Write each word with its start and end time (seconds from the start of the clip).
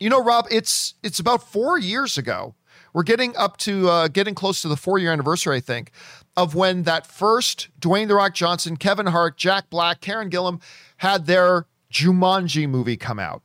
You 0.00 0.10
know, 0.10 0.22
Rob, 0.22 0.46
it's 0.50 0.94
it's 1.02 1.18
about 1.18 1.42
four 1.42 1.78
years 1.78 2.16
ago. 2.18 2.54
We're 2.92 3.02
getting 3.02 3.36
up 3.36 3.56
to 3.58 3.88
uh, 3.88 4.08
getting 4.08 4.34
close 4.34 4.62
to 4.62 4.68
the 4.68 4.76
four 4.76 4.98
year 4.98 5.12
anniversary, 5.12 5.56
I 5.56 5.60
think, 5.60 5.90
of 6.36 6.54
when 6.54 6.84
that 6.84 7.06
first 7.06 7.68
Dwayne 7.80 8.08
the 8.08 8.14
Rock 8.14 8.34
Johnson, 8.34 8.76
Kevin 8.76 9.06
Hart, 9.06 9.36
Jack 9.36 9.70
Black, 9.70 10.00
Karen 10.00 10.30
Gillan 10.30 10.62
had 10.98 11.26
their 11.26 11.66
Jumanji 11.92 12.68
movie 12.68 12.96
come 12.96 13.18
out, 13.18 13.42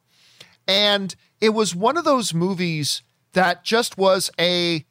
and 0.67 1.15
it 1.41 1.49
was 1.49 1.75
one 1.75 1.97
of 1.97 2.05
those 2.05 2.33
movies 2.33 3.01
that 3.33 3.63
just 3.63 3.97
was 3.97 4.29
a 4.39 4.85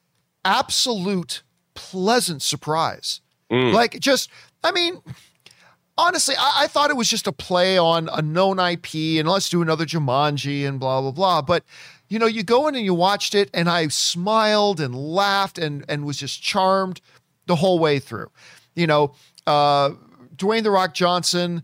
absolute 0.45 1.43
pleasant 1.75 2.43
surprise. 2.43 3.21
Mm. 3.51 3.73
Like 3.73 3.99
just, 4.01 4.31
I 4.65 4.73
mean, 4.73 5.01
honestly, 5.97 6.35
I, 6.39 6.65
I, 6.65 6.67
thought 6.67 6.91
it 6.91 6.97
was 6.97 7.09
just 7.09 7.27
a 7.27 7.33
play 7.33 7.79
on 7.79 8.09
a 8.13 8.23
known 8.23 8.59
IP 8.59 8.95
and 9.19 9.29
let's 9.29 9.49
do 9.49 9.63
another 9.63 9.85
Jumanji 9.85 10.67
and 10.67 10.81
blah, 10.81 11.01
blah, 11.01 11.11
blah. 11.11 11.43
But, 11.43 11.65
you 12.09 12.19
know, 12.19 12.27
you 12.27 12.43
go 12.43 12.69
in 12.69 12.75
and 12.75 12.85
you 12.85 12.95
watched 12.95 13.35
it 13.35 13.51
and 13.53 13.69
I 13.69 13.89
smiled 13.89 14.81
and 14.81 14.95
laughed 14.95 15.59
and, 15.59 15.85
and 15.89 16.05
was 16.05 16.17
just 16.17 16.43
charmed 16.43 17.01
the 17.47 17.57
whole 17.57 17.79
way 17.79 17.99
through. 17.99 18.31
You 18.75 18.87
know, 18.87 19.15
uh, 19.47 19.91
Dwayne 20.37 20.63
The 20.63 20.71
Rock 20.71 20.95
Johnson, 20.95 21.63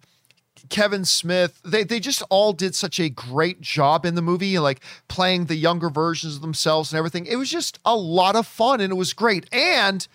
Kevin 0.68 1.04
Smith, 1.04 1.60
they, 1.64 1.84
they 1.84 2.00
just 2.00 2.22
all 2.28 2.52
did 2.52 2.74
such 2.74 3.00
a 3.00 3.08
great 3.08 3.60
job 3.60 4.04
in 4.04 4.14
the 4.14 4.22
movie, 4.22 4.58
like 4.58 4.80
playing 5.08 5.46
the 5.46 5.56
younger 5.56 5.88
versions 5.88 6.36
of 6.36 6.42
themselves 6.42 6.92
and 6.92 6.98
everything. 6.98 7.26
It 7.26 7.36
was 7.36 7.50
just 7.50 7.78
a 7.84 7.96
lot 7.96 8.36
of 8.36 8.46
fun 8.46 8.80
and 8.80 8.92
it 8.92 8.96
was 8.96 9.12
great. 9.14 9.48
And 9.52 10.06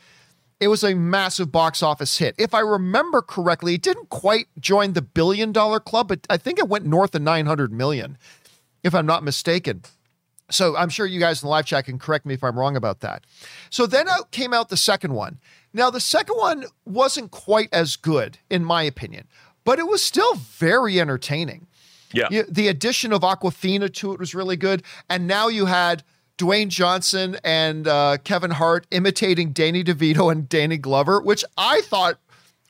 it 0.64 0.68
was 0.68 0.84
a 0.84 0.96
massive 0.96 1.52
box 1.52 1.84
office 1.84 2.18
hit. 2.18 2.36
If 2.38 2.54
I 2.54 2.62
remember 2.62 3.22
correctly, 3.22 3.76
it 3.76 3.82
didn't 3.82 4.10
quite 4.10 4.48
join 4.60 4.94
the 4.94 5.02
billion 5.02 5.52
dollar 5.52 5.80
club, 5.80 6.08
but 6.08 6.26
I 6.30 6.38
think 6.38 6.58
it 6.58 6.70
went 6.70 6.86
north 6.86 7.14
of 7.14 7.22
900 7.22 7.72
million, 7.74 8.18
if 8.84 8.96
I'm 8.96 9.06
not 9.06 9.24
mistaken. 9.24 9.84
So 10.50 10.76
I'm 10.76 10.90
sure 10.90 11.06
you 11.06 11.20
guys 11.20 11.42
in 11.42 11.48
the 11.48 11.52
live 11.52 11.66
chat 11.66 11.86
can 11.86 12.00
correct 12.00 12.26
me 12.26 12.34
if 12.34 12.44
I'm 12.44 12.58
wrong 12.58 12.76
about 12.76 13.02
that. 13.02 13.26
So 13.70 13.86
then 13.86 14.08
out 14.08 14.32
came 14.32 14.54
out 14.54 14.70
the 14.70 14.78
second 14.78 15.14
one. 15.14 15.40
Now, 15.74 15.90
the 15.90 16.00
second 16.00 16.36
one 16.36 16.66
wasn't 16.86 17.32
quite 17.32 17.70
as 17.74 17.96
good, 17.96 18.38
in 18.50 18.64
my 18.64 18.84
opinion, 18.84 19.28
but 19.64 19.80
it 19.80 19.88
was 19.88 20.02
still 20.02 20.36
very 20.36 21.00
entertaining. 21.00 21.68
Yeah. 22.14 22.44
The 22.48 22.68
addition 22.68 23.12
of 23.12 23.22
Awkwafina 23.22 23.92
to 23.96 24.14
it 24.14 24.20
was 24.20 24.36
really 24.36 24.56
good. 24.56 24.84
And 25.10 25.26
now 25.28 25.48
you 25.48 25.66
had 25.66 26.04
Dwayne 26.38 26.70
Johnson 26.70 27.38
and 27.44 27.88
uh, 27.88 28.18
Kevin 28.24 28.52
Hart 28.52 28.88
imitating 28.92 29.52
Danny 29.52 29.84
DeVito 29.84 30.32
and 30.32 30.50
Danny 30.50 30.78
Glover, 30.78 31.22
which 31.22 31.46
I 31.58 31.82
thought 31.82 32.20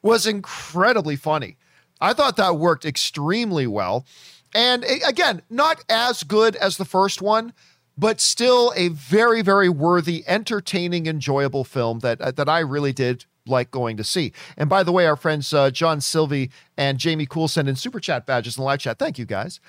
was 0.01 0.27
incredibly 0.27 1.15
funny. 1.15 1.57
I 2.01 2.13
thought 2.13 2.35
that 2.35 2.57
worked 2.57 2.85
extremely 2.85 3.65
well. 3.65 4.05
And 4.53 4.85
again, 5.07 5.41
not 5.49 5.83
as 5.89 6.23
good 6.23 6.55
as 6.57 6.77
the 6.77 6.85
first 6.85 7.21
one, 7.21 7.53
but 7.97 8.19
still 8.19 8.73
a 8.75 8.89
very, 8.89 9.41
very 9.41 9.69
worthy, 9.69 10.23
entertaining, 10.27 11.07
enjoyable 11.07 11.63
film 11.63 11.99
that 11.99 12.19
uh, 12.21 12.31
that 12.31 12.49
I 12.49 12.59
really 12.59 12.91
did 12.91 13.25
like 13.45 13.71
going 13.71 13.97
to 13.97 14.03
see. 14.03 14.31
And 14.57 14.69
by 14.69 14.83
the 14.83 14.91
way, 14.91 15.05
our 15.05 15.15
friends 15.15 15.53
uh, 15.53 15.69
John 15.71 16.01
Sylvie 16.01 16.49
and 16.77 16.97
Jamie 16.97 17.25
Cool 17.25 17.47
send 17.47 17.69
in 17.69 17.75
super 17.75 17.99
chat 17.99 18.25
badges 18.25 18.57
in 18.57 18.61
the 18.61 18.65
live 18.65 18.79
chat. 18.79 18.99
Thank 18.99 19.17
you 19.17 19.25
guys. 19.25 19.59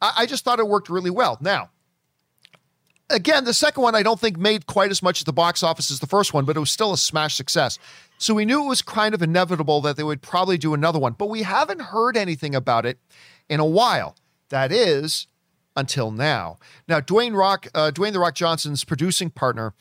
I, 0.00 0.12
I 0.18 0.26
just 0.26 0.44
thought 0.44 0.58
it 0.58 0.68
worked 0.68 0.88
really 0.88 1.10
well. 1.10 1.38
Now, 1.40 1.70
again, 3.14 3.44
the 3.44 3.54
second 3.54 3.82
one 3.82 3.94
I 3.94 4.02
don't 4.02 4.20
think 4.20 4.36
made 4.36 4.66
quite 4.66 4.90
as 4.90 5.02
much 5.02 5.20
at 5.20 5.26
the 5.26 5.32
box 5.32 5.62
office 5.62 5.90
as 5.90 6.00
the 6.00 6.06
first 6.06 6.34
one, 6.34 6.44
but 6.44 6.56
it 6.56 6.60
was 6.60 6.70
still 6.70 6.92
a 6.92 6.98
smash 6.98 7.34
success. 7.34 7.78
So 8.18 8.34
we 8.34 8.44
knew 8.44 8.64
it 8.64 8.68
was 8.68 8.82
kind 8.82 9.14
of 9.14 9.22
inevitable 9.22 9.80
that 9.82 9.96
they 9.96 10.02
would 10.02 10.22
probably 10.22 10.58
do 10.58 10.74
another 10.74 10.98
one, 10.98 11.12
but 11.12 11.30
we 11.30 11.42
haven't 11.42 11.80
heard 11.80 12.16
anything 12.16 12.54
about 12.54 12.84
it 12.84 12.98
in 13.48 13.60
a 13.60 13.64
while. 13.64 14.16
That 14.50 14.70
is 14.72 15.26
until 15.76 16.10
now. 16.10 16.58
Now, 16.86 17.00
Dwayne 17.00 17.36
Rock, 17.36 17.66
uh, 17.74 17.90
Dwayne 17.92 18.12
the 18.12 18.20
Rock 18.20 18.34
Johnson's 18.34 18.84
producing 18.84 19.30
partner, 19.30 19.74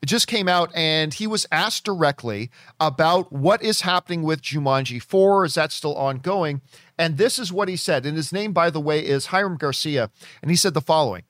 it 0.00 0.06
just 0.06 0.28
came 0.28 0.48
out 0.48 0.70
and 0.74 1.12
he 1.12 1.26
was 1.26 1.46
asked 1.50 1.84
directly 1.84 2.50
about 2.78 3.32
what 3.32 3.62
is 3.62 3.80
happening 3.80 4.22
with 4.22 4.42
Jumanji 4.42 5.02
4. 5.02 5.44
Is 5.44 5.54
that 5.54 5.72
still 5.72 5.96
ongoing? 5.96 6.60
And 6.96 7.16
this 7.16 7.38
is 7.38 7.52
what 7.52 7.68
he 7.68 7.76
said. 7.76 8.06
And 8.06 8.16
his 8.16 8.32
name, 8.32 8.52
by 8.52 8.70
the 8.70 8.80
way, 8.80 9.04
is 9.04 9.26
Hiram 9.26 9.56
Garcia. 9.56 10.10
And 10.40 10.50
he 10.50 10.56
said 10.56 10.74
the 10.74 10.80
following 10.80 11.24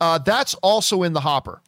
uh, 0.00 0.18
that's 0.18 0.54
also 0.54 1.02
in 1.02 1.12
the 1.12 1.20
hopper. 1.20 1.60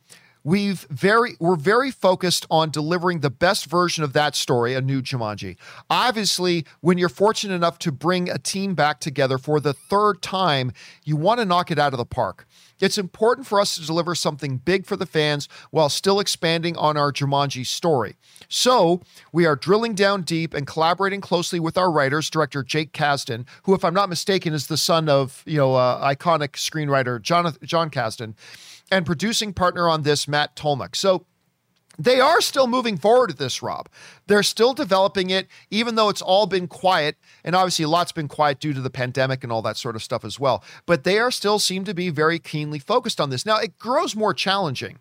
We've 0.46 0.86
very 0.90 1.34
we're 1.40 1.56
very 1.56 1.90
focused 1.90 2.46
on 2.52 2.70
delivering 2.70 3.18
the 3.18 3.30
best 3.30 3.66
version 3.66 4.04
of 4.04 4.12
that 4.12 4.36
story, 4.36 4.74
a 4.74 4.80
new 4.80 5.02
Jumanji. 5.02 5.56
Obviously, 5.90 6.64
when 6.80 6.98
you're 6.98 7.08
fortunate 7.08 7.56
enough 7.56 7.80
to 7.80 7.90
bring 7.90 8.30
a 8.30 8.38
team 8.38 8.76
back 8.76 9.00
together 9.00 9.38
for 9.38 9.58
the 9.58 9.72
third 9.72 10.22
time, 10.22 10.70
you 11.02 11.16
want 11.16 11.40
to 11.40 11.44
knock 11.44 11.72
it 11.72 11.80
out 11.80 11.92
of 11.92 11.96
the 11.96 12.04
park. 12.04 12.46
It's 12.78 12.96
important 12.96 13.48
for 13.48 13.60
us 13.60 13.74
to 13.74 13.84
deliver 13.84 14.14
something 14.14 14.58
big 14.58 14.86
for 14.86 14.94
the 14.94 15.04
fans 15.04 15.48
while 15.72 15.88
still 15.88 16.20
expanding 16.20 16.76
on 16.76 16.96
our 16.96 17.10
Jumanji 17.10 17.66
story. 17.66 18.14
So, 18.48 19.02
we 19.32 19.46
are 19.46 19.56
drilling 19.56 19.96
down 19.96 20.22
deep 20.22 20.54
and 20.54 20.64
collaborating 20.64 21.20
closely 21.20 21.58
with 21.58 21.76
our 21.76 21.90
writers, 21.90 22.30
director 22.30 22.62
Jake 22.62 22.92
Kasdan, 22.92 23.46
who, 23.64 23.74
if 23.74 23.84
I'm 23.84 23.94
not 23.94 24.08
mistaken, 24.08 24.54
is 24.54 24.68
the 24.68 24.76
son 24.76 25.08
of 25.08 25.42
you 25.44 25.56
know 25.56 25.74
uh, 25.74 26.14
iconic 26.14 26.50
screenwriter 26.50 27.20
Jonathan, 27.20 27.66
Jon 27.66 27.90
Kasdan, 27.90 28.34
and 28.90 29.06
producing 29.06 29.52
partner 29.52 29.88
on 29.88 30.02
this 30.02 30.28
Matt 30.28 30.56
Tolmach. 30.56 30.94
So 30.94 31.26
they 31.98 32.20
are 32.20 32.40
still 32.40 32.66
moving 32.66 32.98
forward 32.98 33.30
at 33.30 33.38
this, 33.38 33.62
Rob. 33.62 33.88
They're 34.26 34.42
still 34.42 34.74
developing 34.74 35.30
it, 35.30 35.48
even 35.70 35.94
though 35.94 36.08
it's 36.08 36.22
all 36.22 36.46
been 36.46 36.68
quiet. 36.68 37.16
And 37.42 37.56
obviously, 37.56 37.84
a 37.84 37.88
lot's 37.88 38.12
been 38.12 38.28
quiet 38.28 38.60
due 38.60 38.74
to 38.74 38.80
the 38.80 38.90
pandemic 38.90 39.42
and 39.42 39.52
all 39.52 39.62
that 39.62 39.76
sort 39.76 39.96
of 39.96 40.02
stuff 40.02 40.24
as 40.24 40.38
well. 40.38 40.62
But 40.84 41.04
they 41.04 41.18
are 41.18 41.30
still 41.30 41.58
seem 41.58 41.84
to 41.84 41.94
be 41.94 42.10
very 42.10 42.38
keenly 42.38 42.78
focused 42.78 43.20
on 43.20 43.30
this. 43.30 43.46
Now, 43.46 43.58
it 43.58 43.78
grows 43.78 44.14
more 44.14 44.34
challenging 44.34 44.98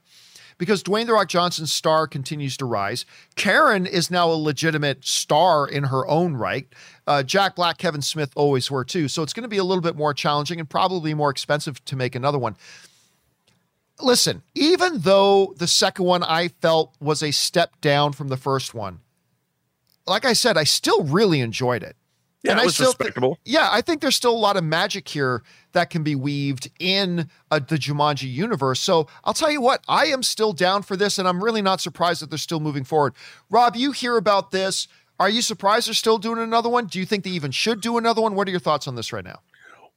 because 0.57 0.83
Dwayne 0.83 1.05
The 1.05 1.13
Rock 1.13 1.27
Johnson's 1.27 1.73
star 1.73 2.07
continues 2.07 2.55
to 2.57 2.65
rise. 2.65 3.05
Karen 3.35 3.85
is 3.85 4.09
now 4.09 4.29
a 4.29 4.35
legitimate 4.35 5.05
star 5.05 5.67
in 5.67 5.85
her 5.85 6.07
own 6.07 6.35
right. 6.35 6.67
Uh, 7.05 7.23
Jack 7.23 7.55
Black, 7.55 7.77
Kevin 7.77 8.01
Smith 8.01 8.31
always 8.35 8.71
were 8.71 8.85
too. 8.85 9.09
So 9.09 9.21
it's 9.21 9.33
going 9.33 9.43
to 9.43 9.49
be 9.49 9.57
a 9.57 9.65
little 9.65 9.81
bit 9.81 9.97
more 9.97 10.13
challenging 10.13 10.61
and 10.61 10.69
probably 10.69 11.13
more 11.13 11.29
expensive 11.29 11.83
to 11.85 11.97
make 11.97 12.15
another 12.15 12.39
one 12.39 12.55
listen, 14.01 14.43
even 14.53 14.99
though 14.99 15.53
the 15.57 15.67
second 15.67 16.05
one 16.05 16.23
I 16.23 16.49
felt 16.49 16.95
was 16.99 17.23
a 17.23 17.31
step 17.31 17.79
down 17.81 18.13
from 18.13 18.27
the 18.27 18.37
first 18.37 18.73
one, 18.73 18.99
like 20.07 20.25
I 20.25 20.33
said, 20.33 20.57
I 20.57 20.63
still 20.63 21.03
really 21.03 21.41
enjoyed 21.41 21.83
it. 21.83 21.95
Yeah, 22.43 22.51
and 22.51 22.59
it 22.59 22.65
was 22.65 22.73
I 22.73 22.75
still 22.75 22.87
respectable. 22.87 23.39
Th- 23.43 23.55
yeah, 23.55 23.69
I 23.71 23.81
think 23.81 24.01
there's 24.01 24.15
still 24.15 24.33
a 24.33 24.37
lot 24.37 24.55
of 24.55 24.63
magic 24.63 25.07
here 25.07 25.41
that 25.71 25.89
can 25.89 26.03
be 26.03 26.13
weaved 26.15 26.69
in 26.79 27.29
uh, 27.49 27.57
the 27.59 27.77
Jumanji 27.77 28.31
universe. 28.31 28.79
So 28.79 29.07
I'll 29.23 29.33
tell 29.33 29.49
you 29.49 29.61
what, 29.61 29.83
I 29.87 30.05
am 30.05 30.21
still 30.21 30.53
down 30.53 30.83
for 30.83 30.95
this, 30.95 31.17
and 31.17 31.27
I'm 31.27 31.43
really 31.43 31.63
not 31.63 31.81
surprised 31.81 32.21
that 32.21 32.29
they're 32.29 32.37
still 32.37 32.59
moving 32.59 32.83
forward. 32.83 33.15
Rob, 33.49 33.75
you 33.75 33.91
hear 33.91 34.15
about 34.15 34.51
this. 34.51 34.87
Are 35.19 35.29
you 35.29 35.41
surprised 35.41 35.87
they're 35.87 35.95
still 35.95 36.19
doing 36.19 36.37
another 36.37 36.69
one? 36.69 36.85
Do 36.85 36.99
you 36.99 37.05
think 37.05 37.23
they 37.23 37.31
even 37.31 37.51
should 37.51 37.81
do 37.81 37.97
another 37.97 38.21
one? 38.21 38.35
What 38.35 38.47
are 38.47 38.51
your 38.51 38.59
thoughts 38.59 38.87
on 38.87 38.95
this 38.95 39.11
right 39.11 39.23
now? 39.23 39.39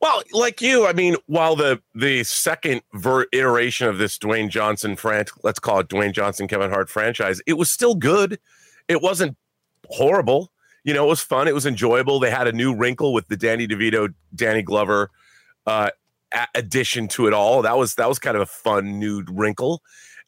Well, 0.00 0.22
like 0.32 0.62
you, 0.62 0.86
I 0.86 0.92
mean, 0.92 1.16
while 1.26 1.56
the 1.56 1.82
the 1.94 2.22
second 2.25 2.82
ver- 2.94 3.26
iteration 3.32 3.88
of 3.88 3.98
this 3.98 4.16
Dwayne 4.16 4.48
Johnson 4.48 4.94
franchise, 4.94 5.34
let's 5.42 5.59
call 5.59 5.81
it 5.81 5.88
Dwayne 5.88 6.12
Johnson 6.12 6.47
Kevin 6.47 6.70
Hart 6.70 6.88
franchise, 6.88 7.41
it 7.47 7.54
was 7.54 7.70
still 7.70 7.94
good. 7.97 8.38
It 8.87 9.03
wasn't 9.03 9.37
horrible. 9.88 10.53
You 10.84 10.94
know, 10.94 11.04
it 11.04 11.08
was 11.08 11.20
fun. 11.20 11.48
It 11.48 11.54
was 11.54 11.66
enjoyable. 11.66 12.20
They 12.20 12.31
had 12.31 12.47
a 12.47 12.53
new 12.53 12.75
wrinkle 12.75 13.12
with 13.12 13.26
the 13.28 13.37
Danny 13.37 13.66
DeVito, 13.66 14.14
Danny 14.34 14.62
Glover 14.62 15.10
uh, 15.66 15.91
addition 16.54 17.08
to 17.08 17.26
it 17.26 17.34
all. 17.34 17.62
That 17.62 17.76
was 17.76 17.97
that 17.97 18.08
was 18.08 18.19
kind 18.19 18.37
of 18.37 18.42
a 18.42 18.47
fun 18.47 18.98
new 18.98 19.25
wrinkle, 19.28 19.82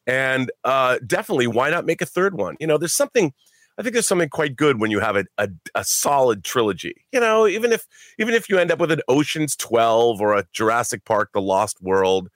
and 0.05 0.51
uh, 0.63 0.99
definitely 1.05 1.47
why 1.47 1.69
not 1.69 1.85
make 1.85 2.01
a 2.01 2.05
third 2.05 2.35
one? 2.35 2.57
You 2.59 2.67
know, 2.67 2.77
there's 2.77 2.93
something 2.93 3.33
I 3.77 3.83
think 3.83 3.93
there's 3.93 4.07
something 4.07 4.29
quite 4.29 4.55
good 4.55 4.79
when 4.79 4.91
you 4.91 4.99
have 4.99 5.15
a, 5.15 5.25
a, 5.37 5.49
a, 5.75 5.83
solid 5.83 6.43
trilogy. 6.43 7.05
You 7.11 7.19
know, 7.19 7.47
even 7.47 7.71
if 7.71 7.87
even 8.19 8.33
if 8.33 8.49
you 8.49 8.59
end 8.59 8.71
up 8.71 8.79
with 8.79 8.91
an 8.91 9.01
Ocean's 9.07 9.55
Twelve 9.55 10.21
or 10.21 10.35
a 10.35 10.45
Jurassic 10.53 11.05
Park: 11.05 11.29
The 11.33 11.41
Lost 11.41 11.81
World, 11.81 12.29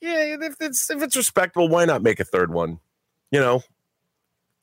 yeah, 0.00 0.36
if 0.40 0.56
it's 0.60 0.90
if 0.90 1.02
it's 1.02 1.16
respectable, 1.16 1.68
why 1.68 1.84
not 1.84 2.02
make 2.02 2.20
a 2.20 2.24
third 2.24 2.52
one? 2.52 2.80
You 3.30 3.40
know, 3.40 3.62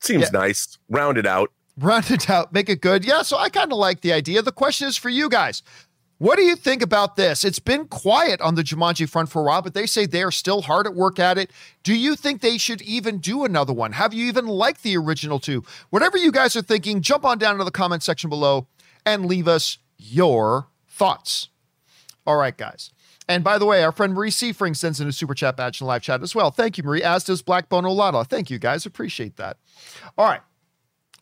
seems 0.01 0.23
yeah. 0.33 0.39
nice. 0.39 0.77
Round 0.89 1.17
it 1.17 1.25
out. 1.25 1.51
Round 1.77 2.11
it 2.11 2.29
out. 2.29 2.53
Make 2.53 2.69
it 2.69 2.81
good. 2.81 3.05
Yeah. 3.05 3.21
So 3.21 3.37
I 3.37 3.49
kind 3.49 3.71
of 3.71 3.77
like 3.77 4.01
the 4.01 4.11
idea. 4.11 4.41
The 4.41 4.51
question 4.51 4.87
is 4.87 4.97
for 4.97 5.09
you 5.09 5.29
guys. 5.29 5.63
What 6.19 6.35
do 6.35 6.43
you 6.43 6.57
think 6.57 6.81
about 6.81 7.15
this? 7.15 7.45
It's 7.45 7.59
been 7.59 7.87
quiet 7.87 8.41
on 8.41 8.55
the 8.55 8.61
Jumanji 8.61 9.07
front 9.07 9.29
for 9.29 9.41
a 9.41 9.45
while, 9.45 9.61
but 9.61 9.73
they 9.73 9.85
say 9.85 10.05
they 10.05 10.21
are 10.21 10.31
still 10.31 10.61
hard 10.63 10.85
at 10.85 10.93
work 10.93 11.17
at 11.17 11.37
it. 11.37 11.49
Do 11.81 11.95
you 11.95 12.17
think 12.17 12.41
they 12.41 12.57
should 12.57 12.81
even 12.81 13.19
do 13.19 13.45
another 13.45 13.71
one? 13.71 13.93
Have 13.93 14.13
you 14.13 14.25
even 14.27 14.45
liked 14.45 14.83
the 14.83 14.97
original 14.97 15.39
two? 15.39 15.63
Whatever 15.91 16.17
you 16.17 16.33
guys 16.33 16.57
are 16.57 16.61
thinking, 16.61 17.01
jump 17.01 17.23
on 17.23 17.37
down 17.37 17.57
to 17.57 17.63
the 17.63 17.71
comment 17.71 18.03
section 18.03 18.29
below 18.29 18.67
and 19.05 19.27
leave 19.27 19.47
us 19.47 19.77
your 19.97 20.67
thoughts. 20.89 21.47
All 22.27 22.35
right, 22.35 22.55
guys. 22.55 22.91
And 23.29 23.41
by 23.41 23.57
the 23.57 23.65
way, 23.65 23.81
our 23.81 23.93
friend 23.93 24.13
Marie 24.13 24.31
Seafring 24.31 24.73
sends 24.73 24.99
in 24.99 25.07
a 25.07 25.13
super 25.13 25.33
chat 25.33 25.55
badge 25.55 25.79
in 25.79 25.85
the 25.85 25.87
live 25.87 26.01
chat 26.01 26.21
as 26.21 26.35
well. 26.35 26.51
Thank 26.51 26.77
you, 26.77 26.83
Marie, 26.83 27.03
as 27.03 27.23
does 27.23 27.41
Blackbone 27.41 27.85
Olada. 27.85 28.27
Thank 28.27 28.49
you, 28.49 28.59
guys. 28.59 28.85
Appreciate 28.85 29.37
that. 29.37 29.55
All 30.17 30.25
right. 30.25 30.41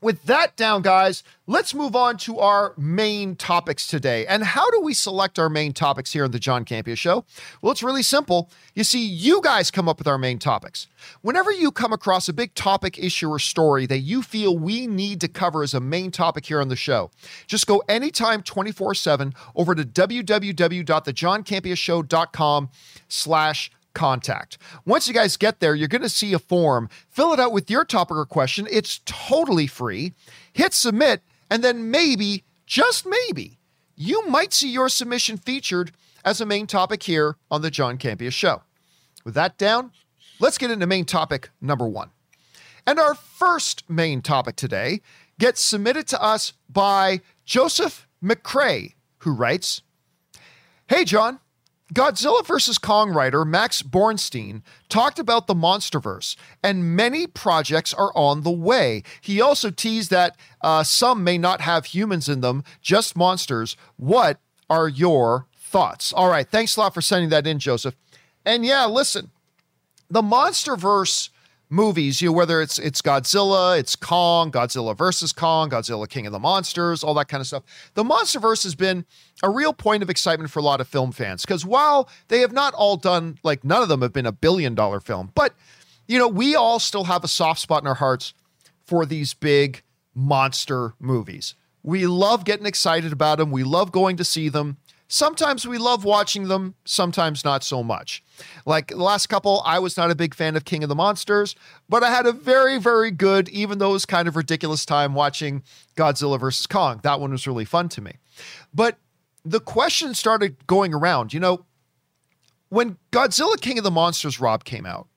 With 0.02 0.24
that 0.24 0.56
down, 0.56 0.84
guys, 0.84 1.24
let's 1.48 1.74
move 1.74 1.96
on 1.96 2.18
to 2.18 2.38
our 2.40 2.76
main 2.78 3.36
topics 3.36 3.88
today. 3.88 4.28
And 4.28 4.44
how 4.44 4.70
do 4.72 4.82
we 4.82 4.94
select 4.94 5.40
our 5.40 5.50
main 5.50 5.72
topics 5.74 6.14
here 6.14 6.24
on 6.24 6.30
the 6.32 6.40
John 6.40 6.64
Campea 6.66 6.96
Show? 6.98 7.26
Well, 7.62 7.72
it's 7.72 7.82
really 7.82 8.04
simple. 8.04 8.52
You 8.76 8.84
see, 8.84 9.04
you 9.04 9.42
guys 9.42 9.72
come 9.72 9.90
up 9.90 9.98
with 9.98 10.08
our 10.08 10.18
main 10.18 10.40
topics. 10.40 10.88
Whenever 11.22 11.52
you 11.52 11.72
come 11.72 11.94
across 11.94 12.28
a 12.30 12.34
big 12.34 12.54
topic, 12.54 13.00
issue, 13.00 13.30
or 13.30 13.40
story 13.40 13.86
that 13.88 14.00
you 14.00 14.22
feel 14.22 14.58
we 14.58 14.88
need 14.88 15.22
to 15.22 15.28
cover 15.28 15.64
as 15.64 15.74
a 15.74 15.80
main 15.80 16.12
topic 16.12 16.46
here 16.46 16.62
on 16.62 16.68
the 16.68 16.76
show, 16.76 17.10
just 17.48 17.66
go 17.66 17.82
anytime 17.90 18.44
24-7 18.44 19.34
over 19.56 19.74
to 19.74 19.84
www.thejohncampeashow.com 19.84 22.70
slash 23.08 23.72
contact. 23.98 24.60
Once 24.86 25.08
you 25.08 25.14
guys 25.14 25.38
get 25.38 25.60
there, 25.60 25.74
you're 25.74 25.88
going 25.88 26.04
to 26.04 26.08
see 26.08 26.32
a 26.32 26.40
form. 26.40 26.88
Fill 27.10 27.34
it 27.34 27.40
out 27.40 27.52
with 27.52 27.70
your 27.70 27.84
topic 27.84 28.16
or 28.16 28.26
question. 28.28 28.68
It's 28.70 29.02
totally 29.06 29.66
free. 29.66 30.14
Hit 30.54 30.74
submit, 30.76 31.24
and 31.50 31.64
then 31.64 31.90
maybe, 31.90 32.44
just 32.68 33.08
maybe, 33.08 33.58
you 33.96 34.28
might 34.28 34.54
see 34.54 34.70
your 34.70 34.88
submission 34.88 35.38
featured 35.38 35.92
as 36.24 36.40
a 36.40 36.46
main 36.46 36.68
topic 36.68 37.02
here 37.04 37.38
on 37.50 37.64
the 37.64 37.72
John 37.72 37.98
Campea 37.98 38.32
Show. 38.32 38.62
With 39.26 39.34
that 39.34 39.58
down, 39.58 39.92
let's 40.40 40.60
get 40.60 40.70
into 40.70 40.86
main 40.86 41.06
topic 41.06 41.50
number 41.60 41.88
one. 41.88 42.12
And 42.86 43.00
our 43.00 43.16
first 43.16 43.90
main 43.90 44.22
topic 44.22 44.56
today 44.56 45.02
gets 45.40 45.60
submitted 45.60 46.08
to 46.10 46.22
us 46.22 46.54
by 46.70 47.22
Joseph 47.46 48.08
McCrae, 48.24 48.94
who 49.20 49.32
writes 49.32 49.82
Hey, 50.88 51.04
John. 51.04 51.40
Godzilla 51.94 52.46
vs. 52.46 52.78
Kong 52.78 53.12
writer 53.12 53.46
Max 53.46 53.82
Borenstein 53.82 54.62
talked 54.90 55.20
about 55.20 55.48
the 55.48 55.56
Monsterverse, 55.56 56.36
and 56.62 56.96
many 56.96 57.28
projects 57.28 57.94
are 57.94 58.12
on 58.14 58.42
the 58.42 58.52
way. 58.52 59.04
He 59.22 59.40
also 59.40 59.70
teased 59.70 60.12
that 60.12 60.36
uh, 60.62 60.84
some 60.84 61.24
may 61.24 61.38
not 61.38 61.62
have 61.62 61.86
humans 61.86 62.28
in 62.28 62.42
them, 62.42 62.64
just 62.82 63.16
monsters. 63.16 63.78
What 63.96 64.40
are 64.70 64.90
your 64.90 65.48
thoughts? 65.56 66.12
All 66.12 66.30
right, 66.30 66.48
thanks 66.50 66.76
a 66.76 66.82
lot 66.82 66.94
for 66.94 67.02
sending 67.02 67.30
that 67.30 67.48
in, 67.48 67.58
Joseph. 67.60 67.96
And 68.46 68.66
yeah, 68.66 68.86
listen, 68.86 69.32
the 70.10 70.22
Monsterverse 70.22 71.30
movies, 71.70 72.22
you 72.22 72.30
know, 72.30 72.34
whether 72.34 72.62
it's 72.62 72.80
it's 72.80 73.02
Godzilla, 73.02 73.78
it's 73.78 73.96
Kong, 73.96 74.52
Godzilla 74.52 74.98
versus 74.98 75.34
Kong, 75.34 75.70
Godzilla 75.70 76.08
King 76.08 76.26
of 76.26 76.32
the 76.32 76.40
Monsters, 76.40 77.04
all 77.04 77.14
that 77.16 77.28
kind 77.28 77.42
of 77.42 77.48
stuff. 77.48 77.64
The 77.94 78.04
Monsterverse 78.04 78.64
has 78.64 78.76
been 78.76 79.06
a 79.44 79.50
real 79.50 79.74
point 79.74 80.04
of 80.04 80.10
excitement 80.10 80.50
for 80.50 80.60
a 80.60 80.64
lot 80.64 80.82
of 80.82 80.88
film 80.88 81.12
fans 81.12 81.44
because 81.44 81.66
while 81.66 82.10
they 82.30 82.40
have 82.40 82.54
not 82.54 82.74
all 82.74 82.98
done 82.98 83.38
like 83.44 83.64
none 83.64 83.82
of 83.82 83.90
them 83.90 84.02
have 84.02 84.14
been 84.14 84.26
a 84.26 84.32
billion 84.32 84.76
dollar 84.76 85.00
film, 85.00 85.32
but 85.36 85.54
you 86.08 86.18
know, 86.18 86.28
we 86.28 86.56
all 86.56 86.80
still 86.80 87.04
have 87.06 87.24
a 87.24 87.28
soft 87.28 87.60
spot 87.60 87.84
in 87.84 87.88
our 87.88 87.96
hearts 87.96 88.34
for 88.86 89.06
these 89.06 89.34
big 89.34 89.84
monster 90.16 90.94
movies. 91.00 91.54
We 91.84 92.08
love 92.08 92.46
getting 92.46 92.66
excited 92.66 93.12
about 93.14 93.38
them. 93.38 93.52
We 93.52 93.64
love 93.64 93.92
going 93.92 94.18
to 94.18 94.24
see 94.24 94.50
them. 94.50 94.78
Sometimes 95.10 95.66
we 95.66 95.78
love 95.78 96.04
watching 96.04 96.50
them, 96.50 96.76
sometimes 96.84 97.46
not 97.46 97.64
so 97.64 97.82
much. 97.82 98.22
Like 98.66 98.90
the 98.90 98.98
last 98.98 99.28
couple, 99.28 99.62
I 99.66 99.80
was 99.80 99.96
not 99.96 100.12
a 100.12 100.16
big 100.16 100.36
fan 100.36 100.58
of 100.58 100.66
King 100.66 100.84
of 100.84 100.90
the 100.90 100.96
Monsters, 100.96 101.56
but 101.88 102.04
I 102.04 102.10
had 102.10 102.26
a 102.26 102.34
very, 102.34 102.78
very 102.78 103.12
good, 103.12 103.48
even 103.50 103.78
though 103.78 103.92
it 103.92 103.94
was 103.94 104.06
kind 104.06 104.28
of 104.28 104.36
ridiculous 104.36 104.86
time 104.86 105.14
watching 105.14 105.64
Godzilla 105.96 106.40
vs. 106.40 106.68
Kong. 106.68 107.00
That 107.04 107.22
one 107.22 107.32
was 107.32 107.48
really 107.48 107.64
fun 107.64 107.88
to 107.90 108.02
me. 108.02 108.18
But 108.74 108.98
the 109.46 109.62
question 109.62 110.14
started 110.14 110.68
going 110.68 110.94
around, 110.94 111.34
you 111.34 111.40
know, 111.40 111.66
when 112.70 112.98
Godzilla 113.12 113.60
King 113.62 113.78
of 113.78 113.86
the 113.86 113.92
Monsters 113.92 114.42
Rob 114.42 114.66
came 114.66 114.86
out, 114.86 115.08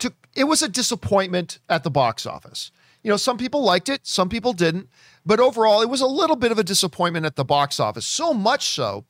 to, 0.00 0.12
it 0.34 0.44
was 0.44 0.60
a 0.60 0.68
disappointment 0.68 1.60
at 1.68 1.82
the 1.82 1.90
box 1.90 2.26
office. 2.26 2.70
You 3.02 3.10
know, 3.10 3.16
some 3.16 3.36
people 3.36 3.62
liked 3.62 3.88
it, 3.88 4.06
some 4.06 4.28
people 4.28 4.52
didn't. 4.52 4.88
But 5.24 5.40
overall, 5.40 5.82
it 5.82 5.88
was 5.88 6.00
a 6.00 6.06
little 6.06 6.36
bit 6.36 6.52
of 6.52 6.58
a 6.58 6.64
disappointment 6.64 7.26
at 7.26 7.36
the 7.36 7.44
box 7.44 7.78
office. 7.78 8.06
So 8.06 8.32
much 8.32 8.68
so 8.68 9.04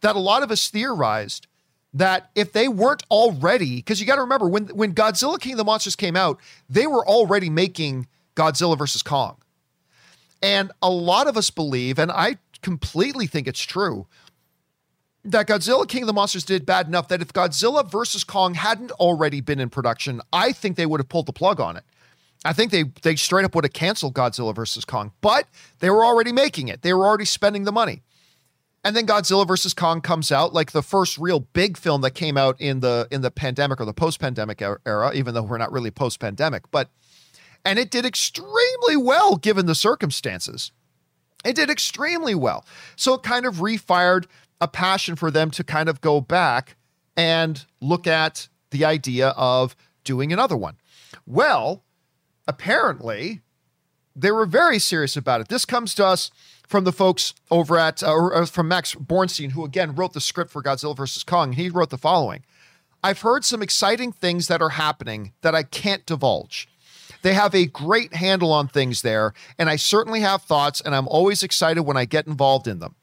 that 0.00 0.16
a 0.16 0.18
lot 0.20 0.42
of 0.42 0.50
us 0.50 0.68
theorized 0.68 1.46
that 1.92 2.30
if 2.34 2.52
they 2.52 2.68
weren't 2.68 3.02
already, 3.10 3.76
because 3.76 4.00
you 4.00 4.06
got 4.06 4.16
to 4.16 4.22
remember 4.22 4.48
when 4.48 4.68
when 4.68 4.94
Godzilla 4.94 5.40
King 5.40 5.52
of 5.52 5.58
the 5.58 5.64
Monsters 5.64 5.96
came 5.96 6.16
out, 6.16 6.38
they 6.68 6.86
were 6.86 7.06
already 7.06 7.50
making 7.50 8.06
Godzilla 8.36 8.78
versus 8.78 9.02
Kong. 9.02 9.36
And 10.42 10.70
a 10.80 10.90
lot 10.90 11.26
of 11.26 11.36
us 11.36 11.50
believe, 11.50 11.98
and 11.98 12.10
I 12.10 12.38
completely 12.62 13.26
think 13.26 13.46
it's 13.46 13.62
true, 13.62 14.06
that 15.24 15.46
Godzilla 15.46 15.86
King 15.86 16.04
of 16.04 16.06
the 16.06 16.12
Monsters 16.12 16.44
did 16.44 16.64
bad 16.64 16.86
enough 16.86 17.08
that 17.08 17.20
if 17.20 17.32
Godzilla 17.32 17.86
versus 17.90 18.24
Kong 18.24 18.54
hadn't 18.54 18.90
already 18.92 19.40
been 19.40 19.60
in 19.60 19.68
production, 19.68 20.22
I 20.32 20.52
think 20.52 20.76
they 20.76 20.86
would 20.86 21.00
have 21.00 21.08
pulled 21.08 21.26
the 21.26 21.32
plug 21.32 21.60
on 21.60 21.76
it. 21.76 21.84
I 22.44 22.52
think 22.52 22.70
they 22.72 22.84
they 23.02 23.16
straight 23.16 23.44
up 23.44 23.54
would 23.54 23.64
have 23.64 23.72
canceled 23.72 24.14
Godzilla 24.14 24.54
versus 24.54 24.84
Kong, 24.84 25.12
but 25.20 25.46
they 25.80 25.90
were 25.90 26.04
already 26.04 26.32
making 26.32 26.68
it. 26.68 26.82
They 26.82 26.94
were 26.94 27.06
already 27.06 27.26
spending 27.26 27.64
the 27.64 27.72
money. 27.72 28.02
And 28.82 28.96
then 28.96 29.06
Godzilla 29.06 29.46
versus 29.46 29.74
Kong 29.74 30.00
comes 30.00 30.32
out, 30.32 30.54
like 30.54 30.72
the 30.72 30.82
first 30.82 31.18
real 31.18 31.40
big 31.40 31.76
film 31.76 32.00
that 32.00 32.12
came 32.12 32.38
out 32.38 32.58
in 32.58 32.80
the 32.80 33.06
in 33.10 33.20
the 33.20 33.30
pandemic 33.30 33.78
or 33.78 33.84
the 33.84 33.92
post-pandemic 33.92 34.62
era, 34.62 35.12
even 35.14 35.34
though 35.34 35.42
we're 35.42 35.58
not 35.58 35.70
really 35.70 35.90
post-pandemic, 35.90 36.70
but 36.70 36.88
and 37.64 37.78
it 37.78 37.90
did 37.90 38.06
extremely 38.06 38.96
well 38.96 39.36
given 39.36 39.66
the 39.66 39.74
circumstances. 39.74 40.72
It 41.44 41.56
did 41.56 41.68
extremely 41.68 42.34
well. 42.34 42.64
So 42.96 43.14
it 43.14 43.22
kind 43.22 43.44
of 43.44 43.56
refired 43.56 44.26
a 44.62 44.68
passion 44.68 45.16
for 45.16 45.30
them 45.30 45.50
to 45.52 45.64
kind 45.64 45.88
of 45.88 46.00
go 46.00 46.20
back 46.20 46.76
and 47.16 47.64
look 47.80 48.06
at 48.06 48.48
the 48.70 48.84
idea 48.84 49.28
of 49.30 49.76
doing 50.04 50.32
another 50.32 50.56
one. 50.56 50.76
Well, 51.26 51.84
apparently 52.50 53.40
they 54.16 54.32
were 54.32 54.44
very 54.44 54.78
serious 54.78 55.16
about 55.16 55.40
it. 55.40 55.48
This 55.48 55.64
comes 55.64 55.94
to 55.94 56.04
us 56.04 56.30
from 56.66 56.84
the 56.84 56.92
folks 56.92 57.32
over 57.50 57.78
at, 57.78 58.02
uh, 58.02 58.12
or, 58.12 58.34
or 58.34 58.46
from 58.46 58.68
Max 58.68 58.94
Borenstein, 58.94 59.52
who 59.52 59.64
again 59.64 59.94
wrote 59.94 60.12
the 60.12 60.20
script 60.20 60.50
for 60.50 60.62
Godzilla 60.62 60.96
vs. 60.96 61.22
Kong. 61.22 61.52
He 61.52 61.70
wrote 61.70 61.90
the 61.90 61.98
following 61.98 62.44
I've 63.02 63.22
heard 63.22 63.44
some 63.44 63.62
exciting 63.62 64.12
things 64.12 64.48
that 64.48 64.60
are 64.60 64.70
happening 64.70 65.32
that 65.42 65.54
I 65.54 65.62
can't 65.62 66.04
divulge. 66.04 66.68
They 67.22 67.34
have 67.34 67.54
a 67.54 67.66
great 67.66 68.14
handle 68.14 68.52
on 68.52 68.68
things 68.68 69.02
there, 69.02 69.32
and 69.58 69.70
I 69.70 69.76
certainly 69.76 70.20
have 70.20 70.42
thoughts, 70.42 70.80
and 70.80 70.94
I'm 70.94 71.08
always 71.08 71.42
excited 71.42 71.82
when 71.82 71.96
I 71.96 72.04
get 72.04 72.26
involved 72.26 72.66
in 72.66 72.80
them. 72.80 72.96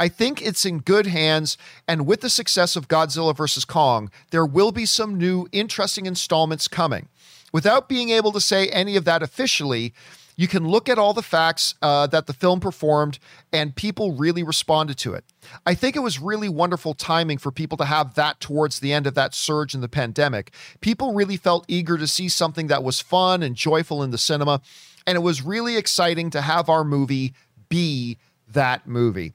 I 0.00 0.08
think 0.08 0.40
it's 0.40 0.64
in 0.64 0.78
good 0.78 1.06
hands, 1.06 1.58
and 1.86 2.06
with 2.06 2.20
the 2.20 2.30
success 2.30 2.76
of 2.76 2.88
Godzilla 2.88 3.36
vs. 3.36 3.64
Kong, 3.64 4.10
there 4.30 4.46
will 4.46 4.72
be 4.72 4.86
some 4.86 5.18
new 5.18 5.48
interesting 5.50 6.06
installments 6.06 6.68
coming. 6.68 7.08
Without 7.52 7.88
being 7.88 8.10
able 8.10 8.32
to 8.32 8.40
say 8.40 8.68
any 8.68 8.96
of 8.96 9.04
that 9.04 9.22
officially, 9.22 9.94
you 10.38 10.46
can 10.46 10.68
look 10.68 10.88
at 10.88 10.98
all 10.98 11.14
the 11.14 11.22
facts 11.22 11.74
uh, 11.82 12.06
that 12.06 12.26
the 12.26 12.32
film 12.32 12.60
performed, 12.60 13.18
and 13.52 13.74
people 13.74 14.12
really 14.12 14.44
responded 14.44 14.96
to 14.98 15.14
it. 15.14 15.24
I 15.66 15.74
think 15.74 15.96
it 15.96 16.00
was 16.00 16.20
really 16.20 16.48
wonderful 16.48 16.94
timing 16.94 17.38
for 17.38 17.50
people 17.50 17.76
to 17.78 17.84
have 17.84 18.14
that 18.14 18.38
towards 18.38 18.78
the 18.78 18.92
end 18.92 19.08
of 19.08 19.14
that 19.14 19.34
surge 19.34 19.74
in 19.74 19.80
the 19.80 19.88
pandemic. 19.88 20.52
People 20.80 21.12
really 21.12 21.36
felt 21.36 21.64
eager 21.66 21.98
to 21.98 22.06
see 22.06 22.28
something 22.28 22.68
that 22.68 22.84
was 22.84 23.00
fun 23.00 23.42
and 23.42 23.56
joyful 23.56 24.00
in 24.00 24.12
the 24.12 24.18
cinema, 24.18 24.60
and 25.08 25.16
it 25.16 25.22
was 25.22 25.42
really 25.42 25.76
exciting 25.76 26.30
to 26.30 26.40
have 26.40 26.68
our 26.68 26.84
movie 26.84 27.34
be 27.68 28.16
that 28.46 28.86
movie. 28.86 29.32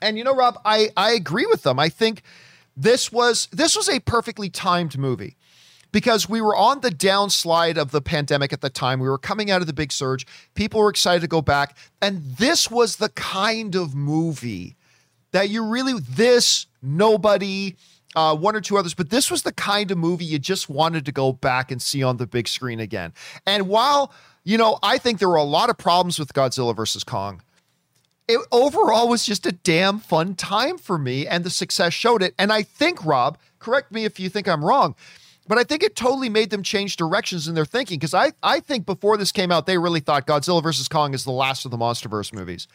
And 0.00 0.16
you 0.16 0.22
know, 0.22 0.36
Rob, 0.36 0.60
I 0.64 0.90
I 0.96 1.12
agree 1.14 1.46
with 1.46 1.64
them. 1.64 1.80
I 1.80 1.88
think 1.88 2.22
this 2.76 3.10
was 3.10 3.48
this 3.50 3.76
was 3.76 3.88
a 3.88 3.98
perfectly 3.98 4.48
timed 4.48 4.96
movie 4.96 5.36
because 5.92 6.28
we 6.28 6.40
were 6.40 6.56
on 6.56 6.80
the 6.80 6.90
downslide 6.90 7.76
of 7.76 7.90
the 7.90 8.00
pandemic 8.00 8.52
at 8.52 8.60
the 8.60 8.70
time. 8.70 9.00
We 9.00 9.08
were 9.08 9.18
coming 9.18 9.50
out 9.50 9.60
of 9.60 9.66
the 9.66 9.72
big 9.72 9.92
surge. 9.92 10.26
People 10.54 10.80
were 10.80 10.90
excited 10.90 11.20
to 11.22 11.28
go 11.28 11.42
back. 11.42 11.76
And 12.02 12.22
this 12.36 12.70
was 12.70 12.96
the 12.96 13.08
kind 13.10 13.74
of 13.74 13.94
movie 13.94 14.76
that 15.32 15.48
you 15.48 15.64
really, 15.64 16.00
this, 16.00 16.66
nobody, 16.82 17.76
uh, 18.16 18.34
one 18.34 18.56
or 18.56 18.60
two 18.60 18.76
others, 18.76 18.94
but 18.94 19.10
this 19.10 19.30
was 19.30 19.42
the 19.42 19.52
kind 19.52 19.90
of 19.90 19.98
movie 19.98 20.24
you 20.24 20.38
just 20.38 20.68
wanted 20.68 21.04
to 21.06 21.12
go 21.12 21.32
back 21.32 21.70
and 21.70 21.80
see 21.80 22.02
on 22.02 22.16
the 22.16 22.26
big 22.26 22.48
screen 22.48 22.80
again. 22.80 23.12
And 23.46 23.68
while, 23.68 24.12
you 24.44 24.58
know, 24.58 24.78
I 24.82 24.98
think 24.98 25.18
there 25.18 25.28
were 25.28 25.36
a 25.36 25.42
lot 25.42 25.70
of 25.70 25.78
problems 25.78 26.18
with 26.18 26.32
Godzilla 26.32 26.74
versus 26.74 27.04
Kong, 27.04 27.42
it 28.26 28.40
overall 28.52 29.08
was 29.08 29.24
just 29.24 29.46
a 29.46 29.52
damn 29.52 29.98
fun 29.98 30.34
time 30.34 30.76
for 30.78 30.98
me, 30.98 31.26
and 31.26 31.44
the 31.44 31.50
success 31.50 31.94
showed 31.94 32.22
it. 32.22 32.34
And 32.38 32.52
I 32.52 32.62
think, 32.62 33.04
Rob, 33.04 33.38
correct 33.58 33.90
me 33.90 34.04
if 34.04 34.20
you 34.20 34.28
think 34.28 34.46
I'm 34.46 34.64
wrong, 34.64 34.94
but 35.48 35.58
I 35.58 35.64
think 35.64 35.82
it 35.82 35.96
totally 35.96 36.28
made 36.28 36.50
them 36.50 36.62
change 36.62 36.96
directions 36.96 37.48
in 37.48 37.54
their 37.54 37.64
thinking 37.64 37.98
because 37.98 38.14
I, 38.14 38.32
I 38.42 38.60
think 38.60 38.86
before 38.86 39.16
this 39.16 39.32
came 39.32 39.50
out, 39.50 39.66
they 39.66 39.78
really 39.78 40.00
thought 40.00 40.26
Godzilla 40.26 40.62
versus 40.62 40.88
Kong 40.88 41.14
is 41.14 41.24
the 41.24 41.32
last 41.32 41.64
of 41.64 41.70
the 41.70 41.78
MonsterVerse 41.78 42.32
movies. 42.32 42.68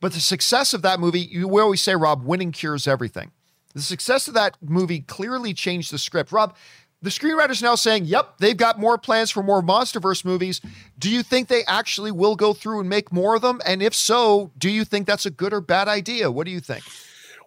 But 0.00 0.12
the 0.12 0.20
success 0.20 0.74
of 0.74 0.82
that 0.82 1.00
movie, 1.00 1.20
you, 1.20 1.48
we 1.48 1.60
always 1.60 1.82
say, 1.82 1.94
Rob, 1.94 2.24
winning 2.24 2.52
cures 2.52 2.86
everything. 2.86 3.30
The 3.74 3.82
success 3.82 4.28
of 4.28 4.34
that 4.34 4.56
movie 4.60 5.00
clearly 5.00 5.54
changed 5.54 5.92
the 5.92 5.98
script. 5.98 6.32
Rob, 6.32 6.56
the 7.00 7.10
screenwriter's 7.10 7.62
now 7.62 7.76
saying, 7.76 8.06
yep, 8.06 8.38
they've 8.38 8.56
got 8.56 8.78
more 8.78 8.98
plans 8.98 9.30
for 9.30 9.42
more 9.42 9.62
MonsterVerse 9.62 10.24
movies. 10.24 10.60
Do 10.98 11.08
you 11.10 11.22
think 11.22 11.46
they 11.48 11.64
actually 11.66 12.10
will 12.10 12.34
go 12.34 12.52
through 12.52 12.80
and 12.80 12.88
make 12.88 13.12
more 13.12 13.36
of 13.36 13.42
them? 13.42 13.60
And 13.64 13.82
if 13.82 13.94
so, 13.94 14.50
do 14.58 14.68
you 14.68 14.84
think 14.84 15.06
that's 15.06 15.26
a 15.26 15.30
good 15.30 15.52
or 15.52 15.60
bad 15.60 15.86
idea? 15.86 16.30
What 16.30 16.46
do 16.46 16.50
you 16.50 16.60
think? 16.60 16.82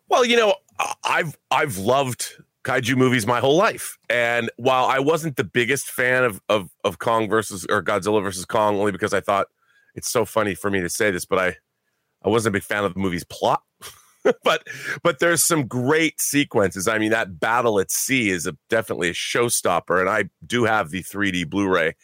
Well, 0.08 0.24
you 0.24 0.38
know, 0.38 0.56
I've 1.04 1.38
I've 1.50 1.78
loved 1.78 2.36
kaiju 2.64 2.96
movies 2.96 3.26
my 3.26 3.40
whole 3.40 3.56
life. 3.56 3.98
And 4.10 4.50
while 4.58 4.86
I 4.86 5.00
wasn't 5.00 5.36
the 5.36 5.44
biggest 5.44 5.88
fan 5.88 6.24
of 6.24 6.42
of 6.50 6.70
of 6.84 7.00
Kong 7.00 7.30
versus 7.30 7.66
or 7.70 7.84
Godzilla 7.84 8.22
versus 8.22 8.46
Kong, 8.46 8.78
only 8.78 8.92
because 8.92 9.14
I 9.14 9.22
thought 9.22 9.48
it's 9.96 10.10
so 10.10 10.26
funny 10.26 10.56
for 10.56 10.70
me 10.70 10.82
to 10.82 10.90
say 10.90 11.12
this, 11.12 11.26
but 11.26 11.40
I 11.40 11.56
I 12.24 12.30
wasn't 12.30 12.54
a 12.54 12.58
big 12.58 12.64
fan 12.64 12.84
of 12.84 12.94
the 12.94 13.00
movie's 13.00 13.24
plot. 13.24 13.62
but 14.44 14.68
but 15.04 15.20
there's 15.20 15.44
some 15.44 15.68
great 15.68 16.20
sequences. 16.20 16.88
I 16.88 16.98
mean, 16.98 17.12
that 17.12 17.40
battle 17.40 17.80
at 17.80 17.92
sea 17.92 18.30
is 18.30 18.46
a, 18.46 18.56
definitely 18.70 19.10
a 19.10 19.14
showstopper, 19.14 20.00
and 20.00 20.10
I 20.10 20.26
do 20.46 20.66
have 20.66 20.92
the 20.92 21.04
3D 21.04 21.50
Blu-ray, 21.50 21.96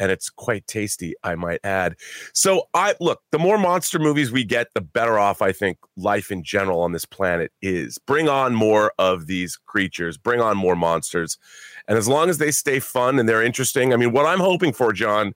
and 0.00 0.10
it's 0.10 0.30
quite 0.30 0.66
tasty, 0.66 1.14
I 1.22 1.34
might 1.34 1.60
add. 1.62 1.94
So 2.32 2.64
I 2.74 2.94
look, 3.00 3.20
the 3.30 3.38
more 3.38 3.58
monster 3.58 3.98
movies 3.98 4.32
we 4.32 4.44
get, 4.44 4.68
the 4.74 4.80
better 4.80 5.18
off 5.18 5.42
I 5.42 5.52
think 5.52 5.78
life 5.96 6.32
in 6.32 6.42
general 6.42 6.80
on 6.80 6.92
this 6.92 7.04
planet 7.04 7.52
is. 7.60 7.98
Bring 7.98 8.28
on 8.28 8.54
more 8.54 8.92
of 8.98 9.26
these 9.26 9.56
creatures, 9.56 10.16
bring 10.16 10.40
on 10.40 10.56
more 10.56 10.74
monsters. 10.74 11.38
And 11.86 11.98
as 11.98 12.08
long 12.08 12.30
as 12.30 12.38
they 12.38 12.50
stay 12.50 12.80
fun 12.80 13.18
and 13.18 13.28
they're 13.28 13.42
interesting, 13.42 13.92
I 13.92 13.96
mean, 13.96 14.12
what 14.12 14.26
I'm 14.26 14.40
hoping 14.40 14.72
for, 14.72 14.92
John, 14.92 15.34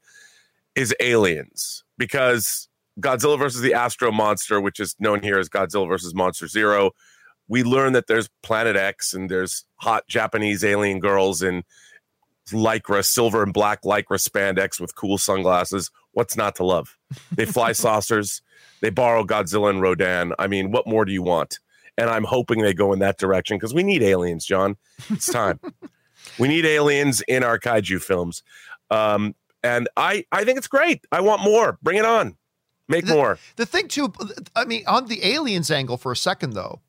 is 0.74 0.94
aliens 0.98 1.84
because 1.98 2.68
Godzilla 3.00 3.38
versus 3.38 3.60
the 3.60 3.74
Astro 3.74 4.10
Monster, 4.10 4.60
which 4.60 4.80
is 4.80 4.96
known 4.98 5.22
here 5.22 5.38
as 5.38 5.48
Godzilla 5.48 5.88
versus 5.88 6.14
Monster 6.14 6.48
Zero, 6.48 6.92
we 7.48 7.62
learn 7.62 7.92
that 7.92 8.06
there's 8.06 8.30
Planet 8.42 8.76
X 8.76 9.12
and 9.12 9.30
there's 9.30 9.66
hot 9.76 10.04
Japanese 10.08 10.64
alien 10.64 11.00
girls 11.00 11.42
in 11.42 11.64
lycra, 12.48 13.04
silver 13.04 13.42
and 13.42 13.52
black 13.52 13.82
lycra 13.82 14.18
spandex 14.18 14.80
with 14.80 14.94
cool 14.94 15.18
sunglasses. 15.18 15.90
What's 16.12 16.36
not 16.36 16.56
to 16.56 16.64
love? 16.64 16.96
They 17.32 17.44
fly 17.44 17.72
saucers. 17.72 18.42
They 18.80 18.90
borrow 18.90 19.24
Godzilla 19.24 19.70
and 19.70 19.80
Rodan. 19.80 20.32
I 20.38 20.46
mean, 20.46 20.70
what 20.70 20.86
more 20.86 21.04
do 21.04 21.12
you 21.12 21.22
want? 21.22 21.58
And 21.96 22.10
I'm 22.10 22.24
hoping 22.24 22.60
they 22.60 22.74
go 22.74 22.92
in 22.92 22.98
that 23.00 23.18
direction 23.18 23.56
because 23.56 23.72
we 23.72 23.82
need 23.82 24.02
aliens, 24.02 24.44
John. 24.44 24.76
It's 25.10 25.30
time. 25.30 25.60
we 26.38 26.48
need 26.48 26.66
aliens 26.66 27.22
in 27.28 27.44
our 27.44 27.58
kaiju 27.58 28.02
films. 28.02 28.42
Um, 28.90 29.34
and 29.62 29.88
I, 29.96 30.24
I 30.30 30.44
think 30.44 30.58
it's 30.58 30.68
great. 30.68 31.04
I 31.10 31.20
want 31.20 31.42
more. 31.42 31.78
Bring 31.82 31.96
it 31.96 32.04
on. 32.04 32.36
Make 32.88 33.06
the, 33.06 33.14
more. 33.14 33.38
The 33.56 33.64
thing 33.64 33.88
too, 33.88 34.12
I 34.54 34.64
mean, 34.64 34.84
on 34.86 35.06
the 35.06 35.24
aliens 35.24 35.70
angle 35.70 35.96
for 35.96 36.12
a 36.12 36.16
second 36.16 36.52
though, 36.52 36.80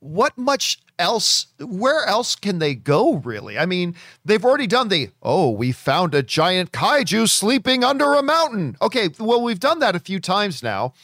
what 0.00 0.36
much 0.36 0.80
else 0.98 1.46
where 1.58 2.04
else 2.06 2.34
can 2.34 2.58
they 2.58 2.74
go 2.74 3.14
really? 3.16 3.58
I 3.58 3.66
mean 3.66 3.94
they've 4.24 4.44
already 4.44 4.66
done 4.66 4.88
the 4.88 5.10
oh 5.22 5.50
we 5.50 5.72
found 5.72 6.14
a 6.14 6.22
giant 6.22 6.72
kaiju 6.72 7.28
sleeping 7.28 7.84
under 7.84 8.14
a 8.14 8.22
mountain. 8.22 8.76
Okay 8.82 9.10
well 9.18 9.42
we've 9.42 9.60
done 9.60 9.78
that 9.80 9.94
a 9.94 10.00
few 10.00 10.18
times 10.18 10.62
now. 10.62 10.94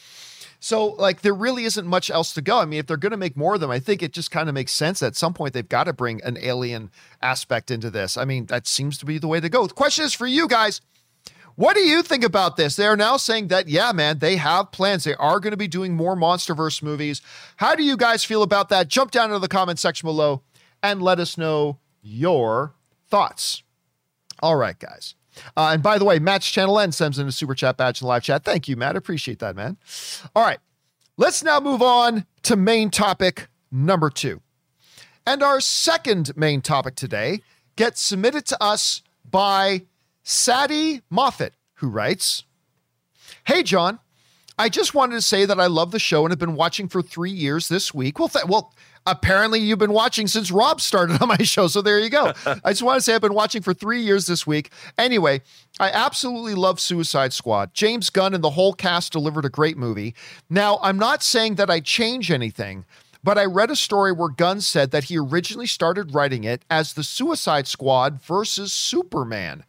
So 0.59 0.87
like 0.87 1.21
there 1.21 1.33
really 1.33 1.63
isn't 1.65 1.85
much 1.85 2.09
else 2.09 2.33
to 2.33 2.41
go. 2.41 2.59
I 2.59 2.65
mean 2.65 2.79
if 2.79 2.87
they're 2.87 2.97
going 2.97 3.11
to 3.11 3.17
make 3.17 3.37
more 3.37 3.55
of 3.55 3.61
them 3.61 3.71
i 3.71 3.79
think 3.79 4.01
it 4.01 4.13
just 4.13 4.31
kind 4.31 4.49
of 4.49 4.55
makes 4.55 4.71
sense 4.71 5.01
at 5.03 5.15
some 5.15 5.33
point 5.33 5.53
they've 5.53 5.69
got 5.69 5.85
to 5.85 5.93
bring 5.93 6.21
an 6.23 6.37
alien 6.41 6.89
aspect 7.21 7.69
into 7.71 7.91
this. 7.91 8.17
I 8.17 8.25
mean 8.25 8.47
that 8.47 8.65
seems 8.67 8.97
to 8.97 9.05
be 9.05 9.19
the 9.19 9.27
way 9.27 9.39
to 9.39 9.49
go. 9.49 9.67
The 9.67 9.73
question 9.73 10.05
is 10.05 10.13
for 10.13 10.27
you 10.27 10.47
guys 10.47 10.81
what 11.57 11.75
do 11.75 11.81
you 11.81 12.03
think 12.03 12.23
about 12.23 12.55
this? 12.55 12.75
They 12.75 12.85
are 12.85 12.95
now 12.95 13.17
saying 13.17 13.47
that, 13.47 13.67
yeah, 13.67 13.91
man, 13.91 14.19
they 14.19 14.35
have 14.35 14.71
plans. 14.71 15.05
They 15.05 15.15
are 15.15 15.39
going 15.39 15.51
to 15.51 15.57
be 15.57 15.67
doing 15.67 15.95
more 15.95 16.15
Monsterverse 16.15 16.83
movies. 16.83 17.19
How 17.55 17.73
do 17.73 17.81
you 17.81 17.97
guys 17.97 18.23
feel 18.23 18.43
about 18.43 18.69
that? 18.69 18.89
Jump 18.89 19.09
down 19.09 19.31
into 19.31 19.39
the 19.39 19.47
comment 19.47 19.79
section 19.79 20.05
below 20.05 20.43
and 20.83 21.01
let 21.01 21.19
us 21.19 21.35
know 21.35 21.79
your 22.03 22.75
thoughts. 23.09 23.63
All 24.39 24.55
right, 24.55 24.77
guys. 24.77 25.15
Uh, 25.55 25.71
and 25.73 25.81
by 25.81 25.97
the 25.97 26.05
way, 26.05 26.19
Matt's 26.19 26.47
channel 26.47 26.79
N 26.79 26.91
sends 26.91 27.17
in 27.17 27.27
a 27.27 27.31
super 27.31 27.55
chat 27.55 27.75
badge 27.75 28.01
in 28.01 28.05
the 28.05 28.09
live 28.09 28.21
chat. 28.21 28.43
Thank 28.43 28.67
you, 28.67 28.75
Matt. 28.75 28.95
Appreciate 28.95 29.39
that, 29.39 29.55
man. 29.55 29.77
All 30.35 30.43
right. 30.43 30.59
Let's 31.17 31.43
now 31.43 31.59
move 31.59 31.81
on 31.81 32.27
to 32.43 32.55
main 32.55 32.91
topic 32.91 33.47
number 33.71 34.11
two. 34.11 34.41
And 35.25 35.41
our 35.41 35.59
second 35.59 36.37
main 36.37 36.61
topic 36.61 36.93
today 36.93 37.41
gets 37.75 37.99
submitted 37.99 38.45
to 38.45 38.63
us 38.63 39.01
by 39.29 39.87
Sadie 40.29 41.03
Moffat, 41.09 41.53
who 41.75 41.87
writes 41.87 42.43
Hey, 43.45 43.63
John, 43.63 43.99
I 44.59 44.67
just 44.67 44.93
wanted 44.93 45.15
to 45.15 45.21
say 45.21 45.45
that 45.45 45.57
I 45.57 45.67
love 45.67 45.91
the 45.91 45.99
show 45.99 46.25
and 46.25 46.33
have 46.33 46.37
been 46.39 46.57
watching 46.57 46.89
for 46.89 47.01
three 47.01 47.31
years 47.31 47.69
this 47.69 47.93
week. 47.93 48.19
Well, 48.19 48.27
th- 48.27 48.43
well, 48.43 48.73
apparently 49.05 49.61
you've 49.61 49.79
been 49.79 49.93
watching 49.93 50.27
since 50.27 50.51
Rob 50.51 50.81
started 50.81 51.21
on 51.21 51.29
my 51.29 51.37
show. 51.37 51.67
So 51.67 51.81
there 51.81 51.97
you 51.97 52.09
go. 52.09 52.33
I 52.45 52.71
just 52.71 52.83
want 52.83 52.97
to 52.97 53.01
say 53.01 53.15
I've 53.15 53.21
been 53.21 53.33
watching 53.33 53.61
for 53.61 53.73
three 53.73 54.01
years 54.01 54.27
this 54.27 54.45
week. 54.45 54.71
Anyway, 54.97 55.43
I 55.79 55.91
absolutely 55.91 56.55
love 56.55 56.81
Suicide 56.81 57.31
Squad. 57.31 57.73
James 57.73 58.09
Gunn 58.09 58.33
and 58.33 58.43
the 58.43 58.49
whole 58.49 58.73
cast 58.73 59.13
delivered 59.13 59.45
a 59.45 59.49
great 59.49 59.77
movie. 59.77 60.13
Now, 60.49 60.77
I'm 60.81 60.99
not 60.99 61.23
saying 61.23 61.55
that 61.55 61.69
I 61.69 61.79
change 61.79 62.31
anything. 62.31 62.83
But 63.23 63.37
I 63.37 63.45
read 63.45 63.71
a 63.71 63.75
story 63.75 64.11
where 64.11 64.29
Gunn 64.29 64.61
said 64.61 64.91
that 64.91 65.05
he 65.05 65.17
originally 65.17 65.67
started 65.67 66.13
writing 66.13 66.43
it 66.43 66.63
as 66.69 66.93
the 66.93 67.03
Suicide 67.03 67.67
Squad 67.67 68.21
versus 68.21 68.71
Superman. 68.71 69.63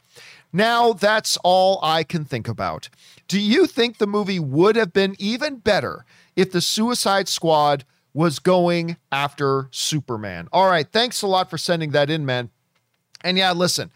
Now 0.52 0.92
that's 0.92 1.36
all 1.44 1.78
I 1.82 2.04
can 2.04 2.24
think 2.24 2.48
about. 2.48 2.88
Do 3.26 3.40
you 3.40 3.66
think 3.66 3.98
the 3.98 4.06
movie 4.06 4.40
would 4.40 4.76
have 4.76 4.92
been 4.92 5.14
even 5.18 5.56
better 5.56 6.04
if 6.36 6.50
the 6.52 6.60
Suicide 6.60 7.28
Squad 7.28 7.84
was 8.14 8.38
going 8.38 8.96
after 9.12 9.68
Superman? 9.70 10.48
All 10.52 10.68
right, 10.68 10.90
thanks 10.90 11.22
a 11.22 11.26
lot 11.26 11.50
for 11.50 11.58
sending 11.58 11.90
that 11.90 12.10
in, 12.10 12.24
man. 12.24 12.50
And 13.22 13.36
yeah, 13.36 13.52
listen, 13.52 13.90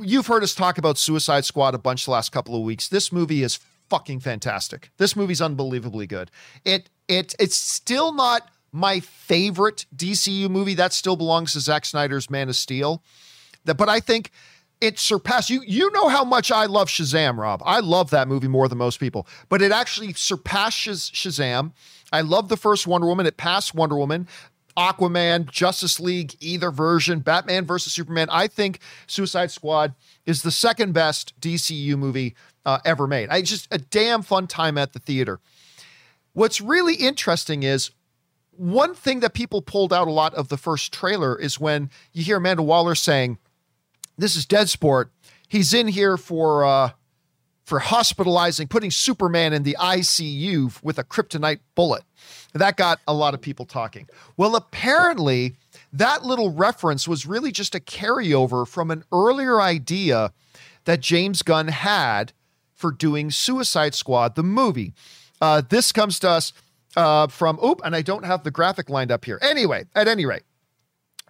you've 0.00 0.26
heard 0.26 0.42
us 0.42 0.54
talk 0.54 0.78
about 0.78 0.98
Suicide 0.98 1.44
Squad 1.44 1.74
a 1.74 1.78
bunch 1.78 2.04
the 2.04 2.10
last 2.10 2.32
couple 2.32 2.56
of 2.56 2.62
weeks. 2.62 2.88
This 2.88 3.12
movie 3.12 3.42
is 3.42 3.60
fucking 3.88 4.20
fantastic. 4.20 4.90
This 4.96 5.14
movie's 5.14 5.42
unbelievably 5.42 6.06
good. 6.06 6.30
It 6.64 6.90
it 7.08 7.34
it's 7.38 7.56
still 7.56 8.12
not 8.12 8.48
my 8.72 9.00
favorite 9.00 9.86
DCU 9.94 10.48
movie. 10.48 10.74
That 10.74 10.92
still 10.92 11.16
belongs 11.16 11.52
to 11.52 11.60
Zack 11.60 11.84
Snyder's 11.84 12.30
Man 12.30 12.48
of 12.48 12.56
Steel. 12.56 13.02
But 13.64 13.88
I 13.88 14.00
think 14.00 14.30
it 14.80 14.98
surpassed 14.98 15.50
you. 15.50 15.62
You 15.66 15.90
know 15.92 16.08
how 16.08 16.24
much 16.24 16.50
I 16.50 16.66
love 16.66 16.88
Shazam, 16.88 17.36
Rob. 17.38 17.62
I 17.64 17.80
love 17.80 18.10
that 18.10 18.28
movie 18.28 18.48
more 18.48 18.68
than 18.68 18.78
most 18.78 18.98
people, 18.98 19.26
but 19.48 19.62
it 19.62 19.72
actually 19.72 20.12
surpasses 20.14 21.10
Shazam. 21.14 21.72
I 22.12 22.22
love 22.22 22.48
the 22.48 22.56
first 22.56 22.86
Wonder 22.86 23.06
Woman. 23.06 23.26
It 23.26 23.36
passed 23.36 23.74
Wonder 23.74 23.96
Woman. 23.96 24.26
Aquaman, 24.76 25.50
Justice 25.50 26.00
League, 26.00 26.34
either 26.40 26.70
version, 26.70 27.18
Batman 27.20 27.66
versus 27.66 27.92
Superman. 27.92 28.28
I 28.30 28.46
think 28.46 28.78
Suicide 29.06 29.50
Squad 29.50 29.94
is 30.26 30.42
the 30.42 30.50
second 30.50 30.92
best 30.92 31.38
DCU 31.40 31.98
movie 31.98 32.34
uh, 32.64 32.78
ever 32.84 33.06
made. 33.06 33.28
I 33.30 33.42
just 33.42 33.68
a 33.70 33.78
damn 33.78 34.22
fun 34.22 34.46
time 34.46 34.78
at 34.78 34.92
the 34.92 34.98
theater. 34.98 35.40
What's 36.32 36.60
really 36.60 36.94
interesting 36.94 37.62
is 37.62 37.90
one 38.52 38.94
thing 38.94 39.20
that 39.20 39.34
people 39.34 39.60
pulled 39.60 39.92
out 39.92 40.08
a 40.08 40.12
lot 40.12 40.34
of 40.34 40.48
the 40.48 40.56
first 40.56 40.92
trailer 40.92 41.38
is 41.38 41.58
when 41.58 41.90
you 42.12 42.22
hear 42.22 42.36
Amanda 42.36 42.62
Waller 42.62 42.94
saying, 42.94 43.38
this 44.20 44.36
is 44.36 44.46
Dead 44.46 44.68
Sport. 44.68 45.10
He's 45.48 45.74
in 45.74 45.88
here 45.88 46.16
for 46.16 46.64
uh, 46.64 46.90
for 47.64 47.78
hospitalizing, 47.78 48.68
putting 48.68 48.90
Superman 48.90 49.52
in 49.52 49.62
the 49.62 49.76
ICU 49.78 50.82
with 50.82 50.98
a 50.98 51.04
kryptonite 51.04 51.60
bullet. 51.74 52.02
That 52.52 52.76
got 52.76 53.00
a 53.06 53.14
lot 53.14 53.32
of 53.32 53.40
people 53.40 53.64
talking. 53.64 54.08
Well, 54.36 54.56
apparently, 54.56 55.54
that 55.92 56.24
little 56.24 56.52
reference 56.52 57.06
was 57.06 57.26
really 57.26 57.52
just 57.52 57.74
a 57.74 57.80
carryover 57.80 58.66
from 58.66 58.90
an 58.90 59.04
earlier 59.12 59.60
idea 59.60 60.32
that 60.84 61.00
James 61.00 61.42
Gunn 61.42 61.68
had 61.68 62.32
for 62.74 62.90
doing 62.90 63.30
Suicide 63.30 63.94
Squad, 63.94 64.34
the 64.34 64.42
movie. 64.42 64.94
Uh, 65.40 65.62
this 65.68 65.92
comes 65.92 66.18
to 66.20 66.30
us 66.30 66.52
uh, 66.96 67.28
from, 67.28 67.58
oop, 67.64 67.80
and 67.84 67.94
I 67.94 68.02
don't 68.02 68.24
have 68.24 68.42
the 68.42 68.50
graphic 68.50 68.90
lined 68.90 69.12
up 69.12 69.24
here. 69.24 69.38
Anyway, 69.42 69.84
at 69.94 70.08
any 70.08 70.26
rate, 70.26 70.42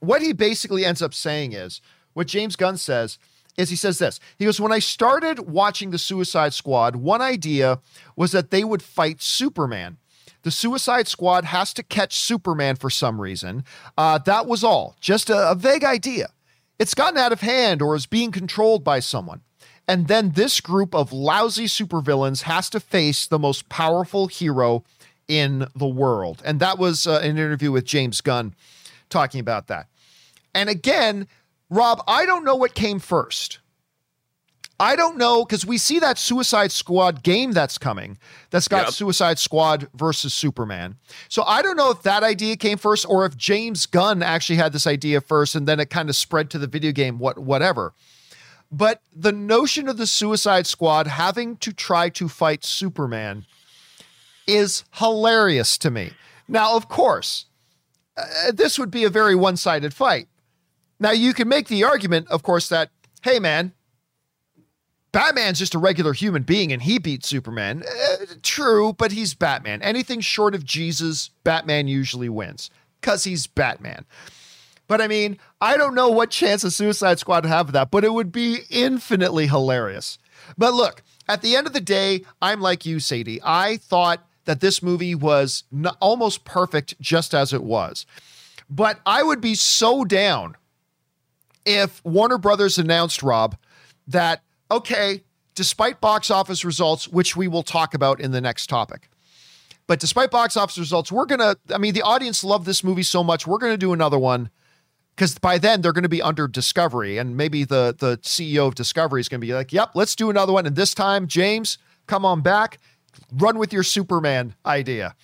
what 0.00 0.23
he 0.23 0.32
basically 0.32 0.85
ends 0.85 1.02
up 1.02 1.12
saying 1.12 1.52
is 1.52 1.82
what 2.14 2.26
James 2.26 2.57
Gunn 2.57 2.76
says 2.76 3.19
is 3.57 3.71
he 3.71 3.76
says 3.76 3.99
this. 3.99 4.21
He 4.38 4.45
goes, 4.45 4.61
When 4.61 4.73
I 4.73 4.79
started 4.79 5.50
watching 5.50 5.90
the 5.90 5.99
Suicide 5.99 6.55
Squad, 6.55 6.97
one 6.97 7.21
idea 7.21 7.81
was 8.17 8.33
that 8.33 8.50
they 8.50 8.64
would 8.64 8.83
fight 8.83 9.21
Superman. 9.23 9.99
The 10.43 10.50
Suicide 10.50 11.07
Squad 11.07 11.45
has 11.45 11.75
to 11.75 11.83
catch 11.83 12.19
Superman 12.19 12.76
for 12.76 12.88
some 12.88 13.21
reason. 13.21 13.64
Uh, 13.99 14.19
that 14.19 14.47
was 14.47 14.64
all, 14.64 14.97
just 15.00 15.29
a, 15.29 15.50
a 15.50 15.55
vague 15.55 15.85
idea. 15.85 16.31
It's 16.79 16.95
gotten 16.95 17.19
out 17.19 17.33
of 17.33 17.43
hand 17.43 17.83
or 17.83 17.95
is 17.95 18.07
being 18.07 18.33
controlled 18.33 18.83
by 18.83 19.00
someone. 19.00 19.43
And 19.87 20.09
then 20.09 20.31
this 20.31 20.61
group 20.61 20.95
of 20.95 21.12
lousy 21.12 21.67
supervillains 21.67 22.43
has 22.43 22.71
to 22.71 22.81
face 22.81 23.26
the 23.26 23.38
most 23.38 23.69
powerful 23.69 24.29
hero 24.29 24.85
in 25.29 25.67
the 25.75 25.87
world. 25.87 26.43
And 26.45 26.59
that 26.61 26.79
was 26.79 27.07
uh, 27.07 27.21
an 27.23 27.37
interview 27.37 27.71
with 27.71 27.85
James 27.85 28.21
Gunn 28.21 28.55
talking 29.11 29.40
about 29.40 29.67
that. 29.67 29.88
And 30.55 30.69
again, 30.69 31.29
Rob, 31.71 32.03
I 32.07 32.27
don't 32.27 32.45
know 32.45 32.57
what 32.57 32.75
came 32.75 32.99
first. 32.99 33.61
I 34.81 34.97
don't 34.97 35.19
know 35.19 35.45
because 35.45 35.67
we 35.67 35.77
see 35.77 35.99
that 35.99 36.17
Suicide 36.17 36.73
Squad 36.73 37.23
game 37.23 37.53
that's 37.53 37.77
coming 37.77 38.17
that's 38.49 38.67
got 38.67 38.87
yep. 38.87 38.95
Suicide 38.95 39.39
Squad 39.39 39.89
versus 39.95 40.33
Superman. 40.33 40.97
So 41.29 41.43
I 41.43 41.61
don't 41.61 41.77
know 41.77 41.91
if 41.91 42.03
that 42.03 42.23
idea 42.23 42.57
came 42.57 42.79
first 42.79 43.05
or 43.07 43.27
if 43.27 43.37
James 43.37 43.85
Gunn 43.85 44.23
actually 44.23 44.57
had 44.57 44.73
this 44.73 44.87
idea 44.87 45.21
first 45.21 45.55
and 45.55 45.69
then 45.69 45.81
it 45.81 45.91
kind 45.91 46.09
of 46.09 46.17
spread 46.17 46.49
to 46.50 46.59
the 46.59 46.67
video 46.67 46.93
game, 46.93 47.19
what 47.19 47.39
whatever. 47.39 47.93
But 48.73 49.03
the 49.15 49.33
notion 49.33 49.87
of 49.87 49.99
the 49.99 50.07
Suicide 50.07 50.67
Squad 50.67 51.07
having 51.07 51.59
to 51.59 51.75
try 51.75 52.09
to 52.11 52.27
fight 52.27 52.65
Superman 52.65 53.45
is 54.47 54.85
hilarious 54.95 55.77
to 55.79 55.91
me. 55.91 56.12
Now, 56.49 56.75
of 56.75 56.89
course, 56.89 57.47
uh, 58.17 58.53
this 58.53 58.79
would 58.79 58.91
be 58.91 59.05
a 59.05 59.11
very 59.11 59.35
one 59.35 59.59
sided 59.59 59.93
fight 59.93 60.29
now, 61.00 61.11
you 61.11 61.35
can 61.35 61.49
make 61.49 61.69
the 61.69 61.85
argument, 61.85 62.28
of 62.28 62.42
course, 62.42 62.69
that, 62.69 62.90
hey, 63.23 63.38
man, 63.38 63.73
Batman's 65.12 65.59
just 65.59 65.75
a 65.75 65.78
regular 65.78 66.12
human 66.12 66.42
being 66.42 66.73
and 66.73 66.83
he 66.83 66.99
beat 66.99 67.25
Superman. 67.25 67.83
Uh, 67.83 68.26
true, 68.42 68.92
but 68.92 69.11
he's 69.11 69.35
Batman. 69.35 69.83
Anything 69.83 70.21
short 70.21 70.54
of 70.54 70.64
Jesus, 70.64 71.30
Batman 71.42 71.88
usually 71.88 72.28
wins 72.28 72.71
because 73.00 73.25
he's 73.25 73.47
Batman. 73.47 74.04
But 74.87 75.00
I 75.00 75.09
mean, 75.09 75.38
I 75.61 75.76
don't 75.76 75.95
know 75.95 76.09
what 76.11 76.30
chance 76.30 76.64
a 76.64 76.71
Suicide 76.71 77.19
Squad 77.19 77.45
have 77.47 77.69
of 77.69 77.73
that, 77.73 77.90
but 77.90 78.04
it 78.04 78.12
would 78.12 78.33
be 78.33 78.61
infinitely 78.69 79.47
hilarious. 79.47 80.19
But 80.59 80.75
look, 80.75 81.02
at 81.28 81.42
the 81.42 81.57
end 81.57 81.66
of 81.66 81.73
the 81.73 81.80
day, 81.80 82.25
I'm 82.42 82.61
like 82.61 82.85
you, 82.85 82.99
Sadie. 82.99 83.40
I 83.42 83.76
thought 83.76 84.26
that 84.47 84.61
this 84.61 84.83
movie 84.83 85.14
was 85.14 85.62
almost 86.00 86.45
perfect 86.45 87.00
just 87.00 87.35
as 87.35 87.52
it 87.52 87.62
was. 87.62 88.04
But 88.69 89.00
I 89.07 89.23
would 89.23 89.40
be 89.40 89.54
so 89.54 90.04
down 90.04 90.57
if 91.75 92.05
Warner 92.05 92.39
Brothers 92.39 92.79
announced, 92.79 93.23
Rob, 93.23 93.57
that 94.09 94.43
okay, 94.71 95.23
despite 95.55 96.00
box 96.00 96.31
office 96.31 96.65
results, 96.65 97.09
which 97.09 97.37
we 97.37 97.49
will 97.49 97.62
talk 97.62 97.95
about 97.95 98.21
in 98.21 98.31
the 98.31 98.41
next 98.41 98.69
topic. 98.69 99.09
But 99.87 99.99
despite 99.99 100.31
box 100.31 100.57
office 100.57 100.79
results, 100.79 101.11
we're 101.11 101.27
going 101.27 101.41
to, 101.41 101.59
I 101.75 101.79
mean, 101.79 101.95
the 101.95 102.03
audience 102.03 102.45
loved 102.45 102.65
this 102.65 102.85
movie 102.85 103.03
so 103.03 103.25
much, 103.25 103.47
we're 103.47 103.59
going 103.59 103.73
to 103.73 103.79
do 103.79 103.93
another 103.93 104.19
one 104.19 104.50
because 105.17 105.37
by 105.39 105.59
then 105.59 105.83
they're 105.83 105.93
going 105.93 106.05
to 106.05 106.09
be 106.09 106.23
under 106.23 106.47
Discovery. 106.47 107.19
And 107.19 107.37
maybe 107.37 107.65
the, 107.65 107.95
the 107.99 108.17
CEO 108.19 108.69
of 108.69 108.75
Discovery 108.75 109.21
is 109.21 109.29
going 109.29 109.41
to 109.41 109.47
be 109.47 109.53
like, 109.53 109.73
yep, 109.73 109.91
let's 109.95 110.15
do 110.15 110.31
another 110.31 110.53
one. 110.53 110.65
And 110.65 110.77
this 110.77 110.95
time, 110.95 111.27
James, 111.27 111.77
come 112.07 112.25
on 112.25 112.41
back, 112.41 112.79
run 113.33 113.59
with 113.59 113.73
your 113.73 113.83
Superman 113.83 114.55
idea. 114.65 115.15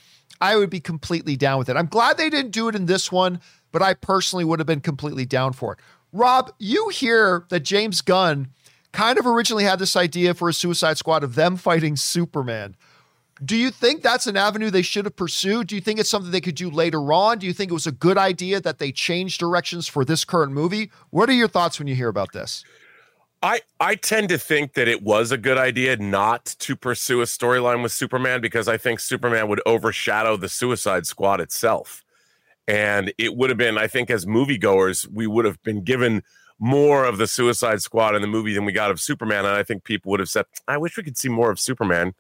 I 0.41 0.57
would 0.57 0.69
be 0.69 0.81
completely 0.81 1.37
down 1.37 1.59
with 1.59 1.69
it. 1.69 1.77
I'm 1.77 1.87
glad 1.87 2.19
they 2.19 2.29
didn't 2.29 2.51
do 2.51 2.69
it 2.69 2.75
in 2.75 2.87
this 2.87 3.11
one, 3.11 3.41
but 3.73 3.83
I 3.83 3.95
personally 3.95 4.45
would 4.45 4.59
have 4.59 4.67
been 4.67 4.81
completely 4.81 5.25
down 5.25 5.53
for 5.53 5.75
it. 5.75 5.79
Rob, 6.13 6.53
you 6.59 6.89
hear 6.89 7.45
that 7.51 7.61
James 7.61 8.01
Gunn 8.01 8.49
kind 8.93 9.19
of 9.19 9.27
originally 9.27 9.65
had 9.65 9.79
this 9.79 9.97
idea 9.97 10.35
for 10.35 10.49
a 10.49 10.53
Suicide 10.53 10.99
Squad 10.99 11.23
of 11.23 11.35
them 11.35 11.57
fighting 11.57 11.97
Superman. 11.97 12.77
Do 13.45 13.55
you 13.55 13.71
think 13.71 14.03
that's 14.03 14.27
an 14.27 14.37
avenue 14.37 14.71
they 14.71 14.81
should 14.81 15.05
have 15.05 15.17
pursued? 15.17 15.67
Do 15.67 15.75
you 15.75 15.83
think 15.83 16.01
it's 16.01 16.09
something 16.09 16.31
they 16.31 16.41
could 16.41 16.55
do 16.55 16.71
later 16.71 17.13
on? 17.13 17.39
Do 17.39 17.47
you 17.47 17.53
think 17.53 17.71
it 17.71 17.75
was 17.75 17.87
a 17.87 17.93
good 17.93 18.17
idea 18.17 18.61
that 18.63 18.79
they 18.79 18.93
changed 18.93 19.39
directions 19.39 19.87
for 19.87 20.07
this 20.07 20.25
current 20.25 20.53
movie? 20.53 20.91
What 21.11 21.29
are 21.29 21.35
your 21.35 21.49
thoughts 21.49 21.79
when 21.79 21.87
you 21.87 21.95
hear 21.95 22.09
about 22.09 22.33
this? 22.33 22.65
I 23.43 23.61
I 23.79 23.97
tend 23.97 24.31
to 24.31 24.39
think 24.39 24.73
that 24.73 24.89
it 24.89 25.03
was 25.03 25.31
a 25.31 25.37
good 25.37 25.59
idea 25.59 25.97
not 25.99 26.47
to 26.61 26.75
pursue 26.75 27.21
a 27.21 27.27
storyline 27.27 27.83
with 27.83 27.93
Superman 27.93 28.41
because 28.41 28.67
I 28.69 28.79
think 28.79 29.01
Superman 29.01 29.49
would 29.49 29.61
overshadow 29.67 30.39
the 30.39 30.49
Suicide 30.49 31.07
Squad 31.07 31.43
itself. 31.43 32.03
And 32.69 33.13
it 33.19 33.37
would 33.37 33.51
have 33.51 33.59
been, 33.59 33.79
I 33.79 33.87
think, 33.87 34.11
as 34.11 34.27
moviegoers, 34.27 35.07
we 35.11 35.27
would 35.27 35.45
have 35.45 35.63
been 35.63 35.83
given 35.83 36.23
more 36.59 37.05
of 37.05 37.19
the 37.19 37.27
Suicide 37.27 37.83
Squad 37.83 38.15
in 38.15 38.23
the 38.23 38.29
movie 38.29 38.55
than 38.55 38.65
we 38.65 38.73
got 38.73 38.91
of 38.91 39.01
Superman. 39.01 39.45
And 39.45 39.55
I 39.55 39.63
think 39.63 39.85
people 39.85 40.11
would 40.11 40.21
have 40.21 40.29
said, 40.29 40.47
I 40.67 40.79
wish 40.79 40.97
we 40.97 41.03
could 41.03 41.19
see 41.19 41.29
more 41.29 41.51
of 41.51 41.61
Superman. 41.61 42.15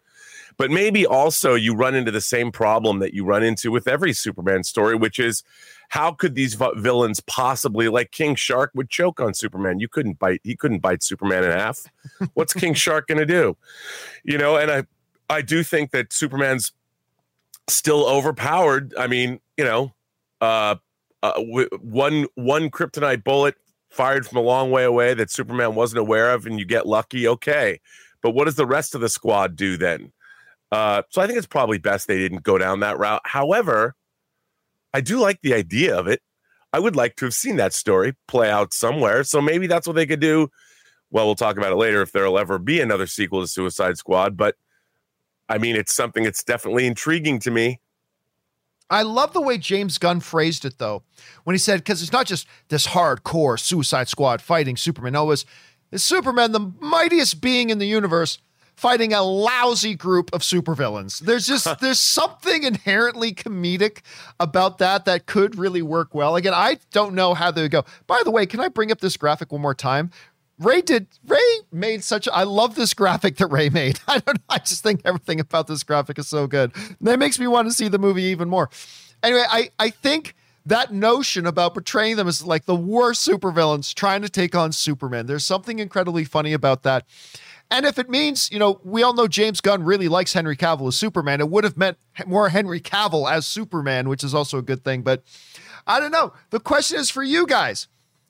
But 0.59 0.71
maybe 0.71 1.05
also 1.05 1.55
you 1.55 1.75
run 1.75 1.95
into 1.95 2.11
the 2.11 2.21
same 2.21 2.51
problem 2.51 2.99
that 3.01 3.13
you 3.13 3.25
run 3.25 3.43
into 3.43 3.71
with 3.71 3.87
every 3.87 4.13
Superman 4.13 4.65
story, 4.65 4.95
which 4.95 5.19
is 5.19 5.43
how 5.91 6.13
could 6.13 6.35
these 6.35 6.55
villains 6.55 7.21
possibly, 7.21 7.89
like 7.89 8.11
King 8.11 8.35
Shark, 8.35 8.71
would 8.75 8.89
choke 8.89 9.21
on 9.21 9.35
Superman? 9.35 9.81
You 9.81 9.89
couldn't 9.89 10.19
bite, 10.19 10.41
he 10.45 10.57
couldn't 10.57 10.79
bite 10.79 11.03
Superman 11.03 11.45
in 11.45 11.51
half. 11.51 11.87
What's 12.35 12.55
King 12.55 12.75
Shark 12.75 13.09
going 13.09 13.19
to 13.19 13.27
do? 13.27 13.57
You 14.25 14.39
know, 14.39 14.57
and 14.57 14.71
I, 14.71 14.85
I 15.29 15.43
do 15.43 15.63
think 15.63 15.91
that 15.91 16.13
Superman's 16.13 16.73
still 17.69 18.07
overpowered. 18.07 18.95
I 18.99 19.09
mean, 19.09 19.41
you 19.57 19.65
know, 19.65 19.93
uh, 20.41 20.77
uh, 21.23 21.33
one 21.81 22.27
one 22.35 22.71
kryptonite 22.71 23.25
bullet 23.25 23.55
fired 23.91 24.27
from 24.27 24.39
a 24.39 24.43
long 24.43 24.71
way 24.71 24.85
away 24.85 25.15
that 25.15 25.31
Superman 25.31 25.75
wasn't 25.75 25.99
aware 25.99 26.33
of, 26.33 26.47
and 26.47 26.59
you 26.59 26.65
get 26.65 26.87
lucky, 26.87 27.27
okay. 27.27 27.81
But 28.23 28.33
what 28.33 28.45
does 28.45 28.57
the 28.57 28.67
rest 28.67 28.95
of 28.95 29.01
the 29.01 29.09
squad 29.09 29.57
do 29.57 29.77
then? 29.77 30.13
Uh, 30.73 31.03
so 31.11 31.23
I 31.23 31.27
think 31.27 31.39
it's 31.39 31.47
probably 31.47 31.79
best 31.79 32.09
they 32.09 32.19
didn't 32.19 32.43
go 32.43 32.59
down 32.59 32.81
that 32.81 32.99
route. 32.99 33.23
However, 33.25 33.95
I 34.93 35.01
do 35.01 35.21
like 35.21 35.41
the 35.43 35.55
idea 35.55 35.97
of 35.97 36.09
it. 36.09 36.21
I 36.73 36.79
would 36.79 36.97
like 36.97 37.17
to 37.17 37.25
have 37.25 37.35
seen 37.35 37.57
that 37.57 37.73
story 37.73 38.15
play 38.29 38.51
out 38.51 38.75
somewhere. 38.75 39.25
So 39.25 39.41
maybe 39.41 39.67
that's 39.67 39.87
what 39.87 39.97
they 39.97 40.07
could 40.07 40.21
do. 40.21 40.49
Well, 41.11 41.27
we'll 41.27 41.37
talk 41.37 41.57
about 41.57 41.73
it 41.73 41.77
later 41.77 42.03
if 42.03 42.13
there'll 42.13 42.39
ever 42.39 42.59
be 42.59 42.81
another 42.81 43.07
sequel 43.07 43.41
to 43.41 43.49
Suicide 43.49 43.97
Squad. 43.97 44.37
But 44.37 44.57
I 45.49 45.59
mean, 45.59 45.77
it's 45.77 45.95
something 45.95 46.25
that's 46.25 46.43
definitely 46.43 46.87
intriguing 46.87 47.39
to 47.41 47.51
me. 47.51 47.81
I 48.89 49.03
love 49.03 49.33
the 49.33 49.41
way 49.41 49.59
James 49.59 49.99
Gunn 49.99 50.21
phrased 50.21 50.65
it 50.65 50.79
though, 50.79 51.03
when 51.45 51.55
he 51.55 51.59
said, 51.59 51.81
because 51.81 52.03
it's 52.03 52.13
not 52.13 52.27
just 52.27 52.47
this 52.69 52.89
hardcore 52.89 53.59
Suicide 53.59 54.09
Squad 54.09 54.41
fighting 54.41 54.77
Superman. 54.77 55.15
No, 55.15 55.25
it 55.25 55.27
was 55.27 55.47
Superman, 55.95 56.53
the 56.53 56.73
mightiest 56.81 57.41
being 57.41 57.71
in 57.71 57.79
the 57.79 57.87
universe, 57.87 58.39
fighting 58.77 59.13
a 59.13 59.23
lousy 59.23 59.95
group 59.95 60.31
of 60.33 60.43
supervillains. 60.43 61.21
There's 61.21 61.47
just 61.47 61.67
there's 61.81 62.01
something 62.01 62.63
inherently 62.63 63.33
comedic 63.33 64.01
about 64.39 64.79
that 64.79 65.05
that 65.07 65.27
could 65.27 65.59
really 65.59 65.83
work 65.83 66.15
well. 66.15 66.37
Again, 66.37 66.55
I 66.55 66.79
don't 66.93 67.15
know 67.15 67.35
how 67.35 67.51
they 67.51 67.63
would 67.63 67.71
go. 67.71 67.85
By 68.07 68.21
the 68.25 68.31
way, 68.31 68.47
can 68.47 68.61
I 68.61 68.69
bring 68.69 68.93
up 68.93 69.01
this 69.01 69.17
graphic 69.17 69.53
one 69.53 69.63
more 69.63 69.75
time? 69.75 70.11
Ray 70.59 70.81
did 70.81 71.07
Ray 71.27 71.39
made 71.71 72.03
such 72.03 72.29
I 72.33 72.45
love 72.45 72.75
this 72.75 72.95
graphic 72.95 73.37
that 73.37 73.49
Ray 73.49 73.69
made. 73.69 74.01
I 74.09 74.19
don't 74.19 74.39
know. 74.39 74.45
I 74.49 74.59
just 74.59 74.83
think 74.83 75.03
everything 75.05 75.41
about 75.41 75.67
this 75.67 75.83
graphic 75.83 76.19
is 76.19 76.29
so 76.29 76.47
good. 76.47 76.73
That 77.01 77.19
makes 77.19 77.39
me 77.39 77.47
want 77.47 77.69
to 77.69 77.75
see 77.75 77.89
the 77.89 77.99
movie 77.99 78.25
even 78.25 78.49
more. 78.49 78.71
Anyway, 79.23 79.45
I 79.49 79.71
I 79.79 79.91
think 79.91 80.35
that 80.65 80.93
notion 80.93 81.47
about 81.47 81.75
portraying 81.75 82.17
them 82.17 82.27
as 82.27 82.45
like 82.45 82.65
the 82.65 82.75
worst 82.75 83.27
supervillains 83.27 83.95
trying 83.95 84.23
to 84.23 84.29
take 84.29 84.55
on 84.55 84.73
Superman. 84.73 85.27
There's 85.27 85.47
something 85.47 85.79
incredibly 85.79 86.25
funny 86.25 86.53
about 86.53 86.83
that. 86.83 87.07
And 87.71 87.85
if 87.85 87.99
it 87.99 88.09
means, 88.09 88.51
you 88.53 88.59
know, 88.59 88.81
we 88.85 89.03
all 89.03 89.13
know 89.13 89.27
James 89.27 89.61
Gunn 89.61 89.83
really 89.83 90.09
likes 90.09 90.33
Henry 90.33 90.57
Cavill 90.57 90.89
as 90.89 90.97
Superman, 90.97 91.41
it 91.41 91.49
would 91.49 91.65
have 91.65 91.77
meant 91.77 91.99
more 92.27 92.49
Henry 92.49 92.81
Cavill 92.81 93.31
as 93.31 93.47
Superman, 93.47 94.09
which 94.09 94.23
is 94.23 94.35
also 94.35 94.59
a 94.59 94.63
good 94.63 94.85
thing. 94.85 95.03
But 95.03 95.23
I 95.87 95.99
don't 95.99 96.13
know. 96.13 96.33
The 96.51 96.61
question 96.61 96.99
is 96.99 97.11
for 97.11 97.23
you 97.23 97.47
guys. 97.47 97.89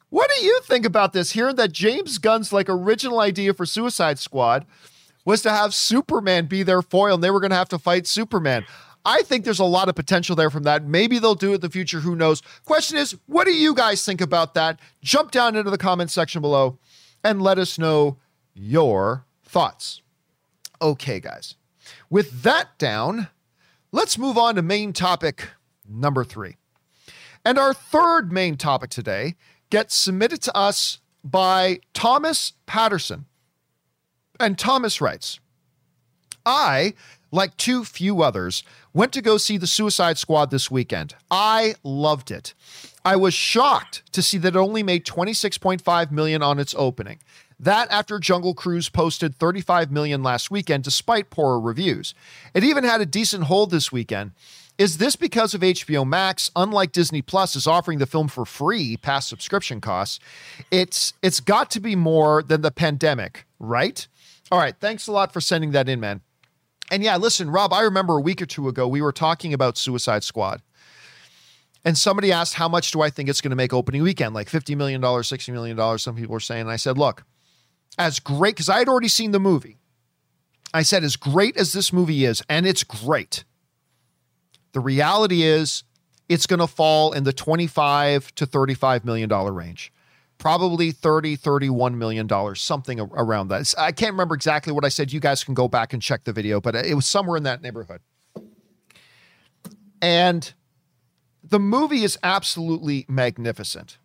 What 0.09 0.31
do 0.37 0.45
you 0.45 0.61
think 0.63 0.87
about 0.87 1.13
this? 1.13 1.33
Hearing 1.33 1.57
that 1.57 1.73
James 1.73 2.19
Gunn's 2.19 2.53
like 2.53 2.69
original 2.69 3.21
idea 3.21 3.55
for 3.55 3.67
Suicide 3.67 4.19
Squad 4.19 4.67
was 5.25 5.43
to 5.43 5.51
have 5.51 5.75
Superman 5.75 6.47
be 6.47 6.63
their 6.63 6.83
foil 6.83 7.15
and 7.15 7.25
they 7.25 7.31
were 7.31 7.41
going 7.41 7.51
to 7.51 7.57
have 7.57 7.69
to 7.71 7.79
fight 7.79 8.07
Superman. 8.07 8.65
I 9.05 9.23
think 9.23 9.45
there's 9.45 9.61
a 9.61 9.65
lot 9.65 9.89
of 9.89 9.95
potential 9.95 10.35
there 10.35 10.51
from 10.51 10.65
that. 10.65 10.85
Maybe 10.85 11.19
they'll 11.19 11.35
do 11.35 11.53
it 11.53 11.57
in 11.57 11.61
the 11.61 11.71
future. 11.71 12.01
Who 12.01 12.17
knows? 12.17 12.43
Question 12.65 12.99
is, 12.99 13.17
what 13.27 13.45
do 13.45 13.53
you 13.53 13.75
guys 13.75 14.05
think 14.05 14.21
about 14.21 14.55
that? 14.55 14.81
Jump 15.03 15.31
down 15.31 15.55
into 15.55 15.71
the 15.71 15.79
comment 15.79 16.11
section 16.11 16.43
below 16.43 16.79
and 17.23 17.43
let 17.43 17.59
us 17.59 17.79
know 17.79 18.19
your 18.55 19.25
thoughts. 19.45 20.03
Okay, 20.81 21.21
guys. 21.21 21.55
With 22.11 22.43
that 22.43 22.79
down, 22.79 23.29
let's 23.93 24.19
move 24.19 24.37
on 24.39 24.57
to 24.57 24.63
main 24.63 24.93
topic 24.93 25.51
number 25.89 26.25
three. 26.25 26.57
And 27.45 27.59
our 27.59 27.75
third 27.75 28.33
main 28.33 28.57
topic 28.57 28.91
today 28.91 29.37
gets 29.71 29.97
submitted 29.97 30.43
to 30.43 30.57
us 30.57 30.99
by 31.25 31.81
Thomas 31.93 32.53
Patterson. 32.67 33.27
And 34.39 34.59
Thomas 34.59 35.01
writes 35.01 35.41
I, 36.45 36.95
like 37.33 37.57
too 37.57 37.85
few 37.85 38.23
others, 38.23 38.63
went 38.95 39.13
to 39.13 39.23
go 39.23 39.37
see 39.37 39.57
the 39.57 39.67
Suicide 39.67 40.19
Squad 40.19 40.51
this 40.51 40.71
weekend. 40.71 41.15
I 41.31 41.75
loved 41.83 42.31
it. 42.31 42.55
I 43.05 43.17
was 43.17 43.35
shocked 43.35 44.03
to 44.13 44.23
see 44.23 44.39
that 44.39 44.55
it 44.55 44.59
only 44.59 44.83
made 44.83 45.05
26.5 45.05 46.11
million 46.11 46.43
on 46.43 46.59
its 46.59 46.75
opening. 46.79 47.19
That 47.59 47.91
after 47.91 48.19
Jungle 48.19 48.55
Cruise 48.55 48.89
posted 48.89 49.35
35 49.35 49.91
million 49.91 50.23
last 50.23 50.51
weekend 50.51 50.85
despite 50.85 51.31
poorer 51.31 51.59
reviews. 51.59 52.15
It 52.55 52.65
even 52.65 52.85
had 52.85 53.01
a 53.01 53.07
decent 53.07 53.45
hold 53.45 53.71
this 53.71 53.91
weekend. 53.91 54.33
Is 54.79 54.99
this 54.99 55.17
because 55.17 55.55
of 55.55 55.63
HBO 55.63 56.07
Max? 56.07 56.51
Unlike 56.55 56.93
Disney 56.93 57.23
Plus 57.23 57.57
is 57.57 57.67
offering 57.67 57.99
the 57.99 58.07
film 58.07 58.29
for 58.29 58.45
free 58.45 58.97
past 58.97 59.29
subscription 59.29 59.81
costs, 59.81 60.21
it's 60.71 61.15
it's 61.23 61.41
got 61.41 61.71
to 61.73 61.81
be 61.81 61.97
more 61.97 62.43
than 62.43 62.61
the 62.61 62.71
pandemic, 62.71 63.47
right? 63.59 64.07
All 64.51 64.59
right, 64.59 64.75
thanks 64.79 65.07
a 65.07 65.13
lot 65.13 65.33
for 65.33 65.41
sending 65.41 65.71
that 65.73 65.89
in, 65.89 65.99
man. 65.99 66.21
And 66.91 67.03
yeah, 67.03 67.17
listen, 67.17 67.51
Rob, 67.51 67.73
I 67.73 67.83
remember 67.83 68.19
a 68.19 68.21
week 68.21 68.41
or 68.41 68.47
two 68.47 68.69
ago 68.69 68.87
we 68.87 69.03
were 69.03 69.13
talking 69.13 69.53
about 69.55 69.79
Suicide 69.79 70.25
Squad. 70.25 70.63
And 71.85 71.97
somebody 71.97 72.33
asked, 72.33 72.55
How 72.55 72.69
much 72.69 72.91
do 72.91 73.01
I 73.01 73.11
think 73.11 73.29
it's 73.29 73.41
going 73.41 73.51
to 73.51 73.57
make 73.57 73.73
opening 73.73 74.03
weekend? 74.03 74.35
Like 74.35 74.51
$50 74.51 74.77
million, 74.77 75.01
$60 75.01 75.53
million, 75.53 75.99
some 75.99 76.17
people 76.17 76.33
were 76.33 76.41
saying. 76.41 76.63
And 76.63 76.71
I 76.71 76.77
said, 76.77 76.99
Look, 76.99 77.25
as 77.99 78.21
great, 78.21 78.57
because 78.57 78.69
I 78.69 78.79
had 78.79 78.89
already 78.89 79.09
seen 79.09 79.31
the 79.31 79.41
movie. 79.41 79.79
I 80.75 80.83
said, 80.83 81.05
as 81.05 81.17
great 81.17 81.57
as 81.57 81.73
this 81.73 81.93
movie 81.93 82.25
is, 82.25 82.43
and 82.49 82.67
it's 82.67 82.85
great, 82.85 83.45
the 84.77 84.81
reality 84.81 85.43
is 85.43 85.85
it's 86.29 86.47
going 86.47 86.61
to 86.61 86.67
fall 86.67 87.15
in 87.15 87.25
the 87.25 87.33
25 87.33 88.35
to 88.35 88.45
35 88.45 89.07
million 89.07 89.27
dollar 89.27 89.51
range. 89.51 89.91
Probably 90.37 90.91
30, 90.91 91.35
31 91.35 91.97
million 91.97 92.27
dollars, 92.27 92.61
something 92.61 93.01
around 93.01 93.49
that. 93.49 93.73
I 93.79 93.91
can't 93.91 94.13
remember 94.13 94.35
exactly 94.35 94.75
what 94.75 94.85
I 94.85 94.91
said. 94.91 95.15
You 95.15 95.21
guys 95.21 95.43
can 95.45 95.55
go 95.55 95.67
back 95.67 95.95
and 95.95 96.03
check 96.03 96.25
the 96.25 96.33
video, 96.35 96.61
but 96.61 96.77
it 96.77 96.95
was 96.95 97.07
somewhere 97.07 97.39
in 97.39 97.45
that 97.45 97.63
neighborhood. 97.63 98.03
And 100.03 100.53
the 101.43 101.59
movie 101.59 102.05
is 102.05 102.19
absolutely 102.23 103.07
magnificent. 103.09 103.97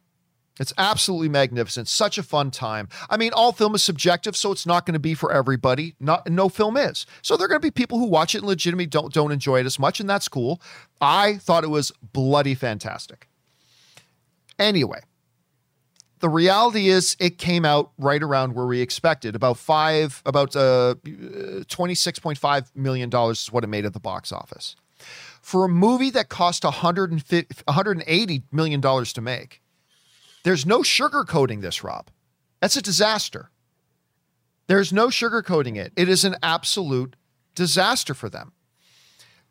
It's 0.61 0.73
absolutely 0.77 1.27
magnificent. 1.27 1.87
Such 1.87 2.17
a 2.19 2.23
fun 2.23 2.51
time. 2.51 2.87
I 3.09 3.17
mean, 3.17 3.33
all 3.33 3.51
film 3.51 3.73
is 3.73 3.83
subjective, 3.83 4.37
so 4.37 4.51
it's 4.51 4.67
not 4.67 4.85
going 4.85 4.93
to 4.93 4.99
be 4.99 5.15
for 5.15 5.31
everybody. 5.31 5.95
Not 5.99 6.29
no 6.29 6.49
film 6.49 6.77
is. 6.77 7.07
So 7.23 7.35
there 7.35 7.45
are 7.45 7.47
going 7.47 7.59
to 7.59 7.65
be 7.65 7.71
people 7.71 7.97
who 7.97 8.05
watch 8.05 8.35
it 8.35 8.39
and 8.39 8.47
legitimately 8.47 8.85
don't 8.85 9.11
don't 9.11 9.31
enjoy 9.31 9.59
it 9.59 9.65
as 9.65 9.79
much, 9.79 9.99
and 9.99 10.07
that's 10.09 10.27
cool. 10.27 10.61
I 11.01 11.37
thought 11.37 11.63
it 11.63 11.71
was 11.71 11.91
bloody 12.13 12.53
fantastic. 12.53 13.27
Anyway, 14.59 15.01
the 16.19 16.29
reality 16.29 16.89
is 16.89 17.17
it 17.19 17.39
came 17.39 17.65
out 17.65 17.91
right 17.97 18.21
around 18.21 18.53
where 18.53 18.67
we 18.67 18.81
expected. 18.81 19.35
About 19.35 19.57
five, 19.57 20.21
about 20.27 20.55
uh, 20.55 20.93
$26.5 21.03 22.75
million 22.75 23.09
is 23.31 23.51
what 23.51 23.63
it 23.63 23.67
made 23.67 23.85
at 23.85 23.93
the 23.93 23.99
box 23.99 24.31
office. 24.31 24.75
For 25.41 25.65
a 25.65 25.69
movie 25.69 26.11
that 26.11 26.29
cost 26.29 26.61
$180 26.61 28.43
million 28.51 28.81
to 28.81 29.21
make, 29.21 29.60
there's 30.43 30.65
no 30.65 30.79
sugarcoating 30.79 31.61
this, 31.61 31.83
Rob. 31.83 32.09
That's 32.61 32.77
a 32.77 32.81
disaster. 32.81 33.49
There's 34.67 34.93
no 34.93 35.07
sugarcoating 35.07 35.77
it. 35.77 35.91
It 35.95 36.07
is 36.07 36.23
an 36.23 36.35
absolute 36.41 37.15
disaster 37.55 38.13
for 38.13 38.29
them 38.29 38.53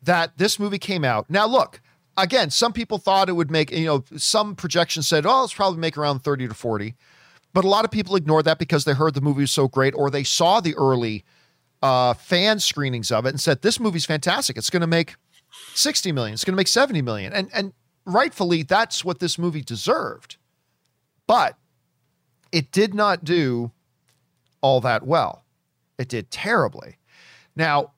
that 0.01 0.37
this 0.37 0.59
movie 0.59 0.79
came 0.79 1.03
out. 1.03 1.29
Now, 1.29 1.45
look, 1.45 1.81
again, 2.17 2.49
some 2.49 2.73
people 2.73 2.97
thought 2.97 3.29
it 3.29 3.33
would 3.33 3.51
make, 3.51 3.71
you 3.71 3.85
know, 3.85 4.03
some 4.17 4.55
projections 4.55 5.07
said, 5.07 5.25
oh, 5.25 5.43
it's 5.43 5.53
probably 5.53 5.79
make 5.79 5.97
around 5.97 6.19
30 6.19 6.47
to 6.47 6.53
40. 6.53 6.95
But 7.53 7.65
a 7.65 7.69
lot 7.69 7.85
of 7.85 7.91
people 7.91 8.15
ignored 8.15 8.45
that 8.45 8.59
because 8.59 8.85
they 8.85 8.93
heard 8.93 9.13
the 9.13 9.21
movie 9.21 9.41
was 9.41 9.51
so 9.51 9.67
great 9.67 9.93
or 9.95 10.09
they 10.09 10.23
saw 10.23 10.59
the 10.61 10.75
early 10.75 11.23
uh, 11.81 12.13
fan 12.13 12.59
screenings 12.59 13.11
of 13.11 13.25
it 13.25 13.29
and 13.29 13.39
said, 13.39 13.61
this 13.61 13.79
movie's 13.79 14.05
fantastic. 14.05 14.57
It's 14.57 14.69
going 14.69 14.81
to 14.81 14.87
make 14.87 15.15
60 15.73 16.11
million. 16.11 16.33
It's 16.33 16.45
going 16.45 16.53
to 16.53 16.57
make 16.57 16.67
70 16.67 17.01
million. 17.01 17.33
And, 17.33 17.49
and 17.53 17.73
rightfully, 18.05 18.63
that's 18.63 19.03
what 19.03 19.19
this 19.19 19.37
movie 19.37 19.61
deserved. 19.61 20.37
But 21.31 21.57
it 22.51 22.73
did 22.73 22.93
not 22.93 23.23
do 23.23 23.71
all 24.59 24.81
that 24.81 25.07
well. 25.07 25.45
It 25.97 26.09
did 26.09 26.29
terribly. 26.29 26.97
Now, 27.55 27.93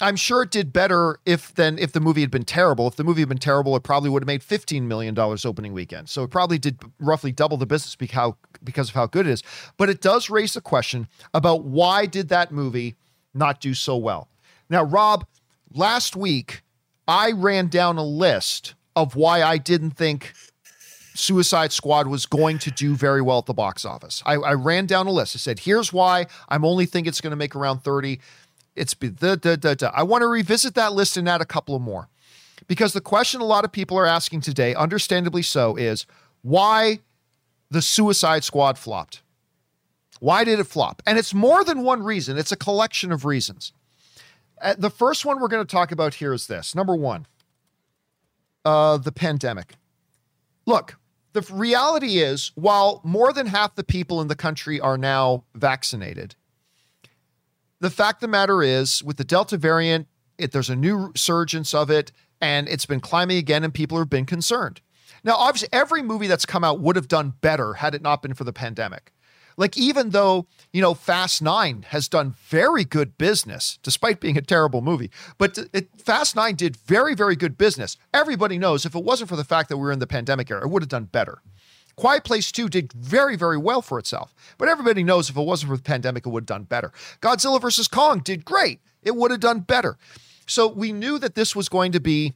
I'm 0.00 0.16
sure 0.16 0.44
it 0.44 0.50
did 0.50 0.72
better 0.72 1.18
if 1.26 1.54
than 1.54 1.78
if 1.78 1.92
the 1.92 2.00
movie 2.00 2.22
had 2.22 2.30
been 2.30 2.46
terrible. 2.46 2.88
If 2.88 2.96
the 2.96 3.04
movie 3.04 3.20
had 3.20 3.28
been 3.28 3.36
terrible, 3.36 3.76
it 3.76 3.82
probably 3.82 4.08
would 4.08 4.22
have 4.22 4.26
made 4.26 4.42
15 4.42 4.88
million 4.88 5.12
dollars 5.12 5.44
opening 5.44 5.74
weekend. 5.74 6.08
So 6.08 6.22
it 6.22 6.30
probably 6.30 6.56
did 6.56 6.78
roughly 6.98 7.32
double 7.32 7.58
the 7.58 7.66
business 7.66 7.96
because 7.96 8.32
because 8.64 8.88
of 8.88 8.94
how 8.94 9.06
good 9.06 9.26
it 9.26 9.32
is. 9.32 9.42
But 9.76 9.90
it 9.90 10.00
does 10.00 10.30
raise 10.30 10.54
the 10.54 10.62
question 10.62 11.06
about 11.34 11.64
why 11.64 12.06
did 12.06 12.30
that 12.30 12.50
movie 12.50 12.94
not 13.34 13.60
do 13.60 13.74
so 13.74 13.94
well? 13.98 14.30
Now, 14.70 14.84
Rob, 14.84 15.26
last 15.74 16.16
week 16.16 16.62
I 17.06 17.32
ran 17.32 17.66
down 17.66 17.98
a 17.98 18.02
list 18.02 18.74
of 18.96 19.16
why 19.16 19.42
I 19.42 19.58
didn't 19.58 19.90
think 19.90 20.32
Suicide 21.14 21.72
Squad 21.72 22.06
was 22.06 22.26
going 22.26 22.58
to 22.58 22.70
do 22.70 22.94
very 22.94 23.20
well 23.20 23.38
at 23.38 23.46
the 23.46 23.54
box 23.54 23.84
office. 23.84 24.22
I, 24.24 24.34
I 24.34 24.54
ran 24.54 24.86
down 24.86 25.06
a 25.06 25.10
list. 25.10 25.36
I 25.36 25.38
said, 25.38 25.60
here's 25.60 25.92
why 25.92 26.26
I'm 26.48 26.64
only 26.64 26.86
think 26.86 27.06
it's 27.06 27.20
going 27.20 27.32
to 27.32 27.36
make 27.36 27.56
around 27.56 27.80
30. 27.80 28.20
It's 28.76 28.94
the, 28.94 29.08
the, 29.08 29.36
the, 29.36 29.56
the. 29.56 29.92
I 29.94 30.02
want 30.02 30.22
to 30.22 30.28
revisit 30.28 30.74
that 30.74 30.92
list 30.92 31.16
and 31.16 31.28
add 31.28 31.40
a 31.40 31.46
couple 31.46 31.74
of 31.74 31.82
more. 31.82 32.08
Because 32.68 32.92
the 32.92 33.00
question 33.00 33.40
a 33.40 33.44
lot 33.44 33.64
of 33.64 33.72
people 33.72 33.98
are 33.98 34.06
asking 34.06 34.42
today, 34.42 34.74
understandably 34.74 35.42
so, 35.42 35.74
is 35.76 36.06
why 36.42 37.00
the 37.70 37.82
Suicide 37.82 38.44
Squad 38.44 38.78
flopped. 38.78 39.22
Why 40.20 40.44
did 40.44 40.60
it 40.60 40.64
flop? 40.64 41.02
And 41.06 41.18
it's 41.18 41.34
more 41.34 41.64
than 41.64 41.82
one 41.82 42.02
reason, 42.02 42.38
it's 42.38 42.52
a 42.52 42.56
collection 42.56 43.10
of 43.10 43.24
reasons. 43.24 43.72
Uh, 44.60 44.74
the 44.76 44.90
first 44.90 45.24
one 45.24 45.40
we're 45.40 45.48
going 45.48 45.66
to 45.66 45.70
talk 45.70 45.90
about 45.90 46.14
here 46.14 46.34
is 46.34 46.46
this 46.46 46.74
number 46.74 46.94
one, 46.94 47.26
uh, 48.64 48.98
the 48.98 49.12
pandemic. 49.12 49.74
Look, 50.70 50.98
the 51.32 51.42
reality 51.52 52.18
is, 52.18 52.52
while 52.54 53.00
more 53.02 53.32
than 53.32 53.48
half 53.48 53.74
the 53.74 53.82
people 53.82 54.20
in 54.20 54.28
the 54.28 54.36
country 54.36 54.78
are 54.78 54.96
now 54.96 55.42
vaccinated, 55.52 56.36
the 57.80 57.90
fact 57.90 58.18
of 58.18 58.20
the 58.20 58.28
matter 58.28 58.62
is, 58.62 59.02
with 59.02 59.16
the 59.16 59.24
Delta 59.24 59.56
variant, 59.56 60.06
it, 60.38 60.52
there's 60.52 60.70
a 60.70 60.76
new 60.76 61.12
surgence 61.16 61.74
of 61.74 61.90
it, 61.90 62.12
and 62.40 62.68
it's 62.68 62.86
been 62.86 63.00
climbing 63.00 63.36
again, 63.36 63.64
and 63.64 63.74
people 63.74 63.98
have 63.98 64.08
been 64.08 64.26
concerned. 64.26 64.80
Now, 65.24 65.34
obviously, 65.34 65.68
every 65.72 66.02
movie 66.02 66.28
that's 66.28 66.46
come 66.46 66.62
out 66.62 66.80
would 66.80 66.94
have 66.94 67.08
done 67.08 67.34
better 67.40 67.74
had 67.74 67.96
it 67.96 68.02
not 68.02 68.22
been 68.22 68.34
for 68.34 68.44
the 68.44 68.52
pandemic. 68.52 69.12
Like, 69.56 69.76
even 69.76 70.10
though, 70.10 70.46
you 70.72 70.80
know, 70.80 70.94
Fast 70.94 71.42
Nine 71.42 71.84
has 71.88 72.08
done 72.08 72.34
very 72.48 72.84
good 72.84 73.18
business, 73.18 73.78
despite 73.82 74.20
being 74.20 74.36
a 74.36 74.42
terrible 74.42 74.80
movie, 74.80 75.10
but 75.38 75.58
it, 75.72 75.88
Fast 75.96 76.36
Nine 76.36 76.54
did 76.54 76.76
very, 76.76 77.14
very 77.14 77.36
good 77.36 77.58
business. 77.58 77.96
Everybody 78.14 78.58
knows 78.58 78.84
if 78.84 78.94
it 78.94 79.04
wasn't 79.04 79.30
for 79.30 79.36
the 79.36 79.44
fact 79.44 79.68
that 79.68 79.76
we 79.76 79.82
were 79.82 79.92
in 79.92 79.98
the 79.98 80.06
pandemic 80.06 80.50
era, 80.50 80.62
it 80.62 80.70
would 80.70 80.82
have 80.82 80.88
done 80.88 81.04
better. 81.04 81.42
Quiet 81.96 82.24
Place 82.24 82.50
2 82.50 82.68
did 82.68 82.92
very, 82.94 83.36
very 83.36 83.58
well 83.58 83.82
for 83.82 83.98
itself, 83.98 84.34
but 84.56 84.68
everybody 84.68 85.02
knows 85.02 85.28
if 85.28 85.36
it 85.36 85.42
wasn't 85.42 85.70
for 85.70 85.76
the 85.76 85.82
pandemic, 85.82 86.26
it 86.26 86.30
would 86.30 86.42
have 86.42 86.46
done 86.46 86.64
better. 86.64 86.92
Godzilla 87.20 87.60
vs. 87.60 87.88
Kong 87.88 88.20
did 88.20 88.44
great. 88.44 88.80
It 89.02 89.16
would 89.16 89.30
have 89.30 89.40
done 89.40 89.60
better. 89.60 89.98
So 90.46 90.66
we 90.66 90.92
knew 90.92 91.18
that 91.18 91.34
this 91.34 91.54
was 91.54 91.68
going 91.68 91.92
to 91.92 92.00
be 92.00 92.34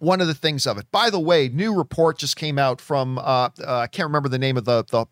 one 0.00 0.20
of 0.20 0.26
the 0.26 0.34
things 0.34 0.66
of 0.66 0.78
it. 0.78 0.90
By 0.90 1.10
the 1.10 1.20
way, 1.20 1.48
new 1.48 1.74
report 1.74 2.18
just 2.18 2.36
came 2.36 2.58
out 2.58 2.80
from 2.80 3.18
uh, 3.18 3.22
uh, 3.22 3.78
I 3.78 3.86
can't 3.86 4.08
remember 4.08 4.28
the 4.28 4.38
name 4.38 4.56
of 4.56 4.64
the 4.64 4.84
the 4.84 5.06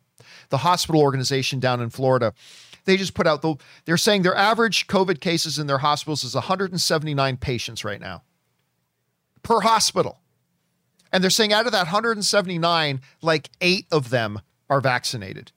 the 0.51 0.59
hospital 0.59 1.01
organization 1.01 1.61
down 1.61 1.81
in 1.81 1.91
Florida. 1.91 2.33
They 2.85 2.97
just 2.97 3.15
put 3.15 3.27
out 3.27 3.43
the 3.43 3.57
they're 3.85 3.97
saying 3.97 4.23
their 4.23 4.37
average 4.37 4.87
COVID 4.87 5.21
cases 5.21 5.59
in 5.59 5.67
their 5.67 5.79
hospitals 5.79 6.25
is 6.25 6.35
179 6.35 7.37
patients 7.37 7.85
right 7.85 8.01
now 8.01 8.23
per 9.43 9.61
hospital. 9.61 10.21
And 11.13 11.23
they're 11.23 11.31
saying 11.31 11.53
out 11.53 11.67
of 11.67 11.73
that 11.73 11.87
179, 11.87 13.01
like 13.23 13.51
eight 13.61 13.87
of 13.91 14.11
them 14.11 14.41
are 14.69 14.81
vaccinated, 14.81 15.53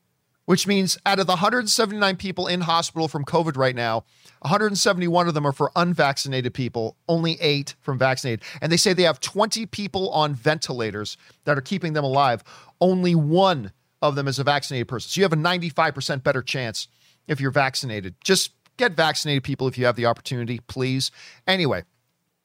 which 0.45 0.65
means 0.65 0.97
out 1.05 1.19
of 1.19 1.27
the 1.27 1.33
179 1.33 2.15
people 2.15 2.47
in 2.47 2.61
hospital 2.61 3.07
from 3.09 3.25
COVID 3.25 3.57
right 3.57 3.75
now, 3.75 4.05
171 4.43 5.27
of 5.27 5.33
them 5.33 5.45
are 5.45 5.51
for 5.51 5.71
unvaccinated 5.75 6.53
people, 6.53 6.95
only 7.07 7.37
eight 7.41 7.75
from 7.81 7.97
vaccinated. 7.97 8.43
And 8.61 8.71
they 8.71 8.77
say 8.77 8.93
they 8.93 9.03
have 9.03 9.19
20 9.19 9.65
people 9.67 10.09
on 10.11 10.33
ventilators 10.33 11.17
that 11.43 11.57
are 11.57 11.61
keeping 11.61 11.93
them 11.93 12.05
alive. 12.05 12.43
Only 12.79 13.13
one 13.13 13.71
of 14.01 14.15
them 14.15 14.27
as 14.27 14.39
a 14.39 14.43
vaccinated 14.43 14.87
person. 14.87 15.09
So 15.09 15.19
you 15.19 15.23
have 15.23 15.33
a 15.33 15.37
95% 15.37 16.23
better 16.23 16.41
chance 16.41 16.87
if 17.27 17.39
you're 17.39 17.51
vaccinated. 17.51 18.15
Just 18.23 18.51
get 18.77 18.93
vaccinated, 18.93 19.43
people, 19.43 19.67
if 19.67 19.77
you 19.77 19.85
have 19.85 19.95
the 19.95 20.05
opportunity, 20.05 20.59
please. 20.67 21.11
Anyway, 21.45 21.83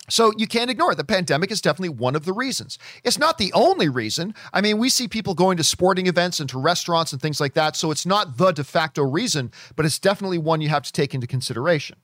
so 0.08 0.32
you 0.36 0.46
can't 0.46 0.70
ignore 0.70 0.92
it. 0.92 0.96
The 0.96 1.04
pandemic 1.04 1.50
is 1.50 1.60
definitely 1.60 1.96
one 1.96 2.14
of 2.14 2.24
the 2.24 2.32
reasons. 2.32 2.78
It's 3.02 3.18
not 3.18 3.38
the 3.38 3.52
only 3.52 3.88
reason. 3.88 4.34
I 4.52 4.60
mean, 4.60 4.78
we 4.78 4.88
see 4.88 5.08
people 5.08 5.34
going 5.34 5.56
to 5.56 5.64
sporting 5.64 6.06
events 6.06 6.38
and 6.38 6.48
to 6.50 6.58
restaurants 6.58 7.12
and 7.12 7.20
things 7.20 7.40
like 7.40 7.54
that. 7.54 7.74
So 7.74 7.90
it's 7.90 8.06
not 8.06 8.36
the 8.36 8.52
de 8.52 8.62
facto 8.62 9.02
reason, 9.02 9.50
but 9.74 9.86
it's 9.86 9.98
definitely 9.98 10.38
one 10.38 10.60
you 10.60 10.68
have 10.68 10.84
to 10.84 10.92
take 10.92 11.14
into 11.14 11.26
consideration. 11.26 11.96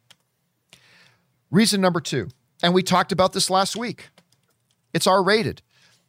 Reason 1.51 1.81
number 1.81 2.01
two, 2.01 2.29
and 2.63 2.73
we 2.73 2.83
talked 2.83 3.13
about 3.13 3.35
this 3.35 3.51
last 3.51 3.77
week 3.77 4.09
it's 4.93 5.07
R 5.07 5.23
rated. 5.23 5.63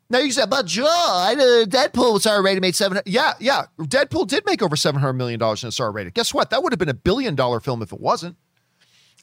Now 0.10 0.20
you 0.20 0.32
said, 0.32 0.50
but 0.50 0.66
Joe, 0.66 0.86
I, 0.86 1.34
uh, 1.34 1.66
Deadpool 1.66 2.14
was 2.14 2.28
R 2.28 2.44
rated, 2.44 2.62
made 2.62 2.76
seven. 2.76 3.02
Yeah, 3.06 3.34
yeah. 3.40 3.66
Deadpool 3.80 4.28
did 4.28 4.46
make 4.46 4.62
over 4.62 4.76
seven 4.76 5.02
hundred 5.02 5.14
million 5.14 5.40
dollars 5.40 5.64
in 5.64 5.70
its 5.70 5.80
R 5.80 5.92
rated. 5.92 6.14
Guess 6.14 6.34
what? 6.34 6.50
That 6.50 6.62
would 6.62 6.72
have 6.72 6.80
been 6.80 6.90
a 6.90 6.94
billion 6.94 7.36
dollar 7.36 7.60
film 7.60 7.82
if 7.82 7.92
it 7.92 8.00
wasn't. 8.00 8.36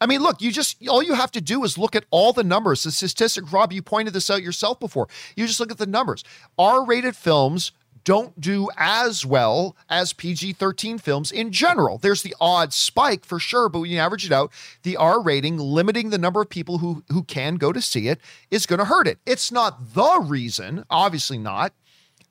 I 0.01 0.07
mean, 0.07 0.23
look, 0.23 0.41
you 0.41 0.51
just 0.51 0.85
all 0.89 1.03
you 1.03 1.15
have 1.15 1.31
to 1.33 1.41
do 1.41 1.63
is 1.63 1.77
look 1.77 1.95
at 1.95 2.07
all 2.11 2.33
the 2.33 2.43
numbers. 2.43 2.83
The 2.83 2.91
statistic, 2.91 3.53
Rob, 3.53 3.73
you 3.73 3.83
pointed 3.83 4.15
this 4.15 4.31
out 4.31 4.43
yourself 4.43 4.81
before. 4.81 5.09
You 5.37 5.47
just 5.47 5.61
look 5.61 5.71
at 5.71 5.79
the 5.79 5.87
numbers. 5.87 6.25
R 6.59 6.85
rated 6.85 7.15
films 7.15 7.73
don't 8.05 8.41
do 8.41 8.69
as 8.77 9.25
well 9.27 9.77
as 9.89 10.13
PG 10.13 10.55
13 10.55 10.99
films 10.99 11.31
in 11.31 11.53
general. 11.53 11.99
There's 11.99 12.23
the 12.23 12.35
odd 12.41 12.73
spike 12.73 13.25
for 13.25 13.39
sure, 13.39 13.69
but 13.69 13.81
when 13.81 13.91
you 13.91 13.99
average 13.99 14.27
it 14.27 14.33
out, 14.33 14.53
the 14.83 14.97
R 14.97 15.21
rating, 15.23 15.59
limiting 15.59 16.11
the 16.11 16.19
number 16.19 16.41
of 16.41 16.49
people 16.49 16.79
who, 16.79 17.03
who 17.09 17.23
can 17.25 17.57
go 17.57 17.73
to 17.73 17.81
see 17.81 18.09
it, 18.09 18.21
is 18.51 18.67
going 18.67 18.79
to 18.79 18.85
hurt 18.85 19.07
it. 19.07 19.19
It's 19.27 19.51
not 19.51 19.95
the 19.95 20.21
reason, 20.21 20.85
obviously 20.91 21.39
not, 21.39 21.73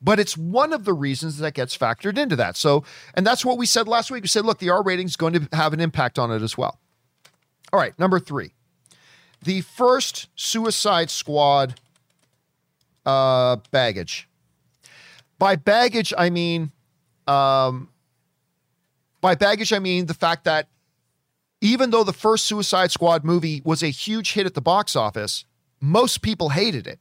but 0.01 0.19
it's 0.19 0.37
one 0.37 0.73
of 0.73 0.85
the 0.85 0.93
reasons 0.93 1.37
that 1.39 1.53
gets 1.53 1.77
factored 1.77 2.17
into 2.17 2.35
that. 2.37 2.55
So, 2.55 2.83
and 3.13 3.25
that's 3.25 3.43
what 3.43 3.57
we 3.57 3.65
said 3.65 3.87
last 3.87 4.11
week. 4.11 4.23
We 4.23 4.27
said, 4.27 4.45
look, 4.45 4.59
the 4.59 4.69
R 4.69 4.83
rating 4.83 5.07
is 5.07 5.15
going 5.15 5.33
to 5.33 5.49
have 5.55 5.73
an 5.73 5.79
impact 5.79 6.17
on 6.17 6.31
it 6.31 6.41
as 6.41 6.57
well. 6.57 6.79
All 7.73 7.79
right, 7.79 7.97
number 7.99 8.19
three. 8.19 8.51
The 9.43 9.61
first 9.61 10.27
Suicide 10.35 11.09
Squad 11.09 11.79
uh, 13.05 13.57
baggage 13.71 14.28
by 15.39 15.55
baggage, 15.55 16.13
I 16.17 16.29
mean, 16.29 16.71
um, 17.27 17.89
by 19.21 19.35
baggage, 19.35 19.73
I 19.73 19.79
mean 19.79 20.05
the 20.05 20.13
fact 20.13 20.43
that 20.43 20.67
even 21.61 21.89
though 21.89 22.03
the 22.03 22.13
first 22.13 22.45
Suicide 22.45 22.91
Squad 22.91 23.23
movie 23.23 23.61
was 23.65 23.81
a 23.81 23.87
huge 23.87 24.33
hit 24.33 24.45
at 24.45 24.53
the 24.53 24.61
box 24.61 24.95
office, 24.95 25.45
most 25.81 26.21
people 26.21 26.49
hated 26.49 26.87
it. 26.87 26.99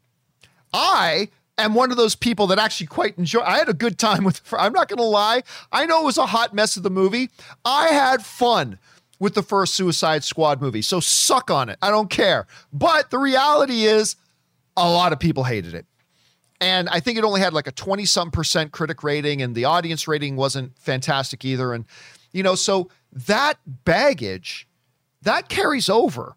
I 0.72 1.28
am 1.56 1.74
one 1.74 1.90
of 1.90 1.96
those 1.96 2.14
people 2.14 2.46
that 2.48 2.58
actually 2.58 2.86
quite 2.86 3.18
enjoy. 3.18 3.40
I 3.40 3.58
had 3.58 3.68
a 3.68 3.74
good 3.74 3.98
time 3.98 4.24
with. 4.24 4.40
I'm 4.58 4.72
not 4.72 4.88
going 4.88 4.98
to 4.98 5.04
lie. 5.04 5.42
I 5.72 5.86
know 5.86 6.02
it 6.02 6.06
was 6.06 6.18
a 6.18 6.26
hot 6.26 6.54
mess 6.54 6.76
of 6.76 6.82
the 6.82 6.90
movie. 6.90 7.30
I 7.64 7.88
had 7.88 8.24
fun 8.24 8.78
with 9.18 9.34
the 9.34 9.42
first 9.42 9.74
Suicide 9.74 10.22
Squad 10.24 10.60
movie. 10.60 10.82
So 10.82 11.00
suck 11.00 11.50
on 11.50 11.68
it. 11.68 11.78
I 11.82 11.90
don't 11.90 12.10
care. 12.10 12.46
But 12.72 13.10
the 13.10 13.18
reality 13.18 13.84
is, 13.84 14.16
a 14.76 14.88
lot 14.88 15.12
of 15.12 15.18
people 15.18 15.42
hated 15.42 15.74
it. 15.74 15.86
And 16.60 16.88
I 16.88 17.00
think 17.00 17.18
it 17.18 17.24
only 17.24 17.40
had 17.40 17.52
like 17.52 17.66
a 17.66 17.72
20 17.72 18.04
some 18.04 18.30
percent 18.30 18.72
critic 18.72 19.02
rating, 19.02 19.42
and 19.42 19.54
the 19.54 19.64
audience 19.64 20.08
rating 20.08 20.36
wasn't 20.36 20.76
fantastic 20.78 21.44
either. 21.44 21.72
And, 21.72 21.84
you 22.32 22.42
know, 22.42 22.54
so 22.54 22.90
that 23.12 23.58
baggage 23.66 24.66
that 25.22 25.48
carries 25.48 25.88
over, 25.88 26.36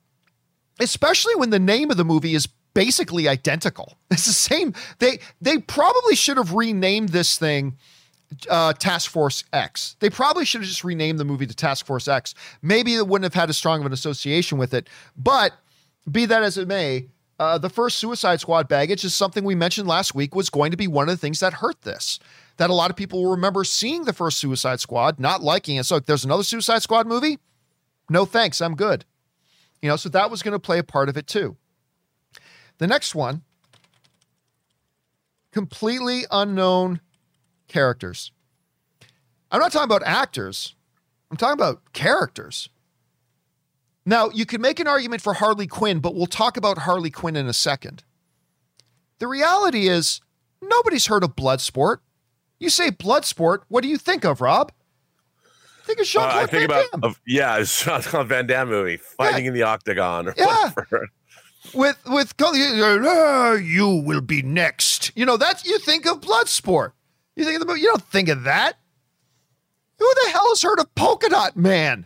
especially 0.79 1.35
when 1.35 1.49
the 1.49 1.59
name 1.59 1.91
of 1.91 1.97
the 1.97 2.05
movie 2.05 2.35
is 2.35 2.47
basically 2.73 3.27
identical. 3.27 3.97
It's 4.11 4.25
the 4.25 4.33
same. 4.33 4.73
They 4.99 5.19
they 5.39 5.57
probably 5.57 6.15
should 6.15 6.35
have 6.35 6.53
renamed 6.53 7.09
this 7.09 7.37
thing 7.37 7.77
uh, 8.49 8.73
Task 8.73 9.09
Force 9.09 9.43
X. 9.53 9.95
They 9.99 10.09
probably 10.09 10.45
should 10.45 10.61
have 10.61 10.69
just 10.69 10.83
renamed 10.83 11.17
the 11.17 11.25
movie 11.25 11.47
to 11.47 11.55
Task 11.55 11.85
Force 11.85 12.07
X. 12.07 12.33
Maybe 12.61 12.95
it 12.95 13.07
wouldn't 13.07 13.23
have 13.23 13.39
had 13.39 13.49
as 13.49 13.57
strong 13.57 13.79
of 13.79 13.85
an 13.85 13.93
association 13.93 14.57
with 14.57 14.73
it. 14.73 14.87
But 15.15 15.53
be 16.09 16.25
that 16.25 16.43
as 16.43 16.57
it 16.57 16.67
may, 16.67 17.07
uh, 17.41 17.57
the 17.57 17.69
first 17.71 17.97
Suicide 17.97 18.39
Squad 18.39 18.67
baggage 18.67 19.03
is 19.03 19.15
something 19.15 19.43
we 19.43 19.55
mentioned 19.55 19.87
last 19.87 20.13
week 20.13 20.35
was 20.35 20.51
going 20.51 20.69
to 20.69 20.77
be 20.77 20.87
one 20.87 21.09
of 21.09 21.13
the 21.15 21.17
things 21.17 21.39
that 21.39 21.53
hurt 21.53 21.81
this. 21.81 22.19
That 22.57 22.69
a 22.69 22.73
lot 22.73 22.91
of 22.91 22.95
people 22.95 23.23
will 23.23 23.31
remember 23.31 23.63
seeing 23.63 24.03
the 24.03 24.13
first 24.13 24.37
Suicide 24.37 24.79
Squad, 24.79 25.19
not 25.19 25.41
liking 25.41 25.77
it. 25.77 25.87
So 25.87 25.99
there's 25.99 26.23
another 26.23 26.43
Suicide 26.43 26.83
Squad 26.83 27.07
movie, 27.07 27.39
no 28.11 28.25
thanks, 28.25 28.61
I'm 28.61 28.75
good. 28.75 29.05
You 29.81 29.89
know, 29.89 29.95
so 29.95 30.07
that 30.09 30.29
was 30.29 30.43
going 30.43 30.51
to 30.51 30.59
play 30.59 30.77
a 30.77 30.83
part 30.83 31.09
of 31.09 31.17
it 31.17 31.25
too. 31.25 31.57
The 32.77 32.85
next 32.85 33.15
one, 33.15 33.41
completely 35.51 36.25
unknown 36.29 37.01
characters. 37.67 38.31
I'm 39.51 39.59
not 39.59 39.71
talking 39.71 39.85
about 39.85 40.03
actors. 40.05 40.75
I'm 41.31 41.37
talking 41.37 41.53
about 41.53 41.91
characters. 41.93 42.69
Now, 44.05 44.29
you 44.29 44.45
could 44.45 44.61
make 44.61 44.79
an 44.79 44.87
argument 44.87 45.21
for 45.21 45.33
Harley 45.35 45.67
Quinn, 45.67 45.99
but 45.99 46.15
we'll 46.15 46.25
talk 46.25 46.57
about 46.57 46.79
Harley 46.79 47.11
Quinn 47.11 47.35
in 47.35 47.47
a 47.47 47.53
second. 47.53 48.03
The 49.19 49.27
reality 49.27 49.87
is, 49.87 50.21
nobody's 50.61 51.05
heard 51.05 51.23
of 51.23 51.35
Bloodsport. 51.35 51.97
You 52.59 52.69
say 52.69 52.89
Bloodsport, 52.89 53.59
what 53.67 53.81
do 53.83 53.87
you 53.89 53.97
think 53.97 54.23
of, 54.25 54.41
Rob? 54.41 54.71
Think 55.85 55.99
of 55.99 56.07
Claude 56.07 56.31
uh, 56.33 56.37
I 56.37 56.45
think 56.45 56.51
Van 56.51 56.63
about 56.65 56.91
Damme. 56.91 57.03
of, 57.03 57.21
yeah, 57.27 57.63
Claude 58.01 58.27
Van 58.27 58.47
Damme 58.47 58.69
movie, 58.69 58.97
fighting 58.97 59.45
Yeah. 59.45 59.49
in 59.49 59.53
the 59.53 59.63
octagon 59.63 60.27
or 60.29 60.33
Yeah. 60.37 60.45
whatever. 60.69 61.09
with 61.75 61.97
with 62.07 62.33
uh, 62.41 63.57
you 63.61 63.87
will 64.03 64.21
be 64.21 64.41
next. 64.41 65.11
You 65.15 65.25
know 65.25 65.37
that's 65.37 65.65
you 65.65 65.77
think 65.79 66.05
of 66.07 66.21
Bloodsport. 66.21 66.93
You 67.35 67.45
think 67.45 67.55
of 67.55 67.61
the 67.61 67.67
movie. 67.67 67.81
You 67.81 67.87
don't 67.87 68.03
think 68.03 68.29
of 68.29 68.43
that. 68.43 68.77
Who 69.99 70.11
the 70.25 70.31
hell 70.31 70.49
has 70.49 70.61
heard 70.63 70.79
of 70.79 70.93
Polka 70.95 71.29
Dot 71.29 71.55
Man? 71.55 72.05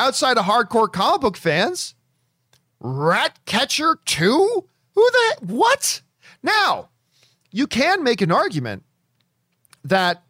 Outside 0.00 0.38
of 0.38 0.46
hardcore 0.46 0.90
comic 0.90 1.20
book 1.20 1.36
fans, 1.36 1.94
Ratcatcher 2.80 3.98
Two. 4.06 4.64
Who 4.94 5.10
the 5.10 5.36
what? 5.46 6.00
Now, 6.42 6.88
you 7.52 7.66
can 7.66 8.02
make 8.02 8.22
an 8.22 8.32
argument 8.32 8.82
that, 9.84 10.22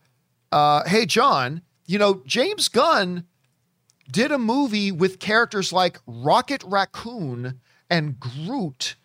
uh, 0.50 0.82
hey 0.88 1.06
John, 1.06 1.62
you 1.86 2.00
know 2.00 2.22
James 2.26 2.66
Gunn 2.66 3.26
did 4.10 4.32
a 4.32 4.38
movie 4.38 4.90
with 4.90 5.20
characters 5.20 5.72
like 5.72 6.00
Rocket 6.04 6.64
Raccoon 6.66 7.60
and 7.88 8.18
Groot 8.18 8.96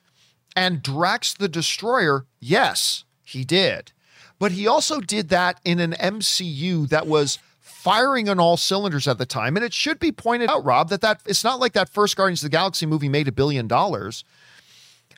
and 0.55 0.81
Drax 0.81 1.35
the 1.35 1.47
Destroyer. 1.47 2.25
Yes, 2.39 3.03
he 3.23 3.43
did. 3.43 3.91
But 4.39 4.53
he 4.53 4.65
also 4.65 4.99
did 4.99 5.29
that 5.29 5.59
in 5.63 5.79
an 5.79 5.91
MCU 5.93 6.89
that 6.89 7.05
was 7.05 7.37
firing 7.85 8.27
on 8.27 8.39
all 8.39 8.57
cylinders 8.57 9.07
at 9.07 9.19
the 9.19 9.27
time. 9.27 9.55
And 9.55 9.63
it 9.63 9.71
should 9.71 9.99
be 9.99 10.11
pointed 10.11 10.49
out, 10.49 10.65
Rob, 10.65 10.89
that, 10.89 11.01
that 11.01 11.21
it's 11.27 11.43
not 11.43 11.59
like 11.59 11.73
that 11.73 11.87
first 11.87 12.17
Guardians 12.17 12.41
of 12.41 12.49
the 12.49 12.57
Galaxy 12.57 12.87
movie 12.87 13.09
made 13.09 13.27
a 13.27 13.31
billion 13.31 13.67
dollars. 13.67 14.23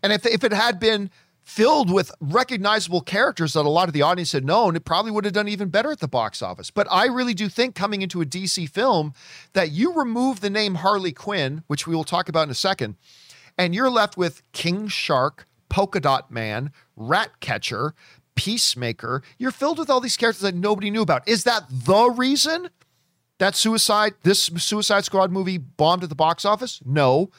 And 0.03 0.11
if, 0.11 0.25
if 0.25 0.43
it 0.43 0.51
had 0.51 0.77
been 0.77 1.09
filled 1.45 1.89
with 1.89 2.11
recognizable 2.19 2.99
characters 2.99 3.53
that 3.53 3.65
a 3.65 3.69
lot 3.69 3.87
of 3.87 3.93
the 3.93 4.01
audience 4.01 4.33
had 4.33 4.43
known, 4.43 4.75
it 4.75 4.83
probably 4.83 5.11
would 5.11 5.23
have 5.23 5.33
done 5.33 5.47
even 5.47 5.69
better 5.69 5.93
at 5.93 6.01
the 6.01 6.09
box 6.09 6.41
office. 6.41 6.69
But 6.69 6.87
I 6.91 7.05
really 7.05 7.33
do 7.33 7.47
think 7.47 7.73
coming 7.73 8.01
into 8.01 8.19
a 8.19 8.25
DC 8.25 8.69
film 8.69 9.13
that 9.53 9.71
you 9.71 9.93
remove 9.93 10.41
the 10.41 10.49
name 10.49 10.75
Harley 10.75 11.13
Quinn, 11.13 11.63
which 11.67 11.87
we 11.87 11.95
will 11.95 12.03
talk 12.03 12.27
about 12.27 12.43
in 12.43 12.49
a 12.49 12.53
second, 12.53 12.97
and 13.57 13.73
you're 13.73 13.89
left 13.89 14.17
with 14.17 14.43
King 14.51 14.89
Shark, 14.89 15.47
Polka 15.69 16.01
Dot 16.01 16.29
Man, 16.31 16.73
Ratcatcher, 16.97 17.93
Peacemaker. 18.37 19.21
You're 19.37 19.51
filled 19.51 19.79
with 19.79 19.89
all 19.89 19.99
these 19.99 20.15
characters 20.15 20.43
that 20.43 20.55
nobody 20.55 20.89
knew 20.89 21.01
about. 21.01 21.27
Is 21.27 21.43
that 21.43 21.65
the 21.69 22.09
reason 22.09 22.69
that 23.39 23.55
Suicide, 23.55 24.13
this 24.23 24.43
Suicide 24.43 25.03
Squad 25.03 25.31
movie 25.31 25.57
bombed 25.57 26.03
at 26.03 26.09
the 26.09 26.15
box 26.15 26.45
office? 26.45 26.79
No. 26.85 27.29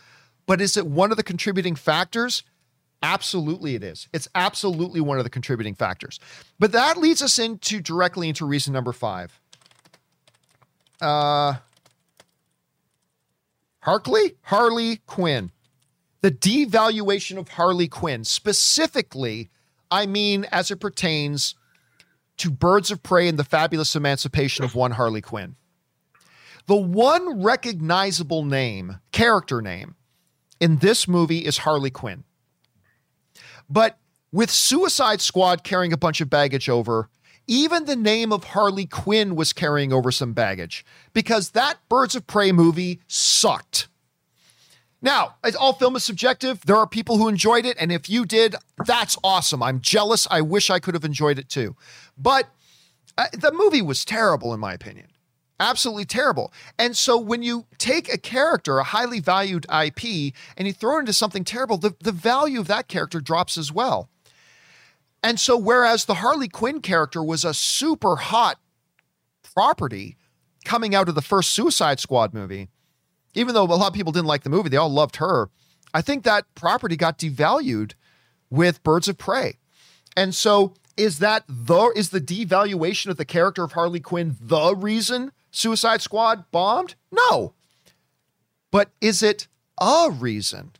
But 0.46 0.60
is 0.60 0.76
it 0.76 0.86
one 0.86 1.10
of 1.10 1.16
the 1.16 1.22
contributing 1.22 1.74
factors? 1.74 2.42
Absolutely, 3.02 3.74
it 3.74 3.84
is. 3.84 4.08
It's 4.12 4.28
absolutely 4.34 5.00
one 5.00 5.18
of 5.18 5.24
the 5.24 5.30
contributing 5.30 5.74
factors. 5.74 6.18
But 6.58 6.72
that 6.72 6.96
leads 6.96 7.22
us 7.22 7.38
into 7.38 7.80
directly 7.80 8.28
into 8.28 8.44
reason 8.44 8.72
number 8.72 8.92
five. 8.92 9.40
Uh, 11.00 11.54
Harkley, 13.84 14.34
Harley 14.42 14.96
Quinn. 15.06 15.52
The 16.20 16.32
devaluation 16.32 17.38
of 17.38 17.50
Harley 17.50 17.86
Quinn, 17.86 18.24
specifically, 18.24 19.50
I 19.90 20.06
mean, 20.06 20.46
as 20.50 20.70
it 20.70 20.76
pertains 20.80 21.54
to 22.38 22.50
Birds 22.50 22.90
of 22.90 23.02
Prey 23.02 23.28
and 23.28 23.38
the 23.38 23.44
fabulous 23.44 23.96
emancipation 23.96 24.64
of 24.64 24.74
one 24.74 24.92
Harley 24.92 25.20
Quinn. 25.20 25.56
The 26.66 26.76
one 26.76 27.42
recognizable 27.42 28.44
name, 28.44 29.00
character 29.12 29.62
name, 29.62 29.96
in 30.60 30.76
this 30.76 31.08
movie 31.08 31.44
is 31.44 31.58
Harley 31.58 31.90
Quinn. 31.90 32.24
But 33.68 33.98
with 34.32 34.50
Suicide 34.50 35.20
Squad 35.20 35.64
carrying 35.64 35.92
a 35.92 35.98
bunch 35.98 36.20
of 36.20 36.30
baggage 36.30 36.68
over, 36.68 37.08
even 37.46 37.86
the 37.86 37.96
name 37.96 38.32
of 38.32 38.44
Harley 38.44 38.86
Quinn 38.86 39.34
was 39.34 39.52
carrying 39.52 39.92
over 39.92 40.12
some 40.12 40.34
baggage 40.34 40.84
because 41.14 41.50
that 41.50 41.78
Birds 41.88 42.14
of 42.14 42.26
Prey 42.26 42.52
movie 42.52 43.00
sucked. 43.06 43.88
Now, 45.00 45.36
all 45.58 45.74
film 45.74 45.94
is 45.96 46.04
subjective. 46.04 46.60
There 46.66 46.76
are 46.76 46.86
people 46.86 47.18
who 47.18 47.28
enjoyed 47.28 47.64
it, 47.64 47.76
and 47.78 47.92
if 47.92 48.10
you 48.10 48.24
did, 48.24 48.56
that's 48.84 49.16
awesome. 49.22 49.62
I'm 49.62 49.80
jealous. 49.80 50.26
I 50.30 50.40
wish 50.40 50.70
I 50.70 50.80
could 50.80 50.94
have 50.94 51.04
enjoyed 51.04 51.38
it 51.38 51.48
too. 51.48 51.76
But 52.16 52.48
uh, 53.16 53.26
the 53.32 53.52
movie 53.52 53.82
was 53.82 54.04
terrible, 54.04 54.52
in 54.52 54.60
my 54.60 54.72
opinion. 54.72 55.06
Absolutely 55.60 56.04
terrible. 56.04 56.52
And 56.78 56.96
so 56.96 57.18
when 57.18 57.42
you 57.42 57.66
take 57.78 58.12
a 58.12 58.18
character, 58.18 58.78
a 58.78 58.84
highly 58.84 59.20
valued 59.20 59.66
IP, 59.66 60.34
and 60.56 60.66
you 60.66 60.72
throw 60.72 60.96
it 60.96 61.00
into 61.00 61.12
something 61.12 61.44
terrible, 61.44 61.78
the, 61.78 61.94
the 62.00 62.12
value 62.12 62.60
of 62.60 62.68
that 62.68 62.88
character 62.88 63.20
drops 63.20 63.58
as 63.58 63.72
well. 63.72 64.08
And 65.22 65.40
so, 65.40 65.56
whereas 65.56 66.04
the 66.04 66.14
Harley 66.14 66.48
Quinn 66.48 66.80
character 66.80 67.22
was 67.22 67.44
a 67.44 67.52
super 67.52 68.16
hot 68.16 68.60
property 69.54 70.16
coming 70.64 70.94
out 70.94 71.08
of 71.08 71.16
the 71.16 71.22
first 71.22 71.50
Suicide 71.50 71.98
Squad 71.98 72.32
movie, 72.32 72.68
even 73.34 73.54
though 73.54 73.64
a 73.64 73.66
lot 73.66 73.88
of 73.88 73.94
people 73.94 74.12
didn't 74.12 74.26
like 74.26 74.42
the 74.42 74.50
movie, 74.50 74.68
they 74.68 74.76
all 74.76 74.88
loved 74.88 75.16
her. 75.16 75.50
I 75.94 76.02
think 76.02 76.24
that 76.24 76.44
property 76.54 76.96
got 76.96 77.18
devalued 77.18 77.92
with 78.50 78.82
Birds 78.82 79.08
of 79.08 79.18
Prey. 79.18 79.58
And 80.16 80.34
so 80.34 80.74
is 80.96 81.20
that 81.20 81.44
the 81.48 81.92
is 81.94 82.10
the 82.10 82.20
devaluation 82.20 83.06
of 83.06 83.16
the 83.16 83.24
character 83.24 83.62
of 83.62 83.72
Harley 83.72 84.00
Quinn 84.00 84.36
the 84.40 84.74
reason 84.74 85.32
Suicide 85.50 86.02
Squad 86.02 86.50
bombed? 86.50 86.94
No. 87.10 87.54
But 88.70 88.90
is 89.00 89.22
it 89.22 89.48
a 89.80 90.10
reason? 90.10 90.72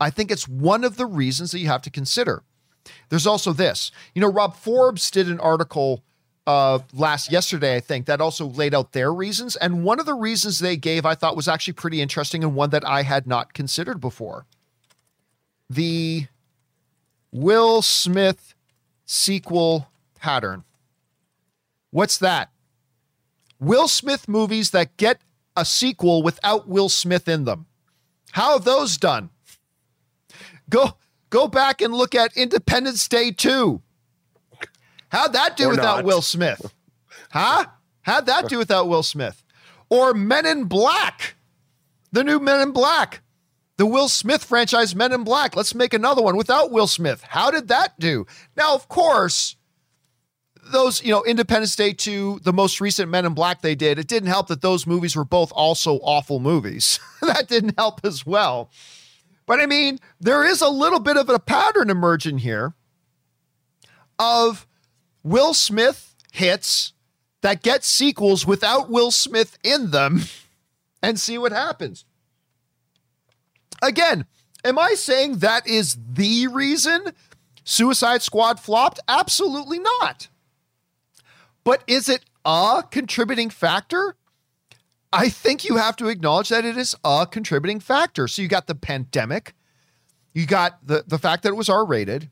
I 0.00 0.10
think 0.10 0.30
it's 0.30 0.48
one 0.48 0.82
of 0.82 0.96
the 0.96 1.06
reasons 1.06 1.52
that 1.52 1.58
you 1.58 1.66
have 1.66 1.82
to 1.82 1.90
consider. 1.90 2.42
There's 3.10 3.26
also 3.26 3.52
this. 3.52 3.90
You 4.14 4.22
know, 4.22 4.32
Rob 4.32 4.56
Forbes 4.56 5.10
did 5.10 5.28
an 5.28 5.38
article 5.38 6.02
uh, 6.50 6.78
last 6.92 7.30
yesterday, 7.30 7.76
I 7.76 7.80
think, 7.80 8.06
that 8.06 8.20
also 8.20 8.46
laid 8.46 8.74
out 8.74 8.92
their 8.92 9.12
reasons. 9.12 9.56
And 9.56 9.84
one 9.84 10.00
of 10.00 10.06
the 10.06 10.14
reasons 10.14 10.58
they 10.58 10.76
gave 10.76 11.06
I 11.06 11.14
thought 11.14 11.36
was 11.36 11.48
actually 11.48 11.74
pretty 11.74 12.00
interesting 12.00 12.42
and 12.42 12.54
one 12.54 12.70
that 12.70 12.86
I 12.86 13.02
had 13.02 13.26
not 13.26 13.54
considered 13.54 14.00
before. 14.00 14.46
The 15.68 16.26
Will 17.30 17.82
Smith 17.82 18.54
sequel 19.04 19.88
pattern. 20.16 20.64
What's 21.90 22.18
that? 22.18 22.50
Will 23.60 23.88
Smith 23.88 24.28
movies 24.28 24.70
that 24.70 24.96
get 24.96 25.20
a 25.56 25.64
sequel 25.64 26.22
without 26.22 26.68
Will 26.68 26.88
Smith 26.88 27.28
in 27.28 27.44
them. 27.44 27.66
How 28.32 28.52
have 28.54 28.64
those 28.64 28.96
done? 28.96 29.30
Go 30.68 30.96
go 31.28 31.48
back 31.48 31.80
and 31.80 31.92
look 31.92 32.14
at 32.14 32.36
Independence 32.36 33.06
Day 33.08 33.30
2. 33.30 33.82
How'd 35.10 35.32
that 35.34 35.56
do 35.56 35.66
Or 35.66 35.70
without 35.70 35.96
not. 35.96 36.04
Will 36.04 36.22
Smith? 36.22 36.72
Huh? 37.30 37.66
How'd 38.02 38.26
that 38.26 38.48
do 38.48 38.58
without 38.58 38.88
Will 38.88 39.02
Smith? 39.02 39.44
Or 39.88 40.14
Men 40.14 40.46
in 40.46 40.64
Black, 40.64 41.36
the 42.12 42.24
new 42.24 42.38
Men 42.38 42.60
in 42.60 42.72
Black, 42.72 43.22
the 43.76 43.86
Will 43.86 44.08
Smith 44.08 44.44
franchise 44.44 44.94
Men 44.94 45.12
in 45.12 45.24
Black. 45.24 45.56
Let's 45.56 45.74
make 45.74 45.94
another 45.94 46.22
one 46.22 46.36
without 46.36 46.70
Will 46.70 46.86
Smith. 46.86 47.22
How 47.22 47.50
did 47.50 47.68
that 47.68 47.98
do? 47.98 48.26
Now, 48.56 48.74
of 48.74 48.88
course, 48.88 49.56
those, 50.70 51.02
you 51.02 51.10
know, 51.10 51.24
Independence 51.24 51.74
Day 51.74 51.92
2, 51.92 52.40
the 52.42 52.52
most 52.52 52.80
recent 52.80 53.10
Men 53.10 53.26
in 53.26 53.34
Black 53.34 53.62
they 53.62 53.74
did, 53.74 53.98
it 53.98 54.06
didn't 54.06 54.28
help 54.28 54.48
that 54.48 54.62
those 54.62 54.86
movies 54.86 55.16
were 55.16 55.24
both 55.24 55.50
also 55.52 55.94
awful 56.02 56.40
movies. 56.40 57.00
that 57.22 57.48
didn't 57.48 57.78
help 57.78 58.00
as 58.04 58.24
well. 58.24 58.70
But 59.46 59.60
I 59.60 59.66
mean, 59.66 59.98
there 60.20 60.44
is 60.44 60.60
a 60.60 60.68
little 60.68 61.00
bit 61.00 61.16
of 61.16 61.28
a 61.28 61.38
pattern 61.38 61.90
emerging 61.90 62.38
here 62.38 62.74
of 64.18 64.66
Will 65.22 65.54
Smith 65.54 66.14
hits 66.32 66.92
that 67.42 67.62
get 67.62 67.84
sequels 67.84 68.46
without 68.46 68.90
Will 68.90 69.10
Smith 69.10 69.58
in 69.62 69.90
them 69.90 70.22
and 71.02 71.18
see 71.18 71.38
what 71.38 71.52
happens. 71.52 72.04
Again, 73.82 74.26
am 74.64 74.78
I 74.78 74.94
saying 74.94 75.38
that 75.38 75.66
is 75.66 75.96
the 76.12 76.46
reason 76.48 77.12
Suicide 77.64 78.22
Squad 78.22 78.60
flopped? 78.60 79.00
Absolutely 79.08 79.78
not. 79.78 80.28
But 81.64 81.82
is 81.86 82.08
it 82.08 82.24
a 82.44 82.84
contributing 82.90 83.50
factor? 83.50 84.16
I 85.12 85.28
think 85.28 85.64
you 85.64 85.76
have 85.76 85.96
to 85.96 86.08
acknowledge 86.08 86.50
that 86.50 86.64
it 86.64 86.76
is 86.76 86.94
a 87.04 87.26
contributing 87.30 87.80
factor. 87.80 88.28
So 88.28 88.42
you 88.42 88.48
got 88.48 88.66
the 88.66 88.74
pandemic, 88.74 89.54
you 90.32 90.46
got 90.46 90.86
the, 90.86 91.04
the 91.06 91.18
fact 91.18 91.42
that 91.42 91.50
it 91.50 91.56
was 91.56 91.68
R 91.68 91.84
rated, 91.84 92.30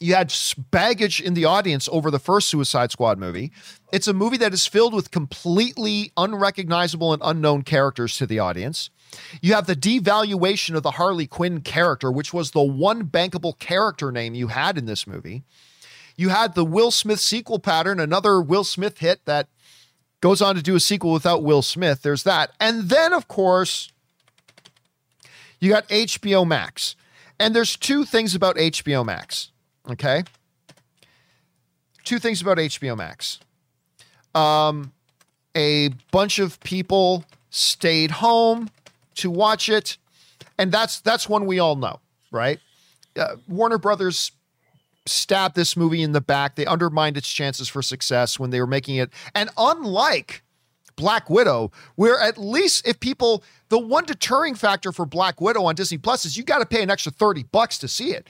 you 0.00 0.14
had 0.14 0.34
baggage 0.70 1.20
in 1.20 1.34
the 1.34 1.44
audience 1.44 1.88
over 1.92 2.10
the 2.10 2.18
first 2.18 2.48
Suicide 2.48 2.90
Squad 2.90 3.18
movie. 3.18 3.52
It's 3.92 4.08
a 4.08 4.14
movie 4.14 4.38
that 4.38 4.54
is 4.54 4.66
filled 4.66 4.94
with 4.94 5.10
completely 5.10 6.10
unrecognizable 6.16 7.12
and 7.12 7.20
unknown 7.22 7.62
characters 7.62 8.16
to 8.16 8.26
the 8.26 8.38
audience. 8.38 8.88
You 9.42 9.52
have 9.54 9.66
the 9.66 9.76
devaluation 9.76 10.74
of 10.74 10.82
the 10.82 10.92
Harley 10.92 11.26
Quinn 11.26 11.60
character, 11.60 12.10
which 12.10 12.32
was 12.32 12.52
the 12.52 12.62
one 12.62 13.04
bankable 13.04 13.58
character 13.58 14.10
name 14.10 14.34
you 14.34 14.48
had 14.48 14.78
in 14.78 14.86
this 14.86 15.06
movie. 15.06 15.42
You 16.16 16.30
had 16.30 16.54
the 16.54 16.64
Will 16.64 16.90
Smith 16.90 17.20
sequel 17.20 17.58
pattern, 17.58 18.00
another 18.00 18.40
Will 18.40 18.64
Smith 18.64 18.98
hit 18.98 19.24
that 19.26 19.48
goes 20.22 20.40
on 20.40 20.54
to 20.54 20.62
do 20.62 20.76
a 20.76 20.80
sequel 20.80 21.12
without 21.12 21.42
Will 21.42 21.62
Smith. 21.62 22.02
There's 22.02 22.22
that. 22.22 22.52
And 22.58 22.88
then, 22.88 23.12
of 23.12 23.28
course, 23.28 23.90
you 25.58 25.70
got 25.70 25.88
HBO 25.88 26.46
Max. 26.46 26.96
And 27.38 27.54
there's 27.54 27.76
two 27.76 28.04
things 28.04 28.34
about 28.34 28.56
HBO 28.56 29.04
Max. 29.04 29.50
Okay. 29.90 30.24
Two 32.04 32.18
things 32.18 32.40
about 32.40 32.58
HBO 32.58 32.96
Max. 32.96 33.40
Um, 34.34 34.92
a 35.56 35.90
bunch 36.12 36.38
of 36.38 36.60
people 36.60 37.24
stayed 37.50 38.10
home 38.10 38.70
to 39.16 39.30
watch 39.30 39.68
it, 39.68 39.96
and 40.58 40.70
that's 40.72 41.00
that's 41.00 41.28
one 41.28 41.46
we 41.46 41.58
all 41.58 41.76
know, 41.76 42.00
right? 42.30 42.58
Uh, 43.16 43.36
Warner 43.48 43.78
Brothers 43.78 44.32
stabbed 45.06 45.56
this 45.56 45.76
movie 45.76 46.02
in 46.02 46.12
the 46.12 46.20
back. 46.20 46.54
They 46.54 46.66
undermined 46.66 47.16
its 47.16 47.30
chances 47.30 47.68
for 47.68 47.82
success 47.82 48.38
when 48.38 48.50
they 48.50 48.60
were 48.60 48.66
making 48.66 48.96
it, 48.96 49.10
and 49.34 49.50
unlike 49.56 50.42
Black 50.96 51.28
Widow, 51.28 51.72
where 51.96 52.20
at 52.20 52.38
least 52.38 52.86
if 52.86 53.00
people, 53.00 53.42
the 53.70 53.78
one 53.78 54.04
deterring 54.04 54.54
factor 54.54 54.92
for 54.92 55.06
Black 55.06 55.40
Widow 55.40 55.64
on 55.64 55.74
Disney 55.74 55.98
Plus 55.98 56.24
is 56.24 56.36
you 56.36 56.44
got 56.44 56.58
to 56.58 56.66
pay 56.66 56.82
an 56.82 56.90
extra 56.90 57.10
30 57.10 57.44
bucks 57.44 57.78
to 57.78 57.88
see 57.88 58.12
it. 58.12 58.28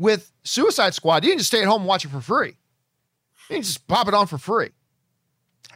With 0.00 0.32
Suicide 0.44 0.94
Squad, 0.94 1.24
you 1.24 1.32
can 1.32 1.38
just 1.38 1.50
stay 1.50 1.60
at 1.60 1.68
home 1.68 1.82
and 1.82 1.88
watch 1.88 2.06
it 2.06 2.08
for 2.08 2.22
free. 2.22 2.56
You 3.50 3.56
can 3.56 3.62
just 3.62 3.86
pop 3.86 4.08
it 4.08 4.14
on 4.14 4.26
for 4.26 4.38
free. 4.38 4.70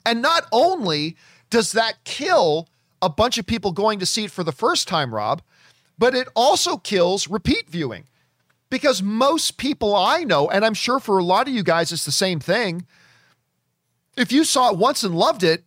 And 0.07 0.23
not 0.23 0.47
only 0.51 1.19
does 1.51 1.73
that 1.73 2.03
kill 2.05 2.67
a 3.03 3.11
bunch 3.11 3.37
of 3.37 3.45
people 3.45 3.71
going 3.71 3.99
to 3.99 4.07
see 4.07 4.25
it 4.25 4.31
for 4.31 4.43
the 4.43 4.51
first 4.51 4.89
time, 4.89 5.15
Rob, 5.15 5.43
but 5.99 6.15
it 6.15 6.27
also 6.35 6.79
kills 6.79 7.29
repeat 7.29 7.69
viewing. 7.69 8.07
Because 8.71 9.03
most 9.03 9.59
people 9.59 9.95
I 9.95 10.25
know, 10.25 10.49
and 10.49 10.65
I'm 10.65 10.73
sure 10.73 11.01
for 11.01 11.19
a 11.19 11.23
lot 11.23 11.47
of 11.47 11.53
you 11.53 11.63
guys, 11.63 11.93
it's 11.93 12.07
the 12.07 12.11
same 12.11 12.41
thing. 12.41 12.87
If 14.17 14.33
you 14.33 14.45
saw 14.45 14.71
it 14.71 14.79
once 14.79 15.05
and 15.05 15.15
loved 15.15 15.43
it, 15.43 15.65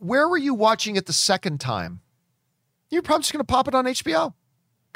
where 0.00 0.28
were 0.28 0.36
you 0.36 0.52
watching 0.52 0.96
it 0.96 1.06
the 1.06 1.14
second 1.14 1.62
time? 1.62 2.00
You're 2.90 3.00
probably 3.00 3.22
just 3.22 3.32
going 3.32 3.40
to 3.40 3.44
pop 3.44 3.68
it 3.68 3.74
on 3.74 3.86
HBO 3.86 4.34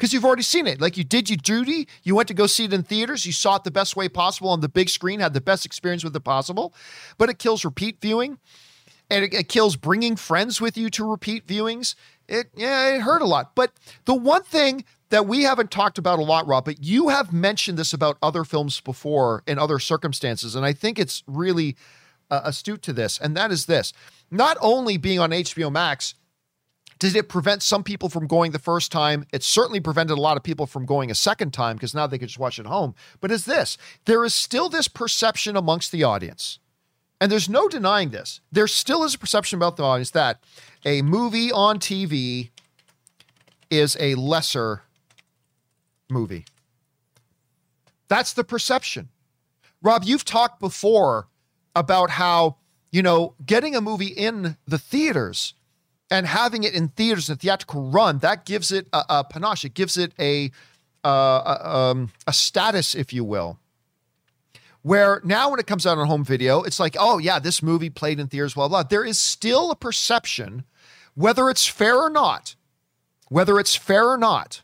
because 0.01 0.13
you've 0.13 0.25
already 0.25 0.41
seen 0.41 0.65
it. 0.65 0.81
Like 0.81 0.97
you 0.97 1.03
did 1.03 1.29
your 1.29 1.37
duty. 1.37 1.87
You 2.01 2.15
went 2.15 2.27
to 2.29 2.33
go 2.33 2.47
see 2.47 2.65
it 2.65 2.73
in 2.73 2.81
theaters. 2.81 3.27
You 3.27 3.31
saw 3.31 3.57
it 3.57 3.63
the 3.63 3.69
best 3.69 3.95
way 3.95 4.09
possible 4.09 4.49
on 4.49 4.59
the 4.59 4.67
big 4.67 4.89
screen, 4.89 5.19
had 5.19 5.35
the 5.35 5.41
best 5.41 5.63
experience 5.63 6.03
with 6.03 6.15
it 6.15 6.21
possible. 6.21 6.73
But 7.19 7.29
it 7.29 7.37
kills 7.37 7.63
repeat 7.63 8.01
viewing 8.01 8.39
and 9.11 9.23
it, 9.23 9.31
it 9.31 9.47
kills 9.47 9.75
bringing 9.75 10.15
friends 10.15 10.59
with 10.59 10.75
you 10.75 10.89
to 10.89 11.07
repeat 11.07 11.45
viewings. 11.45 11.93
It, 12.27 12.47
yeah, 12.55 12.95
it 12.95 13.01
hurt 13.01 13.21
a 13.21 13.25
lot. 13.25 13.53
But 13.53 13.73
the 14.05 14.15
one 14.15 14.41
thing 14.41 14.85
that 15.09 15.27
we 15.27 15.43
haven't 15.43 15.69
talked 15.69 15.99
about 15.99 16.17
a 16.17 16.23
lot, 16.23 16.47
Rob, 16.47 16.65
but 16.65 16.83
you 16.83 17.09
have 17.09 17.31
mentioned 17.31 17.77
this 17.77 17.93
about 17.93 18.17
other 18.23 18.43
films 18.43 18.81
before 18.81 19.43
in 19.45 19.59
other 19.59 19.77
circumstances. 19.77 20.55
And 20.55 20.65
I 20.65 20.73
think 20.73 20.97
it's 20.97 21.21
really 21.27 21.75
uh, 22.31 22.41
astute 22.45 22.81
to 22.83 22.93
this. 22.93 23.19
And 23.19 23.37
that 23.37 23.51
is 23.51 23.67
this 23.67 23.93
not 24.31 24.57
only 24.61 24.97
being 24.97 25.19
on 25.19 25.29
HBO 25.29 25.71
Max, 25.71 26.15
did 27.01 27.15
it 27.15 27.29
prevent 27.29 27.63
some 27.63 27.83
people 27.83 28.09
from 28.09 28.27
going 28.27 28.51
the 28.51 28.59
first 28.59 28.91
time? 28.91 29.25
It 29.33 29.41
certainly 29.41 29.79
prevented 29.79 30.15
a 30.19 30.21
lot 30.21 30.37
of 30.37 30.43
people 30.43 30.67
from 30.67 30.85
going 30.85 31.09
a 31.09 31.15
second 31.15 31.51
time 31.51 31.75
because 31.75 31.95
now 31.95 32.05
they 32.05 32.19
could 32.19 32.27
just 32.27 32.37
watch 32.37 32.59
it 32.59 32.67
at 32.67 32.67
home. 32.67 32.93
But 33.19 33.31
is 33.31 33.45
this 33.45 33.79
there 34.05 34.23
is 34.23 34.35
still 34.35 34.69
this 34.69 34.87
perception 34.87 35.57
amongst 35.57 35.91
the 35.91 36.03
audience, 36.03 36.59
and 37.19 37.31
there's 37.31 37.49
no 37.49 37.67
denying 37.67 38.11
this. 38.11 38.39
There 38.51 38.67
still 38.67 39.03
is 39.03 39.15
a 39.15 39.17
perception 39.17 39.57
about 39.57 39.77
the 39.77 39.83
audience 39.83 40.11
that 40.11 40.43
a 40.85 41.01
movie 41.01 41.51
on 41.51 41.79
TV 41.79 42.51
is 43.71 43.97
a 43.99 44.13
lesser 44.13 44.83
movie. 46.07 46.45
That's 48.09 48.33
the 48.33 48.43
perception. 48.43 49.09
Rob, 49.81 50.03
you've 50.05 50.25
talked 50.25 50.59
before 50.59 51.29
about 51.75 52.11
how, 52.11 52.57
you 52.91 53.01
know, 53.01 53.33
getting 53.43 53.75
a 53.75 53.81
movie 53.81 54.13
in 54.13 54.55
the 54.67 54.77
theaters 54.77 55.55
and 56.11 56.27
having 56.27 56.63
it 56.63 56.73
in 56.75 56.89
theaters 56.89 57.29
and 57.29 57.39
theatrical 57.39 57.89
run 57.89 58.19
that 58.19 58.45
gives 58.45 58.71
it 58.71 58.87
a, 58.91 59.03
a 59.09 59.23
panache. 59.23 59.63
It 59.65 59.73
gives 59.73 59.97
it 59.97 60.11
a 60.19 60.51
uh, 61.03 61.57
a, 61.63 61.75
um, 61.75 62.11
a 62.27 62.33
status 62.33 62.93
if 62.93 63.11
you 63.11 63.23
will. 63.23 63.57
Where 64.83 65.21
now 65.23 65.49
when 65.49 65.59
it 65.59 65.67
comes 65.67 65.87
out 65.87 65.97
on 65.97 66.05
home 66.07 66.23
video 66.23 66.61
it's 66.61 66.79
like 66.79 66.95
oh 66.99 67.17
yeah 67.17 67.39
this 67.39 67.63
movie 67.63 67.89
played 67.89 68.19
in 68.19 68.27
theaters 68.27 68.53
blah 68.53 68.67
blah. 68.67 68.83
There 68.83 69.05
is 69.05 69.19
still 69.19 69.71
a 69.71 69.75
perception 69.75 70.65
whether 71.15 71.49
it's 71.49 71.65
fair 71.65 71.97
or 71.97 72.09
not 72.09 72.55
whether 73.29 73.57
it's 73.59 73.75
fair 73.75 74.09
or 74.09 74.17
not 74.17 74.61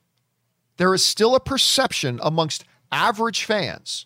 there 0.76 0.94
is 0.94 1.04
still 1.04 1.34
a 1.34 1.40
perception 1.40 2.20
amongst 2.22 2.66
average 2.92 3.44
fans 3.44 4.06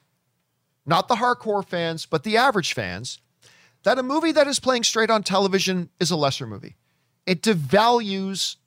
not 0.86 1.08
the 1.08 1.16
hardcore 1.16 1.66
fans 1.66 2.06
but 2.06 2.24
the 2.24 2.38
average 2.38 2.74
fans 2.74 3.20
that 3.84 4.00
a 4.00 4.04
movie 4.04 4.32
that 4.32 4.48
is 4.48 4.60
playing 4.60 4.84
straight 4.84 5.10
on 5.10 5.24
television 5.24 5.90
is 6.00 6.12
a 6.12 6.16
lesser 6.16 6.48
movie 6.48 6.76
it 7.26 7.42
devalues 7.42 8.58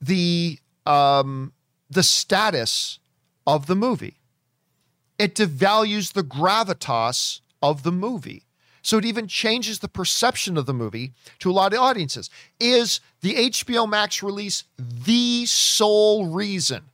the 0.00 0.58
um, 0.84 1.52
the 1.90 2.02
status 2.02 2.98
of 3.46 3.66
the 3.66 3.76
movie. 3.76 4.20
It 5.18 5.34
devalues 5.34 6.12
the 6.12 6.22
gravitas 6.22 7.40
of 7.62 7.82
the 7.82 7.92
movie. 7.92 8.44
So 8.82 8.98
it 8.98 9.04
even 9.04 9.26
changes 9.26 9.80
the 9.80 9.88
perception 9.88 10.56
of 10.56 10.66
the 10.66 10.74
movie 10.74 11.12
to 11.40 11.50
a 11.50 11.52
lot 11.52 11.72
of 11.72 11.80
audiences. 11.80 12.30
Is 12.60 13.00
the 13.20 13.34
HBO 13.34 13.88
Max 13.88 14.22
release 14.22 14.64
the 14.78 15.44
sole 15.46 16.26
reason 16.26 16.84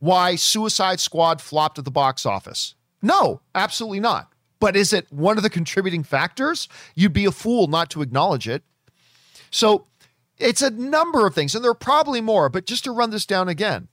why 0.00 0.36
Suicide 0.36 1.00
Squad 1.00 1.40
flopped 1.40 1.78
at 1.78 1.86
the 1.86 1.90
box 1.90 2.26
office? 2.26 2.74
No, 3.00 3.40
absolutely 3.54 4.00
not. 4.00 4.32
But 4.60 4.76
is 4.76 4.92
it 4.92 5.10
one 5.10 5.36
of 5.36 5.42
the 5.42 5.50
contributing 5.50 6.02
factors? 6.02 6.68
You'd 6.94 7.12
be 7.12 7.24
a 7.24 7.32
fool 7.32 7.68
not 7.68 7.88
to 7.90 8.02
acknowledge 8.02 8.48
it. 8.48 8.62
So 9.50 9.86
it's 10.38 10.62
a 10.62 10.70
number 10.70 11.26
of 11.26 11.34
things, 11.34 11.54
and 11.54 11.64
there 11.64 11.70
are 11.70 11.74
probably 11.74 12.20
more, 12.20 12.48
but 12.48 12.66
just 12.66 12.84
to 12.84 12.92
run 12.92 13.10
this 13.10 13.26
down 13.26 13.48
again, 13.48 13.88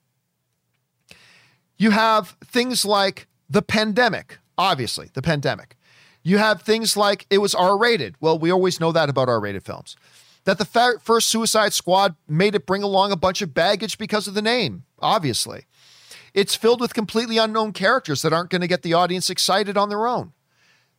you 1.78 1.92
have 1.92 2.36
things 2.44 2.86
like 2.86 3.28
the 3.50 3.62
pandemic, 3.62 4.40
obviously, 4.58 5.10
the 5.14 5.22
pandemic. 5.22 5.76
You 6.24 6.38
have 6.38 6.62
things 6.62 6.98
like 6.98 7.28
it 7.30 7.38
was 7.38 7.54
R 7.54 7.78
rated. 7.78 8.16
Well, 8.20 8.40
we 8.40 8.52
always 8.52 8.80
know 8.80 8.92
that 8.92 9.10
about 9.10 9.30
R 9.30 9.40
rated 9.40 9.64
films. 9.64 9.96
That 10.46 10.58
the 10.58 11.00
first 11.02 11.30
Suicide 11.30 11.74
Squad 11.74 12.16
made 12.28 12.56
it 12.56 12.66
bring 12.66 12.84
along 12.84 13.12
a 13.12 13.18
bunch 13.18 13.42
of 13.42 13.54
baggage 13.54 13.98
because 13.98 14.28
of 14.28 14.36
the 14.36 14.42
name, 14.42 14.84
obviously. 15.00 15.66
It's 16.34 16.56
filled 16.56 16.82
with 16.82 16.94
completely 16.94 17.38
unknown 17.38 17.72
characters 17.74 18.22
that 18.22 18.34
aren't 18.34 18.50
going 18.50 18.62
to 18.62 18.68
get 18.68 18.82
the 18.82 18.94
audience 18.94 19.30
excited 19.30 19.78
on 19.78 19.90
their 19.90 20.06
own. 20.06 20.34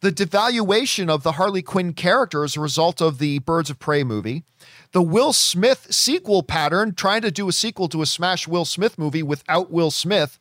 The 0.06 0.12
devaluation 0.12 1.10
of 1.10 1.24
the 1.24 1.32
Harley 1.32 1.62
Quinn 1.62 1.92
character 1.92 2.44
as 2.44 2.56
a 2.56 2.60
result 2.60 3.00
of 3.00 3.18
the 3.18 3.40
Birds 3.40 3.70
of 3.70 3.80
Prey 3.80 4.04
movie 4.04 4.44
the 4.92 5.02
Will 5.02 5.32
Smith 5.32 5.88
sequel 5.90 6.44
pattern, 6.44 6.94
trying 6.94 7.22
to 7.22 7.32
do 7.32 7.48
a 7.48 7.52
sequel 7.52 7.88
to 7.88 8.02
a 8.02 8.06
smash 8.06 8.46
Will 8.46 8.64
Smith 8.64 8.98
movie 8.98 9.24
without 9.24 9.72
Will 9.72 9.90
Smith. 9.90 10.38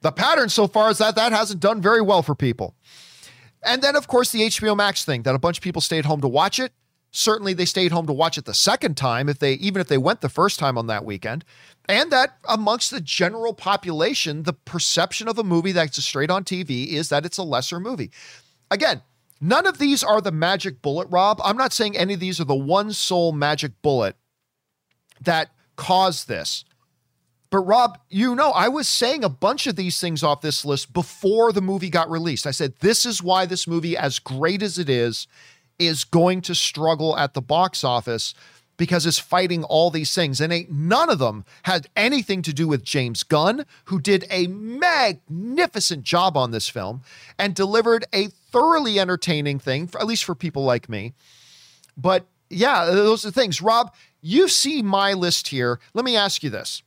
The 0.00 0.12
pattern 0.12 0.48
so 0.48 0.66
far 0.66 0.90
is 0.90 0.96
that 0.96 1.14
that 1.14 1.30
hasn't 1.30 1.60
done 1.60 1.82
very 1.82 2.00
well 2.00 2.22
for 2.22 2.34
people. 2.34 2.74
And 3.62 3.82
then, 3.82 3.94
of 3.94 4.08
course, 4.08 4.32
the 4.32 4.40
HBO 4.40 4.74
Max 4.74 5.04
thing 5.04 5.24
that 5.24 5.34
a 5.34 5.38
bunch 5.38 5.58
of 5.58 5.62
people 5.62 5.82
stayed 5.82 6.06
home 6.06 6.22
to 6.22 6.28
watch 6.28 6.58
it. 6.58 6.72
Certainly, 7.10 7.52
they 7.52 7.66
stayed 7.66 7.92
home 7.92 8.06
to 8.06 8.14
watch 8.14 8.38
it 8.38 8.46
the 8.46 8.54
second 8.54 8.96
time, 8.96 9.28
if 9.28 9.40
they 9.40 9.54
even 9.54 9.80
if 9.80 9.88
they 9.88 9.98
went 9.98 10.22
the 10.22 10.28
first 10.30 10.58
time 10.58 10.78
on 10.78 10.86
that 10.86 11.04
weekend. 11.04 11.44
And 11.86 12.10
that 12.12 12.38
amongst 12.48 12.90
the 12.90 13.00
general 13.00 13.54
population, 13.54 14.42
the 14.42 14.52
perception 14.52 15.26
of 15.26 15.38
a 15.38 15.44
movie 15.44 15.72
that's 15.72 16.02
straight 16.02 16.30
on 16.30 16.44
TV 16.44 16.88
is 16.88 17.08
that 17.08 17.26
it's 17.26 17.38
a 17.38 17.42
lesser 17.42 17.80
movie. 17.80 18.10
Again, 18.70 19.02
None 19.40 19.66
of 19.66 19.78
these 19.78 20.02
are 20.02 20.20
the 20.20 20.32
magic 20.32 20.82
bullet, 20.82 21.08
Rob. 21.10 21.40
I'm 21.44 21.56
not 21.56 21.72
saying 21.72 21.96
any 21.96 22.14
of 22.14 22.20
these 22.20 22.40
are 22.40 22.44
the 22.44 22.54
one 22.54 22.92
sole 22.92 23.32
magic 23.32 23.72
bullet 23.82 24.16
that 25.20 25.50
caused 25.76 26.28
this. 26.28 26.64
But 27.50 27.60
Rob, 27.60 27.98
you 28.10 28.34
know, 28.34 28.50
I 28.50 28.68
was 28.68 28.88
saying 28.88 29.24
a 29.24 29.28
bunch 29.28 29.66
of 29.66 29.76
these 29.76 30.00
things 30.00 30.22
off 30.22 30.42
this 30.42 30.64
list 30.64 30.92
before 30.92 31.52
the 31.52 31.62
movie 31.62 31.88
got 31.88 32.10
released. 32.10 32.46
I 32.46 32.50
said, 32.50 32.74
this 32.80 33.06
is 33.06 33.22
why 33.22 33.46
this 33.46 33.66
movie, 33.66 33.96
as 33.96 34.18
great 34.18 34.62
as 34.62 34.78
it 34.78 34.90
is, 34.90 35.26
is 35.78 36.04
going 36.04 36.42
to 36.42 36.54
struggle 36.54 37.16
at 37.16 37.34
the 37.34 37.40
box 37.40 37.84
office 37.84 38.34
because 38.78 39.04
it's 39.04 39.18
fighting 39.18 39.62
all 39.64 39.90
these 39.90 40.14
things. 40.14 40.40
And 40.40 40.50
ain't 40.50 40.72
none 40.72 41.10
of 41.10 41.18
them 41.18 41.44
had 41.64 41.88
anything 41.94 42.40
to 42.42 42.54
do 42.54 42.66
with 42.66 42.82
James 42.82 43.22
Gunn, 43.22 43.66
who 43.86 44.00
did 44.00 44.24
a 44.30 44.46
magnificent 44.46 46.04
job 46.04 46.34
on 46.38 46.52
this 46.52 46.70
film 46.70 47.02
and 47.38 47.54
delivered 47.54 48.06
a 48.14 48.28
thoroughly 48.28 48.98
entertaining 48.98 49.58
thing, 49.58 49.90
at 50.00 50.06
least 50.06 50.24
for 50.24 50.34
people 50.34 50.64
like 50.64 50.88
me. 50.88 51.12
But 51.96 52.26
yeah, 52.48 52.86
those 52.86 53.26
are 53.26 53.30
things. 53.30 53.60
Rob, 53.60 53.92
you 54.22 54.48
see 54.48 54.80
my 54.80 55.12
list 55.12 55.48
here. 55.48 55.78
Let 55.92 56.06
me 56.06 56.16
ask 56.16 56.42
you 56.42 56.48
this. 56.48 56.82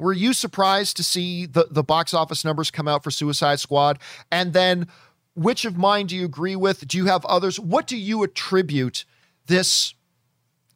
Were 0.00 0.14
you 0.14 0.32
surprised 0.32 0.96
to 0.96 1.04
see 1.04 1.44
the, 1.44 1.68
the 1.70 1.82
box 1.82 2.14
office 2.14 2.44
numbers 2.44 2.70
come 2.70 2.88
out 2.88 3.04
for 3.04 3.10
Suicide 3.10 3.60
Squad? 3.60 3.98
And 4.32 4.54
then 4.54 4.88
which 5.34 5.66
of 5.66 5.76
mine 5.76 6.06
do 6.06 6.16
you 6.16 6.24
agree 6.24 6.56
with? 6.56 6.88
Do 6.88 6.96
you 6.96 7.06
have 7.06 7.24
others? 7.26 7.60
What 7.60 7.86
do 7.86 7.98
you 7.98 8.22
attribute 8.22 9.04
this, 9.46 9.94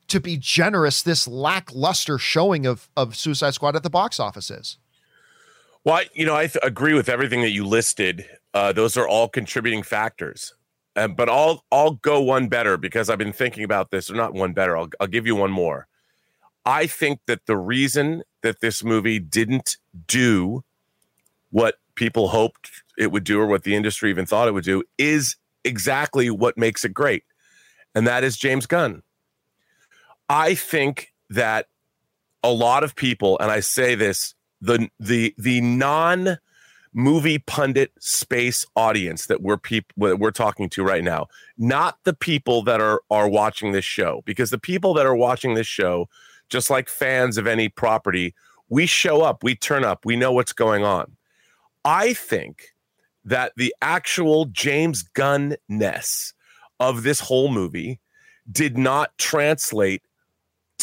to 0.09 0.21
be 0.21 0.37
generous, 0.37 1.03
this 1.03 1.27
lackluster 1.27 2.19
showing 2.19 2.67
of, 2.67 2.89
of 2.97 3.17
Suicide 3.17 3.55
Squad 3.55 3.77
at 3.77 3.83
the 3.83 3.91
box 3.91 4.21
office 4.21 4.51
is? 4.51 4.79
Well, 5.85 5.97
I, 5.97 6.07
you 6.15 6.25
know, 6.25 6.35
I 6.35 6.47
th- 6.47 6.63
agree 6.63 6.95
with 6.95 7.09
everything 7.09 7.43
that 7.43 7.51
you 7.51 7.67
listed. 7.67 8.27
Uh, 8.53 8.73
those 8.73 8.97
are 8.97 9.07
all 9.07 9.29
contributing 9.29 9.83
factors. 9.83 10.55
Um, 10.97 11.15
but 11.15 11.29
I'll 11.29 11.65
I'll 11.73 11.93
go 11.93 12.21
one 12.21 12.49
better 12.49 12.77
because 12.77 13.11
I've 13.11 13.19
been 13.19 13.33
thinking 13.33 13.65
about 13.65 13.91
this, 13.91 14.11
or 14.11 14.15
not 14.15 14.33
one 14.33 14.53
better. 14.53 14.77
I'll 14.77 14.91
I'll 15.01 15.09
give 15.09 15.27
you 15.27 15.35
one 15.35 15.51
more. 15.51 15.89
I 16.65 16.87
think 16.87 17.21
that 17.27 17.47
the 17.47 17.57
reason 17.57 18.23
that 18.43 18.61
this 18.61 18.85
movie 18.85 19.19
didn't 19.19 19.77
do 20.07 20.65
what 21.51 21.77
people 21.95 22.29
hoped 22.29 22.71
it 22.97 23.13
would 23.13 23.25
do 23.25 23.41
or 23.41 23.47
what 23.47 23.65
the 23.65 23.75
industry 23.75 24.11
even 24.11 24.25
thought 24.25 24.49
it 24.49 24.53
would 24.53 24.65
do 24.65 24.83
is 24.99 25.37
exactly 25.65 26.31
what 26.31 26.57
makes 26.57 26.85
it 26.85 26.95
great. 26.95 27.25
And 27.95 28.07
that 28.07 28.25
is 28.25 28.37
James 28.37 28.67
Gunn. 28.67 29.03
I 30.29 30.55
think 30.55 31.13
that 31.31 31.67
a 32.43 32.53
lot 32.53 32.85
of 32.85 32.95
people, 32.95 33.39
and 33.41 33.51
I 33.51 33.61
say 33.61 33.95
this, 33.95 34.35
the 34.61 34.89
the 34.99 35.35
the 35.37 35.61
non 35.61 36.39
movie 36.93 37.39
pundit 37.39 37.91
space 37.99 38.65
audience 38.77 39.27
that 39.27 39.43
we're 39.43 39.57
people 39.57 40.17
we're 40.17 40.31
talking 40.31 40.69
to 40.71 40.85
right 40.85 41.05
now, 41.05 41.27
not 41.59 41.99
the 42.05 42.15
people 42.15 42.63
that 42.63 42.81
are 42.81 43.03
are 43.11 43.29
watching 43.29 43.73
this 43.73 43.85
show, 43.85 44.23
because 44.25 44.51
the 44.51 44.59
people 44.59 44.95
that 44.95 45.07
are 45.07 45.17
watching 45.17 45.55
this 45.55 45.67
show, 45.67 46.09
just 46.49 46.71
like 46.71 46.89
fans 46.89 47.37
of 47.37 47.47
any 47.47 47.69
property, 47.69 48.35
we 48.69 48.87
show 48.87 49.23
up, 49.23 49.43
we 49.43 49.55
turn 49.55 49.85
up, 49.85 50.05
we 50.05 50.17
know 50.17 50.33
what's 50.33 50.53
going 50.53 50.85
on. 50.85 51.17
I 51.85 52.15
think 52.15 52.75
that 53.25 53.53
the 53.57 53.75
actual 53.83 54.47
James 54.47 55.03
Gunn 55.03 55.57
ness 55.69 56.33
of 56.81 57.03
this 57.03 57.21
whole 57.21 57.51
movie 57.51 58.01
did 58.51 58.77
not 58.77 59.17
translate 59.19 60.03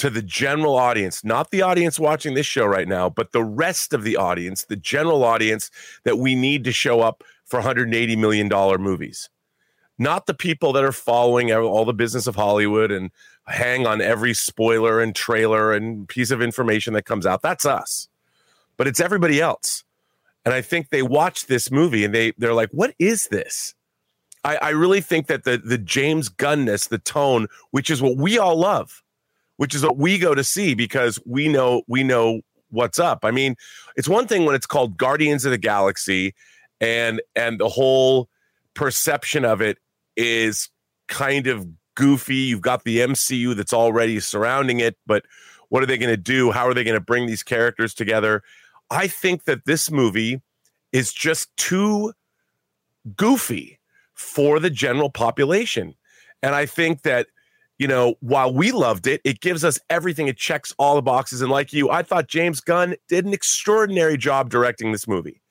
to 0.02 0.10
the 0.10 0.24
general 0.24 0.78
audience, 0.78 1.24
not 1.24 1.52
the 1.52 1.62
audience 1.62 2.00
watching 2.00 2.34
this 2.34 2.48
show 2.48 2.66
right 2.66 2.88
now, 2.88 3.08
but 3.08 3.34
the 3.34 3.44
rest 3.44 3.94
of 3.94 4.02
the 4.02 4.18
audience, 4.18 4.64
the 4.64 4.76
general 4.76 5.24
audience 5.24 5.70
that 6.06 6.18
we 6.18 6.34
need 6.34 6.64
to 6.64 6.72
show 6.72 7.02
up 7.02 7.24
for 7.46 7.62
$180 7.62 8.18
million 8.18 8.50
movies. 8.82 9.30
Not 10.00 10.26
the 10.26 10.34
people 10.34 10.74
that 10.74 10.84
are 10.84 10.92
following 10.92 11.54
all 11.54 11.86
the 11.86 11.94
business 11.94 12.26
of 12.26 12.36
Hollywood 12.36 12.92
and 12.92 13.12
hang 13.46 13.86
on 13.86 14.02
every 14.02 14.34
spoiler 14.34 15.00
and 15.00 15.16
trailer 15.16 15.72
and 15.72 16.08
piece 16.08 16.32
of 16.32 16.42
information 16.42 16.96
that 16.96 17.06
comes 17.06 17.28
out. 17.28 17.44
That's 17.44 17.68
us. 17.68 18.10
But 18.78 18.88
it's 18.88 19.00
everybody 19.00 19.40
else. 19.40 19.84
And 20.46 20.56
I 20.56 20.62
think 20.62 20.90
they 20.90 21.04
watch 21.04 21.46
this 21.46 21.70
movie 21.70 22.04
and 22.04 22.12
they 22.12 22.34
they're 22.40 22.56
like, 22.56 22.72
what 22.72 22.96
is 22.98 23.28
this? 23.28 23.76
I, 24.44 24.56
I 24.56 24.70
really 24.70 25.02
think 25.02 25.28
that 25.28 25.44
the 25.44 25.60
the 25.60 25.78
James 25.78 26.28
Gunness, 26.28 26.90
the 26.90 26.98
tone, 26.98 27.46
which 27.70 27.92
is 27.92 28.02
what 28.02 28.18
we 28.18 28.40
all 28.40 28.58
love, 28.58 29.01
which 29.62 29.76
is 29.76 29.84
what 29.84 29.96
we 29.96 30.18
go 30.18 30.34
to 30.34 30.44
see 30.44 30.74
because 30.74 31.20
we 31.24 31.48
know 31.48 31.84
we 31.88 32.02
know 32.02 32.42
what's 32.72 32.98
up. 32.98 33.20
I 33.22 33.30
mean, 33.30 33.56
it's 33.96 34.10
one 34.10 34.26
thing 34.26 34.44
when 34.44 34.56
it's 34.56 34.66
called 34.66 34.98
Guardians 34.98 35.46
of 35.46 35.52
the 35.52 35.60
Galaxy 35.60 36.34
and 36.80 37.22
and 37.36 37.60
the 37.60 37.70
whole 37.70 38.28
perception 38.74 39.46
of 39.46 39.62
it 39.62 39.78
is 40.18 40.68
kind 41.08 41.46
of 41.46 41.68
goofy. 41.94 42.38
You've 42.38 42.62
got 42.62 42.86
the 42.86 43.02
MCU 43.02 43.56
that's 43.56 43.72
already 43.72 44.20
surrounding 44.20 44.80
it, 44.80 44.98
but 45.06 45.26
what 45.70 45.84
are 45.84 45.86
they 45.86 46.00
going 46.00 46.10
to 46.10 46.18
do? 46.18 46.50
How 46.50 46.66
are 46.68 46.74
they 46.74 46.84
going 46.84 46.98
to 46.98 47.00
bring 47.00 47.28
these 47.28 47.44
characters 47.44 47.94
together? 47.94 48.42
I 48.90 49.06
think 49.06 49.44
that 49.44 49.66
this 49.66 49.92
movie 49.92 50.42
is 50.92 51.14
just 51.14 51.56
too 51.56 52.14
goofy 53.16 53.80
for 54.16 54.60
the 54.60 54.72
general 54.72 55.12
population. 55.12 55.94
And 56.42 56.56
I 56.56 56.66
think 56.66 57.04
that 57.04 57.28
you 57.82 57.88
know, 57.88 58.14
while 58.20 58.54
we 58.54 58.72
loved 58.72 59.08
it, 59.08 59.22
it 59.24 59.40
gives 59.40 59.64
us 59.64 59.80
everything. 59.90 60.28
It 60.28 60.38
checks 60.38 60.72
all 60.78 60.94
the 60.94 61.02
boxes. 61.02 61.42
And 61.42 61.50
like 61.50 61.74
you, 61.74 61.90
I 61.90 62.04
thought 62.04 62.28
James 62.28 62.62
Gunn 62.62 62.94
did 63.08 63.26
an 63.26 63.34
extraordinary 63.34 64.18
job 64.18 64.52
directing 64.52 64.92
this 64.92 65.08
movie. 65.08 65.42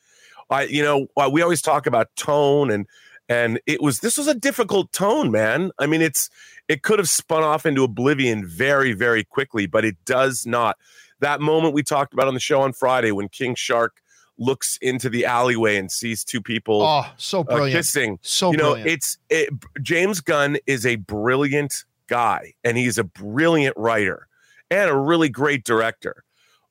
I, 0.49 0.63
you 0.63 0.81
know, 0.81 1.09
we 1.33 1.43
always 1.43 1.61
talk 1.61 1.89
about 1.89 2.07
tone 2.15 2.71
and 2.71 2.87
and 3.29 3.61
it 3.67 3.83
was 3.83 3.99
this 3.99 4.17
was 4.17 4.29
a 4.29 4.35
difficult 4.35 4.93
tone, 4.93 5.33
man. 5.33 5.73
I 5.81 5.87
mean, 5.87 6.03
it's 6.03 6.31
it 6.69 6.85
could 6.85 7.01
have 7.01 7.09
spun 7.09 7.43
off 7.43 7.67
into 7.67 7.83
oblivion 7.83 8.47
very, 8.47 8.93
very 8.93 9.25
quickly, 9.25 9.67
but 9.67 9.85
it 9.85 9.97
does 10.05 10.47
not. 10.47 10.77
That 11.19 11.41
moment 11.41 11.75
we 11.75 11.83
talked 11.83 12.13
about 12.13 12.29
on 12.29 12.35
the 12.35 12.41
show 12.41 12.61
on 12.61 12.73
Friday 12.73 13.11
when 13.11 13.29
King 13.29 13.57
Shark 13.57 14.01
looks 14.39 14.79
into 14.81 15.11
the 15.11 15.27
alleyway 15.27 15.79
and 15.79 15.91
sees 15.93 16.25
two 16.25 16.41
people 16.41 16.81
oh 16.81 17.05
so 17.19 17.45
brilliant 17.45 17.75
uh, 17.75 17.79
kissing 17.79 18.19
so 18.23 18.51
you 18.51 18.57
know 18.57 18.73
brilliant. 18.73 18.89
it's 18.89 19.19
it, 19.29 19.51
james 19.83 20.23
gunn 20.23 20.57
is 20.67 20.87
a 20.87 20.97
brilliant 20.97 21.85
guy 22.11 22.53
and 22.65 22.77
he's 22.77 22.99
a 22.99 23.05
brilliant 23.05 23.77
writer 23.79 24.27
and 24.71 24.91
a 24.91 24.97
really 24.97 25.31
great 25.31 25.65
director. 25.65 26.25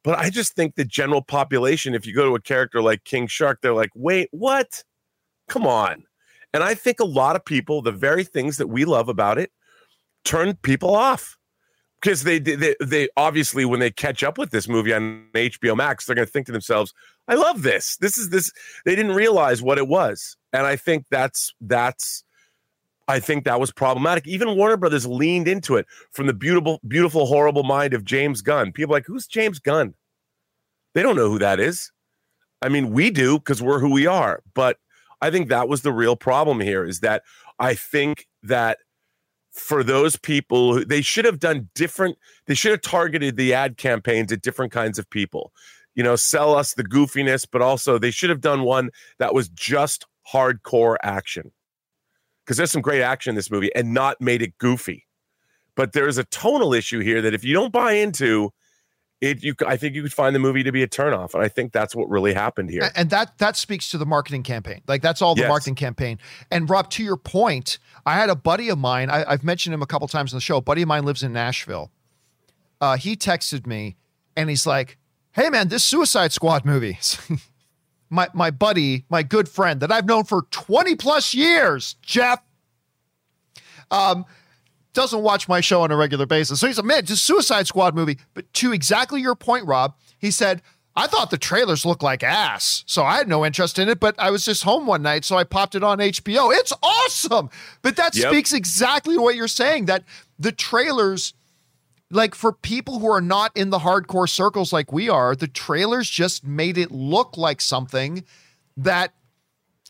But 0.03 0.19
I 0.19 0.29
just 0.29 0.53
think 0.53 0.75
the 0.75 0.85
general 0.85 1.21
population, 1.21 1.95
if 1.95 2.05
you 2.05 2.13
go 2.13 2.25
to 2.25 2.35
a 2.35 2.41
character 2.41 2.81
like 2.81 3.03
King 3.03 3.27
Shark, 3.27 3.59
they're 3.61 3.73
like, 3.73 3.89
wait, 3.95 4.29
what? 4.31 4.83
Come 5.47 5.65
on. 5.65 6.03
And 6.53 6.63
I 6.63 6.73
think 6.73 6.99
a 6.99 7.05
lot 7.05 7.35
of 7.35 7.43
people, 7.43 7.81
the 7.81 7.91
very 7.91 8.23
things 8.23 8.57
that 8.57 8.67
we 8.67 8.85
love 8.85 9.09
about 9.09 9.37
it, 9.37 9.51
turn 10.23 10.55
people 10.61 10.95
off 10.95 11.37
because 12.01 12.23
they, 12.23 12.39
they 12.39 12.75
they 12.79 13.09
obviously 13.17 13.65
when 13.65 13.79
they 13.79 13.91
catch 13.91 14.23
up 14.23 14.37
with 14.37 14.51
this 14.51 14.67
movie 14.67 14.93
on 14.93 15.27
HBO 15.33 15.75
Max, 15.75 16.05
they're 16.05 16.15
going 16.15 16.25
to 16.25 16.31
think 16.31 16.45
to 16.45 16.51
themselves, 16.51 16.93
"I 17.27 17.35
love 17.35 17.61
this. 17.61 17.97
This 17.97 18.17
is 18.17 18.29
this." 18.29 18.51
They 18.85 18.95
didn't 18.95 19.15
realize 19.15 19.61
what 19.61 19.77
it 19.77 19.87
was, 19.87 20.37
and 20.53 20.65
I 20.65 20.75
think 20.75 21.05
that's 21.11 21.53
that's 21.61 22.23
I 23.09 23.19
think 23.19 23.43
that 23.45 23.59
was 23.59 23.71
problematic. 23.71 24.27
Even 24.27 24.55
Warner 24.55 24.77
Brothers 24.77 25.07
leaned 25.07 25.47
into 25.47 25.77
it 25.77 25.87
from 26.11 26.27
the 26.27 26.33
beautiful, 26.33 26.79
beautiful, 26.87 27.25
horrible 27.25 27.63
mind 27.63 27.95
of 27.95 28.05
James 28.05 28.43
Gunn. 28.43 28.71
People 28.71 28.93
like, 28.93 29.07
who's 29.07 29.25
James 29.25 29.57
Gunn? 29.57 29.95
They 30.93 31.01
don't 31.01 31.15
know 31.15 31.27
who 31.27 31.39
that 31.39 31.59
is. 31.59 31.91
I 32.61 32.69
mean, 32.69 32.91
we 32.91 33.09
do 33.09 33.39
because 33.39 33.63
we're 33.63 33.79
who 33.79 33.91
we 33.91 34.05
are. 34.05 34.43
But 34.53 34.77
I 35.21 35.31
think 35.31 35.49
that 35.49 35.67
was 35.67 35.81
the 35.81 35.91
real 35.91 36.15
problem 36.15 36.59
here 36.59 36.85
is 36.85 36.99
that 36.99 37.23
I 37.57 37.73
think 37.73 38.27
that 38.43 38.77
for 39.51 39.83
those 39.83 40.15
people, 40.15 40.85
they 40.85 41.01
should 41.01 41.25
have 41.25 41.39
done 41.39 41.67
different, 41.73 42.15
they 42.45 42.53
should 42.53 42.71
have 42.71 42.81
targeted 42.81 43.37
the 43.37 43.55
ad 43.55 43.77
campaigns 43.77 44.31
at 44.31 44.43
different 44.43 44.71
kinds 44.71 44.99
of 44.99 45.09
people. 45.09 45.51
You 45.95 46.03
know, 46.03 46.15
sell 46.15 46.53
us 46.53 46.75
the 46.75 46.83
goofiness, 46.83 47.47
but 47.51 47.63
also 47.63 47.97
they 47.97 48.11
should 48.11 48.29
have 48.29 48.39
done 48.39 48.61
one 48.61 48.91
that 49.17 49.33
was 49.33 49.49
just 49.49 50.05
hardcore 50.31 50.97
action 51.01 51.51
because 52.49 52.57
there's 52.57 52.71
some 52.71 52.81
great 52.81 53.03
action 53.03 53.29
in 53.29 53.35
this 53.35 53.51
movie 53.51 53.69
and 53.75 53.93
not 53.93 54.19
made 54.19 54.41
it 54.41 54.57
goofy. 54.57 55.05
But 55.75 55.93
there's 55.93 56.17
a 56.17 56.23
tonal 56.23 56.73
issue 56.73 56.99
here 56.99 57.21
that 57.21 57.31
if 57.35 57.43
you 57.43 57.53
don't 57.53 57.71
buy 57.71 57.91
into 57.91 58.51
it, 59.21 59.43
you 59.43 59.53
I 59.67 59.77
think 59.77 59.93
you 59.93 60.01
could 60.01 60.11
find 60.11 60.33
the 60.33 60.39
movie 60.39 60.63
to 60.63 60.71
be 60.71 60.81
a 60.81 60.87
turnoff, 60.87 61.35
and 61.35 61.43
I 61.43 61.47
think 61.47 61.73
that's 61.73 61.95
what 61.95 62.09
really 62.09 62.33
happened 62.33 62.71
here. 62.71 62.89
And 62.95 63.11
that 63.11 63.37
that 63.37 63.55
speaks 63.55 63.91
to 63.91 63.99
the 63.99 64.05
marketing 64.07 64.41
campaign. 64.41 64.81
Like 64.87 65.03
that's 65.03 65.21
all 65.21 65.35
the 65.35 65.41
Yes. 65.41 65.49
marketing 65.49 65.75
campaign. 65.75 66.17
And 66.49 66.67
Rob, 66.67 66.89
to 66.91 67.03
your 67.03 67.17
point, 67.17 67.77
I 68.03 68.15
had 68.15 68.29
a 68.31 68.35
buddy 68.35 68.69
of 68.69 68.79
mine. 68.79 69.11
I, 69.11 69.29
I've 69.29 69.43
mentioned 69.43 69.75
him 69.75 69.83
a 69.83 69.85
couple 69.85 70.07
times 70.07 70.33
on 70.33 70.37
the 70.37 70.41
show. 70.41 70.57
A 70.57 70.61
buddy 70.61 70.81
of 70.81 70.87
mine 70.87 71.05
lives 71.05 71.21
in 71.21 71.31
Nashville. 71.33 71.91
Uh, 72.81 72.97
he 72.97 73.15
texted 73.15 73.67
me, 73.67 73.95
and 74.35 74.49
he's 74.49 74.65
like, 74.65 74.97
"Hey 75.33 75.49
man, 75.51 75.67
this 75.67 75.83
Suicide 75.83 76.31
Squad 76.31 76.65
movie." 76.65 76.97
My 78.09 78.27
my 78.33 78.51
buddy, 78.51 79.05
my 79.09 79.23
good 79.23 79.47
friend 79.49 79.79
that 79.81 79.91
I've 79.91 80.05
known 80.05 80.23
for 80.23 80.43
20 80.51 80.95
plus 80.95 81.33
years, 81.33 81.95
Jeff, 82.01 82.41
um, 83.91 84.25
doesn't 84.93 85.21
watch 85.21 85.47
my 85.47 85.61
show 85.61 85.81
on 85.81 85.91
a 85.91 85.95
regular 85.95 86.25
basis. 86.25 86.59
So 86.59 86.67
he 86.67 86.73
said, 86.73 86.85
man, 86.85 87.05
just 87.05 87.23
Suicide 87.23 87.67
Squad 87.67 87.95
movie. 87.95 88.17
But 88.33 88.51
to 88.55 88.73
exactly 88.73 89.21
your 89.21 89.35
point, 89.35 89.65
Rob, 89.65 89.95
he 90.17 90.31
said, 90.31 90.61
I 90.95 91.07
thought 91.07 91.29
the 91.29 91.37
trailers 91.37 91.85
looked 91.85 92.03
like 92.03 92.23
ass. 92.23 92.83
So 92.87 93.03
I 93.03 93.17
had 93.17 93.27
no 93.27 93.45
interest 93.45 93.79
in 93.79 93.87
it, 93.87 93.99
but 93.99 94.15
I 94.19 94.31
was 94.31 94.43
just 94.43 94.63
home 94.63 94.85
one 94.87 95.01
night. 95.01 95.23
So 95.23 95.37
I 95.37 95.43
popped 95.43 95.75
it 95.75 95.83
on 95.83 95.99
HBO. 95.99 96.51
It's 96.53 96.73
awesome. 96.83 97.49
But 97.81 97.95
that 97.95 98.15
Yep. 98.15 98.29
speaks 98.31 98.51
exactly 98.51 99.15
to 99.15 99.21
what 99.21 99.35
you're 99.35 99.47
saying 99.47 99.85
that 99.85 100.03
the 100.39 100.51
trailers 100.51 101.33
like 102.11 102.33
for 102.35 102.51
people 102.51 102.99
who 102.99 103.09
are 103.09 103.21
not 103.21 103.51
in 103.55 103.69
the 103.69 103.79
hardcore 103.79 104.27
circles 104.29 104.73
like 104.73 104.91
we 104.91 105.09
are, 105.09 105.35
the 105.35 105.47
trailers 105.47 106.09
just 106.09 106.45
made 106.45 106.77
it 106.77 106.91
look 106.91 107.37
like 107.37 107.61
something 107.61 108.23
that, 108.75 109.13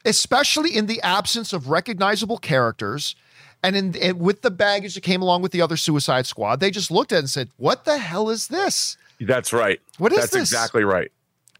especially 0.05 0.75
in 0.75 0.85
the 0.87 1.01
absence 1.01 1.53
of 1.53 1.69
recognizable 1.69 2.37
characters 2.37 3.15
and 3.63 3.75
in 3.75 3.95
and 3.97 4.19
with 4.19 4.41
the 4.41 4.51
baggage 4.51 4.95
that 4.95 5.01
came 5.01 5.21
along 5.21 5.41
with 5.41 5.51
the 5.51 5.61
other 5.61 5.77
Suicide 5.77 6.25
Squad, 6.25 6.59
they 6.59 6.71
just 6.71 6.91
looked 6.91 7.11
at 7.11 7.17
it 7.17 7.19
and 7.19 7.29
said, 7.29 7.49
"What 7.57 7.83
the 7.85 7.97
hell 7.97 8.29
is 8.29 8.47
this?" 8.47 8.95
That's 9.19 9.51
right. 9.51 9.81
What 9.97 10.13
is 10.13 10.19
That's 10.19 10.31
this? 10.31 10.41
exactly 10.51 10.85
right. 10.85 11.11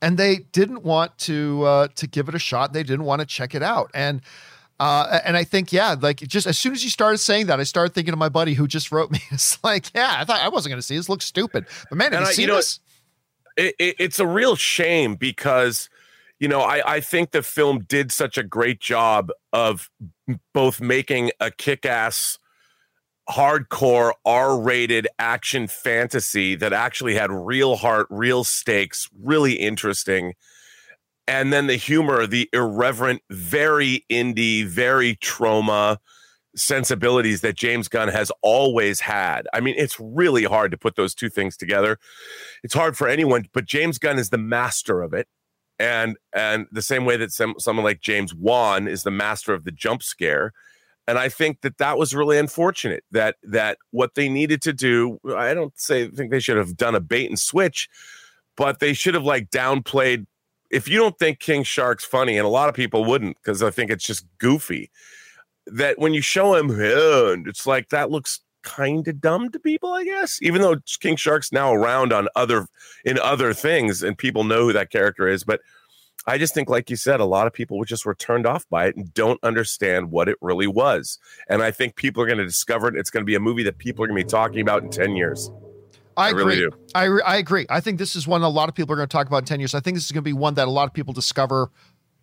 and 0.01 0.18
they 0.18 0.38
didn't 0.53 0.84
want 0.84 1.18
to 1.20 1.64
uh, 1.64 1.88
to 1.95 2.07
give 2.07 2.30
it 2.30 2.36
a 2.36 2.39
shot. 2.39 2.72
They 2.72 2.84
didn't 2.84 3.03
want 3.03 3.20
to 3.20 3.26
check 3.26 3.53
it 3.53 3.62
out, 3.62 3.91
and 3.93 4.22
uh, 4.80 5.20
and 5.26 5.36
I 5.36 5.44
think 5.44 5.72
yeah, 5.74 5.96
like 6.00 6.18
just 6.18 6.48
as 6.48 6.58
soon 6.58 6.74
as 6.74 6.84
you 6.84 6.90
started 6.90 7.18
saying 7.18 7.48
that, 7.48 7.60
I 7.60 7.64
started 7.64 7.94
thinking 7.94 8.14
of 8.14 8.20
my 8.20 8.30
buddy 8.30 8.54
who 8.54 8.68
just 8.68 8.92
wrote 8.92 9.12
me. 9.16 9.20
It's 9.32 9.62
like 9.64 9.94
yeah, 9.94 10.16
I 10.18 10.26
thought 10.26 10.42
I 10.42 10.50
wasn't 10.50 10.72
going 10.72 10.80
to 10.80 10.86
see 10.86 10.96
this. 10.98 11.10
Looks 11.10 11.26
stupid, 11.26 11.66
but 11.90 11.98
man, 11.98 12.12
have 12.14 12.22
And 12.22 12.26
you 12.26 12.30
I- 12.30 12.34
seen 12.34 12.44
you 12.44 12.48
know, 12.48 12.56
this? 12.56 12.80
it, 13.58 13.76
it, 13.80 13.96
it's 14.00 14.20
a 14.20 14.28
real 14.28 14.56
shame 14.56 15.16
because 15.16 15.90
you 16.40 16.48
know 16.48 16.62
I, 16.62 16.96
I 16.96 17.00
think 17.02 17.32
the 17.32 17.44
film 17.44 17.80
did 17.80 18.12
such 18.12 18.38
a 18.38 18.44
great 18.44 18.80
job 18.80 19.32
of 19.52 19.90
both 20.54 20.80
making 20.80 21.32
a 21.40 21.52
kick-ass 21.52 22.38
hardcore 23.30 24.14
r-rated 24.26 25.08
action 25.20 25.68
fantasy 25.68 26.56
that 26.56 26.74
actually 26.74 27.14
had 27.14 27.30
real 27.32 27.76
heart 27.76 28.08
real 28.10 28.44
stakes 28.44 29.08
really 29.22 29.54
interesting 29.54 30.34
and 31.30 31.54
then 31.54 31.68
the 31.68 31.76
humor 31.76 32.26
the 32.26 32.50
irreverent 32.52 33.22
very 33.30 34.04
indie 34.10 34.66
very 34.66 35.16
Troma 35.18 35.98
sensibilities 36.56 37.42
that 37.42 37.56
James 37.56 37.88
Gunn 37.88 38.08
has 38.08 38.32
always 38.42 39.00
had. 39.00 39.48
I 39.54 39.60
mean, 39.60 39.76
it's 39.78 40.00
really 40.00 40.44
hard 40.44 40.72
to 40.72 40.78
put 40.78 40.96
those 40.96 41.14
two 41.14 41.30
things 41.30 41.56
together. 41.56 42.00
It's 42.64 42.74
hard 42.74 42.98
for 42.98 43.08
anyone, 43.08 43.46
but 43.54 43.66
James 43.66 44.00
Gunn 44.00 44.18
is 44.18 44.32
the 44.32 44.40
master 44.40 45.02
of 45.02 45.14
it. 45.14 45.28
And 45.78 46.18
and 46.34 46.66
the 46.72 46.82
same 46.82 47.06
way 47.06 47.16
that 47.18 47.32
some, 47.32 47.54
someone 47.60 47.86
like 47.86 48.02
James 48.02 48.34
Wan 48.34 48.88
is 48.88 49.04
the 49.04 49.12
master 49.12 49.54
of 49.54 49.64
the 49.64 49.72
jump 49.72 50.02
scare. 50.02 50.52
And 51.08 51.18
I 51.18 51.30
think 51.30 51.62
that 51.62 51.78
that 51.78 51.98
was 51.98 52.14
really 52.14 52.38
unfortunate 52.38 53.04
that 53.12 53.38
that 53.44 53.78
what 53.92 54.16
they 54.16 54.28
needed 54.28 54.62
to 54.64 54.74
do, 54.74 55.20
I 55.36 55.54
don't 55.54 55.78
say 55.80 56.10
think 56.10 56.32
they 56.32 56.40
should 56.40 56.58
have 56.58 56.76
done 56.76 56.96
a 56.96 57.00
bait 57.00 57.30
and 57.30 57.40
switch, 57.40 57.88
but 58.58 58.80
they 58.80 58.94
should 58.94 59.14
have 59.14 59.24
like 59.24 59.52
downplayed 59.52 60.26
if 60.70 60.88
you 60.88 61.00
don't 61.00 61.18
think 61.18 61.40
King 61.40 61.64
Shark's 61.64 62.06
funny, 62.06 62.38
and 62.38 62.46
a 62.46 62.50
lot 62.50 62.70
of 62.70 62.76
people 62.76 63.06
wouldn't 63.06 63.38
because 63.38 63.64
I 63.64 63.72
think 63.72 63.90
it's 63.92 64.06
just 64.06 64.26
goofy 64.38 64.92
that 65.72 66.00
when 66.00 66.14
you 66.14 66.22
show 66.22 66.56
him 66.56 66.70
it's 67.48 67.68
like 67.68 67.90
that 67.90 68.10
looks 68.12 68.42
kind 68.64 69.08
of 69.08 69.22
dumb 69.22 69.50
to 69.52 69.60
people 69.60 69.94
i 69.94 70.04
guess? 70.04 70.40
Even 70.42 70.62
though 70.62 70.76
king 71.00 71.16
shark's 71.16 71.52
now 71.52 71.74
around 71.74 72.12
on 72.12 72.28
other 72.36 72.68
in 73.06 73.18
other 73.20 73.54
things 73.54 74.04
and 74.04 74.18
people 74.18 74.44
know 74.44 74.66
who 74.66 74.74
that 74.74 74.92
character 74.92 75.28
is 75.28 75.44
but 75.44 75.62
i 76.28 76.38
just 76.38 76.54
think 76.54 76.70
like 76.70 76.90
you 76.90 76.96
said 76.96 77.20
a 77.20 77.26
lot 77.26 77.48
of 77.48 77.54
people 77.54 77.82
just 77.84 78.06
were 78.06 78.16
turned 78.16 78.46
off 78.46 78.68
by 78.70 78.88
it 78.88 78.96
and 78.96 79.14
don't 79.14 79.42
understand 79.44 80.12
what 80.12 80.28
it 80.28 80.38
really 80.42 80.68
was 80.68 81.18
and 81.48 81.64
i 81.64 81.72
think 81.72 81.96
people 81.96 82.22
are 82.22 82.28
going 82.28 82.38
to 82.38 82.46
discover 82.46 82.88
it 82.88 82.96
it's 82.96 83.10
going 83.10 83.22
to 83.22 83.26
be 83.26 83.36
a 83.36 83.40
movie 83.40 83.64
that 83.64 83.78
people 83.78 84.04
are 84.04 84.08
going 84.08 84.20
to 84.20 84.26
be 84.26 84.30
talking 84.30 84.60
about 84.60 84.84
in 84.84 84.90
10 84.90 85.16
years 85.16 85.50
I 86.20 86.28
I 86.28 86.30
really 86.32 86.64
agree. 86.64 86.78
do. 86.78 86.86
I 86.94 87.06
I 87.34 87.38
agree. 87.38 87.66
I 87.70 87.80
think 87.80 87.98
this 87.98 88.16
is 88.16 88.28
one 88.28 88.42
a 88.42 88.50
lot 88.50 88.70
of 88.70 88.76
people 88.76 88.94
are 88.94 88.98
going 88.98 89.08
to 89.08 89.12
talk 89.12 89.28
about 89.28 89.40
in 89.40 89.46
ten 89.46 89.60
years. 89.60 89.74
I 89.74 89.80
think 89.80 89.96
this 89.96 90.06
is 90.06 90.12
going 90.12 90.24
to 90.24 90.30
be 90.30 90.34
one 90.34 90.54
that 90.56 90.68
a 90.68 90.72
lot 90.72 90.88
of 90.88 90.94
people 90.94 91.14
discover 91.14 91.72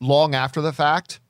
long 0.01 0.35
after 0.35 0.61
the 0.61 0.73
fact. 0.73 1.21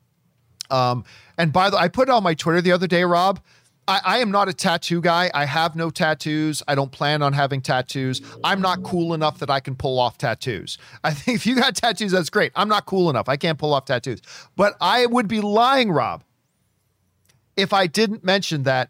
Um, 0.69 1.05
and 1.37 1.53
by 1.53 1.69
the, 1.69 1.77
way, 1.77 1.83
I 1.83 1.87
put 1.87 2.09
it 2.09 2.11
on 2.11 2.23
my 2.23 2.33
Twitter 2.33 2.61
the 2.61 2.73
other 2.73 2.87
day, 2.87 3.03
Rob. 3.03 3.39
I, 3.87 4.01
I 4.03 4.17
am 4.17 4.31
not 4.31 4.49
a 4.49 4.53
tattoo 4.53 4.99
guy. 4.99 5.31
I 5.33 5.45
have 5.45 5.75
no 5.75 5.89
tattoos. 5.89 6.61
I 6.67 6.75
don't 6.75 6.91
plan 6.91 7.21
on 7.21 7.31
having 7.31 7.61
tattoos. 7.61 8.21
I'm 8.43 8.59
not 8.61 8.83
cool 8.83 9.13
enough 9.13 9.39
that 9.39 9.49
I 9.49 9.61
can 9.61 9.75
pull 9.75 9.97
off 9.97 10.17
tattoos. 10.17 10.77
I 11.05 11.13
think 11.13 11.37
if 11.37 11.45
you 11.45 11.55
got 11.55 11.75
tattoos, 11.75 12.11
that's 12.11 12.29
great. 12.29 12.51
I'm 12.55 12.67
not 12.67 12.85
cool 12.85 13.09
enough. 13.09 13.29
I 13.29 13.37
can't 13.37 13.57
pull 13.57 13.73
off 13.73 13.85
tattoos. 13.85 14.21
But 14.57 14.75
I 14.81 15.05
would 15.05 15.29
be 15.29 15.39
lying, 15.39 15.89
Rob, 15.89 16.25
if 17.55 17.71
I 17.71 17.87
didn't 17.87 18.25
mention 18.25 18.63
that 18.63 18.89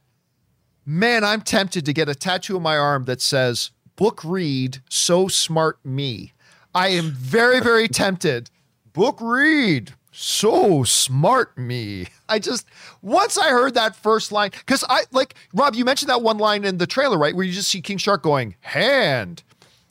man, 0.88 1.24
I'm 1.26 1.42
tempted 1.42 1.86
to 1.86 1.94
get 1.94 2.08
a 2.10 2.16
tattoo 2.16 2.56
on 2.56 2.64
my 2.64 2.78
arm 2.78 3.04
that 3.04 3.22
says 3.22 3.72
book 3.98 4.24
read, 4.24 4.82
so 4.90 5.28
smart 5.28 5.78
me. 5.86 6.34
I 6.74 6.88
am 6.90 7.12
very, 7.12 7.60
very 7.60 7.88
tempted. 7.90 8.50
Book 8.94 9.20
read, 9.22 9.94
so 10.12 10.84
smart 10.84 11.56
me. 11.58 12.08
I 12.30 12.40
just, 12.40 12.66
once 13.02 13.38
I 13.38 13.50
heard 13.50 13.74
that 13.76 13.96
first 13.96 14.32
line, 14.32 14.52
because 14.52 14.84
I 14.90 15.02
like, 15.12 15.36
Rob, 15.54 15.76
you 15.76 15.86
mentioned 15.86 16.10
that 16.10 16.22
one 16.22 16.38
line 16.38 16.64
in 16.64 16.78
the 16.78 16.88
trailer, 16.88 17.18
right? 17.18 17.36
Where 17.36 17.46
you 17.46 17.52
just 17.52 17.70
see 17.70 17.82
King 17.82 17.98
Shark 17.98 18.24
going, 18.24 18.56
hand. 18.62 19.44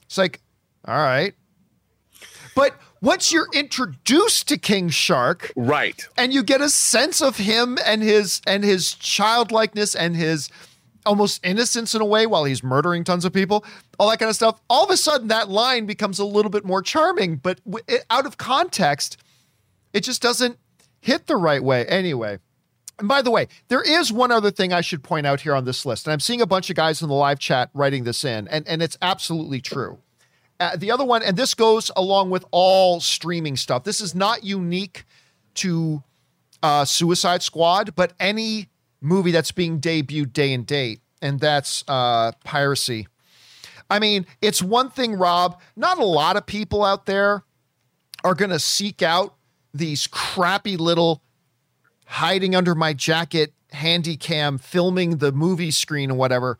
It's 0.06 0.18
like, 0.18 0.40
all 0.88 0.96
right. 0.96 1.34
But 2.54 2.74
once 3.02 3.30
you're 3.30 3.48
introduced 3.52 4.48
to 4.48 4.56
King 4.56 4.88
Shark, 4.88 5.52
right 5.56 6.06
and 6.16 6.32
you 6.32 6.42
get 6.42 6.62
a 6.62 6.70
sense 6.70 7.20
of 7.20 7.36
him 7.36 7.78
and 7.84 8.02
his 8.02 8.40
and 8.46 8.64
his 8.64 8.94
childlikeness 8.94 9.94
and 9.94 10.16
his 10.16 10.48
almost 11.06 11.44
innocence 11.44 11.94
in 11.94 12.00
a 12.00 12.04
way 12.04 12.26
while 12.26 12.44
he's 12.44 12.62
murdering 12.62 13.04
tons 13.04 13.24
of 13.24 13.32
people 13.32 13.64
all 13.98 14.10
that 14.10 14.18
kind 14.18 14.28
of 14.28 14.36
stuff 14.36 14.60
all 14.68 14.84
of 14.84 14.90
a 14.90 14.96
sudden 14.96 15.28
that 15.28 15.48
line 15.48 15.86
becomes 15.86 16.18
a 16.18 16.24
little 16.24 16.50
bit 16.50 16.64
more 16.64 16.82
charming 16.82 17.36
but 17.36 17.64
w- 17.64 17.84
it, 17.88 18.04
out 18.10 18.26
of 18.26 18.36
context 18.36 19.16
it 19.92 20.00
just 20.00 20.20
doesn't 20.20 20.58
hit 21.00 21.26
the 21.26 21.36
right 21.36 21.62
way 21.62 21.86
anyway 21.86 22.38
and 22.98 23.08
by 23.08 23.22
the 23.22 23.30
way, 23.30 23.48
there 23.68 23.82
is 23.82 24.12
one 24.12 24.32
other 24.32 24.50
thing 24.50 24.72
I 24.72 24.80
should 24.80 25.02
point 25.02 25.26
out 25.26 25.42
here 25.42 25.54
on 25.54 25.64
this 25.64 25.84
list. 25.84 26.06
And 26.06 26.12
I'm 26.12 26.20
seeing 26.20 26.40
a 26.40 26.46
bunch 26.46 26.70
of 26.70 26.76
guys 26.76 27.02
in 27.02 27.08
the 27.08 27.14
live 27.14 27.38
chat 27.38 27.70
writing 27.74 28.04
this 28.04 28.24
in, 28.24 28.48
and, 28.48 28.66
and 28.66 28.82
it's 28.82 28.96
absolutely 29.02 29.60
true. 29.60 29.98
Uh, 30.58 30.76
the 30.76 30.90
other 30.90 31.04
one, 31.04 31.22
and 31.22 31.36
this 31.36 31.52
goes 31.52 31.90
along 31.94 32.30
with 32.30 32.44
all 32.50 33.00
streaming 33.00 33.56
stuff. 33.56 33.84
This 33.84 34.00
is 34.00 34.14
not 34.14 34.44
unique 34.44 35.04
to 35.54 36.02
uh, 36.62 36.86
Suicide 36.86 37.42
Squad, 37.42 37.94
but 37.94 38.14
any 38.18 38.68
movie 39.00 39.30
that's 39.30 39.52
being 39.52 39.80
debuted 39.80 40.32
day 40.32 40.52
and 40.52 40.66
date, 40.66 41.00
and 41.22 41.40
that's 41.40 41.84
uh, 41.88 42.32
piracy. 42.44 43.08
I 43.88 43.98
mean, 43.98 44.26
it's 44.40 44.62
one 44.62 44.90
thing, 44.90 45.14
Rob. 45.14 45.60
Not 45.76 45.98
a 45.98 46.04
lot 46.04 46.36
of 46.36 46.46
people 46.46 46.84
out 46.84 47.06
there 47.06 47.44
are 48.24 48.34
going 48.34 48.50
to 48.50 48.58
seek 48.58 49.02
out 49.02 49.36
these 49.72 50.06
crappy 50.06 50.76
little 50.76 51.22
hiding 52.06 52.54
under 52.54 52.74
my 52.74 52.92
jacket 52.92 53.52
handy 53.72 54.16
cam 54.16 54.58
filming 54.58 55.18
the 55.18 55.32
movie 55.32 55.70
screen 55.70 56.10
or 56.10 56.14
whatever. 56.14 56.58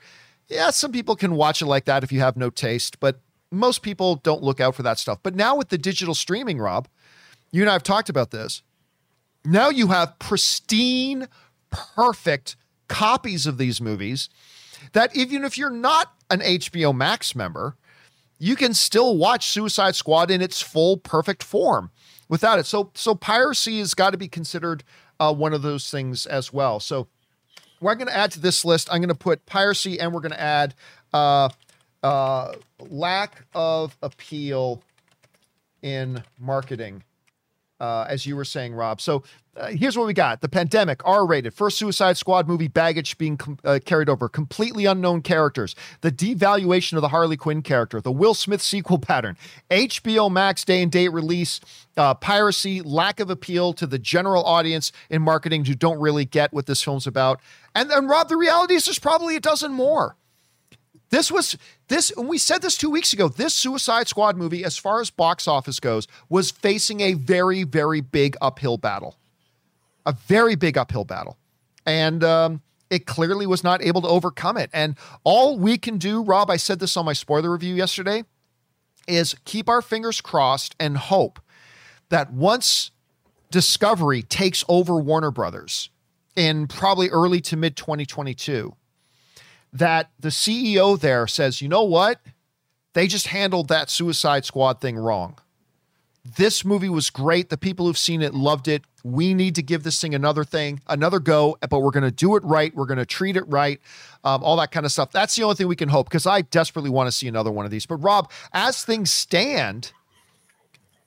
Yeah, 0.49 0.71
some 0.71 0.93
people 0.93 1.17
can 1.17 1.35
watch 1.35 1.63
it 1.63 1.67
like 1.67 1.87
that 1.87 2.05
if 2.05 2.13
you 2.13 2.21
have 2.21 2.37
no 2.37 2.51
taste, 2.51 3.01
but 3.01 3.21
most 3.51 3.83
people 3.83 4.17
don't 4.17 4.43
look 4.43 4.61
out 4.61 4.75
for 4.75 4.83
that 4.83 4.99
stuff. 4.99 5.19
But 5.23 5.35
now 5.35 5.57
with 5.57 5.71
the 5.71 5.79
digital 5.79 6.15
streaming, 6.15 6.59
Rob, 6.59 6.89
you 7.51 7.63
and 7.63 7.71
I 7.71 7.73
have 7.73 7.83
talked 7.83 8.09
about 8.09 8.31
this. 8.31 8.63
Now 9.45 9.69
you 9.69 9.89
have 9.89 10.19
pristine, 10.19 11.29
perfect 11.95 12.57
copies 12.89 13.47
of 13.47 13.59
these 13.59 13.81
movies 13.81 14.29
that 14.93 15.15
even 15.17 15.45
if 15.45 15.59
you're 15.59 15.71
not 15.71 16.13
an 16.31 16.41
HBO 16.41 16.95
Max 16.95 17.35
member, 17.35 17.77
you 18.39 18.57
can 18.57 18.75
still 18.75 19.17
watch 19.17 19.47
Suicide 19.47 19.95
Squad 19.95 20.31
in 20.31 20.41
its 20.41 20.61
full 20.61 20.97
perfect 20.97 21.43
form 21.43 21.91
without 22.29 22.59
it. 22.59 22.67
So 22.67 22.91
so 22.95 23.15
piracy 23.15 23.79
has 23.79 23.95
got 23.95 24.11
to 24.11 24.19
be 24.19 24.29
considered 24.29 24.85
uh, 25.19 25.33
one 25.33 25.55
of 25.55 25.63
those 25.63 25.91
things 25.91 26.27
as 26.27 26.53
well. 26.53 26.81
So 26.81 27.09
we're 27.81 27.95
going 27.95 28.09
to 28.09 28.17
add 28.17 28.33
to 28.33 28.41
this 28.41 28.65
list. 28.65 28.89
I'm 28.91 29.01
going 29.01 29.09
to 29.09 29.15
put 29.15 29.47
piracy, 29.47 30.01
and 30.01 30.13
we're 30.13 30.21
going 30.21 30.33
to 30.33 30.41
add 30.41 30.75
uh, 31.13 31.51
uh, 32.03 32.55
lack 32.81 33.45
of 33.55 33.97
appeal 34.03 34.83
in 35.83 36.23
marketing, 36.39 37.05
uh, 37.81 38.07
as 38.09 38.27
you 38.27 38.37
were 38.37 38.45
saying, 38.45 38.75
Rob. 38.75 39.01
So 39.01 39.23
uh, 39.57 39.69
here's 39.69 39.97
what 39.97 40.07
we 40.07 40.13
got: 40.15 40.41
the 40.41 40.49
pandemic, 40.49 41.01
R-rated, 41.05 41.55
first 41.55 41.79
Suicide 41.79 42.17
Squad 42.17 42.49
movie, 42.49 42.69
baggage 42.69 43.17
being 43.19 43.37
com- 43.37 43.59
uh, 43.65 43.79
carried 43.85 44.09
over, 44.09 44.29
completely 44.29 44.87
unknown 44.87 45.23
characters, 45.23 45.75
the 46.01 46.13
devaluation 46.13 46.95
of 46.95 47.03
the 47.03 47.09
Harley 47.09 47.37
Quinn 47.37 47.63
character, 47.63 48.01
the 48.01 48.13
Will 48.13 48.35
Smith 48.35 48.63
sequel 48.63 48.99
pattern, 49.01 49.37
HBO 49.71 50.31
Max 50.31 50.65
day 50.65 50.83
and 50.83 50.93
date 50.93 51.09
release, 51.09 51.61
uh, 51.97 52.15
piracy, 52.15 52.83
lack 52.83 53.21
of 53.21 53.31
appeal 53.31 53.73
to 53.75 53.87
the 53.87 53.99
general 53.99 54.45
audience 54.45 54.93
in 55.11 55.23
marketing 55.23 55.65
who 55.65 55.75
don't 55.75 55.99
really 55.99 56.25
get 56.25 56.53
what 56.53 56.67
this 56.67 56.83
film's 56.83 57.07
about, 57.07 57.41
and 57.75 57.91
then 57.91 58.07
Rob, 58.07 58.29
the 58.29 58.37
reality 58.37 58.75
is 58.75 58.87
there's 58.87 58.99
probably 58.99 59.37
a 59.37 59.41
dozen 59.41 59.73
more. 59.73 60.17
This 61.11 61.31
was 61.31 61.57
this, 61.89 62.13
we 62.17 62.39
said 62.39 62.63
this 62.63 62.77
two 62.77 62.91
weeks 62.91 63.13
ago. 63.13 63.29
This 63.29 63.55
Suicide 63.55 64.09
Squad 64.09 64.37
movie, 64.37 64.65
as 64.65 64.77
far 64.77 65.01
as 65.01 65.11
box 65.11 65.47
office 65.47 65.79
goes, 65.79 66.09
was 66.29 66.51
facing 66.51 67.01
a 67.01 67.15
very, 67.15 67.63
very 67.63 68.01
big 68.01 68.37
uphill 68.41 68.77
battle. 68.77 69.17
A 70.05 70.13
very 70.13 70.57
big 70.57 70.77
uphill 70.77 71.05
battle. 71.05 71.37
And 71.85 72.25
um, 72.25 72.63
it 72.91 73.07
clearly 73.07 73.47
was 73.47 73.63
not 73.63 73.83
able 73.83 74.03
to 74.03 74.09
overcome 74.09 74.57
it. 74.57 74.71
And 74.73 74.97
all 75.23 75.59
we 75.59 75.79
can 75.79 75.99
do, 75.99 76.23
Rob, 76.23 76.51
I 76.51 76.57
said 76.57 76.81
this 76.81 76.97
on 76.97 77.05
my 77.05 77.13
spoiler 77.13 77.51
review 77.51 77.75
yesterday, 77.75 78.25
is 79.07 79.37
keep 79.45 79.69
our 79.69 79.83
fingers 79.83 80.21
crossed 80.21 80.75
and 80.81 80.97
hope 80.97 81.41
that 82.09 82.33
once 82.33 82.91
Discovery 83.51 84.23
takes 84.23 84.65
over 84.69 84.97
Warner 84.97 85.31
Brothers 85.31 85.91
in 86.35 86.67
probably 86.67 87.09
early 87.09 87.41
to 87.43 87.57
mid 87.57 87.77
2022, 87.77 88.75
that 89.73 90.11
the 90.19 90.29
CEO 90.29 90.99
there 90.99 91.27
says, 91.27 91.61
you 91.61 91.69
know 91.69 91.85
what? 91.85 92.21
They 92.95 93.07
just 93.07 93.27
handled 93.29 93.69
that 93.69 93.91
Suicide 93.91 94.45
Squad 94.45 94.81
thing 94.81 94.97
wrong. 94.97 95.39
This 96.37 96.65
movie 96.65 96.89
was 96.89 97.11
great. 97.11 97.51
The 97.51 97.59
people 97.59 97.87
who've 97.87 97.99
seen 97.99 98.23
it 98.23 98.35
loved 98.35 98.69
it. 98.69 98.83
We 99.05 99.35
need 99.35 99.55
to 99.57 99.63
give 99.63 99.85
this 99.85 100.01
thing 100.01 100.15
another 100.15 100.43
thing, 100.43 100.81
another 100.89 101.21
go, 101.21 101.57
but 101.69 101.81
we're 101.81 101.93
going 101.93 102.05
to 102.05 102.11
do 102.11 102.35
it 102.37 102.43
right. 102.43 102.75
We're 102.75 102.87
going 102.87 102.99
to 102.99 103.07
treat 103.07 103.37
it 103.37 103.45
right, 103.47 103.81
um, 104.25 104.43
all 104.43 104.57
that 104.57 104.73
kind 104.73 104.85
of 104.85 104.91
stuff. 104.91 105.13
That's 105.13 105.37
the 105.37 105.45
only 105.45 105.55
thing 105.55 105.69
we 105.69 105.77
can 105.77 105.89
hope 105.89 106.09
because 106.09 106.27
I 106.27 106.43
desperately 106.43 106.91
want 106.91 107.07
to 107.07 107.13
see 107.13 107.29
another 107.29 107.53
one 107.53 107.65
of 107.65 107.71
these. 107.71 107.87
But 107.87 107.97
Rob, 107.97 108.31
as 108.53 108.83
things 108.83 109.13
stand, 109.13 109.93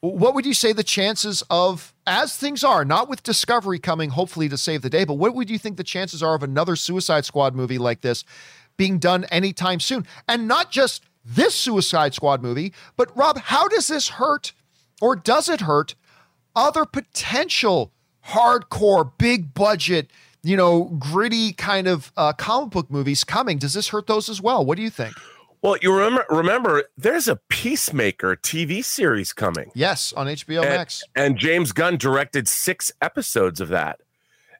what 0.01 0.33
would 0.33 0.45
you 0.45 0.53
say 0.53 0.71
the 0.71 0.83
chances 0.83 1.43
of, 1.49 1.93
as 2.07 2.35
things 2.37 2.63
are, 2.63 2.85
not 2.85 3.09
with 3.09 3.23
Discovery 3.23 3.79
coming 3.79 4.11
hopefully 4.11 4.47
to 4.49 4.57
save 4.57 4.81
the 4.81 4.89
day, 4.89 5.03
but 5.03 5.15
what 5.15 5.35
would 5.35 5.49
you 5.49 5.57
think 5.57 5.77
the 5.77 5.83
chances 5.83 6.23
are 6.23 6.35
of 6.35 6.43
another 6.43 6.75
Suicide 6.75 7.25
Squad 7.25 7.53
movie 7.53 7.77
like 7.77 8.01
this 8.01 8.23
being 8.77 8.97
done 8.97 9.25
anytime 9.25 9.79
soon? 9.79 10.05
And 10.27 10.47
not 10.47 10.71
just 10.71 11.03
this 11.25 11.53
Suicide 11.53 12.13
Squad 12.13 12.41
movie, 12.41 12.73
but 12.95 13.15
Rob, 13.15 13.37
how 13.37 13.67
does 13.67 13.87
this 13.87 14.09
hurt 14.09 14.53
or 15.01 15.15
does 15.15 15.49
it 15.49 15.61
hurt 15.61 15.95
other 16.55 16.85
potential 16.85 17.91
hardcore, 18.27 19.11
big 19.17 19.53
budget, 19.53 20.09
you 20.43 20.55
know, 20.55 20.85
gritty 20.97 21.51
kind 21.51 21.87
of 21.87 22.11
uh, 22.15 22.31
comic 22.33 22.71
book 22.71 22.89
movies 22.89 23.25
coming? 23.25 23.57
Does 23.57 23.73
this 23.73 23.89
hurt 23.89 24.07
those 24.07 24.29
as 24.29 24.41
well? 24.41 24.65
What 24.65 24.77
do 24.77 24.81
you 24.81 24.89
think? 24.89 25.13
Well, 25.61 25.75
you 25.81 25.93
remember, 25.93 26.25
remember, 26.29 26.83
there's 26.97 27.27
a 27.27 27.35
Peacemaker 27.49 28.37
TV 28.37 28.83
series 28.83 29.33
coming. 29.33 29.71
Yes, 29.75 30.13
on 30.13 30.27
HBO 30.27 30.61
and, 30.61 30.69
Max. 30.69 31.03
And 31.15 31.37
James 31.37 31.73
Gunn 31.73 31.97
directed 31.97 32.47
six 32.47 32.91
episodes 33.01 33.59
of 33.59 33.67
that. 33.69 33.99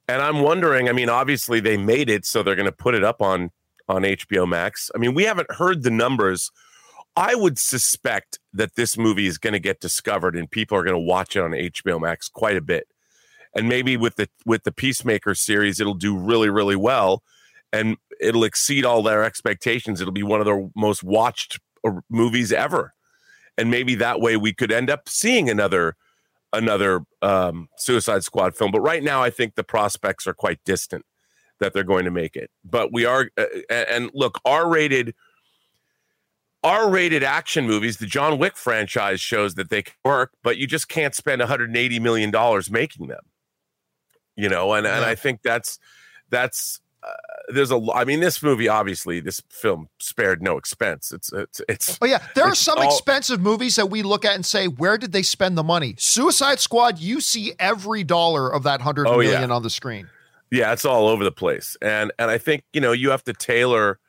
And 0.10 0.22
I'm 0.22 0.42
wondering, 0.42 0.90
I 0.90 0.92
mean, 0.92 1.08
obviously 1.08 1.62
they 1.62 1.78
made 1.78 2.10
it, 2.10 2.26
so 2.26 2.44
they're 2.44 2.56
going 2.56 2.66
to 2.66 2.72
put 2.72 2.96
it 2.96 3.04
up 3.04 3.22
on 3.22 3.52
on 3.88 4.04
HBO 4.04 4.48
Max. 4.48 4.92
I 4.94 5.00
mean, 5.00 5.16
we 5.16 5.24
haven't 5.24 5.52
heard 5.52 5.84
the 5.84 5.90
numbers. 5.90 6.52
I 7.16 7.34
would 7.34 7.58
suspect 7.58 8.38
that 8.54 8.76
this 8.76 8.98
movie 8.98 9.26
is 9.26 9.40
going 9.40 9.54
to 9.54 9.60
get 9.60 9.80
discovered 9.80 10.36
and 10.36 10.50
people 10.50 10.78
are 10.78 10.84
going 10.84 10.96
to 10.96 11.00
watch 11.00 11.36
it 11.36 11.42
on 11.42 11.52
HBO 11.52 12.00
Max 12.00 12.30
quite 12.30 12.56
a 12.56 12.62
bit. 12.62 12.88
And 13.56 13.68
maybe 13.68 13.98
with 13.98 14.16
the 14.16 14.30
with 14.46 14.64
the 14.64 14.72
Peacemaker 14.72 15.34
series, 15.34 15.80
it'll 15.80 15.96
do 15.96 16.16
really, 16.16 16.50
really 16.50 16.76
well 16.76 17.24
and 17.72 17.98
it'll 18.20 18.44
exceed 18.44 18.86
all 18.86 19.04
their 19.04 19.24
expectations. 19.24 20.02
It'll 20.02 20.14
be 20.14 20.24
one 20.24 20.40
of 20.40 20.46
the 20.46 20.70
most 20.76 21.04
watched 21.04 21.60
uh, 21.86 22.02
movies 22.10 22.52
ever, 22.52 22.94
and 23.58 23.70
maybe 23.72 23.96
that 23.96 24.22
way 24.22 24.38
we 24.38 24.54
could 24.54 24.72
end 24.72 24.90
up 24.90 25.08
seeing 25.08 25.50
another 25.50 25.96
another 26.52 27.02
um, 27.22 27.70
Suicide 27.78 28.24
Squad 28.24 28.56
film. 28.56 28.72
But 28.72 28.82
right 28.82 29.04
now, 29.04 29.22
I 29.22 29.30
think 29.30 29.56
the 29.56 29.64
prospects 29.64 30.26
are 30.28 30.34
quite 30.34 30.60
distant 30.66 31.06
that 31.60 31.74
they're 31.74 31.84
going 31.84 32.06
to 32.06 32.12
make 32.12 32.36
it. 32.36 32.50
But 32.64 32.92
we 32.92 33.06
are, 33.06 33.30
uh, 33.38 33.46
and 33.70 34.10
look, 34.14 34.40
R 34.46 34.68
rated. 34.68 35.14
R 36.62 36.90
rated 36.90 37.24
action 37.24 37.66
movies, 37.66 38.00
the 38.00 38.06
John 38.06 38.38
Wick 38.38 38.58
franchise 38.58 39.22
shows 39.22 39.56
that 39.56 39.70
they 39.70 39.82
can 39.82 39.94
work, 40.04 40.34
but 40.44 40.58
you 40.58 40.68
just 40.68 40.90
can't 40.90 41.16
spend 41.16 41.40
180 41.40 42.00
million 42.02 42.32
dollars 42.32 42.70
making 42.70 43.08
them. 43.08 43.22
You 44.36 44.50
know, 44.50 44.74
and, 44.74 44.86
yeah. 44.86 44.98
and 44.98 45.06
I 45.06 45.16
think 45.16 45.42
that's 45.42 45.80
that's 46.30 46.82
there's 47.50 47.72
a 47.72 47.80
I 47.94 48.06
mean 48.06 48.20
this 48.20 48.42
movie 48.42 48.68
obviously 48.68 49.20
this 49.20 49.42
film 49.50 49.90
spared 50.00 50.42
no 50.42 50.58
expense. 50.58 51.12
It's 51.12 51.32
it's 51.34 51.62
it's 51.68 51.98
Oh 52.02 52.06
yeah, 52.06 52.24
there 52.36 52.46
are 52.46 52.56
some 52.56 52.78
all, 52.78 52.86
expensive 52.86 53.40
movies 53.40 53.76
that 53.76 53.88
we 53.90 54.04
look 54.04 54.26
at 54.26 54.36
and 54.36 54.46
say 54.46 54.68
where 54.68 54.98
did 54.98 55.12
they 55.12 55.24
spend 55.24 55.58
the 55.58 55.64
money? 55.64 55.96
Suicide 55.98 56.60
Squad, 56.60 57.00
you 57.00 57.22
see 57.22 57.54
every 57.60 58.04
dollar 58.04 58.52
of 58.52 58.64
that 58.64 58.80
100 58.80 59.08
oh, 59.08 59.18
million 59.18 59.50
yeah. 59.50 59.56
on 59.56 59.64
the 59.64 59.70
screen. 59.70 60.08
Yeah, 60.52 60.74
it's 60.74 60.86
all 60.86 61.08
over 61.08 61.24
the 61.24 61.32
place. 61.32 61.78
And 61.82 62.12
and 62.20 62.32
I 62.32 62.38
think, 62.38 62.64
you 62.74 62.82
know, 62.82 62.92
you 62.92 63.12
have 63.12 63.24
to 63.26 63.34
tailor 63.34 64.00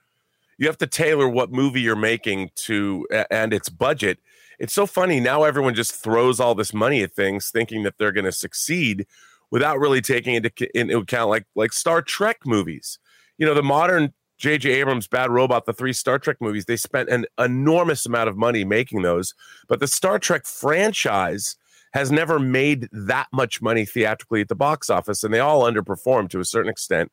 you 0.59 0.67
have 0.67 0.79
to 0.79 0.87
tailor 0.87 1.29
what 1.29 1.51
movie 1.51 1.81
you're 1.81 1.97
making 1.97 2.51
to 2.55 3.07
and 3.31 3.55
its 3.55 3.69
budget. 3.69 4.19
It's 4.59 4.75
so 4.75 4.87
funny 4.87 5.19
now 5.19 5.45
everyone 5.45 5.75
just 5.75 5.95
throws 5.95 6.39
all 6.39 6.55
this 6.55 6.75
money 6.75 7.03
at 7.03 7.15
things 7.15 7.51
thinking 7.51 7.83
that 7.85 7.97
they're 7.97 8.13
going 8.13 8.27
to 8.27 8.33
succeed 8.33 9.07
without 9.51 9.79
really 9.79 10.03
taking 10.03 10.35
into, 10.35 10.79
into 10.79 10.99
account 10.99 11.31
like 11.31 11.47
like 11.55 11.73
Star 11.73 12.03
Trek 12.03 12.41
movies. 12.45 12.99
You 13.41 13.47
know, 13.47 13.55
the 13.55 13.63
modern 13.63 14.13
J.J. 14.37 14.71
Abrams 14.71 15.09
Bad 15.09 15.31
Robot, 15.31 15.65
the 15.65 15.73
three 15.73 15.95
Star 15.95 16.19
Trek 16.19 16.37
movies, 16.41 16.67
they 16.67 16.77
spent 16.77 17.09
an 17.09 17.25
enormous 17.39 18.05
amount 18.05 18.29
of 18.29 18.37
money 18.37 18.65
making 18.65 19.01
those, 19.01 19.35
but 19.67 19.81
the 19.81 19.89
Star 19.89 20.19
Trek 20.19 20.45
franchise 20.45 21.57
has 21.95 22.13
never 22.13 22.39
made 22.39 22.87
that 22.93 23.29
much 23.33 23.63
money 23.63 23.87
theatrically 23.87 24.43
at 24.43 24.49
the 24.49 24.55
box 24.55 24.91
office, 24.91 25.25
and 25.25 25.33
they 25.33 25.41
all 25.41 25.63
underperform 25.65 26.29
to 26.29 26.39
a 26.39 26.45
certain 26.45 26.71
extent. 26.71 27.11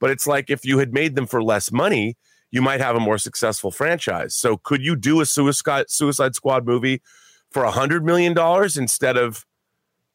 But 0.00 0.10
it's 0.10 0.26
like 0.26 0.48
if 0.48 0.64
you 0.64 0.78
had 0.78 0.94
made 0.94 1.14
them 1.14 1.26
for 1.26 1.42
less 1.42 1.70
money, 1.70 2.16
you 2.50 2.62
might 2.62 2.80
have 2.80 2.96
a 2.96 3.00
more 3.00 3.18
successful 3.18 3.70
franchise. 3.70 4.34
So, 4.34 4.56
could 4.56 4.82
you 4.82 4.96
do 4.96 5.20
a 5.20 5.26
Suicide 5.26 5.90
Suicide 5.90 6.34
Squad 6.34 6.64
movie 6.64 7.02
for 7.50 7.64
a 7.64 7.70
hundred 7.70 8.02
million 8.02 8.32
dollars 8.32 8.78
instead 8.78 9.18
of 9.18 9.44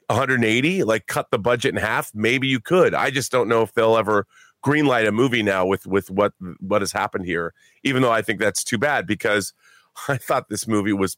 180 0.08 0.84
like 0.84 1.08
cut 1.08 1.32
the 1.32 1.40
budget 1.40 1.74
in 1.74 1.80
half 1.80 2.12
maybe 2.14 2.46
you 2.46 2.60
could 2.60 2.94
i 2.94 3.10
just 3.10 3.32
don't 3.32 3.48
know 3.48 3.62
if 3.62 3.74
they'll 3.74 3.96
ever 3.96 4.28
greenlight 4.64 5.08
a 5.08 5.12
movie 5.12 5.44
now 5.44 5.66
with 5.66 5.86
with 5.88 6.10
what 6.10 6.34
what 6.60 6.82
has 6.82 6.92
happened 6.92 7.26
here 7.26 7.54
even 7.84 8.02
though 8.02 8.12
i 8.12 8.22
think 8.22 8.40
that's 8.40 8.64
too 8.64 8.78
bad 8.78 9.08
because 9.08 9.54
i 10.08 10.18
thought 10.18 10.50
this 10.50 10.68
movie 10.68 10.94
was 10.94 11.18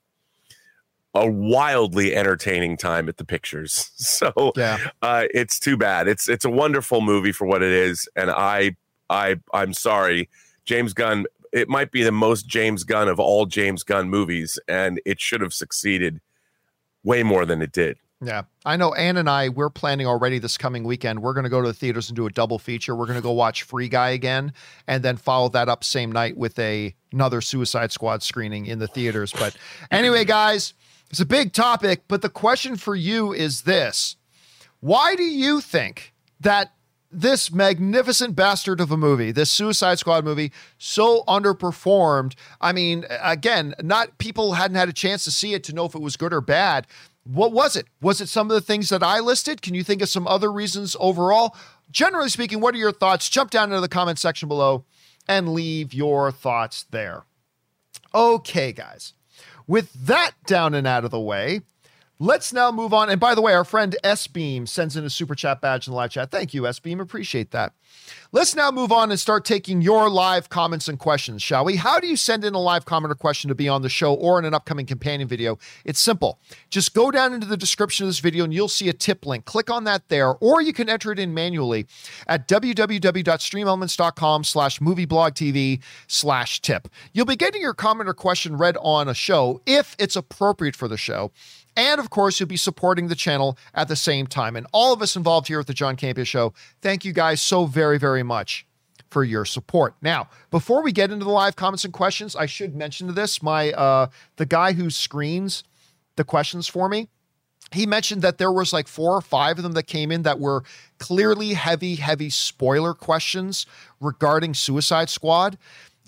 a 1.15 1.29
wildly 1.29 2.15
entertaining 2.15 2.75
time 2.75 3.07
at 3.07 3.17
the 3.17 3.25
pictures. 3.25 3.91
So 4.03 4.51
yeah. 4.55 4.77
uh, 5.01 5.25
it's 5.33 5.59
too 5.59 5.77
bad. 5.77 6.07
It's 6.07 6.29
it's 6.29 6.45
a 6.45 6.49
wonderful 6.49 7.01
movie 7.01 7.31
for 7.31 7.45
what 7.45 7.61
it 7.63 7.71
is 7.71 8.07
and 8.15 8.29
i 8.29 8.75
i 9.09 9.37
i'm 9.53 9.73
sorry. 9.73 10.29
James 10.65 10.93
gunn 10.93 11.25
it 11.53 11.69
might 11.69 11.91
be 11.91 12.03
the 12.03 12.11
most 12.11 12.47
james 12.47 12.83
gunn 12.83 13.07
of 13.07 13.19
all 13.19 13.45
james 13.45 13.83
gunn 13.83 14.09
movies 14.09 14.59
and 14.67 14.99
it 15.05 15.21
should 15.21 15.41
have 15.41 15.53
succeeded 15.53 16.19
way 17.03 17.21
more 17.21 17.45
than 17.45 17.61
it 17.61 17.71
did 17.71 17.97
yeah, 18.23 18.43
I 18.65 18.77
know. 18.77 18.93
Ann 18.93 19.17
and 19.17 19.29
I, 19.29 19.49
we're 19.49 19.69
planning 19.69 20.07
already 20.07 20.39
this 20.39 20.57
coming 20.57 20.83
weekend. 20.83 21.21
We're 21.21 21.33
going 21.33 21.43
to 21.43 21.49
go 21.49 21.61
to 21.61 21.67
the 21.67 21.73
theaters 21.73 22.09
and 22.09 22.15
do 22.15 22.25
a 22.25 22.29
double 22.29 22.59
feature. 22.59 22.95
We're 22.95 23.05
going 23.05 23.17
to 23.17 23.23
go 23.23 23.31
watch 23.31 23.63
Free 23.63 23.89
Guy 23.89 24.09
again, 24.09 24.53
and 24.87 25.03
then 25.03 25.17
follow 25.17 25.49
that 25.49 25.69
up 25.69 25.83
same 25.83 26.11
night 26.11 26.37
with 26.37 26.57
a 26.59 26.95
another 27.11 27.41
Suicide 27.41 27.91
Squad 27.91 28.23
screening 28.23 28.65
in 28.65 28.79
the 28.79 28.87
theaters. 28.87 29.33
But 29.33 29.55
anyway, 29.91 30.25
guys, 30.25 30.73
it's 31.09 31.19
a 31.19 31.25
big 31.25 31.53
topic. 31.53 32.03
But 32.07 32.21
the 32.21 32.29
question 32.29 32.75
for 32.75 32.95
you 32.95 33.33
is 33.33 33.63
this: 33.63 34.15
Why 34.79 35.15
do 35.15 35.23
you 35.23 35.59
think 35.59 36.13
that 36.39 36.73
this 37.11 37.51
magnificent 37.51 38.35
bastard 38.35 38.81
of 38.81 38.91
a 38.91 38.97
movie, 38.97 39.31
this 39.31 39.51
Suicide 39.51 39.99
Squad 39.99 40.23
movie, 40.23 40.51
so 40.77 41.23
underperformed? 41.27 42.35
I 42.61 42.73
mean, 42.73 43.05
again, 43.21 43.75
not 43.81 44.17
people 44.17 44.53
hadn't 44.53 44.77
had 44.77 44.89
a 44.89 44.93
chance 44.93 45.23
to 45.25 45.31
see 45.31 45.53
it 45.53 45.63
to 45.65 45.73
know 45.73 45.85
if 45.85 45.95
it 45.95 46.01
was 46.01 46.15
good 46.15 46.33
or 46.33 46.41
bad. 46.41 46.87
What 47.23 47.53
was 47.53 47.75
it? 47.75 47.87
Was 48.01 48.19
it 48.19 48.27
some 48.27 48.49
of 48.49 48.55
the 48.55 48.61
things 48.61 48.89
that 48.89 49.03
I 49.03 49.19
listed? 49.19 49.61
Can 49.61 49.73
you 49.73 49.83
think 49.83 50.01
of 50.01 50.09
some 50.09 50.27
other 50.27 50.51
reasons 50.51 50.95
overall? 50.99 51.55
Generally 51.89 52.29
speaking, 52.29 52.59
what 52.59 52.75
are 52.75 52.79
your 52.79 52.91
thoughts? 52.91 53.29
Jump 53.29 53.51
down 53.51 53.69
into 53.69 53.81
the 53.81 53.87
comment 53.87 54.19
section 54.19 54.49
below 54.49 54.83
and 55.27 55.53
leave 55.53 55.93
your 55.93 56.31
thoughts 56.31 56.83
there. 56.91 57.23
Okay, 58.13 58.73
guys. 58.73 59.13
With 59.67 59.93
that 59.93 60.31
down 60.45 60.73
and 60.73 60.85
out 60.85 61.05
of 61.05 61.11
the 61.11 61.19
way, 61.19 61.61
Let's 62.19 62.53
now 62.53 62.71
move 62.71 62.93
on. 62.93 63.09
And 63.09 63.19
by 63.19 63.35
the 63.35 63.41
way, 63.41 63.53
our 63.53 63.65
friend 63.65 63.95
S 64.03 64.27
Beam 64.27 64.65
sends 64.67 64.95
in 64.95 65.03
a 65.03 65.09
super 65.09 65.35
chat 65.35 65.61
badge 65.61 65.87
in 65.87 65.91
the 65.91 65.97
live 65.97 66.11
chat. 66.11 66.31
Thank 66.31 66.53
you, 66.53 66.67
S 66.67 66.79
Beam. 66.79 66.99
Appreciate 66.99 67.51
that. 67.51 67.73
Let's 68.31 68.55
now 68.55 68.71
move 68.71 68.91
on 68.91 69.11
and 69.11 69.19
start 69.19 69.45
taking 69.45 69.81
your 69.81 70.09
live 70.09 70.49
comments 70.49 70.87
and 70.87 70.97
questions, 70.97 71.43
shall 71.43 71.65
we? 71.65 71.75
How 71.75 71.99
do 71.99 72.07
you 72.07 72.15
send 72.15 72.43
in 72.43 72.55
a 72.55 72.59
live 72.59 72.85
comment 72.85 73.11
or 73.11 73.15
question 73.15 73.49
to 73.49 73.55
be 73.55 73.69
on 73.69 73.83
the 73.83 73.89
show 73.89 74.13
or 74.13 74.39
in 74.39 74.45
an 74.45 74.53
upcoming 74.53 74.85
companion 74.85 75.27
video? 75.27 75.59
It's 75.85 75.99
simple. 75.99 76.39
Just 76.69 76.95
go 76.95 77.11
down 77.11 77.33
into 77.33 77.45
the 77.45 77.57
description 77.57 78.05
of 78.05 78.09
this 78.09 78.19
video 78.19 78.43
and 78.43 78.53
you'll 78.53 78.67
see 78.67 78.89
a 78.89 78.93
tip 78.93 79.25
link. 79.25 79.45
Click 79.45 79.69
on 79.69 79.83
that 79.83 80.09
there, 80.09 80.33
or 80.35 80.61
you 80.61 80.73
can 80.73 80.89
enter 80.89 81.11
it 81.11 81.19
in 81.19 81.33
manually 81.33 81.85
at 82.27 82.47
www.streamelements.com 82.47 84.43
slash 84.43 84.79
movieblogtv 84.79 85.81
slash 86.07 86.61
tip. 86.61 86.87
You'll 87.13 87.25
be 87.25 87.35
getting 87.35 87.61
your 87.61 87.75
comment 87.75 88.09
or 88.09 88.13
question 88.13 88.57
read 88.57 88.77
on 88.81 89.07
a 89.07 89.13
show 89.13 89.61
if 89.65 89.95
it's 89.99 90.15
appropriate 90.15 90.75
for 90.75 90.87
the 90.87 90.97
show. 90.97 91.31
And 91.75 91.99
of 91.99 92.09
course, 92.09 92.39
you'll 92.39 92.47
be 92.47 92.57
supporting 92.57 93.07
the 93.07 93.15
channel 93.15 93.57
at 93.73 93.87
the 93.87 93.95
same 93.95 94.27
time. 94.27 94.55
And 94.55 94.67
all 94.71 94.93
of 94.93 95.01
us 95.01 95.15
involved 95.15 95.47
here 95.47 95.59
at 95.59 95.67
the 95.67 95.73
John 95.73 95.95
Campea 95.95 96.25
Show, 96.25 96.53
thank 96.81 97.03
you 97.03 97.13
guys 97.13 97.41
so 97.41 97.65
very, 97.65 97.97
very 97.97 98.23
much 98.23 98.65
for 99.09 99.23
your 99.23 99.45
support. 99.45 99.95
Now, 100.01 100.27
before 100.49 100.81
we 100.81 100.91
get 100.91 101.11
into 101.11 101.23
the 101.23 101.31
live 101.31 101.55
comments 101.55 101.85
and 101.85 101.93
questions, 101.93 102.35
I 102.35 102.47
should 102.47 102.75
mention 102.75 103.07
to 103.07 103.13
this. 103.13 103.43
My 103.43 103.71
uh 103.71 104.07
the 104.37 104.45
guy 104.45 104.73
who 104.73 104.89
screens 104.89 105.63
the 106.15 106.23
questions 106.23 106.67
for 106.67 106.89
me, 106.89 107.07
he 107.71 107.85
mentioned 107.85 108.21
that 108.23 108.39
there 108.39 108.51
was 108.51 108.73
like 108.73 108.87
four 108.87 109.15
or 109.15 109.21
five 109.21 109.57
of 109.57 109.63
them 109.63 109.73
that 109.73 109.83
came 109.83 110.11
in 110.11 110.23
that 110.23 110.39
were 110.39 110.63
clearly 110.97 111.53
heavy, 111.53 111.95
heavy 111.95 112.29
spoiler 112.29 112.93
questions 112.93 113.65
regarding 113.99 114.53
Suicide 114.53 115.09
Squad. 115.09 115.57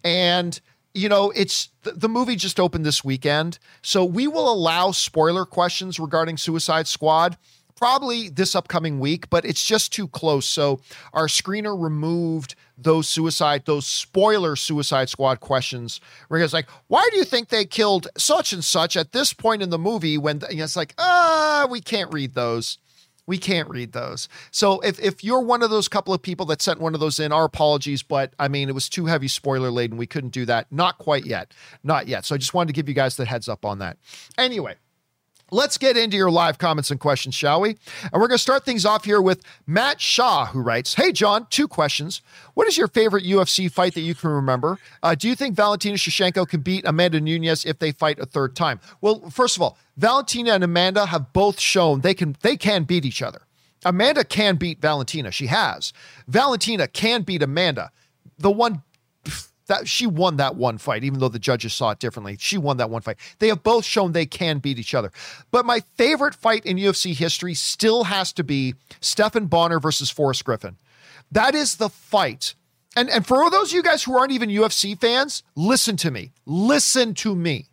And 0.04 0.60
you 0.96 1.10
know, 1.10 1.32
it's 1.32 1.70
the, 1.84 2.10
movie 2.10 2.36
just 2.36 2.60
opened 2.60 2.86
this 2.86 3.04
weekend. 3.04 3.60
So 3.82 4.06
we 4.06 4.28
will 4.28 4.52
allow 4.52 4.92
spoiler 4.92 5.46
questions 5.46 6.00
regarding 6.00 6.38
Suicide 6.38 6.88
Squad 6.88 7.38
probably 7.76 8.30
this 8.30 8.56
upcoming 8.56 9.00
week, 9.02 9.30
but 9.30 9.44
it's 9.46 9.66
just 9.66 9.92
too 9.92 10.08
close. 10.08 10.46
So 10.46 10.80
our 11.14 11.28
screener 11.28 11.80
removed 11.80 12.56
those 12.78 13.08
suicide, 13.08 13.66
those 13.66 13.86
spoiler 13.86 14.56
Suicide 14.56 15.10
Squad 15.10 15.42
questions 15.42 16.00
where 16.30 16.40
it's 16.40 16.54
like, 16.54 16.70
why 16.88 17.08
do 17.12 17.18
you 17.18 17.26
think 17.26 17.50
they 17.50 17.66
killed 17.66 18.08
such 18.18 18.54
and 18.54 18.64
such 18.64 18.96
at 18.96 19.12
this 19.12 19.34
point 19.34 19.62
in 19.62 19.70
the 19.70 19.78
movie 19.78 20.18
when 20.18 20.42
it's 20.50 20.76
like, 20.76 20.94
ah, 20.98 21.68
we 21.70 21.82
can't 21.82 22.14
read 22.14 22.34
those. 22.34 22.78
We 23.28 23.38
can't 23.38 23.70
read 23.70 23.92
those. 23.92 24.28
So 24.52 24.80
if, 24.82 25.00
if 25.00 25.24
you're 25.24 25.42
one 25.42 25.64
of 25.64 25.70
those 25.70 25.88
couple 25.88 26.14
of 26.14 26.22
people 26.22 26.46
that 26.48 26.62
sent 26.62 26.80
one 26.80 26.94
of 26.94 27.00
those 27.00 27.20
in, 27.20 27.32
our 27.32 27.46
apologies, 27.46 28.04
but 28.04 28.34
I 28.38 28.48
mean, 28.48 28.70
it 28.70 28.76
was 28.76 28.88
too 28.88 29.06
heavy 29.08 29.28
spoiler 29.28 29.72
laden. 29.72 29.98
We 29.98 30.08
couldn't 30.08 30.32
do 30.32 30.46
that. 30.46 30.72
Not 30.72 30.98
quite 30.98 31.26
yet. 31.26 31.54
Not 31.84 32.08
yet. 32.08 32.26
So 32.26 32.36
I 32.36 32.38
just 32.38 32.54
wanted 32.54 32.68
to 32.68 32.74
give 32.74 32.88
you 32.88 32.96
guys 32.96 33.18
the 33.18 33.26
heads 33.26 33.50
up 33.50 33.66
on 33.66 33.80
that. 33.80 33.98
Anyway, 34.38 34.76
Let's 35.52 35.78
get 35.78 35.96
into 35.96 36.18
your 36.18 36.32
live 36.32 36.58
comments 36.58 36.90
and 36.90 37.00
questions, 37.00 37.36
shall 37.36 37.62
we? 37.62 37.78
And 38.02 38.14
we're 38.14 38.28
going 38.28 38.32
to 38.32 38.40
start 38.40 38.66
things 38.66 38.84
off 38.84 39.06
here 39.06 39.22
with 39.22 39.44
Matt 39.68 40.02
Shaw, 40.02 40.48
who 40.48 40.60
writes 40.60 40.96
Hey, 40.96 41.12
John, 41.12 41.46
two 41.52 41.68
questions. 41.68 42.22
What 42.56 42.68
is 42.68 42.80
your 42.80 42.88
favorite 42.88 43.24
UFC 43.24 43.72
fight 43.72 43.94
that 43.94 44.02
you 44.02 44.16
can 44.16 44.32
remember? 44.32 44.80
Uh, 45.04 45.14
do 45.14 45.30
you 45.30 45.36
think 45.36 45.56
Valentina 45.56 45.98
Shevchenko 45.98 46.48
can 46.48 46.62
beat 46.62 46.84
Amanda 46.84 47.22
Nunes 47.22 47.64
if 47.64 47.78
they 47.78 47.92
fight 47.92 48.18
a 48.18 48.26
third 48.26 48.56
time? 48.56 48.80
Well, 49.02 49.30
first 49.30 49.56
of 49.56 49.62
all, 49.62 49.78
Valentina 49.98 50.54
and 50.54 50.64
Amanda 50.64 51.06
have 51.06 51.32
both 51.32 51.60
shown 51.60 52.02
they 52.02 52.16
can 52.16 52.36
they 52.42 52.58
can 52.58 52.84
beat 52.84 53.06
each 53.06 53.22
other. 53.22 53.42
Amanda 53.86 54.24
can 54.24 54.56
beat 54.56 54.82
Valentina. 54.82 55.30
She 55.30 55.46
has. 55.46 55.94
Valentina 56.28 56.88
can 56.88 57.22
beat 57.22 57.44
Amanda. 57.44 57.92
The 58.40 58.50
one 58.50 58.82
that 59.68 59.88
she 59.88 60.06
won 60.06 60.38
that 60.38 60.56
one 60.56 60.78
fight, 60.78 61.04
even 61.04 61.20
though 61.20 61.30
the 61.30 61.40
judges 61.40 61.74
saw 61.74 61.92
it 61.92 62.00
differently. 62.00 62.38
She 62.40 62.58
won 62.58 62.78
that 62.78 62.90
one 62.90 63.02
fight. 63.02 63.18
They 63.40 63.48
have 63.48 63.64
both 63.64 63.86
shown 63.86 64.12
they 64.12 64.26
can 64.26 64.60
beat 64.60 64.80
each 64.80 64.94
other. 64.94 65.12
But 65.52 65.66
my 65.66 65.82
favorite 65.96 66.36
fight 66.36 66.66
in 66.66 66.78
UFC 66.78 67.14
history 67.14 67.54
still 67.54 68.06
has 68.06 68.32
to 68.34 68.44
be 68.44 68.76
Stephan 69.02 69.48
Bonnar 69.48 69.80
versus 69.80 70.10
Forrest 70.10 70.46
Griffin. 70.46 70.78
That 71.32 71.56
is 71.56 71.78
the 71.78 71.90
fight. 71.90 72.56
And, 72.96 73.10
and 73.10 73.26
for 73.26 73.50
those 73.50 73.72
of 73.72 73.76
you 73.76 73.84
guys 73.84 74.04
who 74.04 74.18
aren't 74.18 74.32
even 74.32 74.50
UFC 74.50 75.00
fans, 75.00 75.44
listen 75.56 75.98
to 75.98 76.12
me. 76.12 76.32
Listen 76.46 77.14
to 77.16 77.36
me. 77.36 77.70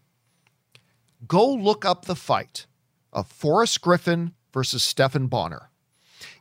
Go 1.26 1.49
look 1.53 1.84
up 1.84 2.07
the 2.07 2.16
fight 2.16 2.66
of 3.12 3.28
Forrest 3.28 3.80
Griffin 3.80 4.32
versus 4.53 4.82
Stephan 4.82 5.28
Bonnar. 5.28 5.70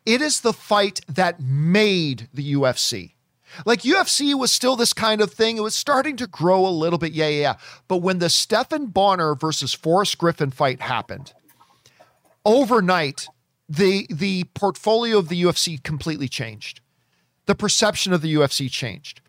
It 0.06 0.22
is 0.22 0.41
the 0.41 0.54
fight 0.54 1.02
that 1.08 1.39
made 1.39 2.28
the 2.34 2.54
UFC. 2.54 3.14
Like 3.66 3.82
UFC 3.82 4.34
was 4.38 4.52
still 4.52 4.76
this 4.76 4.93
kind 4.93 5.22
of 5.22 5.32
thing. 5.32 5.58
It 5.58 5.62
was 5.62 5.76
starting 5.76 6.16
to 6.18 6.28
grow 6.28 6.66
a 6.66 6.70
little 6.70 6.99
bit. 6.99 7.14
Yeah, 7.14 7.28
yeah, 7.28 7.41
yeah. 7.41 7.56
But 7.88 7.97
when 7.97 8.20
the 8.20 8.30
Stephan 8.30 8.88
Bonnar 8.88 9.36
versus 9.36 9.74
Forrest 9.74 10.18
Griffin 10.18 10.52
fight 10.52 10.82
happened, 10.82 11.34
overnight, 12.45 13.28
the 13.68 14.08
the 14.10 14.45
portfolio 14.54 15.18
of 15.18 15.30
the 15.30 15.41
UFC 15.43 15.82
completely 15.82 16.28
changed. 16.28 16.82
The 17.45 17.56
perception 17.56 18.14
of 18.14 18.22
the 18.22 18.34
UFC 18.36 18.70
changed. 18.70 19.22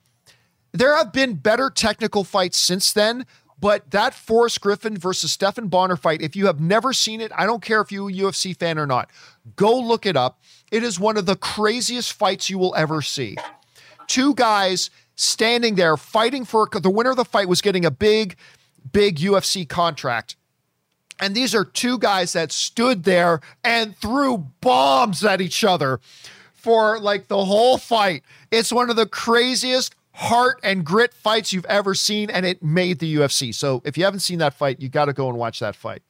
There 0.73 0.97
have 0.97 1.13
been 1.13 1.35
better 1.35 1.71
technical 1.71 2.25
fights 2.25 2.57
since 2.57 2.93
then, 2.93 3.27
but 3.61 3.91
that 3.91 4.15
Forrest 4.15 4.61
Griffin 4.61 4.97
versus 4.97 5.33
Stephan 5.33 5.69
Bonnar 5.69 5.97
fight, 5.97 6.23
if 6.23 6.35
you 6.35 6.47
have 6.47 6.61
never 6.61 6.93
seen 6.93 7.21
it, 7.21 7.31
I 7.37 7.47
don't 7.47 7.63
care 7.63 7.81
if 7.81 7.93
you're 7.93 8.09
a 8.09 8.13
UFC 8.13 8.57
fan 8.57 8.79
or 8.79 8.87
not, 8.87 9.11
go 9.55 9.79
look 9.79 10.07
it 10.07 10.17
up. 10.17 10.41
It 10.71 10.83
is 10.83 10.99
one 10.99 11.17
of 11.17 11.27
the 11.27 11.37
craziest 11.37 12.13
fights 12.13 12.51
you 12.51 12.59
will 12.59 12.75
ever 12.75 13.03
see 13.03 13.37
two 14.09 14.35
guys 14.35 14.91
standing 15.15 15.75
there 15.75 15.97
fighting 15.97 16.45
for 16.45 16.69
the 16.73 16.91
winner 16.91 17.11
of 17.11 17.17
the 17.17 17.25
fight 17.25 17.49
was 17.49 17.61
getting 17.61 17.85
a 17.85 17.91
big, 17.91 18.37
big 18.93 19.19
UFC 19.19 19.69
contract. 19.69 20.37
And 21.21 21.35
these 21.35 21.55
are 21.55 21.65
two 21.65 21.99
guys 21.99 22.33
that 22.33 22.51
stood 22.51 23.05
there 23.05 23.41
and 23.63 23.97
threw 23.97 24.39
bombs 24.61 25.25
at 25.25 25.41
each 25.41 25.63
other 25.63 26.01
for 26.53 26.99
like 26.99 27.29
the 27.29 27.45
whole 27.45 27.79
fight. 27.79 28.23
It's 28.51 28.73
one 28.73 28.91
of 28.91 28.97
the 28.97 29.07
craziest 29.07 29.95
heart 30.15 30.61
and 30.63 30.85
grit 30.85 31.15
fights 31.15 31.53
you've 31.53 31.65
ever 31.67 31.95
seen, 31.95 32.31
and 32.31 32.45
it 32.45 32.63
made 32.63 32.99
the 32.99 33.17
UFC. 33.17 33.55
So 33.55 33.83
if 33.85 33.97
you 33.97 34.05
haven't 34.05 34.21
seen 34.21 34.39
that 34.39 34.55
fight, 34.55 34.81
you 34.81 34.89
got 34.89 35.07
to 35.07 35.13
go 35.13 35.29
and 35.29 35.39
watch 35.39 35.61
that 35.61 35.77
fight. 35.77 36.03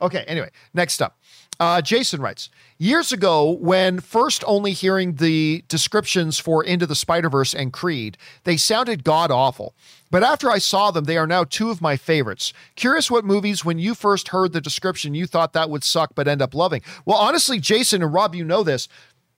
Okay, 0.00 0.24
anyway, 0.26 0.50
next 0.74 1.02
up. 1.02 1.18
Uh, 1.62 1.80
Jason 1.80 2.20
writes 2.20 2.50
Years 2.76 3.12
ago, 3.12 3.52
when 3.52 4.00
first 4.00 4.42
only 4.48 4.72
hearing 4.72 5.14
the 5.14 5.62
descriptions 5.68 6.36
for 6.36 6.64
Into 6.64 6.88
the 6.88 6.96
Spider 6.96 7.30
Verse 7.30 7.54
and 7.54 7.72
Creed, 7.72 8.18
they 8.42 8.56
sounded 8.56 9.04
god 9.04 9.30
awful. 9.30 9.76
But 10.10 10.24
after 10.24 10.50
I 10.50 10.58
saw 10.58 10.90
them, 10.90 11.04
they 11.04 11.16
are 11.16 11.26
now 11.26 11.44
two 11.44 11.70
of 11.70 11.80
my 11.80 11.96
favorites. 11.96 12.52
Curious 12.74 13.12
what 13.12 13.24
movies, 13.24 13.64
when 13.64 13.78
you 13.78 13.94
first 13.94 14.28
heard 14.28 14.52
the 14.52 14.60
description, 14.60 15.14
you 15.14 15.28
thought 15.28 15.52
that 15.52 15.70
would 15.70 15.84
suck 15.84 16.16
but 16.16 16.26
end 16.26 16.42
up 16.42 16.52
loving. 16.52 16.82
Well, 17.06 17.16
honestly, 17.16 17.60
Jason 17.60 18.02
and 18.02 18.12
Rob, 18.12 18.34
you 18.34 18.44
know 18.44 18.64
this. 18.64 18.88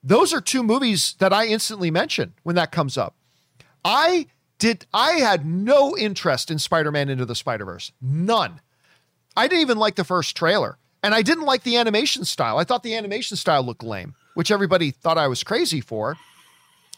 Those 0.03 0.33
are 0.33 0.41
two 0.41 0.63
movies 0.63 1.13
that 1.19 1.31
I 1.31 1.45
instantly 1.45 1.91
mention 1.91 2.33
when 2.41 2.55
that 2.55 2.71
comes 2.71 2.97
up. 2.97 3.15
I 3.83 4.25
did, 4.57 4.87
I 4.95 5.11
had 5.19 5.45
no 5.45 5.95
interest 5.95 6.49
in 6.49 6.57
Spider 6.57 6.91
Man 6.91 7.09
Into 7.09 7.25
the 7.25 7.35
Spider 7.35 7.65
Verse. 7.65 7.91
None. 8.01 8.61
I 9.37 9.47
didn't 9.47 9.61
even 9.61 9.77
like 9.77 9.93
the 9.93 10.03
first 10.03 10.35
trailer. 10.35 10.79
And 11.05 11.13
I 11.13 11.21
didn't 11.21 11.45
like 11.45 11.61
the 11.61 11.77
animation 11.77 12.25
style. 12.25 12.57
I 12.57 12.63
thought 12.63 12.81
the 12.81 12.95
animation 12.95 13.37
style 13.37 13.61
looked 13.61 13.83
lame, 13.83 14.15
which 14.33 14.49
everybody 14.49 14.89
thought 14.89 15.19
I 15.19 15.27
was 15.27 15.43
crazy 15.43 15.79
for. 15.79 16.17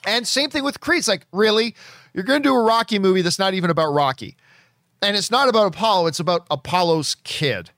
And 0.06 0.26
same 0.26 0.50
thing 0.50 0.64
with 0.64 0.80
Creed. 0.80 1.00
It's 1.00 1.10
like, 1.10 1.26
really? 1.34 1.76
You're 2.14 2.24
going 2.24 2.42
to 2.42 2.48
do 2.48 2.56
a 2.56 2.64
Rocky 2.64 3.00
movie 3.00 3.22
that's 3.22 3.38
not 3.38 3.54
even 3.54 3.70
about 3.70 3.90
Rocky. 3.92 4.38
And 5.02 5.18
it's 5.18 5.30
not 5.30 5.50
about 5.50 5.68
Apollo, 5.68 6.08
it's 6.08 6.22
about 6.22 6.48
Apollo's 6.50 7.18
kid. 7.26 7.72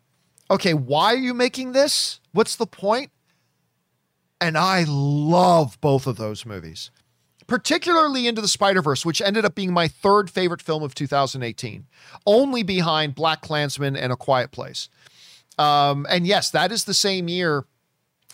Okay, 0.51 0.75
why 0.75 1.15
are 1.15 1.17
you 1.17 1.33
making 1.33 1.71
this? 1.71 2.19
What's 2.31 2.55
the 2.55 2.67
point? 2.67 3.09
And 4.39 4.55
I 4.55 4.85
love 4.87 5.81
both 5.81 6.05
of 6.05 6.17
those 6.17 6.45
movies, 6.45 6.91
particularly 7.47 8.27
Into 8.27 8.41
the 8.41 8.47
Spider 8.47 8.83
Verse, 8.83 9.03
which 9.03 9.19
ended 9.19 9.45
up 9.45 9.55
being 9.55 9.73
my 9.73 9.87
third 9.87 10.29
favorite 10.29 10.61
film 10.61 10.83
of 10.83 10.93
2018, 10.93 11.87
only 12.27 12.61
behind 12.61 13.15
BlacKkKlansman 13.15 13.97
and 13.99 14.13
A 14.13 14.15
Quiet 14.15 14.51
Place. 14.51 14.89
Um, 15.59 16.07
and 16.09 16.25
yes, 16.25 16.49
that 16.51 16.71
is 16.71 16.85
the 16.85 16.93
same 16.93 17.27
year 17.27 17.65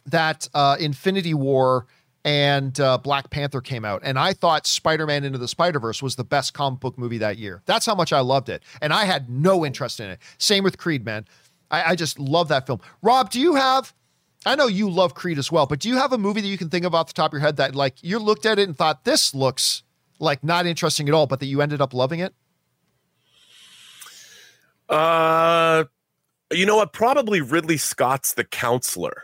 that 0.05 0.47
uh, 0.53 0.77
Infinity 0.79 1.33
War 1.33 1.87
and 2.23 2.79
uh, 2.79 2.97
Black 2.99 3.29
Panther 3.29 3.61
came 3.61 3.83
out. 3.83 4.01
And 4.03 4.17
I 4.17 4.33
thought 4.33 4.65
Spider 4.65 5.05
Man 5.05 5.23
Into 5.23 5.37
the 5.37 5.47
Spider 5.47 5.79
Verse 5.79 6.01
was 6.01 6.15
the 6.15 6.23
best 6.23 6.53
comic 6.53 6.79
book 6.79 6.97
movie 6.97 7.17
that 7.17 7.37
year. 7.37 7.61
That's 7.65 7.85
how 7.85 7.95
much 7.95 8.13
I 8.13 8.19
loved 8.19 8.49
it. 8.49 8.63
And 8.81 8.93
I 8.93 9.05
had 9.05 9.29
no 9.29 9.65
interest 9.65 9.99
in 9.99 10.09
it. 10.09 10.19
Same 10.37 10.63
with 10.63 10.77
Creed, 10.77 11.03
man. 11.03 11.25
I, 11.69 11.91
I 11.91 11.95
just 11.95 12.19
love 12.19 12.47
that 12.49 12.67
film. 12.67 12.79
Rob, 13.01 13.31
do 13.31 13.39
you 13.41 13.55
have. 13.55 13.93
I 14.45 14.55
know 14.55 14.67
you 14.67 14.87
love 14.87 15.15
Creed 15.15 15.39
as 15.39 15.51
well, 15.51 15.65
but 15.65 15.79
do 15.79 15.89
you 15.89 15.97
have 15.97 16.13
a 16.13 16.19
movie 16.19 16.41
that 16.41 16.47
you 16.47 16.57
can 16.57 16.69
think 16.69 16.85
of 16.85 16.93
off 16.93 17.07
the 17.07 17.13
top 17.13 17.31
of 17.31 17.33
your 17.33 17.41
head 17.41 17.57
that, 17.57 17.73
like, 17.73 18.03
you 18.03 18.19
looked 18.19 18.45
at 18.45 18.59
it 18.59 18.67
and 18.67 18.77
thought, 18.77 19.03
this 19.03 19.33
looks 19.33 19.81
like 20.19 20.43
not 20.43 20.67
interesting 20.67 21.07
at 21.07 21.15
all, 21.15 21.25
but 21.25 21.39
that 21.39 21.47
you 21.47 21.61
ended 21.61 21.81
up 21.81 21.95
loving 21.95 22.19
it? 22.19 22.35
Uh, 24.87 25.85
you 26.57 26.65
know 26.65 26.77
what? 26.77 26.93
Probably 26.93 27.41
Ridley 27.41 27.77
Scott's 27.77 28.33
The 28.33 28.43
Counselor. 28.43 29.23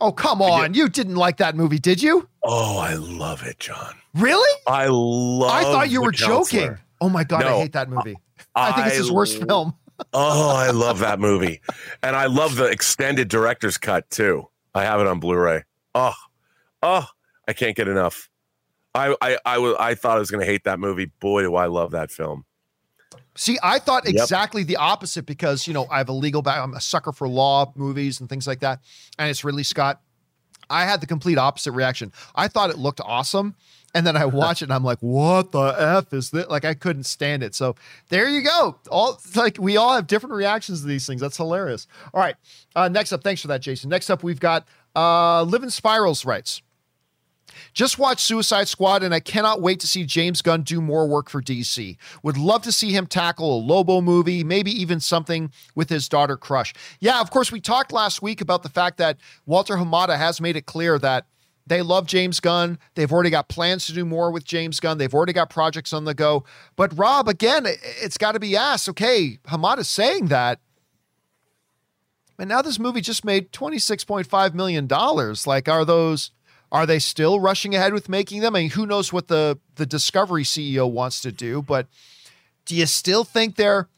Oh, 0.00 0.12
come 0.12 0.40
on. 0.40 0.74
You 0.74 0.88
didn't 0.88 1.16
like 1.16 1.38
that 1.38 1.56
movie, 1.56 1.78
did 1.78 2.02
you? 2.02 2.28
Oh, 2.44 2.78
I 2.78 2.94
love 2.94 3.42
it, 3.44 3.58
John. 3.58 3.94
Really? 4.14 4.60
I 4.66 4.86
love 4.88 5.50
I 5.50 5.62
thought 5.64 5.90
you 5.90 6.02
were 6.02 6.12
Counselor. 6.12 6.60
joking. 6.62 6.78
Oh 7.00 7.08
my 7.08 7.24
god, 7.24 7.44
I 7.44 7.58
hate 7.58 7.72
that 7.72 7.88
movie. 7.88 8.16
I, 8.54 8.72
think 8.72 8.88
it's 8.88 8.96
his 8.96 9.10
worst 9.12 9.42
film. 9.44 9.74
Oh, 10.12 10.54
I 10.54 10.70
love 10.70 11.00
that 11.00 11.18
movie. 11.18 11.60
And 12.04 12.14
I 12.14 12.26
love 12.26 12.54
the 12.54 12.66
extended 12.66 13.26
director's 13.26 13.78
cut 13.78 14.08
too. 14.10 14.48
I 14.72 14.84
have 14.84 15.00
it 15.00 15.08
on 15.08 15.18
Blu-ray. 15.18 15.64
Oh, 15.92 16.12
oh, 16.84 17.04
I 17.48 17.52
can't 17.52 17.74
get 17.74 17.88
enough. 17.88 18.30
I 18.94 19.16
I 19.20 19.38
I, 19.44 19.58
was, 19.58 19.74
I 19.80 19.96
thought 19.96 20.16
I 20.16 20.20
was 20.20 20.30
going 20.30 20.38
to 20.38 20.46
hate 20.46 20.62
that 20.64 20.78
movie. 20.78 21.10
Boy, 21.18 21.42
do 21.42 21.56
I 21.56 21.66
love 21.66 21.90
that 21.90 22.12
film. 22.12 22.44
See, 23.38 23.56
I 23.62 23.78
thought 23.78 24.04
Yep. 24.04 24.14
exactly 24.14 24.64
the 24.64 24.76
opposite 24.76 25.24
because, 25.24 25.68
you 25.68 25.72
know, 25.72 25.86
I 25.90 25.98
have 25.98 26.08
a 26.08 26.12
legal 26.12 26.42
back. 26.42 26.58
I'm 26.58 26.74
a 26.74 26.80
sucker 26.80 27.12
for 27.12 27.28
law 27.28 27.72
movies 27.76 28.18
and 28.18 28.28
things 28.28 28.48
like 28.48 28.58
that. 28.60 28.80
And 29.16 29.30
it's 29.30 29.44
Ridley 29.44 29.62
Scott. 29.62 30.00
I 30.68 30.84
had 30.84 31.00
the 31.00 31.06
complete 31.06 31.38
opposite 31.38 31.70
reaction. 31.72 32.12
I 32.34 32.48
thought 32.48 32.70
it 32.70 32.78
looked 32.78 33.00
awesome. 33.02 33.54
And 33.94 34.04
then 34.04 34.16
I 34.16 34.24
watch 34.42 34.60
it 34.60 34.64
and 34.66 34.72
I'm 34.72 34.82
like, 34.82 34.98
what 34.98 35.52
the 35.52 35.60
F 35.78 36.12
is 36.12 36.30
this? 36.30 36.48
Like, 36.48 36.64
I 36.64 36.74
couldn't 36.74 37.04
stand 37.04 37.44
it. 37.44 37.54
So 37.54 37.76
there 38.08 38.28
you 38.28 38.42
go. 38.42 38.76
All 38.90 39.20
like 39.36 39.56
we 39.58 39.76
all 39.76 39.94
have 39.94 40.08
different 40.08 40.34
reactions 40.34 40.80
to 40.80 40.88
these 40.88 41.06
things. 41.06 41.20
That's 41.20 41.36
hilarious. 41.36 41.86
All 42.12 42.20
right. 42.20 42.34
Uh, 42.74 42.88
next 42.88 43.12
up, 43.12 43.22
thanks 43.22 43.40
for 43.40 43.48
that, 43.48 43.62
Jason. 43.62 43.88
Next 43.88 44.10
up, 44.10 44.24
we've 44.24 44.40
got 44.40 44.66
uh, 44.96 45.42
Living 45.44 45.70
Spirals 45.70 46.24
writes. 46.24 46.60
Just 47.78 47.96
watched 47.96 48.22
Suicide 48.22 48.66
Squad, 48.66 49.04
and 49.04 49.14
I 49.14 49.20
cannot 49.20 49.62
wait 49.62 49.78
to 49.78 49.86
see 49.86 50.02
James 50.04 50.42
Gunn 50.42 50.62
do 50.62 50.80
more 50.80 51.06
work 51.06 51.30
for 51.30 51.40
DC. 51.40 51.96
Would 52.24 52.36
love 52.36 52.62
to 52.62 52.72
see 52.72 52.90
him 52.90 53.06
tackle 53.06 53.56
a 53.56 53.60
Lobo 53.62 54.00
movie, 54.00 54.42
maybe 54.42 54.72
even 54.72 54.98
something 54.98 55.52
with 55.76 55.88
his 55.88 56.08
daughter 56.08 56.36
Crush. 56.36 56.74
Yeah, 56.98 57.20
of 57.20 57.30
course, 57.30 57.52
we 57.52 57.60
talked 57.60 57.92
last 57.92 58.20
week 58.20 58.40
about 58.40 58.64
the 58.64 58.68
fact 58.68 58.96
that 58.98 59.18
Walter 59.46 59.76
Hamada 59.76 60.18
has 60.18 60.40
made 60.40 60.56
it 60.56 60.66
clear 60.66 60.98
that 60.98 61.26
they 61.68 61.80
love 61.80 62.08
James 62.08 62.40
Gunn. 62.40 62.80
They've 62.96 63.12
already 63.12 63.30
got 63.30 63.48
plans 63.48 63.86
to 63.86 63.92
do 63.92 64.04
more 64.04 64.32
with 64.32 64.44
James 64.44 64.80
Gunn. 64.80 64.98
They've 64.98 65.14
already 65.14 65.32
got 65.32 65.48
projects 65.48 65.92
on 65.92 66.04
the 66.04 66.14
go. 66.14 66.42
But 66.74 66.98
Rob, 66.98 67.28
again, 67.28 67.64
it- 67.64 67.78
it's 68.02 68.18
got 68.18 68.32
to 68.32 68.40
be 68.40 68.56
asked. 68.56 68.88
Okay, 68.88 69.38
Hamada's 69.46 69.88
saying 69.88 70.26
that. 70.26 70.58
And 72.40 72.48
now 72.48 72.60
this 72.60 72.80
movie 72.80 73.02
just 73.02 73.24
made 73.24 73.52
$26.5 73.52 74.52
million. 74.54 74.88
Like, 75.46 75.68
are 75.68 75.84
those 75.84 76.32
Are 76.70 76.86
they 76.86 76.98
still 76.98 77.40
rushing 77.40 77.74
ahead 77.74 77.92
with 77.94 78.08
making 78.08 78.42
them? 78.42 78.54
I 78.54 78.60
mean, 78.60 78.70
who 78.70 78.86
knows 78.86 79.12
what 79.12 79.28
the 79.28 79.58
the 79.76 79.86
Discovery 79.86 80.44
CEO 80.44 80.90
wants 80.90 81.20
to 81.22 81.32
do, 81.32 81.62
but 81.62 81.86
do 82.66 82.76
you 82.76 82.86
still 82.86 83.24
think 83.24 83.56
they're 83.56 83.88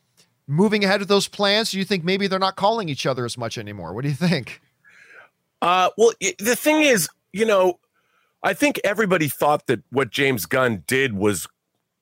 moving 0.47 0.85
ahead 0.85 1.01
with 1.01 1.09
those 1.09 1.29
plans? 1.29 1.71
Do 1.73 1.79
you 1.79 1.85
think 1.85 2.05
maybe 2.05 2.27
they're 2.27 2.39
not 2.39 2.57
calling 2.57 2.89
each 2.89 3.07
other 3.07 3.25
as 3.25 3.37
much 3.37 3.59
anymore? 3.59 3.93
What 3.93 4.03
do 4.03 4.09
you 4.09 4.15
think? 4.15 4.61
Uh, 5.63 5.91
well, 5.99 6.13
the 6.39 6.57
thing 6.57 6.83
is, 6.83 7.09
you 7.33 7.45
know, 7.45 7.79
I 8.43 8.55
think 8.55 8.81
everybody 8.85 9.29
thought 9.29 9.67
that 9.67 9.83
what 9.91 10.11
James 10.11 10.47
Gunn 10.47 10.85
did 10.87 11.15
was 11.15 11.47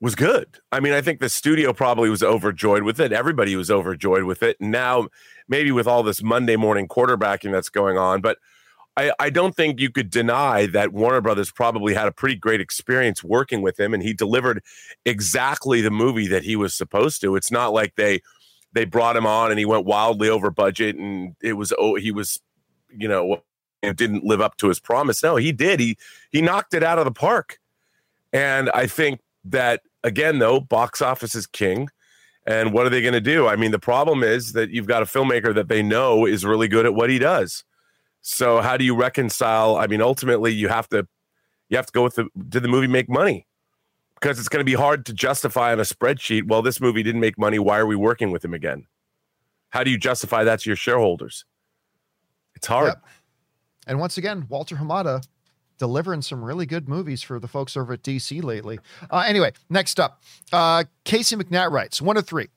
was 0.00 0.14
good. 0.14 0.60
I 0.70 0.78
mean, 0.78 0.92
I 0.92 1.00
think 1.00 1.18
the 1.18 1.28
studio 1.28 1.72
probably 1.72 2.08
was 2.08 2.22
overjoyed 2.22 2.84
with 2.84 3.00
it. 3.00 3.12
Everybody 3.12 3.56
was 3.56 3.70
overjoyed 3.70 4.24
with 4.24 4.44
it. 4.44 4.56
And 4.60 4.70
Now, 4.70 5.08
maybe 5.48 5.72
with 5.72 5.88
all 5.88 6.04
this 6.04 6.22
Monday 6.22 6.54
morning 6.54 6.86
quarterbacking 6.86 7.50
that's 7.50 7.68
going 7.68 7.98
on, 7.98 8.20
but 8.20 8.38
I, 8.98 9.12
I 9.20 9.30
don't 9.30 9.54
think 9.54 9.78
you 9.78 9.90
could 9.90 10.10
deny 10.10 10.66
that 10.66 10.92
Warner 10.92 11.20
Brothers 11.20 11.52
probably 11.52 11.94
had 11.94 12.08
a 12.08 12.12
pretty 12.12 12.34
great 12.34 12.60
experience 12.60 13.22
working 13.22 13.62
with 13.62 13.78
him, 13.78 13.94
and 13.94 14.02
he 14.02 14.12
delivered 14.12 14.60
exactly 15.04 15.80
the 15.80 15.90
movie 15.92 16.26
that 16.26 16.42
he 16.42 16.56
was 16.56 16.74
supposed 16.74 17.20
to. 17.20 17.36
It's 17.36 17.52
not 17.52 17.72
like 17.72 17.94
they 17.94 18.20
they 18.72 18.84
brought 18.84 19.16
him 19.16 19.24
on 19.24 19.50
and 19.50 19.58
he 19.58 19.64
went 19.64 19.86
wildly 19.86 20.28
over 20.28 20.50
budget 20.50 20.94
and 20.94 21.34
it 21.42 21.54
was 21.54 21.72
oh 21.78 21.94
he 21.94 22.12
was 22.12 22.38
you 22.94 23.08
know 23.08 23.42
didn't 23.94 24.24
live 24.24 24.40
up 24.40 24.56
to 24.56 24.68
his 24.68 24.80
promise. 24.80 25.22
No, 25.22 25.36
he 25.36 25.52
did. 25.52 25.78
He 25.78 25.96
he 26.32 26.42
knocked 26.42 26.74
it 26.74 26.82
out 26.82 26.98
of 26.98 27.04
the 27.04 27.12
park. 27.12 27.60
And 28.32 28.68
I 28.70 28.88
think 28.88 29.20
that 29.44 29.82
again 30.02 30.40
though, 30.40 30.58
box 30.58 31.00
office 31.00 31.36
is 31.36 31.46
king. 31.46 31.88
And 32.46 32.72
what 32.72 32.84
are 32.86 32.90
they 32.90 33.02
going 33.02 33.12
to 33.12 33.20
do? 33.20 33.46
I 33.46 33.56
mean, 33.56 33.70
the 33.70 33.78
problem 33.78 34.24
is 34.24 34.54
that 34.54 34.70
you've 34.70 34.86
got 34.86 35.02
a 35.02 35.06
filmmaker 35.06 35.54
that 35.54 35.68
they 35.68 35.82
know 35.82 36.24
is 36.24 36.44
really 36.46 36.66
good 36.66 36.86
at 36.86 36.94
what 36.94 37.10
he 37.10 37.18
does. 37.18 37.62
So 38.20 38.60
how 38.60 38.76
do 38.76 38.84
you 38.84 38.94
reconcile? 38.94 39.76
I 39.76 39.86
mean, 39.86 40.02
ultimately 40.02 40.52
you 40.52 40.68
have 40.68 40.88
to 40.88 41.06
you 41.68 41.76
have 41.76 41.86
to 41.86 41.92
go 41.92 42.02
with 42.02 42.16
the 42.16 42.28
did 42.48 42.62
the 42.62 42.68
movie 42.68 42.86
make 42.86 43.08
money? 43.08 43.46
Because 44.14 44.38
it's 44.38 44.48
going 44.48 44.60
to 44.60 44.64
be 44.64 44.74
hard 44.74 45.06
to 45.06 45.12
justify 45.12 45.70
on 45.70 45.78
a 45.78 45.84
spreadsheet, 45.84 46.48
well, 46.48 46.60
this 46.60 46.80
movie 46.80 47.04
didn't 47.04 47.20
make 47.20 47.38
money. 47.38 47.60
Why 47.60 47.78
are 47.78 47.86
we 47.86 47.94
working 47.94 48.32
with 48.32 48.44
him 48.44 48.52
again? 48.52 48.86
How 49.70 49.84
do 49.84 49.90
you 49.90 49.98
justify 49.98 50.42
that 50.44 50.60
to 50.60 50.70
your 50.70 50.76
shareholders? 50.76 51.44
It's 52.56 52.66
hard. 52.66 52.88
Yep. 52.88 53.04
And 53.86 54.00
once 54.00 54.18
again, 54.18 54.46
Walter 54.48 54.76
Hamada 54.76 55.24
delivering 55.78 56.22
some 56.22 56.44
really 56.44 56.66
good 56.66 56.88
movies 56.88 57.22
for 57.22 57.38
the 57.38 57.48
folks 57.48 57.76
over 57.76 57.92
at 57.92 58.02
DC 58.02 58.42
lately. 58.42 58.78
Uh, 59.10 59.24
anyway, 59.26 59.52
next 59.70 60.00
up, 60.00 60.22
uh, 60.52 60.84
Casey 61.04 61.36
McNatt 61.36 61.70
writes 61.70 62.02
one 62.02 62.16
of 62.16 62.26
three. 62.26 62.48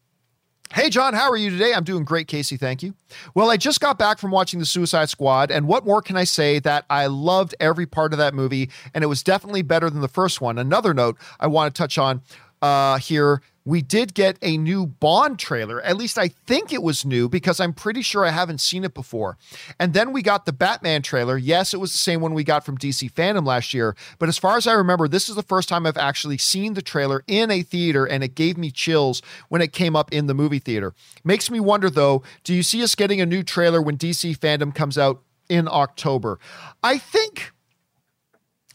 Hey, 0.73 0.89
John, 0.89 1.13
how 1.13 1.29
are 1.29 1.35
you 1.35 1.49
today? 1.49 1.73
I'm 1.73 1.83
doing 1.83 2.05
great, 2.05 2.29
Casey. 2.29 2.55
Thank 2.55 2.81
you. 2.81 2.93
Well, 3.35 3.51
I 3.51 3.57
just 3.57 3.81
got 3.81 3.99
back 3.99 4.19
from 4.19 4.31
watching 4.31 4.57
The 4.57 4.65
Suicide 4.65 5.09
Squad, 5.09 5.51
and 5.51 5.67
what 5.67 5.85
more 5.85 6.01
can 6.01 6.15
I 6.15 6.23
say 6.23 6.59
that 6.59 6.85
I 6.89 7.07
loved 7.07 7.53
every 7.59 7.85
part 7.85 8.13
of 8.13 8.19
that 8.19 8.33
movie, 8.33 8.69
and 8.93 9.03
it 9.03 9.07
was 9.07 9.21
definitely 9.21 9.63
better 9.63 9.89
than 9.89 9.99
the 9.99 10.07
first 10.07 10.39
one. 10.39 10.57
Another 10.57 10.93
note 10.93 11.17
I 11.41 11.47
want 11.47 11.75
to 11.75 11.77
touch 11.77 11.97
on 11.97 12.21
uh, 12.61 12.99
here 12.99 13.41
we 13.65 13.81
did 13.81 14.13
get 14.13 14.37
a 14.41 14.57
new 14.57 14.85
Bond 14.85 15.37
trailer. 15.39 15.81
At 15.81 15.97
least 15.97 16.17
I 16.17 16.29
think 16.29 16.73
it 16.73 16.81
was 16.81 17.05
new 17.05 17.29
because 17.29 17.59
I'm 17.59 17.73
pretty 17.73 18.01
sure 18.01 18.25
I 18.25 18.31
haven't 18.31 18.61
seen 18.61 18.83
it 18.83 18.93
before. 18.93 19.37
And 19.79 19.93
then 19.93 20.11
we 20.11 20.21
got 20.21 20.45
the 20.45 20.53
Batman 20.53 21.01
trailer. 21.01 21.37
Yes, 21.37 21.73
it 21.73 21.79
was 21.79 21.91
the 21.91 21.97
same 21.97 22.21
one 22.21 22.33
we 22.33 22.43
got 22.43 22.65
from 22.65 22.77
DC 22.77 23.11
Fandom 23.11 23.45
last 23.45 23.73
year. 23.73 23.95
But 24.19 24.29
as 24.29 24.37
far 24.37 24.57
as 24.57 24.67
I 24.67 24.73
remember, 24.73 25.07
this 25.07 25.29
is 25.29 25.35
the 25.35 25.43
first 25.43 25.69
time 25.69 25.85
I've 25.85 25.97
actually 25.97 26.37
seen 26.37 26.73
the 26.73 26.81
trailer 26.81 27.23
in 27.27 27.51
a 27.51 27.61
theater, 27.61 28.05
and 28.05 28.23
it 28.23 28.35
gave 28.35 28.57
me 28.57 28.71
chills 28.71 29.21
when 29.49 29.61
it 29.61 29.73
came 29.73 29.95
up 29.95 30.11
in 30.11 30.27
the 30.27 30.33
movie 30.33 30.59
theater. 30.59 30.93
Makes 31.23 31.51
me 31.51 31.59
wonder 31.59 31.89
though 31.89 32.23
do 32.43 32.53
you 32.53 32.63
see 32.63 32.83
us 32.83 32.95
getting 32.95 33.21
a 33.21 33.25
new 33.25 33.43
trailer 33.43 33.81
when 33.81 33.97
DC 33.97 34.37
Fandom 34.37 34.73
comes 34.73 34.97
out 34.97 35.21
in 35.49 35.67
October? 35.67 36.39
I 36.83 36.97
think 36.97 37.51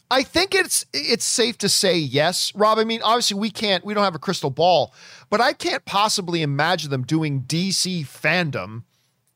I 0.09 0.23
think 0.23 0.55
it's 0.55 0.85
it's 0.93 1.25
safe 1.25 1.57
to 1.59 1.69
say 1.69 1.97
yes, 1.97 2.53
Rob. 2.55 2.77
I 2.77 2.85
mean, 2.85 3.01
obviously 3.03 3.37
we 3.37 3.49
can't 3.49 3.83
we 3.83 3.93
don't 3.93 4.03
have 4.03 4.15
a 4.15 4.19
crystal 4.19 4.49
ball, 4.49 4.93
but 5.29 5.41
I 5.41 5.53
can't 5.53 5.83
possibly 5.85 6.41
imagine 6.41 6.91
them 6.91 7.03
doing 7.03 7.41
DC 7.41 8.05
fandom 8.05 8.83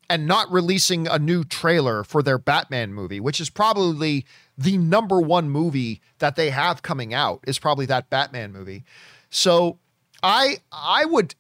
and 0.09 0.27
not 0.27 0.51
releasing 0.51 1.07
a 1.07 1.19
new 1.19 1.43
trailer 1.43 2.03
for 2.03 2.23
their 2.23 2.37
Batman 2.37 2.93
movie, 2.93 3.19
which 3.19 3.39
is 3.39 3.49
probably 3.49 4.25
the 4.57 4.77
number 4.77 5.19
one 5.19 5.49
movie 5.49 6.01
that 6.19 6.35
they 6.35 6.49
have 6.49 6.81
coming 6.81 7.13
out 7.13 7.43
is 7.47 7.59
probably 7.59 7.85
that 7.87 8.09
Batman 8.09 8.53
movie. 8.53 8.85
So 9.29 9.77
I 10.23 10.57
I 10.71 11.03
would 11.05 11.35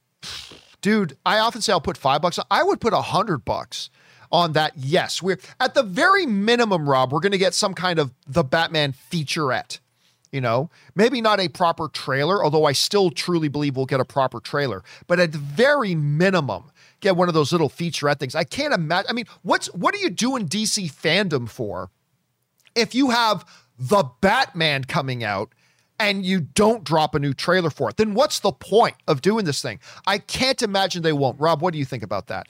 dude, 0.81 1.17
I 1.25 1.39
often 1.39 1.61
say 1.61 1.71
I'll 1.71 1.79
put 1.79 1.97
five 1.97 2.21
bucks. 2.21 2.37
I 2.49 2.63
would 2.63 2.81
put 2.81 2.93
a 2.93 3.01
hundred 3.01 3.45
bucks 3.45 3.89
on 4.31 4.53
that. 4.53 4.73
Yes, 4.75 5.21
we're 5.21 5.39
at 5.59 5.73
the 5.73 5.83
very 5.83 6.25
minimum, 6.25 6.89
Rob, 6.89 7.11
we're 7.11 7.19
going 7.19 7.31
to 7.31 7.37
get 7.37 7.53
some 7.53 7.73
kind 7.73 7.99
of 7.99 8.13
the 8.27 8.43
Batman 8.43 8.93
featurette. 8.93 9.79
You 10.31 10.39
know, 10.39 10.69
maybe 10.95 11.19
not 11.19 11.41
a 11.41 11.49
proper 11.49 11.89
trailer, 11.89 12.41
although 12.41 12.63
I 12.63 12.71
still 12.71 13.11
truly 13.11 13.49
believe 13.49 13.75
we'll 13.75 13.85
get 13.85 13.99
a 13.99 14.05
proper 14.05 14.39
trailer. 14.39 14.81
But 15.05 15.19
at 15.19 15.33
the 15.33 15.37
very 15.37 15.93
minimum, 15.93 16.71
get 17.01 17.17
one 17.17 17.27
of 17.27 17.33
those 17.33 17.51
little 17.51 17.69
featurette 17.69 18.17
things. 18.17 18.33
I 18.33 18.45
can't 18.45 18.73
imagine. 18.73 19.09
I 19.09 19.13
mean, 19.13 19.25
what's 19.41 19.67
what 19.73 19.93
are 19.93 19.97
you 19.97 20.09
doing 20.09 20.47
DC 20.47 20.89
fandom 20.89 21.49
for 21.49 21.89
if 22.75 22.95
you 22.95 23.09
have 23.09 23.45
the 23.77 24.05
Batman 24.21 24.85
coming 24.85 25.21
out 25.21 25.51
and 25.99 26.25
you 26.25 26.39
don't 26.39 26.85
drop 26.85 27.13
a 27.13 27.19
new 27.19 27.33
trailer 27.33 27.69
for 27.69 27.89
it? 27.89 27.97
Then 27.97 28.13
what's 28.13 28.39
the 28.39 28.53
point 28.53 28.95
of 29.09 29.21
doing 29.21 29.43
this 29.43 29.61
thing? 29.61 29.81
I 30.07 30.17
can't 30.17 30.61
imagine 30.61 31.03
they 31.03 31.11
won't. 31.11 31.41
Rob, 31.41 31.61
what 31.61 31.73
do 31.73 31.79
you 31.79 31.85
think 31.85 32.03
about 32.03 32.27
that? 32.27 32.47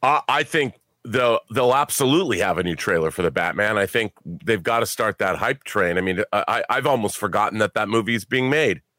Uh, 0.00 0.20
I 0.28 0.44
think 0.44 0.74
they'll 1.06 1.40
they'll 1.50 1.74
absolutely 1.74 2.38
have 2.40 2.58
a 2.58 2.62
new 2.62 2.74
trailer 2.74 3.10
for 3.10 3.22
the 3.22 3.30
Batman. 3.30 3.78
I 3.78 3.86
think 3.86 4.12
they've 4.24 4.62
got 4.62 4.80
to 4.80 4.86
start 4.86 5.18
that 5.18 5.36
hype 5.36 5.64
train. 5.64 5.98
I 5.98 6.00
mean, 6.00 6.22
I 6.32 6.64
I've 6.68 6.86
almost 6.86 7.16
forgotten 7.16 7.58
that 7.58 7.74
that 7.74 7.88
movie 7.88 8.14
is 8.14 8.24
being 8.24 8.50
made. 8.50 8.82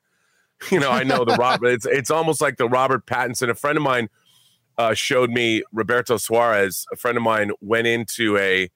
You 0.72 0.80
know, 0.80 0.89
I 0.89 1.03
know 1.03 1.24
the 1.24 1.36
Robert. 1.36 1.68
It's 1.68 1.86
it's 1.86 2.10
almost 2.10 2.41
like 2.41 2.58
the 2.58 2.68
Robert 2.68 3.05
Pattinson. 3.05 3.47
A 3.47 3.53
friend 3.53 3.78
of 3.78 3.84
mine 3.84 4.10
uh, 4.76 4.95
showed 4.95 5.30
me 5.30 5.62
Roberto 5.72 6.18
Suarez. 6.18 6.88
A 6.91 6.95
friend 6.95 7.16
of 7.16 7.22
mine 7.22 7.51
went 7.62 7.86
into 7.86 8.38
a 8.38 8.68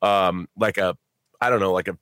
um 0.00 0.46
like 0.56 0.78
a 0.78 0.96
I 1.40 1.50
don't 1.50 1.58
know 1.58 1.72
like 1.72 1.88
a 1.88 1.98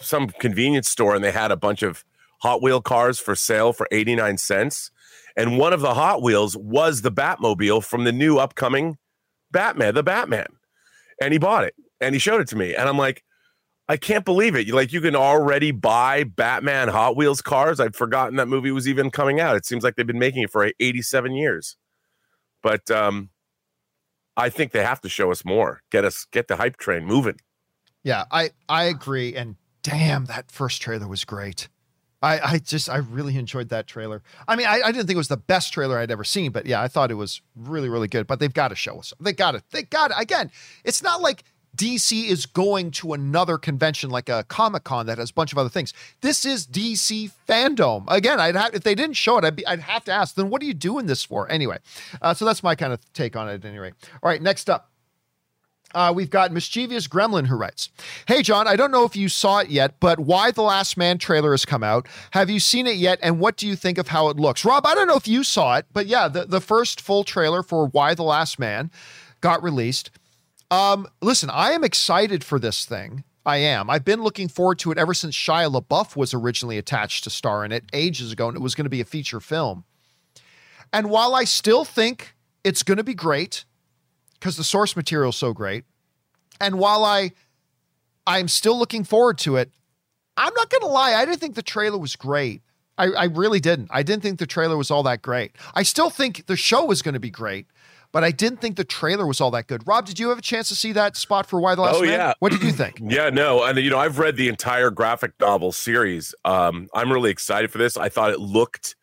some 0.00 0.28
convenience 0.28 0.88
store 0.88 1.16
and 1.16 1.24
they 1.24 1.32
had 1.32 1.50
a 1.50 1.56
bunch 1.56 1.82
of 1.82 2.04
Hot 2.42 2.62
Wheel 2.62 2.80
cars 2.80 3.18
for 3.18 3.34
sale 3.34 3.72
for 3.72 3.88
89 3.90 4.38
cents. 4.38 4.92
And 5.36 5.58
one 5.58 5.72
of 5.72 5.80
the 5.80 5.94
Hot 5.94 6.22
Wheels 6.22 6.56
was 6.56 7.02
the 7.02 7.10
Batmobile 7.10 7.84
from 7.84 8.04
the 8.04 8.12
new 8.12 8.38
upcoming 8.38 8.98
Batman, 9.50 9.94
the 9.94 10.02
Batman. 10.02 10.46
And 11.20 11.32
he 11.32 11.38
bought 11.38 11.64
it 11.64 11.74
and 12.00 12.14
he 12.14 12.18
showed 12.18 12.40
it 12.40 12.48
to 12.48 12.56
me. 12.56 12.74
And 12.74 12.88
I'm 12.88 12.98
like, 12.98 13.24
I 13.88 13.96
can't 13.96 14.24
believe 14.24 14.54
it. 14.54 14.68
Like 14.68 14.92
you 14.92 15.00
can 15.00 15.16
already 15.16 15.70
buy 15.70 16.24
Batman 16.24 16.88
Hot 16.88 17.16
Wheels 17.16 17.40
cars. 17.40 17.80
I'd 17.80 17.96
forgotten 17.96 18.36
that 18.36 18.46
movie 18.46 18.70
was 18.70 18.86
even 18.86 19.10
coming 19.10 19.40
out. 19.40 19.56
It 19.56 19.64
seems 19.64 19.82
like 19.82 19.96
they've 19.96 20.06
been 20.06 20.18
making 20.18 20.42
it 20.42 20.50
for 20.50 20.70
87 20.78 21.34
years. 21.34 21.76
But 22.62 22.90
um 22.90 23.30
I 24.36 24.50
think 24.50 24.70
they 24.70 24.84
have 24.84 25.00
to 25.00 25.08
show 25.08 25.32
us 25.32 25.44
more. 25.44 25.80
Get 25.90 26.04
us 26.04 26.26
get 26.30 26.48
the 26.48 26.56
hype 26.56 26.76
train 26.76 27.04
moving. 27.04 27.40
Yeah, 28.04 28.24
I 28.30 28.50
I 28.68 28.84
agree 28.84 29.34
and 29.34 29.56
damn 29.82 30.26
that 30.26 30.50
first 30.50 30.82
trailer 30.82 31.08
was 31.08 31.24
great. 31.24 31.68
I, 32.22 32.40
I 32.40 32.58
just 32.58 32.88
I 32.88 32.96
really 32.96 33.36
enjoyed 33.36 33.68
that 33.68 33.86
trailer. 33.86 34.22
I 34.46 34.56
mean, 34.56 34.66
I, 34.66 34.80
I 34.84 34.92
didn't 34.92 35.06
think 35.06 35.14
it 35.14 35.16
was 35.16 35.28
the 35.28 35.36
best 35.36 35.72
trailer 35.72 35.98
I'd 35.98 36.10
ever 36.10 36.24
seen, 36.24 36.50
but 36.50 36.66
yeah, 36.66 36.82
I 36.82 36.88
thought 36.88 37.10
it 37.10 37.14
was 37.14 37.40
really, 37.54 37.88
really 37.88 38.08
good. 38.08 38.26
But 38.26 38.40
they've 38.40 38.52
got 38.52 38.68
to 38.68 38.74
show 38.74 38.98
us. 38.98 39.12
They 39.20 39.32
got 39.32 39.54
it. 39.54 39.62
They 39.70 39.84
got 39.84 40.10
it. 40.10 40.16
Again, 40.18 40.50
it's 40.84 41.02
not 41.02 41.20
like 41.20 41.44
DC 41.76 42.26
is 42.26 42.46
going 42.46 42.90
to 42.90 43.12
another 43.12 43.56
convention 43.56 44.10
like 44.10 44.28
a 44.28 44.44
Comic 44.48 44.84
Con 44.84 45.06
that 45.06 45.18
has 45.18 45.30
a 45.30 45.34
bunch 45.34 45.52
of 45.52 45.58
other 45.58 45.68
things. 45.68 45.94
This 46.20 46.44
is 46.44 46.66
DC 46.66 47.30
fandom. 47.48 48.04
Again, 48.08 48.40
I'd 48.40 48.56
have 48.56 48.74
if 48.74 48.82
they 48.82 48.96
didn't 48.96 49.16
show 49.16 49.38
it, 49.38 49.44
I'd, 49.44 49.56
be, 49.56 49.66
I'd 49.66 49.80
have 49.80 50.04
to 50.04 50.12
ask. 50.12 50.34
Then 50.34 50.50
what 50.50 50.60
are 50.60 50.64
you 50.64 50.74
doing 50.74 51.06
this 51.06 51.24
for 51.24 51.50
anyway? 51.50 51.78
Uh, 52.20 52.34
so 52.34 52.44
that's 52.44 52.62
my 52.62 52.74
kind 52.74 52.92
of 52.92 53.12
take 53.12 53.36
on 53.36 53.48
it. 53.48 53.64
Anyway, 53.64 53.92
all 54.22 54.28
right. 54.28 54.42
Next 54.42 54.68
up, 54.68 54.90
uh, 55.94 56.12
we've 56.14 56.30
got 56.30 56.52
Mischievous 56.52 57.08
Gremlin 57.08 57.46
who 57.46 57.56
writes 57.56 57.90
Hey, 58.26 58.42
John, 58.42 58.66
I 58.66 58.76
don't 58.76 58.90
know 58.90 59.04
if 59.04 59.16
you 59.16 59.28
saw 59.28 59.58
it 59.58 59.70
yet, 59.70 59.98
but 60.00 60.18
Y: 60.18 60.50
The 60.50 60.62
Last 60.62 60.96
Man 60.96 61.18
trailer 61.18 61.52
has 61.52 61.64
come 61.64 61.82
out. 61.82 62.06
Have 62.32 62.50
you 62.50 62.60
seen 62.60 62.86
it 62.86 62.96
yet? 62.96 63.18
And 63.22 63.40
what 63.40 63.56
do 63.56 63.66
you 63.66 63.76
think 63.76 63.98
of 63.98 64.08
how 64.08 64.28
it 64.28 64.36
looks? 64.36 64.64
Rob, 64.64 64.86
I 64.86 64.94
don't 64.94 65.08
know 65.08 65.16
if 65.16 65.28
you 65.28 65.44
saw 65.44 65.76
it, 65.76 65.86
but 65.92 66.06
yeah, 66.06 66.28
the, 66.28 66.44
the 66.44 66.60
first 66.60 67.00
full 67.00 67.24
trailer 67.24 67.62
for 67.62 67.86
Y: 67.86 68.14
The 68.14 68.22
Last 68.22 68.58
Man 68.58 68.90
got 69.40 69.62
released. 69.62 70.10
Um, 70.70 71.06
listen, 71.22 71.48
I 71.50 71.70
am 71.70 71.84
excited 71.84 72.44
for 72.44 72.58
this 72.58 72.84
thing. 72.84 73.24
I 73.46 73.56
am. 73.58 73.88
I've 73.88 74.04
been 74.04 74.22
looking 74.22 74.48
forward 74.48 74.78
to 74.80 74.92
it 74.92 74.98
ever 74.98 75.14
since 75.14 75.34
Shia 75.34 75.72
LaBeouf 75.72 76.16
was 76.16 76.34
originally 76.34 76.76
attached 76.76 77.24
to 77.24 77.30
star 77.30 77.64
in 77.64 77.72
it 77.72 77.84
ages 77.94 78.30
ago, 78.30 78.48
and 78.48 78.56
it 78.56 78.60
was 78.60 78.74
going 78.74 78.84
to 78.84 78.90
be 78.90 79.00
a 79.00 79.06
feature 79.06 79.40
film. 79.40 79.84
And 80.92 81.08
while 81.08 81.34
I 81.34 81.44
still 81.44 81.86
think 81.86 82.34
it's 82.62 82.82
going 82.82 82.98
to 82.98 83.04
be 83.04 83.14
great, 83.14 83.64
because 84.38 84.56
the 84.56 84.64
source 84.64 84.96
material 84.96 85.30
is 85.30 85.36
so 85.36 85.52
great. 85.52 85.84
And 86.60 86.78
while 86.78 87.04
I 87.04 87.32
I'm 88.26 88.48
still 88.48 88.78
looking 88.78 89.04
forward 89.04 89.38
to 89.38 89.56
it, 89.56 89.70
I'm 90.36 90.52
not 90.54 90.70
gonna 90.70 90.86
lie, 90.92 91.14
I 91.14 91.24
didn't 91.24 91.40
think 91.40 91.54
the 91.54 91.62
trailer 91.62 91.98
was 91.98 92.16
great. 92.16 92.62
I, 92.96 93.06
I 93.06 93.24
really 93.24 93.60
didn't. 93.60 93.88
I 93.92 94.02
didn't 94.02 94.22
think 94.22 94.38
the 94.38 94.46
trailer 94.46 94.76
was 94.76 94.90
all 94.90 95.02
that 95.04 95.22
great. 95.22 95.52
I 95.74 95.82
still 95.84 96.10
think 96.10 96.46
the 96.46 96.56
show 96.56 96.84
was 96.84 97.00
gonna 97.00 97.20
be 97.20 97.30
great, 97.30 97.66
but 98.12 98.24
I 98.24 98.30
didn't 98.32 98.60
think 98.60 98.76
the 98.76 98.84
trailer 98.84 99.26
was 99.26 99.40
all 99.40 99.50
that 99.52 99.66
good. 99.68 99.86
Rob, 99.86 100.04
did 100.04 100.18
you 100.18 100.28
have 100.30 100.38
a 100.38 100.42
chance 100.42 100.68
to 100.68 100.74
see 100.74 100.92
that 100.92 101.16
spot 101.16 101.46
for 101.46 101.60
Why 101.60 101.74
the 101.76 101.82
Last 101.82 101.96
Oh, 101.96 102.00
Man? 102.02 102.10
yeah. 102.10 102.32
What 102.40 102.52
did 102.52 102.62
you 102.62 102.72
think? 102.72 102.98
Yeah, 103.08 103.30
no, 103.30 103.62
and 103.62 103.78
you 103.78 103.88
know 103.90 103.98
I've 103.98 104.18
read 104.18 104.36
the 104.36 104.48
entire 104.48 104.90
graphic 104.90 105.32
novel 105.40 105.70
series. 105.72 106.34
Um, 106.44 106.88
I'm 106.92 107.12
really 107.12 107.30
excited 107.30 107.70
for 107.70 107.78
this. 107.78 107.96
I 107.96 108.08
thought 108.08 108.30
it 108.32 108.40
looked, 108.40 108.96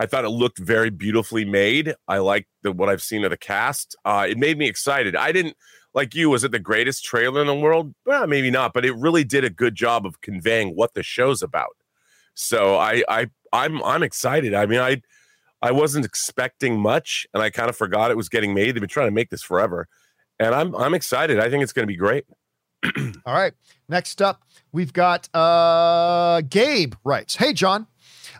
I 0.00 0.06
thought 0.06 0.24
it 0.24 0.30
looked 0.30 0.58
very 0.58 0.88
beautifully 0.88 1.44
made. 1.44 1.94
I 2.08 2.18
liked 2.18 2.48
the, 2.62 2.72
what 2.72 2.88
I've 2.88 3.02
seen 3.02 3.22
of 3.22 3.32
the 3.32 3.36
cast. 3.36 3.94
Uh, 4.02 4.26
it 4.26 4.38
made 4.38 4.56
me 4.56 4.66
excited. 4.66 5.14
I 5.14 5.30
didn't 5.30 5.58
like 5.92 6.14
you. 6.14 6.30
Was 6.30 6.42
it 6.42 6.52
the 6.52 6.58
greatest 6.58 7.04
trailer 7.04 7.42
in 7.42 7.46
the 7.46 7.54
world? 7.54 7.94
Well, 8.06 8.26
maybe 8.26 8.50
not, 8.50 8.72
but 8.72 8.86
it 8.86 8.96
really 8.96 9.24
did 9.24 9.44
a 9.44 9.50
good 9.50 9.74
job 9.74 10.06
of 10.06 10.22
conveying 10.22 10.74
what 10.74 10.94
the 10.94 11.02
show's 11.02 11.42
about. 11.42 11.76
So 12.32 12.78
I, 12.78 13.02
I, 13.10 13.26
I'm, 13.52 13.82
I'm 13.84 14.02
excited. 14.02 14.54
I 14.54 14.64
mean, 14.64 14.80
I, 14.80 15.02
I 15.60 15.70
wasn't 15.70 16.06
expecting 16.06 16.80
much, 16.80 17.26
and 17.34 17.42
I 17.42 17.50
kind 17.50 17.68
of 17.68 17.76
forgot 17.76 18.10
it 18.10 18.16
was 18.16 18.30
getting 18.30 18.54
made. 18.54 18.74
They've 18.74 18.80
been 18.80 18.88
trying 18.88 19.08
to 19.08 19.14
make 19.14 19.28
this 19.28 19.42
forever, 19.42 19.86
and 20.38 20.54
I'm, 20.54 20.74
I'm 20.76 20.94
excited. 20.94 21.38
I 21.38 21.50
think 21.50 21.62
it's 21.62 21.74
going 21.74 21.82
to 21.82 21.92
be 21.92 21.98
great. 21.98 22.24
All 23.26 23.34
right. 23.34 23.52
Next 23.86 24.22
up, 24.22 24.44
we've 24.72 24.94
got 24.94 25.28
uh, 25.34 26.40
Gabe 26.48 26.94
writes 27.04 27.36
Hey, 27.36 27.52
John. 27.52 27.86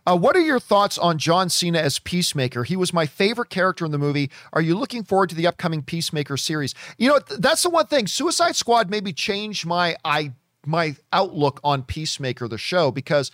Uh, 0.07 0.17
what 0.17 0.37
are 0.37 0.41
your 0.41 0.61
thoughts 0.61 0.99
on 0.99 1.19
John 1.19 1.49
Cena 1.49 1.79
as 1.79 1.99
Peacemaker? 1.99 2.65
He 2.65 2.77
was 2.77 2.93
my 2.93 3.07
favorite 3.07 3.51
character 3.51 3.85
in 3.85 3.93
the 3.93 3.99
movie. 3.99 4.31
Are 4.53 4.63
you 4.63 4.75
looking 4.75 5.05
forward 5.05 5.31
to 5.31 5.35
the 5.35 5.47
upcoming 5.47 5.83
Peacemaker 5.83 6.37
series? 6.37 6.75
You 6.99 7.09
know, 7.09 7.19
th- 7.19 7.41
that's 7.41 7.63
the 7.63 7.71
one 7.71 7.87
thing. 7.87 8.07
Suicide 8.07 8.57
Squad 8.57 8.91
maybe 8.91 9.13
changed 9.13 9.67
my 9.67 9.97
I 10.05 10.33
my 10.67 10.97
outlook 11.13 11.61
on 11.65 11.83
Peacemaker 11.83 12.47
the 12.47 12.59
show 12.59 12.91
because 12.91 13.31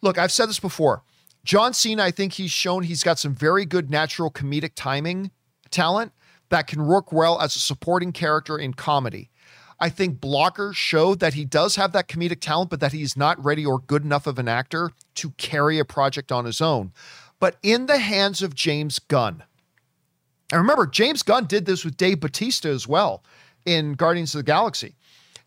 look, 0.00 0.18
I've 0.18 0.32
said 0.32 0.48
this 0.48 0.60
before. 0.60 1.02
John 1.44 1.72
Cena, 1.72 2.02
I 2.02 2.10
think 2.10 2.34
he's 2.34 2.50
shown 2.50 2.82
he's 2.82 3.02
got 3.02 3.18
some 3.18 3.34
very 3.34 3.64
good 3.64 3.90
natural 3.90 4.30
comedic 4.30 4.72
timing 4.74 5.30
talent 5.70 6.12
that 6.48 6.66
can 6.66 6.86
work 6.86 7.12
well 7.12 7.40
as 7.40 7.56
a 7.56 7.60
supporting 7.60 8.12
character 8.12 8.58
in 8.58 8.74
comedy. 8.74 9.30
I 9.78 9.88
think 9.88 10.20
Blocker 10.20 10.72
showed 10.72 11.20
that 11.20 11.34
he 11.34 11.44
does 11.44 11.76
have 11.76 11.92
that 11.92 12.08
comedic 12.08 12.40
talent, 12.40 12.70
but 12.70 12.80
that 12.80 12.92
he's 12.92 13.16
not 13.16 13.42
ready 13.44 13.64
or 13.64 13.78
good 13.78 14.04
enough 14.04 14.26
of 14.26 14.38
an 14.38 14.48
actor 14.48 14.92
to 15.16 15.30
carry 15.32 15.78
a 15.78 15.84
project 15.84 16.32
on 16.32 16.46
his 16.46 16.60
own. 16.60 16.92
But 17.38 17.56
in 17.62 17.86
the 17.86 17.98
hands 17.98 18.42
of 18.42 18.54
James 18.54 18.98
Gunn, 18.98 19.44
and 20.50 20.60
remember, 20.60 20.86
James 20.86 21.22
Gunn 21.22 21.46
did 21.46 21.66
this 21.66 21.84
with 21.84 21.96
Dave 21.96 22.20
Bautista 22.20 22.68
as 22.68 22.86
well 22.86 23.22
in 23.64 23.94
Guardians 23.94 24.34
of 24.34 24.38
the 24.38 24.44
Galaxy. 24.44 24.94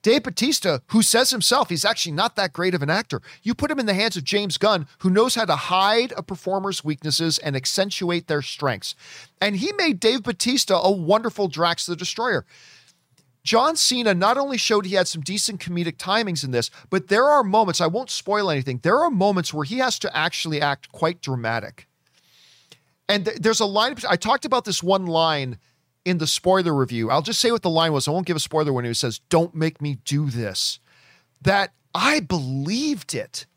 Dave 0.01 0.23
Bautista, 0.23 0.81
who 0.87 1.01
says 1.01 1.29
himself 1.29 1.69
he's 1.69 1.83
actually 1.83 2.13
not 2.13 2.35
that 2.37 2.53
great 2.53 2.73
of 2.73 2.81
an 2.81 2.89
actor, 2.89 3.21
you 3.43 3.53
put 3.53 3.71
him 3.71 3.79
in 3.79 3.85
the 3.85 3.93
hands 3.93 4.15
of 4.15 4.23
James 4.23 4.57
Gunn, 4.57 4.87
who 4.99 5.09
knows 5.09 5.35
how 5.35 5.45
to 5.45 5.55
hide 5.55 6.13
a 6.15 6.23
performer's 6.23 6.85
weaknesses 6.85 7.37
and 7.39 7.55
accentuate 7.55 8.27
their 8.27 8.41
strengths. 8.41 8.95
And 9.41 9.57
he 9.57 9.73
made 9.73 9.99
Dave 9.99 10.23
Bautista 10.23 10.75
a 10.75 10.91
wonderful 10.91 11.49
Drax 11.49 11.85
the 11.85 11.97
Destroyer. 11.97 12.45
John 13.49 13.75
Cena 13.75 14.13
not 14.13 14.37
only 14.37 14.59
showed 14.59 14.85
he 14.85 14.93
had 14.93 15.07
some 15.07 15.23
decent 15.23 15.59
comedic 15.59 15.97
timings 15.97 16.43
in 16.43 16.51
this, 16.51 16.69
but 16.91 17.07
there 17.07 17.25
are 17.25 17.43
moments, 17.43 17.81
I 17.81 17.87
won't 17.87 18.11
spoil 18.11 18.51
anything, 18.51 18.79
there 18.83 18.99
are 18.99 19.09
moments 19.09 19.51
where 19.51 19.63
he 19.63 19.79
has 19.79 19.97
to 19.99 20.15
actually 20.15 20.61
act 20.61 20.91
quite 20.91 21.19
dramatic. 21.19 21.87
And 23.07 23.25
th- 23.25 23.37
there's 23.39 23.59
a 23.59 23.65
line, 23.65 23.95
I 24.07 24.17
talked 24.17 24.45
about 24.45 24.65
this 24.65 24.83
one 24.83 25.07
line 25.07 25.57
in 26.05 26.19
the 26.19 26.27
spoiler 26.27 26.75
review. 26.75 27.09
I'll 27.09 27.23
just 27.23 27.39
say 27.39 27.49
what 27.49 27.63
the 27.63 27.71
line 27.71 27.91
was. 27.91 28.07
I 28.07 28.11
won't 28.11 28.27
give 28.27 28.37
a 28.37 28.39
spoiler 28.39 28.71
when 28.71 28.85
he 28.85 28.93
says, 28.93 29.17
Don't 29.29 29.55
make 29.55 29.81
me 29.81 29.97
do 30.05 30.29
this. 30.29 30.79
That 31.41 31.73
I 31.95 32.19
believed 32.19 33.15
it. 33.15 33.47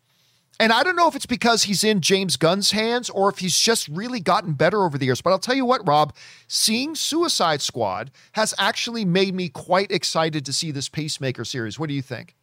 And 0.62 0.72
I 0.72 0.84
don't 0.84 0.94
know 0.94 1.08
if 1.08 1.16
it's 1.16 1.26
because 1.26 1.64
he's 1.64 1.82
in 1.82 2.00
James 2.00 2.36
Gunn's 2.36 2.70
hands 2.70 3.10
or 3.10 3.28
if 3.28 3.38
he's 3.38 3.58
just 3.58 3.88
really 3.88 4.20
gotten 4.20 4.52
better 4.52 4.84
over 4.84 4.96
the 4.96 5.06
years. 5.06 5.20
But 5.20 5.30
I'll 5.30 5.40
tell 5.40 5.56
you 5.56 5.64
what, 5.64 5.84
Rob, 5.88 6.14
seeing 6.46 6.94
Suicide 6.94 7.60
Squad 7.60 8.12
has 8.34 8.54
actually 8.60 9.04
made 9.04 9.34
me 9.34 9.48
quite 9.48 9.90
excited 9.90 10.46
to 10.46 10.52
see 10.52 10.70
this 10.70 10.88
Peacemaker 10.88 11.44
series. 11.44 11.80
What 11.80 11.88
do 11.88 11.96
you 11.96 12.00
think? 12.00 12.36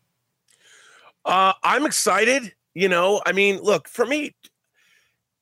Uh, 1.24 1.54
I'm 1.64 1.86
excited. 1.86 2.54
You 2.74 2.90
know, 2.90 3.22
I 3.26 3.32
mean, 3.32 3.62
look, 3.62 3.88
for 3.88 4.06
me, 4.06 4.36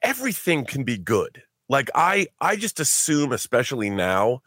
everything 0.04 0.64
can 0.64 0.84
be 0.84 1.00
good. 1.00 1.42
Like 1.68 1.90
I, 1.96 2.28
I 2.40 2.58
just 2.58 2.80
assume, 2.80 3.32
especially 3.32 3.90
now, 3.90 4.44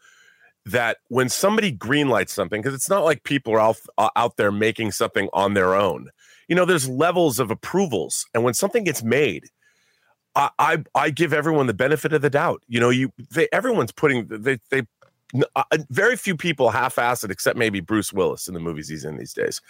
that 0.65 0.99
when 1.09 1.27
somebody 1.27 1.75
greenlights 1.75 2.29
something, 2.29 2.61
because 2.61 2.75
it's 2.75 2.89
not 2.89 3.03
like 3.03 3.23
people 3.23 3.51
are 3.55 3.59
out, 3.59 3.77
uh, 3.97 4.09
out 4.15 4.37
there 4.37 4.53
making 4.53 4.93
something 4.93 5.27
on 5.33 5.53
their 5.53 5.75
own. 5.75 6.11
You 6.51 6.55
know, 6.55 6.65
there's 6.65 6.89
levels 6.89 7.39
of 7.39 7.49
approvals, 7.49 8.25
and 8.33 8.43
when 8.43 8.53
something 8.53 8.83
gets 8.83 9.01
made, 9.01 9.45
I, 10.35 10.49
I, 10.59 10.83
I 10.93 11.09
give 11.09 11.31
everyone 11.31 11.67
the 11.67 11.73
benefit 11.73 12.11
of 12.11 12.21
the 12.21 12.29
doubt. 12.29 12.61
You 12.67 12.81
know, 12.81 12.89
you, 12.89 13.13
they, 13.33 13.47
everyone's 13.53 13.93
putting 13.93 14.27
they, 14.27 14.59
they 14.69 14.81
uh, 15.55 15.63
very 15.89 16.17
few 16.17 16.35
people 16.35 16.69
half-ass 16.69 17.23
it 17.23 17.31
except 17.31 17.57
maybe 17.57 17.79
Bruce 17.79 18.11
Willis 18.11 18.49
in 18.49 18.53
the 18.53 18.59
movies 18.59 18.89
he's 18.89 19.05
in 19.05 19.15
these 19.15 19.31
days. 19.31 19.61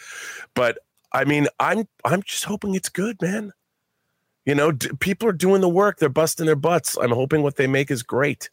But 0.56 0.80
I 1.14 1.24
mean, 1.24 1.46
I'm 1.60 1.88
I'm 2.04 2.24
just 2.24 2.46
hoping 2.46 2.74
it's 2.74 2.90
good, 2.90 3.22
man. 3.22 3.52
You 4.48 4.56
know, 4.56 4.72
d- 4.72 4.90
people 5.00 5.30
are 5.30 5.34
doing 5.34 5.62
the 5.62 5.70
work; 5.70 6.00
they're 6.00 6.10
busting 6.10 6.48
their 6.48 6.56
butts. 6.56 6.98
I'm 6.98 7.12
hoping 7.12 7.44
what 7.44 7.58
they 7.58 7.68
make 7.68 7.92
is 7.92 8.02
great. 8.02 8.50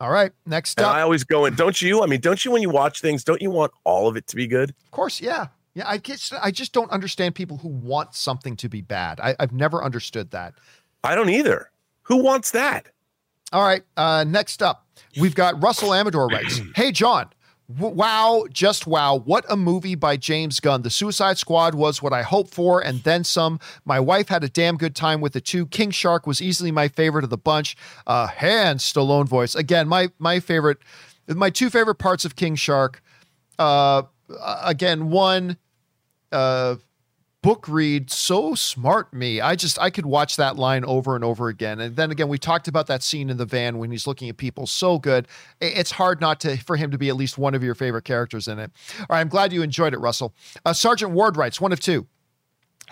All 0.00 0.10
right, 0.10 0.32
next 0.46 0.80
And 0.80 0.86
up. 0.86 0.96
I 0.96 1.02
always 1.02 1.22
go 1.22 1.44
in, 1.44 1.54
don't 1.54 1.80
you? 1.80 2.02
I 2.02 2.06
mean, 2.06 2.18
don't 2.18 2.44
you 2.44 2.50
when 2.50 2.60
you 2.60 2.70
watch 2.70 3.00
things, 3.00 3.22
don't 3.22 3.40
you 3.40 3.52
want 3.52 3.70
all 3.84 4.08
of 4.08 4.16
it 4.16 4.26
to 4.26 4.34
be 4.34 4.48
good? 4.48 4.70
Of 4.70 4.90
course, 4.90 5.20
yeah. 5.20 5.46
Yeah, 5.74 5.84
I 5.86 5.96
guess 5.96 6.32
I 6.42 6.50
just 6.50 6.72
don't 6.72 6.90
understand 6.90 7.34
people 7.34 7.56
who 7.58 7.68
want 7.68 8.14
something 8.14 8.56
to 8.56 8.68
be 8.68 8.82
bad. 8.82 9.20
I, 9.20 9.34
I've 9.40 9.52
never 9.52 9.82
understood 9.82 10.30
that. 10.32 10.54
I 11.02 11.14
don't 11.14 11.30
either. 11.30 11.70
Who 12.04 12.22
wants 12.22 12.50
that? 12.50 12.88
All 13.52 13.64
right, 13.66 13.82
uh, 13.96 14.24
next 14.26 14.62
up, 14.62 14.86
we've 15.20 15.34
got 15.34 15.62
Russell 15.62 15.92
Amador 15.92 16.26
writes, 16.28 16.60
Hey, 16.74 16.90
John, 16.90 17.28
w- 17.74 17.94
wow, 17.94 18.44
just 18.50 18.86
wow. 18.86 19.16
What 19.16 19.44
a 19.48 19.56
movie 19.56 19.94
by 19.94 20.16
James 20.16 20.58
Gunn. 20.58 20.82
The 20.82 20.90
Suicide 20.90 21.36
Squad 21.38 21.74
was 21.74 22.02
what 22.02 22.12
I 22.14 22.22
hoped 22.22 22.52
for 22.52 22.82
and 22.82 23.02
then 23.02 23.24
some. 23.24 23.60
My 23.84 24.00
wife 24.00 24.28
had 24.28 24.42
a 24.42 24.48
damn 24.48 24.76
good 24.78 24.96
time 24.96 25.20
with 25.20 25.34
the 25.34 25.40
two. 25.40 25.66
King 25.66 25.90
Shark 25.90 26.26
was 26.26 26.40
easily 26.40 26.70
my 26.70 26.88
favorite 26.88 27.24
of 27.24 27.30
the 27.30 27.36
bunch. 27.38 27.76
Uh, 28.06 28.26
hand 28.26 28.80
Stallone 28.80 29.28
voice. 29.28 29.54
Again, 29.54 29.86
my, 29.86 30.08
my 30.18 30.40
favorite, 30.40 30.78
my 31.28 31.50
two 31.50 31.68
favorite 31.68 31.96
parts 31.96 32.24
of 32.24 32.36
King 32.36 32.56
Shark. 32.56 33.02
Uh, 33.58 34.02
again, 34.64 35.10
one, 35.10 35.58
uh, 36.32 36.76
book 37.42 37.66
read 37.68 38.10
so 38.10 38.54
smart 38.54 39.12
me. 39.12 39.40
I 39.40 39.56
just 39.56 39.78
i 39.80 39.90
could 39.90 40.06
watch 40.06 40.36
that 40.36 40.56
line 40.56 40.84
over 40.84 41.16
and 41.16 41.24
over 41.24 41.48
again. 41.48 41.80
And 41.80 41.96
then 41.96 42.10
again 42.10 42.28
we 42.28 42.38
talked 42.38 42.68
about 42.68 42.86
that 42.86 43.02
scene 43.02 43.28
in 43.30 43.36
the 43.36 43.44
van 43.44 43.78
when 43.78 43.90
he's 43.90 44.06
looking 44.06 44.28
at 44.28 44.36
people. 44.36 44.66
So 44.66 44.98
good. 44.98 45.26
It's 45.60 45.90
hard 45.90 46.20
not 46.20 46.40
to 46.40 46.56
for 46.56 46.76
him 46.76 46.92
to 46.92 46.98
be 46.98 47.08
at 47.08 47.16
least 47.16 47.38
one 47.38 47.54
of 47.54 47.62
your 47.62 47.74
favorite 47.74 48.04
characters 48.04 48.46
in 48.46 48.58
it. 48.58 48.70
All 49.00 49.06
right 49.10 49.20
i'm 49.20 49.28
glad 49.28 49.52
you 49.52 49.62
enjoyed 49.62 49.92
it 49.92 49.98
russell. 49.98 50.34
Uh, 50.64 50.72
sergeant 50.72 51.10
ward 51.12 51.36
writes 51.36 51.60
one 51.60 51.72
of 51.72 51.80
two 51.80 52.06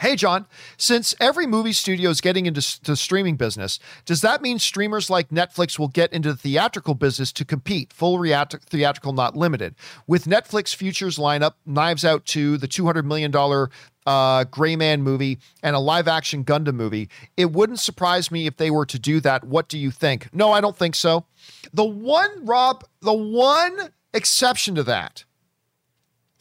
Hey, 0.01 0.17
John, 0.17 0.47
since 0.79 1.15
every 1.21 1.47
movie 1.47 1.75
studio 1.75 2.09
is 2.09 2.23
getting 2.23 2.47
into 2.47 2.81
the 2.85 2.97
streaming 2.97 3.37
business, 3.37 3.79
does 4.07 4.23
that 4.23 4.41
mean 4.41 4.59
streamers 4.59 5.11
like 5.11 5.29
Netflix 5.29 5.79
will 5.79 5.89
get 5.89 6.11
into 6.11 6.33
the 6.33 6.39
theatrical 6.39 6.95
business 6.95 7.31
to 7.33 7.45
compete, 7.45 7.93
full 7.93 8.17
theatrical, 8.19 9.13
not 9.13 9.37
limited? 9.37 9.75
With 10.07 10.25
Netflix 10.25 10.75
futures 10.75 11.19
lineup, 11.19 11.53
Knives 11.67 12.03
Out 12.03 12.25
2, 12.25 12.57
the 12.57 12.67
$200 12.67 13.05
million 13.05 13.69
uh, 14.07 14.45
Gray 14.45 14.75
Man 14.75 15.03
movie, 15.03 15.39
and 15.63 15.77
a 15.77 15.79
live 15.79 16.09
action 16.09 16.47
Gundam 16.47 16.77
movie, 16.77 17.11
it 17.37 17.53
wouldn't 17.53 17.79
surprise 17.79 18.31
me 18.31 18.47
if 18.47 18.57
they 18.57 18.71
were 18.71 18.87
to 18.87 18.99
do 18.99 19.21
that. 19.21 19.45
What 19.45 19.69
do 19.69 19.77
you 19.77 19.91
think? 19.91 20.33
No, 20.33 20.51
I 20.51 20.63
don't 20.63 20.79
think 20.79 20.95
so. 20.95 21.27
The 21.75 21.85
one, 21.85 22.47
Rob, 22.47 22.85
the 23.03 23.13
one 23.13 23.91
exception 24.15 24.77
to 24.77 24.83
that, 24.85 25.27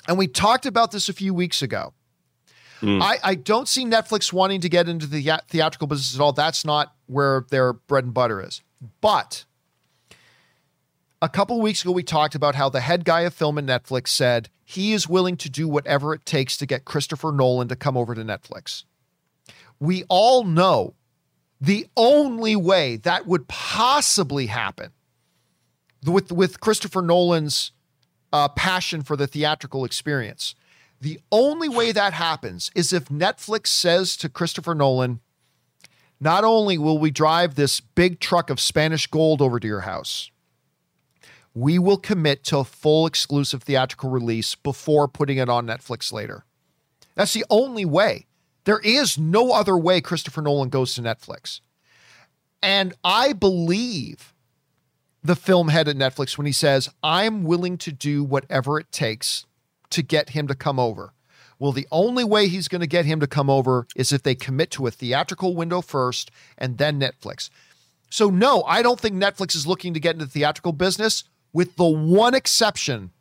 and 0.08 0.18
we 0.18 0.28
talked 0.28 0.66
about 0.66 0.92
this 0.92 1.10
a 1.10 1.14
few 1.14 1.34
weeks 1.34 1.62
ago. 1.62 1.94
I, 2.82 3.18
I 3.24 3.36
don't 3.36 3.68
see 3.68 3.86
Netflix 3.86 4.32
wanting 4.32 4.62
to 4.62 4.70
get 4.70 4.88
into 4.88 5.06
the 5.06 5.42
theatrical 5.50 5.88
business 5.88 6.16
at 6.16 6.22
all. 6.22 6.32
That's 6.32 6.64
not 6.64 6.94
where 7.08 7.46
their 7.50 7.74
bread 7.74 8.06
and 8.06 8.14
butter 8.14 8.42
is. 8.42 8.62
But 9.02 9.46
a 11.22 11.30
couple 11.30 11.60
weeks 11.62 11.84
ago, 11.84 11.92
we 11.92 12.04
talked 12.04 12.36
about 12.36 12.56
how 12.56 12.70
the 12.70 12.80
head 12.80 13.04
guy 13.04 13.22
of 13.22 13.34
film 13.34 13.58
at 13.58 13.66
Netflix 13.66 14.10
said 14.10 14.50
he 14.64 14.94
is 14.94 15.10
willing 15.10 15.36
to 15.38 15.50
do 15.50 15.68
whatever 15.68 16.14
it 16.14 16.26
takes 16.26 16.56
to 16.58 16.66
get 16.66 16.86
Christopher 16.86 17.32
Nolan 17.32 17.68
to 17.68 17.76
come 17.76 17.98
over 17.98 18.16
to 18.16 18.24
Netflix. 18.24 18.84
We 19.80 20.04
all 20.10 20.44
know 20.44 20.94
the 21.60 21.88
only 21.98 22.56
way 22.56 22.98
that 22.98 23.26
would 23.26 23.48
possibly 23.48 24.46
happen 24.46 24.92
with, 26.06 26.32
with 26.32 26.60
Christopher 26.60 27.02
Nolan's 27.02 27.72
uh, 28.32 28.48
passion 28.50 29.02
for 29.02 29.18
the 29.18 29.28
theatrical 29.28 29.84
experience. 29.84 30.56
The 31.02 31.20
only 31.32 31.70
way 31.70 31.92
that 31.92 32.14
happens 32.14 32.72
is 32.76 32.92
if 32.92 33.06
Netflix 33.06 33.68
says 33.68 34.18
to 34.18 34.30
Christopher 34.30 34.76
Nolan, 34.76 35.22
not 36.20 36.44
only 36.44 36.78
will 36.78 37.00
we 37.00 37.12
drive 37.12 37.56
this 37.56 37.80
big 37.80 38.20
truck 38.20 38.50
of 38.50 38.60
Spanish 38.60 39.08
gold 39.08 39.42
over 39.42 39.60
to 39.60 39.68
your 39.68 39.82
house, 39.82 40.30
we 41.54 41.80
will 41.80 41.98
commit 41.98 42.44
to 42.46 42.58
a 42.60 42.64
full 42.64 43.06
exclusive 43.06 43.64
theatrical 43.64 44.10
release 44.10 44.56
before 44.56 45.08
putting 45.08 45.38
it 45.38 45.50
on 45.50 45.66
Netflix 45.66 46.12
later. 46.12 46.44
That's 47.16 47.34
the 47.34 47.46
only 47.50 47.86
way. 47.86 48.28
There 48.66 48.80
is 48.80 49.18
no 49.18 49.52
other 49.52 49.78
way 49.78 50.02
Christopher 50.02 50.42
Nolan 50.42 50.70
goes 50.70 50.94
to 50.96 51.02
Netflix. 51.02 51.62
And 52.62 52.94
I 53.04 53.34
believe 53.34 54.34
the 55.24 55.36
film 55.36 55.70
head 55.70 55.88
at 55.88 55.96
Netflix 55.96 56.38
when 56.38 56.46
he 56.46 56.54
says, 56.54 56.90
I'm 57.02 57.44
willing 57.44 57.78
to 57.80 57.92
do 57.92 58.24
whatever 58.24 58.80
it 58.80 58.92
takes 58.92 59.46
to 59.92 60.02
get 60.02 60.30
him 60.30 60.48
to 60.48 60.56
come 60.56 60.80
over. 60.80 61.14
Well, 61.60 61.72
the 61.74 61.88
only 61.92 62.24
way 62.24 62.48
he's 62.48 62.68
going 62.70 62.82
to 62.82 62.88
get 62.88 63.06
him 63.06 63.20
to 63.20 63.28
come 63.28 63.50
over 63.50 63.86
is 63.96 64.12
if 64.12 64.24
they 64.24 64.36
commit 64.36 64.72
to 64.72 64.88
a 64.88 64.92
theatrical 64.92 65.56
window 65.56 65.82
first 65.82 66.32
and 66.58 66.78
then 66.78 67.00
Netflix. 67.00 67.50
So, 68.10 68.30
no, 68.30 68.64
I 68.64 68.82
don't 68.82 69.00
think 69.00 69.16
Netflix 69.16 69.56
is 69.56 69.68
looking 69.68 69.94
to 69.94 70.00
get 70.00 70.16
into 70.16 70.26
the 70.26 70.32
theatrical 70.32 70.72
business, 70.72 71.26
with 71.52 71.76
the 71.76 71.86
one 71.86 72.34
exception 72.34 73.12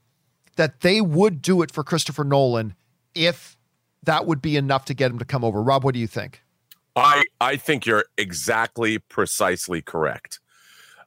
that 0.56 0.80
they 0.80 1.00
would 1.00 1.42
do 1.42 1.62
it 1.62 1.70
for 1.70 1.82
Christopher 1.84 2.24
Nolan 2.24 2.74
if 3.14 3.56
that 4.04 4.26
would 4.26 4.40
be 4.40 4.56
enough 4.56 4.84
to 4.86 4.94
get 4.94 5.10
him 5.10 5.18
to 5.18 5.24
come 5.24 5.44
over. 5.44 5.62
Rob, 5.62 5.84
what 5.84 5.94
do 5.94 6.00
you 6.00 6.06
think? 6.06 6.42
I 6.96 7.24
I 7.40 7.56
think 7.56 7.86
you're 7.86 8.04
exactly 8.16 8.98
precisely 8.98 9.82
correct. 9.82 10.40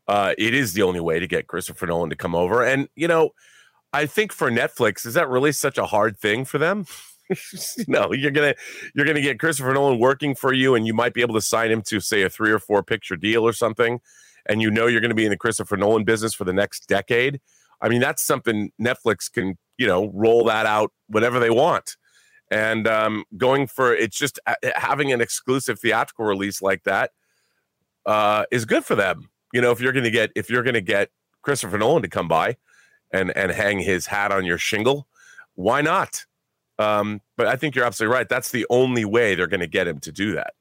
Uh, 0.08 0.34
it 0.38 0.54
is 0.54 0.74
the 0.74 0.82
only 0.82 1.00
way 1.00 1.20
to 1.20 1.28
get 1.28 1.48
Christopher 1.48 1.88
Nolan 1.88 2.10
to 2.10 2.16
come 2.16 2.36
over, 2.36 2.64
and 2.64 2.88
you 2.96 3.08
know, 3.08 3.32
I 3.94 4.06
think 4.06 4.32
for 4.32 4.50
Netflix, 4.50 5.06
is 5.06 5.14
that 5.16 5.30
really 5.30 5.52
such 5.52 5.78
a 5.78 5.86
hard 5.86 6.18
thing 6.18 6.46
for 6.46 6.58
them? 6.58 6.86
no, 7.88 8.12
you're 8.14 8.32
gonna 8.32 8.56
you're 8.94 9.06
gonna 9.06 9.22
get 9.22 9.40
Christopher 9.40 9.74
Nolan 9.74 10.00
working 10.00 10.36
for 10.36 10.54
you, 10.54 10.76
and 10.76 10.86
you 10.86 10.94
might 10.94 11.14
be 11.14 11.22
able 11.22 11.36
to 11.36 11.42
sign 11.42 11.72
him 11.72 11.82
to 11.84 12.00
say 12.00 12.24
a 12.24 12.30
three 12.30 12.52
or 12.52 12.60
four 12.60 12.84
picture 12.84 13.16
deal 13.16 13.44
or 13.44 13.54
something, 13.54 14.00
and 14.46 14.62
you 14.62 14.70
know 14.70 14.88
you're 14.88 15.02
to 15.02 15.16
be 15.16 15.26
in 15.26 15.32
the 15.32 15.38
Christopher 15.38 15.78
Nolan 15.78 16.04
business 16.04 16.34
for 16.34 16.44
the 16.44 16.54
next 16.54 16.88
decade. 16.88 17.40
I 17.82 17.90
mean, 17.90 18.02
that's 18.02 18.24
something 18.24 18.72
Netflix 18.82 19.32
can 19.32 19.58
you 19.78 19.88
know 19.88 20.12
roll 20.14 20.44
that 20.46 20.66
out 20.66 20.92
whatever 21.08 21.40
they 21.40 21.50
want 21.50 21.96
and 22.52 22.86
um, 22.86 23.24
going 23.38 23.66
for 23.66 23.96
it's 23.96 24.18
just 24.18 24.40
uh, 24.46 24.56
having 24.76 25.12
an 25.12 25.22
exclusive 25.22 25.80
theatrical 25.80 26.26
release 26.26 26.62
like 26.62 26.84
that 26.84 27.12
uh, 28.06 28.44
is 28.52 28.66
good 28.66 28.84
for 28.84 28.96
them. 28.96 29.30
You 29.54 29.62
know, 29.62 29.72
if 29.72 29.80
you're 29.80 29.94
to 29.94 30.12
get 30.12 30.32
if 30.36 30.50
you're 30.50 30.64
to 30.64 30.82
get 30.82 31.10
Christopher 31.42 31.78
Nolan 31.78 32.04
to 32.04 32.10
come 32.10 32.28
by 32.28 32.58
and 33.14 33.36
and 33.36 33.52
hang 33.52 33.80
his 33.80 34.06
hat 34.06 34.32
on 34.32 34.46
your 34.46 34.58
shingle, 34.58 35.08
why 35.56 35.82
not? 35.82 36.26
Um, 36.80 37.22
but 37.38 37.48
I 37.48 37.56
think 37.56 37.76
you're 37.76 37.86
absolutely 37.86 38.16
right. 38.16 38.28
That's 38.28 38.52
the 38.52 38.66
only 38.70 39.06
way 39.06 39.36
they're 39.36 39.48
going 39.48 39.60
to 39.60 39.68
get 39.68 39.88
him 39.88 40.00
to 40.00 40.12
do 40.12 40.34
that. 40.34 40.54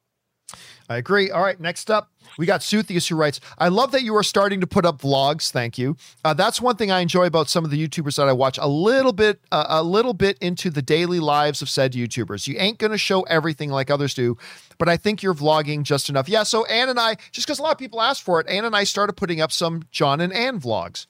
I 0.91 0.97
agree. 0.97 1.31
All 1.31 1.43
right, 1.43 1.59
next 1.61 1.89
up, 1.89 2.11
we 2.37 2.47
got 2.47 2.63
Suthius 2.63 3.09
who 3.09 3.15
writes, 3.15 3.39
I 3.59 3.69
love 3.69 3.93
that 3.93 4.03
you 4.03 4.17
are 4.17 4.25
starting 4.25 4.61
to 4.61 4.67
put 4.67 4.85
up 4.85 5.01
vlogs. 5.01 5.53
Thank 5.53 5.79
you. 5.79 5.97
Uh, 6.25 6.35
that's 6.35 6.61
one 6.61 6.75
thing 6.75 6.91
I 6.91 6.99
enjoy 6.99 7.27
about 7.27 7.49
some 7.49 7.65
of 7.65 7.71
the 7.71 7.79
YouTubers 7.87 8.17
that 8.17 8.29
I 8.29 8.33
watch. 8.33 8.59
A 8.59 8.67
little 8.67 9.13
bit, 9.13 9.41
uh, 9.53 9.67
a 9.69 9.85
little 9.85 10.15
bit 10.15 10.37
into 10.39 10.69
the 10.69 10.83
daily 10.83 11.21
lives 11.21 11.63
of 11.63 11.69
said 11.69 11.93
YouTubers. 11.93 12.49
You 12.49 12.57
ain't 12.59 12.79
going 12.79 12.91
to 12.91 12.99
show 12.99 13.23
everything 13.23 13.71
like 13.71 13.89
others 13.89 14.15
do, 14.15 14.37
but 14.79 14.89
I 14.89 14.97
think 14.97 15.23
you're 15.23 15.33
vlogging 15.33 15.85
just 15.85 16.09
enough. 16.09 16.29
Yeah. 16.29 16.43
So 16.43 16.65
Ann 16.65 16.89
and 16.89 16.99
I, 16.99 17.15
just 17.31 17.47
because 17.47 17.61
a 17.61 17.63
lot 17.63 17.71
of 17.73 17.79
people 17.79 18.03
asked 18.03 18.25
for 18.25 18.41
it, 18.41 18.49
Ann 18.49 18.65
and 18.65 18.75
I 18.75 18.83
started 18.83 19.13
putting 19.13 19.41
up 19.41 19.53
some 19.53 19.85
John 19.93 20.21
and 20.21 20.33
Ann 20.33 20.59
vlogs 20.59 21.07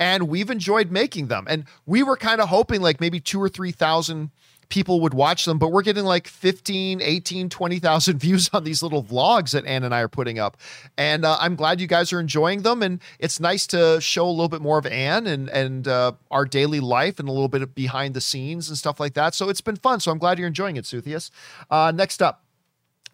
and 0.00 0.28
we've 0.28 0.50
enjoyed 0.50 0.90
making 0.90 1.28
them. 1.28 1.46
And 1.48 1.64
we 1.86 2.02
were 2.02 2.16
kind 2.16 2.40
of 2.40 2.48
hoping 2.48 2.80
like 2.80 3.00
maybe 3.00 3.20
two 3.20 3.40
or 3.42 3.48
3,000 3.48 4.30
people 4.68 5.00
would 5.00 5.14
watch 5.14 5.44
them, 5.44 5.58
but 5.58 5.72
we're 5.72 5.82
getting 5.82 6.04
like 6.04 6.28
15, 6.28 7.00
18, 7.00 7.48
20,000 7.48 8.18
views 8.20 8.50
on 8.52 8.64
these 8.64 8.82
little 8.82 9.02
vlogs 9.02 9.52
that 9.52 9.64
Ann 9.66 9.84
and 9.84 9.94
I 9.94 10.00
are 10.00 10.08
putting 10.08 10.38
up. 10.38 10.56
And 10.96 11.24
uh, 11.24 11.36
I'm 11.40 11.56
glad 11.56 11.80
you 11.80 11.86
guys 11.86 12.12
are 12.12 12.20
enjoying 12.20 12.62
them. 12.62 12.82
And 12.82 13.00
it's 13.18 13.40
nice 13.40 13.66
to 13.68 14.00
show 14.00 14.26
a 14.26 14.30
little 14.30 14.48
bit 14.48 14.60
more 14.60 14.78
of 14.78 14.86
Ann 14.86 15.26
and, 15.26 15.48
and 15.48 15.88
uh, 15.88 16.12
our 16.30 16.44
daily 16.44 16.80
life 16.80 17.18
and 17.18 17.28
a 17.28 17.32
little 17.32 17.48
bit 17.48 17.62
of 17.62 17.74
behind 17.74 18.14
the 18.14 18.20
scenes 18.20 18.68
and 18.68 18.76
stuff 18.76 19.00
like 19.00 19.14
that. 19.14 19.34
So 19.34 19.48
it's 19.48 19.60
been 19.60 19.76
fun. 19.76 20.00
So 20.00 20.10
I'm 20.10 20.18
glad 20.18 20.38
you're 20.38 20.48
enjoying 20.48 20.76
it, 20.76 20.84
Suthius. 20.84 21.30
Uh, 21.70 21.92
next 21.94 22.22
up, 22.22 22.44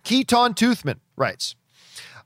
Keaton 0.03 0.55
Toothman 0.55 0.99
writes, 1.16 1.55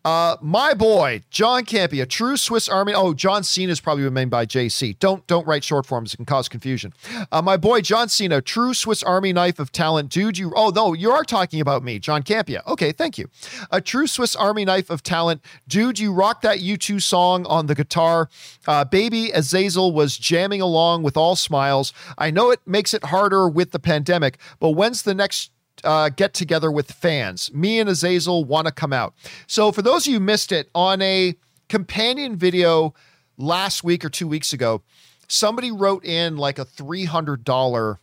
uh, 0.08 0.38
my 0.40 0.72
boy, 0.72 1.20
John 1.28 1.66
Campea, 1.66 2.08
true 2.08 2.38
Swiss 2.38 2.66
Army. 2.66 2.94
Oh, 2.94 3.12
John 3.12 3.44
Cena 3.44 3.72
is 3.72 3.78
probably 3.78 4.04
remained 4.04 4.30
by 4.30 4.46
JC. 4.46 4.98
Don't 4.98 5.26
don't 5.26 5.46
write 5.46 5.62
short 5.62 5.84
forms; 5.84 6.14
it 6.14 6.16
can 6.16 6.24
cause 6.24 6.48
confusion. 6.48 6.94
Uh, 7.30 7.42
my 7.42 7.58
boy, 7.58 7.82
John 7.82 8.08
Cena, 8.08 8.40
true 8.40 8.72
Swiss 8.72 9.02
Army 9.02 9.34
knife 9.34 9.58
of 9.58 9.70
talent, 9.70 10.08
dude. 10.08 10.38
You. 10.38 10.50
Oh 10.56 10.70
no, 10.70 10.94
you 10.94 11.10
are 11.10 11.24
talking 11.24 11.60
about 11.60 11.82
me, 11.82 11.98
John 11.98 12.22
Campea. 12.22 12.66
Okay, 12.66 12.90
thank 12.90 13.18
you. 13.18 13.28
A 13.70 13.82
true 13.82 14.06
Swiss 14.06 14.34
Army 14.34 14.64
knife 14.64 14.88
of 14.88 15.02
talent, 15.02 15.42
dude. 15.68 15.98
You 15.98 16.14
rock 16.14 16.40
that 16.40 16.60
U2 16.60 17.02
song 17.02 17.44
on 17.44 17.66
the 17.66 17.74
guitar. 17.74 18.30
Uh, 18.66 18.86
Baby 18.86 19.30
Azazel 19.32 19.92
was 19.92 20.16
jamming 20.16 20.62
along 20.62 21.02
with 21.02 21.18
all 21.18 21.36
smiles. 21.36 21.92
I 22.16 22.30
know 22.30 22.50
it 22.50 22.60
makes 22.64 22.94
it 22.94 23.04
harder 23.04 23.46
with 23.46 23.72
the 23.72 23.78
pandemic, 23.78 24.38
but 24.58 24.70
when's 24.70 25.02
the 25.02 25.14
next 25.14 25.50
uh, 25.84 26.08
get 26.10 26.34
together 26.34 26.70
with 26.70 26.92
fans. 26.92 27.52
Me 27.52 27.78
and 27.78 27.88
Azazel 27.88 28.44
want 28.44 28.66
to 28.66 28.72
come 28.72 28.92
out. 28.92 29.14
So, 29.46 29.72
for 29.72 29.82
those 29.82 30.06
of 30.06 30.12
you 30.12 30.20
missed 30.20 30.52
it, 30.52 30.70
on 30.74 31.00
a 31.02 31.34
companion 31.68 32.36
video 32.36 32.94
last 33.36 33.84
week 33.84 34.04
or 34.04 34.08
two 34.08 34.26
weeks 34.28 34.52
ago, 34.52 34.82
somebody 35.28 35.70
wrote 35.70 36.04
in 36.04 36.36
like 36.36 36.58
a 36.58 36.64
$300 36.64 37.98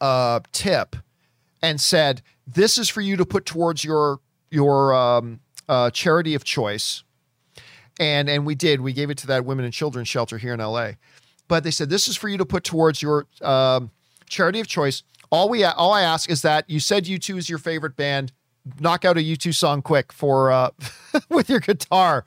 uh, 0.00 0.40
tip 0.52 0.96
and 1.62 1.80
said, 1.80 2.22
This 2.46 2.78
is 2.78 2.88
for 2.88 3.00
you 3.00 3.16
to 3.16 3.24
put 3.24 3.46
towards 3.46 3.84
your 3.84 4.20
your 4.50 4.94
um, 4.94 5.40
uh, 5.68 5.90
charity 5.90 6.34
of 6.34 6.44
choice. 6.44 7.02
And, 8.00 8.28
and 8.28 8.44
we 8.44 8.54
did. 8.54 8.80
We 8.80 8.92
gave 8.92 9.10
it 9.10 9.18
to 9.18 9.26
that 9.28 9.44
women 9.44 9.64
and 9.64 9.72
children 9.72 10.04
shelter 10.04 10.38
here 10.38 10.52
in 10.52 10.60
LA. 10.60 10.92
But 11.46 11.62
they 11.64 11.70
said, 11.70 11.90
This 11.90 12.08
is 12.08 12.16
for 12.16 12.28
you 12.28 12.38
to 12.38 12.44
put 12.44 12.64
towards 12.64 13.02
your 13.02 13.26
um, 13.42 13.90
charity 14.28 14.60
of 14.60 14.66
choice 14.66 15.02
all 15.34 15.48
we 15.48 15.64
all 15.64 15.92
I 15.92 16.02
ask 16.02 16.30
is 16.30 16.42
that 16.42 16.70
you 16.70 16.78
said 16.78 17.06
U2 17.06 17.38
is 17.38 17.48
your 17.48 17.58
favorite 17.58 17.96
band. 17.96 18.32
Knock 18.80 19.04
out 19.04 19.18
a 19.18 19.20
U2 19.20 19.54
song 19.54 19.82
quick 19.82 20.12
for 20.12 20.50
uh, 20.50 20.70
with 21.28 21.50
your 21.50 21.60
guitar. 21.60 22.24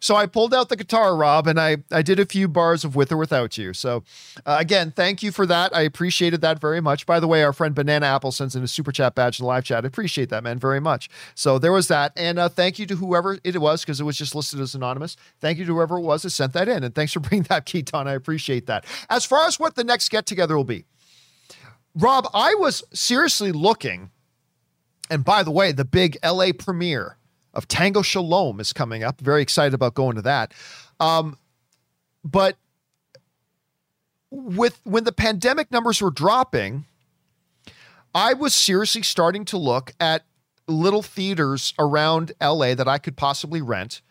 So 0.00 0.14
I 0.14 0.26
pulled 0.26 0.54
out 0.54 0.68
the 0.68 0.76
guitar, 0.76 1.16
Rob, 1.16 1.46
and 1.46 1.60
I 1.60 1.78
I 1.90 2.00
did 2.00 2.18
a 2.18 2.24
few 2.24 2.48
bars 2.48 2.82
of 2.84 2.96
with 2.96 3.12
or 3.12 3.16
without 3.16 3.58
you. 3.58 3.74
So 3.74 4.04
uh, 4.46 4.56
again, 4.58 4.90
thank 4.90 5.22
you 5.22 5.32
for 5.32 5.44
that. 5.46 5.74
I 5.76 5.82
appreciated 5.82 6.40
that 6.40 6.58
very 6.58 6.80
much. 6.80 7.04
By 7.04 7.20
the 7.20 7.28
way, 7.28 7.42
our 7.42 7.52
friend 7.52 7.74
Banana 7.74 8.06
Apple 8.06 8.32
sends 8.32 8.56
in 8.56 8.62
a 8.62 8.68
super 8.68 8.90
chat 8.90 9.14
badge 9.14 9.38
in 9.38 9.44
the 9.44 9.48
live 9.48 9.64
chat. 9.64 9.84
I 9.84 9.88
appreciate 9.88 10.30
that, 10.30 10.42
man, 10.42 10.58
very 10.58 10.80
much. 10.80 11.10
So 11.34 11.58
there 11.58 11.72
was 11.72 11.88
that, 11.88 12.12
and 12.16 12.38
uh, 12.38 12.48
thank 12.48 12.78
you 12.78 12.86
to 12.86 12.96
whoever 12.96 13.38
it 13.44 13.58
was 13.58 13.82
because 13.82 14.00
it 14.00 14.04
was 14.04 14.16
just 14.16 14.34
listed 14.34 14.60
as 14.60 14.74
anonymous. 14.74 15.16
Thank 15.40 15.58
you 15.58 15.66
to 15.66 15.74
whoever 15.74 15.98
it 15.98 16.02
was 16.02 16.22
that 16.22 16.30
sent 16.30 16.52
that 16.54 16.68
in, 16.68 16.84
and 16.84 16.94
thanks 16.94 17.12
for 17.12 17.20
bringing 17.20 17.44
that, 17.44 17.66
Keaton. 17.66 18.08
I 18.08 18.12
appreciate 18.12 18.66
that. 18.66 18.86
As 19.10 19.24
far 19.26 19.46
as 19.46 19.60
what 19.60 19.74
the 19.74 19.84
next 19.84 20.08
get 20.08 20.24
together 20.24 20.56
will 20.56 20.64
be. 20.64 20.84
Rob, 21.96 22.28
I 22.34 22.54
was 22.54 22.84
seriously 22.92 23.52
looking, 23.52 24.10
and 25.08 25.24
by 25.24 25.42
the 25.42 25.50
way, 25.50 25.72
the 25.72 25.84
big 25.84 26.18
LA 26.22 26.48
premiere 26.56 27.16
of 27.54 27.66
Tango 27.66 28.02
Shalom 28.02 28.60
is 28.60 28.74
coming 28.74 29.02
up. 29.02 29.20
Very 29.20 29.40
excited 29.40 29.72
about 29.72 29.94
going 29.94 30.16
to 30.16 30.22
that. 30.22 30.52
Um, 31.00 31.38
but 32.22 32.56
with 34.30 34.78
when 34.84 35.04
the 35.04 35.12
pandemic 35.12 35.70
numbers 35.70 36.02
were 36.02 36.10
dropping, 36.10 36.84
I 38.14 38.34
was 38.34 38.54
seriously 38.54 39.02
starting 39.02 39.46
to 39.46 39.56
look 39.56 39.92
at 39.98 40.24
little 40.68 41.02
theaters 41.02 41.72
around 41.78 42.32
LA 42.42 42.74
that 42.74 42.88
I 42.88 42.98
could 42.98 43.16
possibly 43.16 43.62
rent 43.62 44.02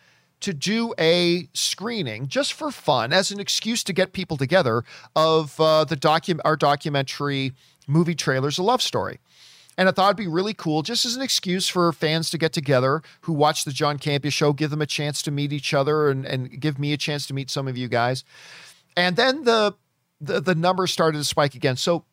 to 0.41 0.53
do 0.53 0.93
a 0.99 1.47
screening 1.53 2.27
just 2.27 2.53
for 2.53 2.71
fun 2.71 3.13
as 3.13 3.31
an 3.31 3.39
excuse 3.39 3.83
to 3.83 3.93
get 3.93 4.13
people 4.13 4.38
together 4.38 4.83
of 5.15 5.59
uh, 5.59 5.86
the 5.86 5.95
docu- 5.95 6.39
our 6.45 6.55
documentary 6.55 7.53
movie 7.88 8.15
trailers 8.15 8.57
a 8.57 8.63
love 8.63 8.81
story. 8.81 9.19
And 9.77 9.89
I 9.89 9.91
thought 9.91 10.07
it'd 10.07 10.17
be 10.17 10.27
really 10.27 10.53
cool, 10.53 10.83
just 10.83 11.05
as 11.05 11.15
an 11.15 11.21
excuse 11.21 11.67
for 11.67 11.91
fans 11.91 12.29
to 12.29 12.38
get 12.38 12.53
together 12.53 13.01
who 13.21 13.33
watch 13.33 13.65
the 13.65 13.71
John 13.71 13.99
Campea 13.99 14.31
show, 14.31 14.53
give 14.53 14.71
them 14.71 14.81
a 14.81 14.86
chance 14.86 15.21
to 15.23 15.31
meet 15.31 15.51
each 15.51 15.73
other 15.73 16.09
and, 16.09 16.25
and 16.25 16.62
give 16.62 16.79
me 16.79 16.93
a 16.93 16.97
chance 16.97 17.28
to 17.28 17.33
meet 17.33 17.49
some 17.49 17.67
of 17.67 17.78
you 17.78 17.89
guys. 17.89 18.24
And 18.95 19.17
then 19.17 19.43
the, 19.43 19.75
the 20.21 20.39
the 20.39 20.55
numbers 20.55 20.91
started 20.93 21.17
to 21.17 21.25
spike 21.25 21.55
again. 21.55 21.75
So 21.75 22.05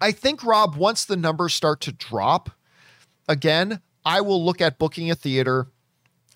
I 0.00 0.12
think 0.12 0.44
Rob, 0.44 0.76
once 0.76 1.04
the 1.04 1.16
numbers 1.16 1.54
start 1.54 1.80
to 1.82 1.92
drop 1.92 2.50
again, 3.28 3.80
I 4.04 4.20
will 4.20 4.44
look 4.44 4.60
at 4.60 4.78
booking 4.78 5.10
a 5.10 5.16
theater 5.16 5.66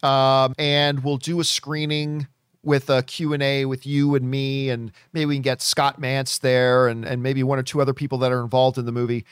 um, 0.03 0.55
and 0.59 1.05
we'll 1.05 1.17
do 1.17 1.41
a 1.41 1.45
screening 1.45 2.27
with 2.67 2.91
a 2.91 3.03
Q&A 3.03 3.65
with 3.65 3.87
you 3.87 4.15
and 4.15 4.31
me 4.31 4.69
and 4.69 4.93
maybe 5.13 5.27
we 5.27 5.37
can 5.37 5.43
get 5.43 5.63
Scott 5.63 6.01
Mantz 6.01 6.41
there 6.41 6.89
and 6.89 7.05
and 7.05 7.23
maybe 7.23 7.43
one 7.43 7.59
or 7.59 7.63
two 7.63 7.81
other 7.81 7.95
people 7.95 8.19
that 8.19 8.33
are 8.33 8.43
involved 8.43 8.77
in 8.77 8.85
the 8.85 8.93
movie 8.93 9.25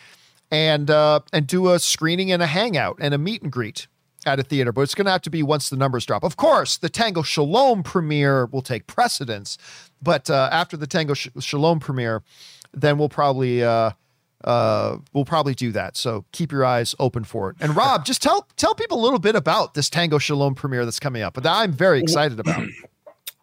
and 0.50 0.90
uh, 0.90 1.20
and 1.32 1.46
do 1.46 1.70
a 1.70 1.78
screening 1.78 2.30
and 2.30 2.42
a 2.42 2.46
hangout 2.46 2.96
and 3.00 3.12
a 3.12 3.18
meet 3.18 3.42
and 3.42 3.50
greet 3.50 3.88
at 4.26 4.38
a 4.38 4.42
theater, 4.42 4.72
but 4.72 4.82
it's 4.82 4.94
going 4.94 5.04
to 5.04 5.10
have 5.10 5.20
to 5.22 5.30
be 5.30 5.42
once 5.42 5.68
the 5.68 5.76
numbers 5.76 6.06
drop. 6.06 6.24
Of 6.24 6.36
course, 6.36 6.78
the 6.78 6.88
Tango 6.88 7.22
Shalom 7.22 7.82
premiere 7.82 8.46
will 8.46 8.62
take 8.62 8.86
precedence, 8.86 9.58
but 10.00 10.30
uh, 10.30 10.48
after 10.50 10.76
the 10.76 10.86
Tango 10.86 11.12
Sh- 11.12 11.28
Shalom 11.40 11.78
premiere, 11.78 12.22
then 12.72 12.96
we'll 12.96 13.08
probably 13.08 13.62
uh, 13.62 13.90
uh, 14.44 14.98
we'll 15.12 15.24
probably 15.24 15.54
do 15.54 15.72
that. 15.72 15.96
So 15.96 16.24
keep 16.32 16.52
your 16.52 16.64
eyes 16.64 16.94
open 16.98 17.24
for 17.24 17.50
it. 17.50 17.56
And 17.60 17.74
Rob, 17.76 18.04
just 18.04 18.22
tell 18.22 18.46
tell 18.56 18.74
people 18.74 19.00
a 19.00 19.02
little 19.02 19.18
bit 19.18 19.34
about 19.34 19.74
this 19.74 19.90
Tango 19.90 20.18
Shalom 20.18 20.54
premiere 20.54 20.84
that's 20.84 21.00
coming 21.00 21.22
up, 21.22 21.34
that 21.34 21.46
I'm 21.46 21.72
very 21.72 22.00
excited 22.00 22.38
about. 22.40 22.62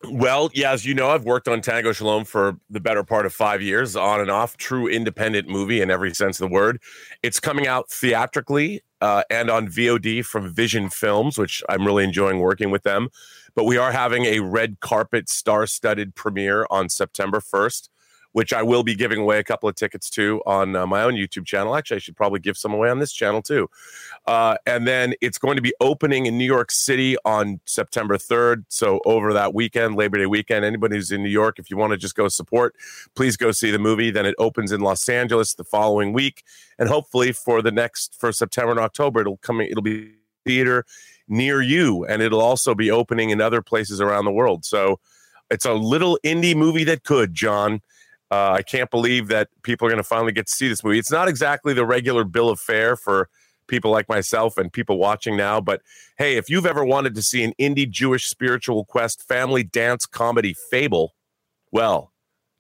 Well, 0.10 0.50
yeah, 0.54 0.72
as 0.72 0.86
you 0.86 0.96
know, 0.96 1.10
I've 1.10 1.26
worked 1.26 1.48
on 1.48 1.62
Tango 1.62 1.92
Shalom 1.92 2.26
for 2.26 2.58
the 2.70 2.80
better 2.80 3.04
part 3.04 3.26
of 3.26 3.34
five 3.34 3.62
years, 3.62 3.96
on 3.96 4.20
and 4.20 4.32
off. 4.32 4.58
True 4.58 4.88
independent 4.88 5.48
movie 5.48 5.82
in 5.82 5.92
every 5.92 6.14
sense 6.14 6.40
of 6.42 6.50
the 6.50 6.54
word. 6.54 6.82
It's 7.22 7.40
coming 7.40 7.68
out 7.68 7.90
theatrically 7.92 8.82
uh, 9.02 9.24
and 9.30 9.50
on 9.50 9.68
VOD 9.68 10.26
from 10.26 10.52
Vision 10.54 10.90
Films, 10.90 11.38
which 11.38 11.62
I'm 11.70 11.86
really 11.86 12.04
enjoying 12.04 12.40
working 12.40 12.72
with 12.72 12.84
them. 12.84 13.10
But 13.56 13.66
we 13.66 13.78
are 13.78 13.92
having 13.92 14.26
a 14.26 14.40
red 14.40 14.80
carpet 14.80 15.30
star 15.30 15.68
studded 15.68 16.16
premiere 16.16 16.66
on 16.72 16.90
September 16.90 17.40
1st 17.40 17.90
which 18.34 18.54
I 18.54 18.64
will 18.64 18.84
be 18.84 18.96
giving 18.96 19.20
away 19.20 19.40
a 19.40 19.44
couple 19.44 19.68
of 19.68 19.76
tickets 19.76 20.10
to 20.12 20.42
on 20.46 20.76
uh, 20.76 20.88
my 20.88 21.04
own 21.04 21.14
YouTube 21.14 21.46
channel. 21.46 21.76
Actually, 21.76 21.98
I 21.98 22.00
should 22.00 22.16
probably 22.16 22.40
give 22.40 22.58
some 22.58 22.74
away 22.74 22.90
on 22.90 23.00
this 23.00 23.12
channel 23.12 23.42
too. 23.42 23.70
Uh, 24.26 24.56
and 24.66 24.88
then 24.88 25.14
it's 25.22 25.38
going 25.38 25.56
to 25.58 25.62
be 25.62 25.74
opening 25.82 26.26
in 26.26 26.38
New 26.38 26.46
York 26.46 26.72
City 26.72 27.18
on 27.26 27.60
September 27.66 28.18
3rd. 28.18 28.66
So 28.70 29.02
over 29.06 29.34
that 29.34 29.54
weekend, 29.54 29.96
Labor 29.96 30.18
Day 30.18 30.26
weekend, 30.26 30.64
anybody 30.64 30.96
who's 30.96 31.12
in 31.12 31.24
New 31.24 31.30
York, 31.30 31.60
if 31.60 31.70
you 31.70 31.78
want 31.78 31.92
to 31.92 31.98
just 31.98 32.16
go 32.16 32.28
support, 32.28 32.76
please 33.16 33.36
go 33.36 33.52
see 33.52 33.72
the 33.72 33.80
movie. 33.80 34.12
Then 34.12 34.26
it 34.26 34.36
opens 34.38 34.72
in 34.72 34.82
Los 34.82 35.08
Angeles 35.10 35.54
the 35.56 35.64
following 35.64 36.14
week, 36.14 36.44
and 36.80 36.88
hopefully 36.88 37.32
for 37.32 37.62
the 37.62 37.72
next 37.72 38.16
for 38.20 38.32
September 38.32 38.72
and 38.72 38.80
October, 38.80 39.22
it'll 39.22 39.38
come. 39.38 39.60
It'll 39.62 39.82
be 39.82 40.14
theater 40.46 40.86
near 41.28 41.62
you, 41.62 42.06
and 42.06 42.22
it'll 42.22 42.42
also 42.42 42.74
be 42.76 42.92
opening 42.92 43.30
in 43.30 43.42
other 43.42 43.62
places 43.62 44.00
around 44.00 44.26
the 44.26 44.32
world. 44.32 44.66
So. 44.66 45.00
It's 45.50 45.66
a 45.66 45.74
little 45.74 46.18
indie 46.24 46.56
movie 46.56 46.86
that 46.86 47.04
could, 47.04 47.34
John. 47.34 47.82
Uh, 48.32 48.54
I 48.54 48.62
can't 48.62 48.90
believe 48.90 49.28
that 49.28 49.50
people 49.62 49.86
are 49.86 49.92
going 49.92 50.02
to 50.02 50.08
finally 50.08 50.32
get 50.32 50.48
to 50.48 50.54
see 50.54 50.70
this 50.70 50.84
movie. 50.84 50.98
It's 50.98 51.12
not 51.12 51.28
exactly 51.28 51.74
the 51.74 51.86
regular 51.86 52.24
bill 52.24 52.50
of 52.50 52.60
fare 52.60 52.96
for 52.96 53.30
people 53.68 53.92
like 53.92 54.08
myself 54.08 54.58
and 54.58 54.72
people 54.72 54.98
watching 54.98 55.36
now, 55.38 55.62
but 55.62 55.82
hey, 56.18 56.38
if 56.38 56.50
you've 56.50 56.66
ever 56.66 56.84
wanted 56.84 57.16
to 57.16 57.22
see 57.22 57.44
an 57.44 57.54
indie 57.60 57.90
Jewish 57.90 58.28
spiritual 58.28 58.86
quest 58.86 59.26
family 59.28 59.64
dance 59.64 60.06
comedy 60.06 60.54
fable, 60.54 61.14
well, 61.72 62.12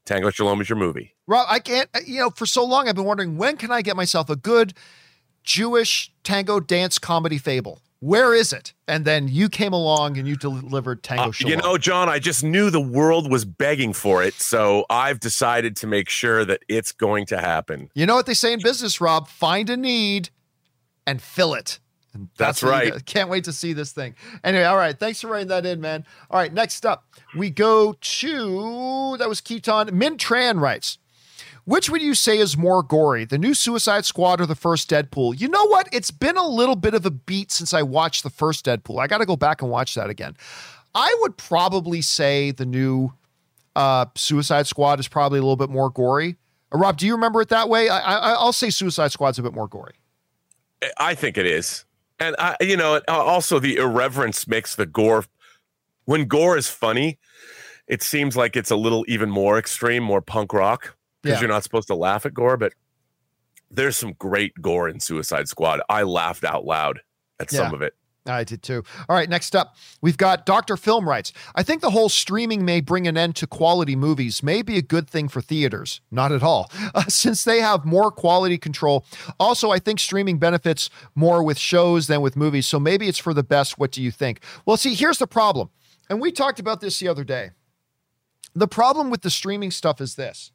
Tango 0.05 0.29
Shalom 0.29 0.61
is 0.61 0.69
your 0.69 0.77
movie. 0.77 1.15
Rob, 1.27 1.45
I 1.49 1.59
can't, 1.59 1.89
uh, 1.93 1.99
you 2.05 2.19
know, 2.19 2.29
for 2.29 2.45
so 2.45 2.63
long 2.65 2.87
I've 2.87 2.95
been 2.95 3.05
wondering 3.05 3.37
when 3.37 3.57
can 3.57 3.71
I 3.71 3.81
get 3.81 3.95
myself 3.95 4.29
a 4.29 4.35
good 4.35 4.73
Jewish 5.43 6.11
tango 6.23 6.59
dance 6.59 6.97
comedy 6.97 7.37
fable? 7.37 7.81
Where 8.01 8.33
is 8.33 8.51
it? 8.51 8.73
And 8.87 9.05
then 9.05 9.27
you 9.27 9.47
came 9.47 9.73
along 9.73 10.17
and 10.17 10.27
you 10.27 10.35
delivered 10.35 11.03
Tango 11.03 11.29
uh, 11.29 11.31
You 11.37 11.55
know, 11.55 11.77
John, 11.77 12.09
I 12.09 12.17
just 12.17 12.43
knew 12.43 12.71
the 12.71 12.81
world 12.81 13.31
was 13.31 13.45
begging 13.45 13.93
for 13.93 14.23
it. 14.23 14.33
So 14.33 14.85
I've 14.89 15.19
decided 15.19 15.75
to 15.77 15.87
make 15.87 16.09
sure 16.09 16.43
that 16.43 16.63
it's 16.67 16.91
going 16.91 17.27
to 17.27 17.37
happen. 17.37 17.89
You 17.93 18.07
know 18.07 18.15
what 18.15 18.25
they 18.25 18.33
say 18.33 18.53
in 18.53 18.59
business, 18.59 18.99
Rob? 18.99 19.27
Find 19.27 19.69
a 19.69 19.77
need 19.77 20.31
and 21.05 21.21
fill 21.21 21.53
it. 21.53 21.79
And 22.13 22.29
that's, 22.37 22.61
that's 22.61 22.63
right. 22.63 23.05
Can't 23.05 23.29
wait 23.29 23.43
to 23.43 23.53
see 23.53 23.73
this 23.73 23.91
thing. 23.91 24.15
Anyway, 24.43 24.63
all 24.63 24.77
right. 24.77 24.97
Thanks 24.97 25.21
for 25.21 25.27
writing 25.27 25.49
that 25.49 25.67
in, 25.67 25.79
man. 25.79 26.03
All 26.31 26.39
right. 26.39 26.51
Next 26.51 26.87
up, 26.87 27.05
we 27.37 27.51
go 27.51 27.93
to 27.93 29.15
that 29.17 29.29
was 29.29 29.41
Keaton. 29.41 29.95
Min 29.95 30.17
Tran 30.17 30.59
writes 30.59 30.97
which 31.65 31.89
would 31.89 32.01
you 32.01 32.15
say 32.15 32.37
is 32.37 32.57
more 32.57 32.81
gory, 32.83 33.25
the 33.25 33.37
new 33.37 33.53
Suicide 33.53 34.05
Squad 34.05 34.41
or 34.41 34.45
the 34.45 34.55
first 34.55 34.89
Deadpool? 34.89 35.39
You 35.39 35.47
know 35.47 35.65
what? 35.67 35.87
It's 35.91 36.11
been 36.11 36.37
a 36.37 36.47
little 36.47 36.75
bit 36.75 36.93
of 36.93 37.05
a 37.05 37.11
beat 37.11 37.51
since 37.51 37.73
I 37.73 37.83
watched 37.83 38.23
the 38.23 38.29
first 38.29 38.65
Deadpool. 38.65 38.99
I 38.99 39.07
got 39.07 39.19
to 39.19 39.25
go 39.25 39.35
back 39.35 39.61
and 39.61 39.69
watch 39.69 39.95
that 39.95 40.09
again. 40.09 40.35
I 40.95 41.15
would 41.21 41.37
probably 41.37 42.01
say 42.01 42.51
the 42.51 42.65
new 42.65 43.13
uh, 43.75 44.05
Suicide 44.15 44.67
Squad 44.67 44.99
is 44.99 45.07
probably 45.07 45.39
a 45.39 45.41
little 45.41 45.55
bit 45.55 45.69
more 45.69 45.89
gory. 45.89 46.37
Uh, 46.73 46.79
Rob, 46.79 46.97
do 46.97 47.05
you 47.05 47.13
remember 47.13 47.41
it 47.41 47.49
that 47.49 47.69
way? 47.69 47.89
I, 47.89 48.43
will 48.43 48.53
say 48.53 48.69
Suicide 48.69 49.11
Squad's 49.11 49.39
a 49.39 49.43
bit 49.43 49.53
more 49.53 49.67
gory. 49.67 49.93
I 50.97 51.13
think 51.13 51.37
it 51.37 51.45
is, 51.45 51.85
and 52.19 52.35
I, 52.39 52.55
you 52.59 52.75
know, 52.75 53.01
also 53.07 53.59
the 53.59 53.75
irreverence 53.77 54.47
makes 54.47 54.75
the 54.75 54.87
gore. 54.87 55.25
When 56.05 56.25
gore 56.25 56.57
is 56.57 56.67
funny, 56.69 57.19
it 57.87 58.01
seems 58.01 58.35
like 58.35 58.55
it's 58.55 58.71
a 58.71 58.75
little 58.75 59.05
even 59.07 59.29
more 59.29 59.59
extreme, 59.59 60.01
more 60.01 60.21
punk 60.21 60.53
rock 60.53 60.95
because 61.21 61.37
yeah. 61.37 61.41
you're 61.41 61.49
not 61.49 61.63
supposed 61.63 61.87
to 61.87 61.95
laugh 61.95 62.25
at 62.25 62.33
gore, 62.33 62.57
but 62.57 62.73
there's 63.69 63.97
some 63.97 64.13
great 64.13 64.53
gore 64.61 64.89
in 64.89 64.99
Suicide 64.99 65.47
Squad. 65.47 65.81
I 65.89 66.03
laughed 66.03 66.43
out 66.43 66.65
loud 66.65 67.01
at 67.39 67.51
yeah. 67.51 67.59
some 67.59 67.73
of 67.73 67.81
it. 67.81 67.95
I 68.25 68.43
did 68.43 68.61
too. 68.61 68.83
All 69.09 69.15
right, 69.15 69.27
next 69.27 69.55
up, 69.55 69.75
we've 69.99 70.17
got 70.17 70.45
Dr. 70.45 70.77
Film 70.77 71.09
Rights. 71.09 71.33
I 71.55 71.63
think 71.63 71.81
the 71.81 71.89
whole 71.89 72.09
streaming 72.09 72.63
may 72.63 72.79
bring 72.79 73.07
an 73.07 73.17
end 73.17 73.35
to 73.37 73.47
quality 73.47 73.95
movies, 73.95 74.43
may 74.43 74.61
be 74.61 74.77
a 74.77 74.81
good 74.81 75.09
thing 75.09 75.27
for 75.27 75.41
theaters. 75.41 76.01
Not 76.11 76.31
at 76.31 76.43
all, 76.43 76.69
uh, 76.93 77.05
since 77.07 77.43
they 77.43 77.61
have 77.61 77.83
more 77.83 78.11
quality 78.11 78.59
control. 78.59 79.05
Also, 79.39 79.71
I 79.71 79.79
think 79.79 79.99
streaming 79.99 80.37
benefits 80.37 80.89
more 81.15 81.43
with 81.43 81.57
shows 81.57 82.05
than 82.07 82.21
with 82.21 82.35
movies, 82.35 82.67
so 82.67 82.79
maybe 82.79 83.07
it's 83.07 83.17
for 83.17 83.33
the 83.33 83.43
best. 83.43 83.79
What 83.79 83.91
do 83.91 84.03
you 84.03 84.11
think? 84.11 84.41
Well, 84.65 84.77
see, 84.77 84.93
here's 84.93 85.17
the 85.17 85.27
problem. 85.27 85.71
And 86.09 86.21
we 86.21 86.31
talked 86.31 86.59
about 86.59 86.81
this 86.81 86.99
the 86.99 87.07
other 87.07 87.23
day. 87.23 87.51
The 88.53 88.67
problem 88.67 89.09
with 89.09 89.21
the 89.21 89.29
streaming 89.29 89.71
stuff 89.71 89.99
is 89.99 90.15
this 90.15 90.51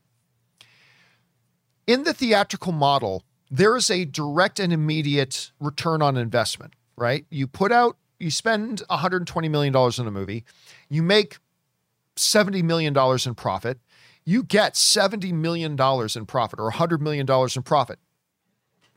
in 1.87 2.05
the 2.05 2.13
theatrical 2.13 2.73
model, 2.73 3.25
there 3.51 3.77
is 3.77 3.91
a 3.91 4.05
direct 4.05 4.59
and 4.59 4.73
immediate 4.73 5.53
return 5.61 6.03
on 6.03 6.17
investment, 6.17 6.75
right? 6.97 7.25
You 7.31 7.47
put 7.47 7.73
out, 7.73 7.97
you 8.19 8.31
spend 8.31 8.83
$120 8.91 9.51
million 9.51 9.75
in 9.75 10.07
a 10.07 10.11
movie, 10.11 10.45
you 10.89 11.03
make 11.03 11.39
$70 12.17 12.63
million 12.63 12.97
in 12.97 13.35
profit, 13.35 13.79
you 14.25 14.43
get 14.43 14.75
$70 14.75 15.33
million 15.33 15.73
in 15.73 16.27
profit 16.27 16.59
or 16.59 16.73
$100 16.73 17.01
million 17.01 17.27
in 17.31 17.63
profit. 17.63 17.99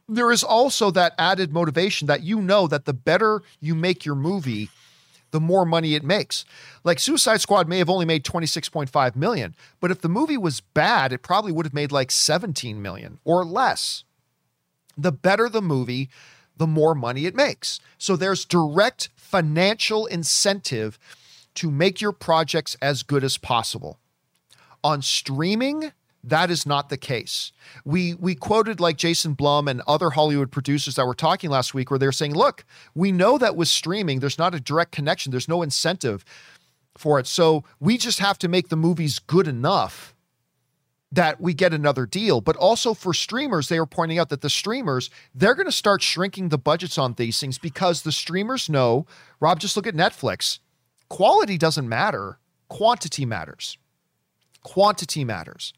There 0.07 0.31
is 0.31 0.43
also 0.43 0.89
that 0.91 1.13
added 1.19 1.53
motivation 1.53 2.07
that 2.07 2.23
you 2.23 2.41
know 2.41 2.65
that 2.65 2.85
the 2.85 2.93
better 2.93 3.43
you 3.59 3.75
make 3.75 4.05
your 4.05 4.15
movie, 4.15 4.69
the 5.31 5.39
more 5.39 5.65
money 5.65 5.95
it 5.95 6.03
makes. 6.03 6.45
Like 6.83 6.99
Suicide 6.99 7.41
Squad 7.41 7.67
may 7.67 7.77
have 7.77 7.89
only 7.89 8.05
made 8.05 8.23
26.5 8.23 9.15
million, 9.15 9.55
but 9.79 9.91
if 9.91 10.01
the 10.01 10.09
movie 10.09 10.37
was 10.37 10.61
bad, 10.61 11.13
it 11.13 11.21
probably 11.21 11.51
would 11.51 11.65
have 11.65 11.73
made 11.73 11.91
like 11.91 12.11
17 12.11 12.81
million 12.81 13.19
or 13.23 13.45
less. 13.45 14.03
The 14.97 15.11
better 15.11 15.49
the 15.49 15.61
movie, 15.61 16.09
the 16.57 16.67
more 16.67 16.93
money 16.93 17.25
it 17.25 17.35
makes. 17.35 17.79
So 17.97 18.15
there's 18.15 18.45
direct 18.45 19.09
financial 19.15 20.05
incentive 20.05 20.99
to 21.55 21.71
make 21.71 22.01
your 22.01 22.11
projects 22.11 22.75
as 22.81 23.03
good 23.03 23.23
as 23.23 23.37
possible. 23.37 23.99
On 24.83 25.01
streaming, 25.01 25.91
that 26.23 26.51
is 26.51 26.65
not 26.65 26.89
the 26.89 26.97
case. 26.97 27.51
We 27.85 28.13
we 28.15 28.35
quoted 28.35 28.79
like 28.79 28.97
Jason 28.97 29.33
Blum 29.33 29.67
and 29.67 29.81
other 29.87 30.09
Hollywood 30.09 30.51
producers 30.51 30.95
that 30.95 31.05
were 31.05 31.13
talking 31.13 31.49
last 31.49 31.73
week 31.73 31.89
where 31.89 31.99
they're 31.99 32.11
saying, 32.11 32.35
"Look, 32.35 32.65
we 32.93 33.11
know 33.11 33.37
that 33.37 33.55
with 33.55 33.67
streaming 33.67 34.19
there's 34.19 34.37
not 34.37 34.55
a 34.55 34.59
direct 34.59 34.91
connection, 34.91 35.31
there's 35.31 35.47
no 35.47 35.61
incentive 35.61 36.25
for 36.97 37.19
it. 37.19 37.27
So 37.27 37.63
we 37.79 37.97
just 37.97 38.19
have 38.19 38.37
to 38.39 38.47
make 38.47 38.69
the 38.69 38.75
movies 38.75 39.19
good 39.19 39.47
enough 39.47 40.13
that 41.11 41.41
we 41.41 41.53
get 41.53 41.73
another 41.73 42.05
deal. 42.05 42.41
But 42.41 42.55
also 42.57 42.93
for 42.93 43.13
streamers, 43.13 43.67
they 43.69 43.79
were 43.79 43.87
pointing 43.87 44.19
out 44.19 44.29
that 44.29 44.41
the 44.41 44.49
streamers, 44.49 45.09
they're 45.33 45.55
going 45.55 45.65
to 45.65 45.71
start 45.71 46.01
shrinking 46.01 46.49
the 46.49 46.57
budgets 46.57 46.97
on 46.97 47.13
these 47.13 47.39
things 47.39 47.57
because 47.57 48.01
the 48.03 48.11
streamers 48.11 48.69
know, 48.69 49.07
Rob, 49.39 49.59
just 49.59 49.75
look 49.75 49.87
at 49.87 49.95
Netflix. 49.95 50.59
Quality 51.07 51.57
doesn't 51.57 51.89
matter, 51.89 52.37
quantity 52.67 53.25
matters. 53.25 53.77
Quantity 54.61 55.23
matters 55.23 55.73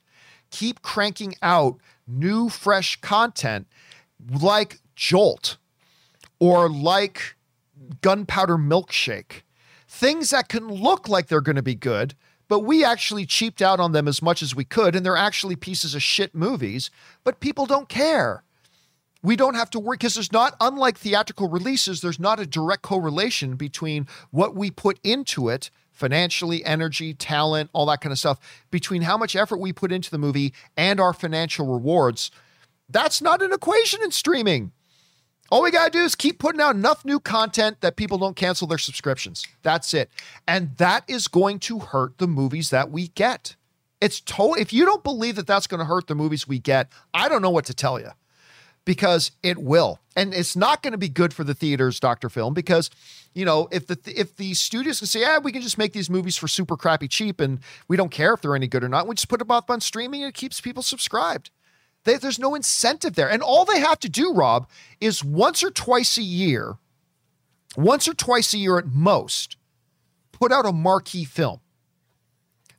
keep 0.52 0.82
cranking 0.82 1.36
out 1.42 1.78
new, 2.08 2.50
fresh 2.50 3.00
content 3.02 3.68
like 4.30 4.80
Jolt 4.96 5.58
or 6.40 6.70
like 6.70 7.36
Gunpowder 8.02 8.58
Milkshake. 8.58 9.42
Things 9.88 10.30
that 10.30 10.48
can 10.48 10.68
look 10.68 11.10
like 11.10 11.28
they're 11.28 11.42
going 11.42 11.56
to 11.56 11.62
be 11.62 11.76
good, 11.76 12.16
but 12.48 12.60
we 12.60 12.84
actually 12.84 13.26
cheaped 13.26 13.62
out 13.62 13.80
on 13.80 13.92
them 13.92 14.08
as 14.08 14.22
much 14.22 14.42
as 14.42 14.56
we 14.56 14.64
could, 14.64 14.96
and 14.96 15.06
they're 15.06 15.18
actually 15.18 15.56
pieces 15.56 15.96
of 15.96 16.04
shit 16.04 16.36
movies, 16.36 16.90
but 17.24 17.40
people 17.40 17.66
don't 17.66 17.90
care. 17.90 18.44
We 19.24 19.36
don't 19.36 19.56
have 19.56 19.70
to 19.72 19.80
worry 19.80 19.98
because 19.98 20.16
there's 20.16 20.32
not, 20.32 20.56
unlike 20.60 20.98
theatrical 20.98 21.48
releases, 21.48 22.02
there's 22.02 22.20
not 22.20 22.40
a 22.40 22.48
direct 22.48 22.82
correlation 22.82 23.56
between 23.56 24.08
what 24.32 24.56
we 24.56 24.72
put 24.72 25.00
into 25.04 25.50
it 25.50 25.70
financially, 26.02 26.66
energy, 26.66 27.14
talent, 27.14 27.70
all 27.74 27.86
that 27.86 28.02
kind 28.02 28.12
of 28.12 28.18
stuff, 28.18 28.40
between 28.72 29.04
how 29.04 29.18
much 29.18 29.36
effort 29.36 29.60
we 29.60 29.72
put 29.72 29.92
into 29.92 30.10
the 30.10 30.18
movie 30.18 30.52
and 30.76 31.00
our 31.00 31.14
financial 31.14 31.68
rewards, 31.68 32.32
that's 32.90 33.22
not 33.22 33.44
an 33.44 33.54
equation 33.54 34.02
in 34.04 34.10
streaming. 34.10 34.72
All 35.52 35.62
we 35.62 35.70
got 35.70 35.92
to 35.92 36.00
do 36.00 36.04
is 36.04 36.16
keep 36.16 36.40
putting 36.40 36.60
out 36.60 36.76
enough 36.76 37.06
new 37.06 37.20
content 37.20 37.82
that 37.82 37.98
people 37.98 38.18
don't 38.18 38.36
cancel 38.36 38.68
their 38.68 38.80
subscriptions. 38.80 39.46
That's 39.62 39.94
it. 39.94 40.10
And 40.48 40.76
that 40.78 41.04
is 41.08 41.28
going 41.28 41.60
to 41.60 41.80
hurt 41.80 42.18
the 42.18 42.28
movies 42.28 42.72
that 42.72 42.90
we 42.90 43.10
get. 43.10 43.56
It's 44.02 44.20
total. 44.22 44.56
If 44.56 44.74
you 44.74 44.86
don't 44.86 45.04
believe 45.04 45.36
that 45.36 45.46
that's 45.46 45.68
going 45.68 45.80
to 45.80 45.86
hurt 45.86 46.08
the 46.08 46.16
movies 46.16 46.48
we 46.48 46.58
get, 46.58 46.92
I 47.14 47.30
don't 47.30 47.44
know 47.44 47.52
what 47.52 47.66
to 47.66 47.76
tell 47.76 48.00
you 48.00 48.10
because 48.86 49.32
it 49.44 49.58
will. 49.58 50.00
And 50.16 50.34
it's 50.34 50.56
not 50.56 50.84
going 50.84 50.92
to 50.92 50.98
be 50.98 51.10
good 51.10 51.34
for 51.34 51.44
the 51.44 51.54
theaters, 51.54 52.00
Dr. 52.00 52.30
Film, 52.30 52.54
because 52.54 52.90
you 53.34 53.46
know, 53.46 53.70
if 53.72 53.88
the 53.88 53.98
if 54.06 54.36
the 54.36 54.54
studios 54.54 55.00
can 55.00 55.08
say, 55.08 55.22
"Yeah, 55.22 55.40
we 55.40 55.54
can 55.54 55.62
just 55.62 55.78
make 55.78 55.94
these 55.94 56.10
movies 56.10 56.36
for 56.36 56.50
super 56.50 56.76
crappy 56.76 57.08
cheap 57.08 57.40
and 57.40 57.60
we 57.88 57.96
don't 57.96 58.12
care 58.12 58.34
if 58.34 58.42
they're 58.42 58.56
any 58.56 58.68
good 58.68 58.84
or 58.84 58.90
not. 58.90 59.08
We 59.08 59.16
just 59.16 59.30
put 59.30 59.40
them 59.40 59.52
up 59.52 59.70
on 59.70 59.80
streaming 59.80 60.24
and 60.24 60.30
it 60.30 60.36
keeps 60.36 60.60
people 60.60 60.84
subscribed." 60.84 61.50
They, 62.04 62.18
there's 62.18 62.40
no 62.40 62.56
incentive 62.56 63.16
there. 63.16 63.30
And 63.30 63.42
all 63.42 63.64
they 63.64 63.80
have 63.80 64.00
to 64.00 64.10
do, 64.10 64.34
Rob, 64.34 64.68
is 65.00 65.24
once 65.24 65.64
or 65.64 65.70
twice 65.70 66.18
a 66.18 66.24
year, 66.24 66.78
once 67.78 68.08
or 68.08 68.14
twice 68.14 68.54
a 68.54 68.58
year 68.58 68.80
at 68.80 68.88
most, 68.88 69.58
put 70.32 70.52
out 70.52 70.66
a 70.66 70.72
marquee 70.72 71.26
film. 71.26 71.60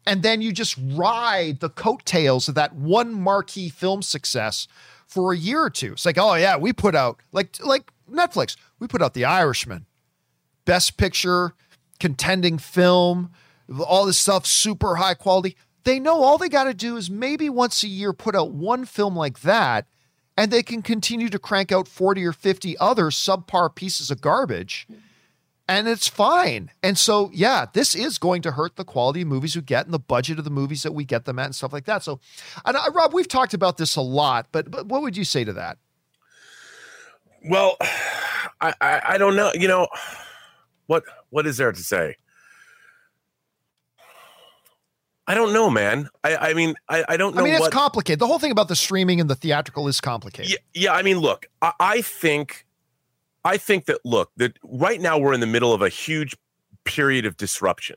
And 0.04 0.24
then 0.24 0.42
you 0.42 0.52
just 0.52 0.76
ride 0.76 1.60
the 1.60 1.68
coattails 1.68 2.48
of 2.48 2.56
that 2.56 2.74
one 2.74 3.14
marquee 3.14 3.68
film 3.68 4.02
success 4.02 4.66
for 5.12 5.32
a 5.32 5.36
year 5.36 5.62
or 5.62 5.70
two. 5.70 5.92
It's 5.92 6.06
like, 6.06 6.16
oh 6.18 6.34
yeah, 6.34 6.56
we 6.56 6.72
put 6.72 6.94
out 6.94 7.20
like 7.32 7.56
like 7.64 7.92
Netflix, 8.10 8.56
we 8.78 8.88
put 8.88 9.02
out 9.02 9.14
The 9.14 9.26
Irishman, 9.26 9.86
best 10.64 10.96
picture, 10.96 11.52
contending 12.00 12.58
film, 12.58 13.30
all 13.86 14.06
this 14.06 14.18
stuff, 14.18 14.46
super 14.46 14.96
high 14.96 15.14
quality. 15.14 15.56
They 15.84 15.98
know 15.98 16.22
all 16.22 16.38
they 16.38 16.48
got 16.48 16.64
to 16.64 16.74
do 16.74 16.96
is 16.96 17.10
maybe 17.10 17.50
once 17.50 17.82
a 17.82 17.88
year 17.88 18.12
put 18.12 18.34
out 18.34 18.52
one 18.52 18.84
film 18.84 19.14
like 19.16 19.40
that, 19.40 19.86
and 20.36 20.50
they 20.50 20.62
can 20.62 20.80
continue 20.80 21.28
to 21.28 21.38
crank 21.38 21.70
out 21.72 21.88
40 21.88 22.24
or 22.24 22.32
50 22.32 22.78
other 22.78 23.06
subpar 23.06 23.74
pieces 23.74 24.10
of 24.10 24.20
garbage 24.20 24.86
and 25.68 25.88
it's 25.88 26.08
fine. 26.08 26.70
And 26.82 26.98
so, 26.98 27.30
yeah, 27.32 27.66
this 27.72 27.94
is 27.94 28.18
going 28.18 28.42
to 28.42 28.52
hurt 28.52 28.76
the 28.76 28.84
quality 28.84 29.22
of 29.22 29.28
movies 29.28 29.56
we 29.56 29.62
get 29.62 29.84
and 29.84 29.94
the 29.94 29.98
budget 29.98 30.38
of 30.38 30.44
the 30.44 30.50
movies 30.50 30.82
that 30.82 30.92
we 30.92 31.04
get 31.04 31.24
them 31.24 31.38
at 31.38 31.46
and 31.46 31.54
stuff 31.54 31.72
like 31.72 31.84
that. 31.84 32.02
So, 32.02 32.20
and 32.64 32.76
I, 32.76 32.88
Rob, 32.88 33.14
we've 33.14 33.28
talked 33.28 33.54
about 33.54 33.76
this 33.76 33.96
a 33.96 34.00
lot, 34.00 34.48
but 34.52 34.70
but 34.70 34.86
what 34.86 35.02
would 35.02 35.16
you 35.16 35.24
say 35.24 35.44
to 35.44 35.52
that? 35.54 35.78
Well, 37.44 37.76
I, 38.60 38.74
I, 38.80 39.02
I 39.04 39.18
don't 39.18 39.36
know. 39.36 39.50
You 39.54 39.68
know, 39.68 39.88
what 40.86 41.04
what 41.30 41.46
is 41.46 41.56
there 41.56 41.72
to 41.72 41.82
say? 41.82 42.16
I 45.26 45.34
don't 45.34 45.52
know, 45.52 45.70
man. 45.70 46.08
I, 46.24 46.36
I 46.36 46.54
mean, 46.54 46.74
I, 46.88 47.04
I 47.08 47.16
don't 47.16 47.34
know. 47.34 47.42
I 47.42 47.44
mean, 47.44 47.54
it's 47.54 47.60
what, 47.60 47.72
complicated. 47.72 48.18
The 48.18 48.26
whole 48.26 48.40
thing 48.40 48.50
about 48.50 48.66
the 48.68 48.76
streaming 48.76 49.20
and 49.20 49.30
the 49.30 49.36
theatrical 49.36 49.86
is 49.86 50.00
complicated. 50.00 50.50
Yeah, 50.50 50.58
yeah. 50.74 50.92
I 50.92 51.02
mean, 51.02 51.18
look, 51.18 51.46
I, 51.62 51.72
I 51.78 52.02
think 52.02 52.66
I 53.44 53.56
think 53.56 53.86
that 53.86 53.98
look 54.04 54.30
that 54.36 54.58
right 54.62 55.00
now 55.00 55.18
we're 55.18 55.32
in 55.32 55.40
the 55.40 55.46
middle 55.46 55.72
of 55.72 55.82
a 55.82 55.88
huge 55.88 56.36
period 56.84 57.26
of 57.26 57.36
disruption, 57.36 57.96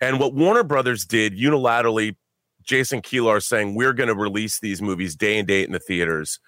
and 0.00 0.18
what 0.18 0.34
Warner 0.34 0.64
Brothers 0.64 1.04
did 1.04 1.36
unilaterally, 1.36 2.16
Jason 2.62 3.02
Kilar 3.02 3.42
saying 3.42 3.74
we're 3.74 3.92
going 3.92 4.08
to 4.08 4.14
release 4.14 4.60
these 4.60 4.80
movies 4.80 5.14
day 5.14 5.38
and 5.38 5.46
date 5.46 5.66
in 5.66 5.72
the 5.72 5.78
theaters, 5.78 6.40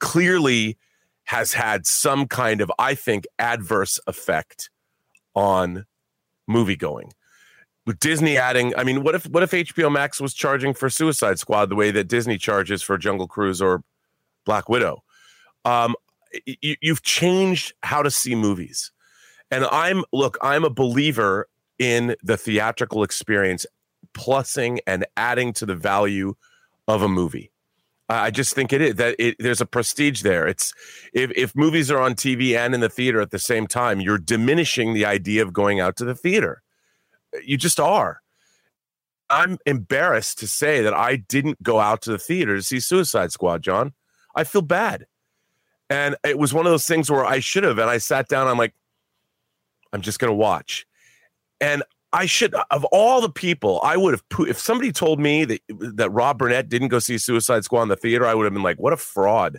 clearly 0.00 0.76
has 1.24 1.52
had 1.52 1.86
some 1.86 2.26
kind 2.26 2.60
of 2.60 2.70
I 2.78 2.94
think 2.94 3.26
adverse 3.38 3.98
effect 4.06 4.70
on 5.34 5.86
movie 6.46 6.76
going. 6.76 7.12
With 7.86 7.98
Disney 7.98 8.38
adding, 8.38 8.74
I 8.76 8.84
mean, 8.84 9.02
what 9.02 9.14
if 9.14 9.26
what 9.28 9.42
if 9.42 9.50
HBO 9.50 9.92
Max 9.92 10.20
was 10.20 10.32
charging 10.32 10.72
for 10.72 10.88
Suicide 10.88 11.38
Squad 11.38 11.68
the 11.68 11.74
way 11.74 11.90
that 11.90 12.08
Disney 12.08 12.38
charges 12.38 12.82
for 12.82 12.96
Jungle 12.96 13.28
Cruise 13.28 13.60
or 13.60 13.82
Black 14.46 14.68
Widow? 14.68 15.02
Um, 15.66 15.94
you, 16.46 16.76
you've 16.80 17.02
changed 17.02 17.74
how 17.82 18.02
to 18.02 18.10
see 18.10 18.34
movies. 18.34 18.90
And 19.50 19.64
I'm 19.66 20.04
look, 20.12 20.36
I'm 20.42 20.64
a 20.64 20.70
believer 20.70 21.48
in 21.78 22.16
the 22.22 22.36
theatrical 22.36 23.02
experience 23.02 23.66
plussing 24.16 24.78
and 24.86 25.06
adding 25.16 25.52
to 25.54 25.66
the 25.66 25.74
value 25.74 26.34
of 26.86 27.02
a 27.02 27.08
movie. 27.08 27.50
I 28.08 28.30
just 28.30 28.54
think 28.54 28.72
it 28.72 28.82
is 28.82 28.94
that 28.96 29.16
it, 29.18 29.36
there's 29.38 29.62
a 29.62 29.66
prestige 29.66 30.22
there. 30.22 30.46
It's 30.46 30.74
if 31.14 31.30
if 31.34 31.56
movies 31.56 31.90
are 31.90 32.00
on 32.00 32.14
TV 32.14 32.54
and 32.56 32.74
in 32.74 32.80
the 32.80 32.90
theater 32.90 33.20
at 33.20 33.30
the 33.30 33.38
same 33.38 33.66
time, 33.66 34.00
you're 34.00 34.18
diminishing 34.18 34.92
the 34.92 35.06
idea 35.06 35.42
of 35.42 35.52
going 35.52 35.80
out 35.80 35.96
to 35.96 36.04
the 36.04 36.14
theater. 36.14 36.62
You 37.42 37.56
just 37.56 37.80
are. 37.80 38.20
I'm 39.30 39.58
embarrassed 39.64 40.38
to 40.40 40.46
say 40.46 40.82
that 40.82 40.92
I 40.92 41.16
didn't 41.16 41.62
go 41.62 41.80
out 41.80 42.02
to 42.02 42.10
the 42.10 42.18
theater 42.18 42.56
to 42.56 42.62
see 42.62 42.78
Suicide 42.78 43.32
Squad, 43.32 43.62
John. 43.62 43.94
I 44.36 44.44
feel 44.44 44.62
bad. 44.62 45.06
And 45.90 46.16
it 46.24 46.38
was 46.38 46.54
one 46.54 46.66
of 46.66 46.72
those 46.72 46.86
things 46.86 47.10
where 47.10 47.24
I 47.24 47.40
should 47.40 47.64
have. 47.64 47.78
And 47.78 47.90
I 47.90 47.98
sat 47.98 48.28
down, 48.28 48.48
I'm 48.48 48.58
like, 48.58 48.74
I'm 49.92 50.00
just 50.00 50.18
going 50.18 50.30
to 50.30 50.36
watch. 50.36 50.86
And 51.60 51.82
I 52.12 52.26
should, 52.26 52.54
of 52.70 52.84
all 52.86 53.20
the 53.20 53.30
people, 53.30 53.80
I 53.82 53.96
would 53.96 54.14
have, 54.14 54.22
if 54.48 54.58
somebody 54.58 54.92
told 54.92 55.18
me 55.18 55.44
that, 55.44 55.60
that 55.68 56.10
Rob 56.10 56.38
Burnett 56.38 56.68
didn't 56.68 56.88
go 56.88 57.00
see 57.00 57.18
Suicide 57.18 57.64
Squad 57.64 57.82
in 57.82 57.88
the 57.88 57.96
theater, 57.96 58.26
I 58.26 58.34
would 58.34 58.44
have 58.44 58.52
been 58.52 58.62
like, 58.62 58.78
what 58.78 58.92
a 58.92 58.96
fraud. 58.96 59.58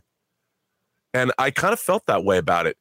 And 1.13 1.31
I 1.37 1.51
kind 1.51 1.73
of 1.73 1.79
felt 1.79 2.05
that 2.07 2.23
way 2.23 2.37
about 2.37 2.65
it. 2.65 2.77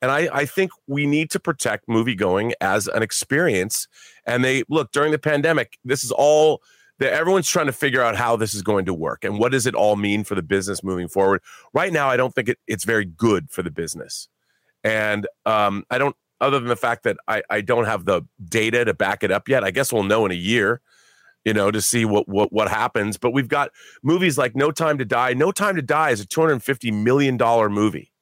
And 0.00 0.10
I, 0.10 0.28
I 0.32 0.46
think 0.46 0.72
we 0.88 1.06
need 1.06 1.30
to 1.30 1.40
protect 1.40 1.88
movie 1.88 2.16
going 2.16 2.54
as 2.60 2.88
an 2.88 3.02
experience. 3.02 3.86
And 4.26 4.44
they 4.44 4.64
look 4.68 4.90
during 4.90 5.12
the 5.12 5.18
pandemic, 5.18 5.78
this 5.84 6.02
is 6.02 6.10
all 6.10 6.60
that 7.02 7.12
everyone's 7.12 7.48
trying 7.48 7.66
to 7.66 7.72
figure 7.72 8.00
out 8.00 8.14
how 8.14 8.36
this 8.36 8.54
is 8.54 8.62
going 8.62 8.84
to 8.84 8.94
work 8.94 9.24
and 9.24 9.38
what 9.38 9.50
does 9.50 9.66
it 9.66 9.74
all 9.74 9.96
mean 9.96 10.22
for 10.22 10.36
the 10.36 10.42
business 10.42 10.84
moving 10.84 11.08
forward. 11.08 11.42
Right 11.74 11.92
now, 11.92 12.08
I 12.08 12.16
don't 12.16 12.32
think 12.32 12.48
it, 12.48 12.58
it's 12.68 12.84
very 12.84 13.04
good 13.04 13.50
for 13.50 13.62
the 13.62 13.70
business, 13.70 14.28
and 14.84 15.26
um, 15.44 15.84
I 15.90 15.98
don't. 15.98 16.16
Other 16.40 16.58
than 16.58 16.68
the 16.68 16.76
fact 16.76 17.04
that 17.04 17.18
I, 17.28 17.42
I 17.50 17.60
don't 17.60 17.84
have 17.84 18.04
the 18.04 18.22
data 18.44 18.84
to 18.84 18.94
back 18.94 19.22
it 19.22 19.30
up 19.30 19.48
yet, 19.48 19.62
I 19.62 19.70
guess 19.70 19.92
we'll 19.92 20.02
know 20.02 20.26
in 20.26 20.32
a 20.32 20.34
year, 20.34 20.80
you 21.44 21.54
know, 21.54 21.70
to 21.70 21.80
see 21.80 22.04
what 22.04 22.28
what 22.28 22.52
what 22.52 22.68
happens. 22.68 23.16
But 23.16 23.32
we've 23.32 23.48
got 23.48 23.70
movies 24.02 24.38
like 24.38 24.56
No 24.56 24.70
Time 24.70 24.98
to 24.98 25.04
Die. 25.04 25.34
No 25.34 25.52
Time 25.52 25.76
to 25.76 25.82
Die 25.82 26.10
is 26.10 26.20
a 26.20 26.26
two 26.26 26.40
hundred 26.40 26.62
fifty 26.62 26.90
million 26.90 27.36
dollar 27.36 27.68
movie. 27.68 28.12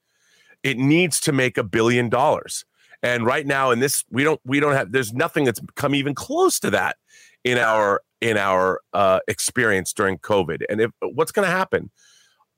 It 0.63 0.79
needs 0.79 1.21
to 1.21 1.33
make 1.33 1.57
a 1.57 1.65
billion 1.65 2.09
dollars. 2.09 2.65
And 3.03 3.25
right 3.25 3.47
now, 3.47 3.71
in 3.71 3.81
this, 3.81 4.05
we 4.11 4.25
don't 4.25 4.41
we 4.45 4.61
don't 4.61 4.75
have. 4.75 4.93
There's 4.93 5.13
nothing 5.13 5.45
that's 5.45 5.61
come 5.75 5.95
even 5.95 6.15
close 6.15 6.61
to 6.61 6.71
that 6.71 6.97
in 7.45 7.57
our 7.57 8.03
in 8.21 8.37
our 8.37 8.81
uh, 8.93 9.21
experience 9.29 9.93
during 9.93 10.19
COVID. 10.19 10.63
And 10.69 10.81
if 10.81 10.91
what's 11.01 11.33
going 11.33 11.47
to 11.47 11.53
happen, 11.53 11.91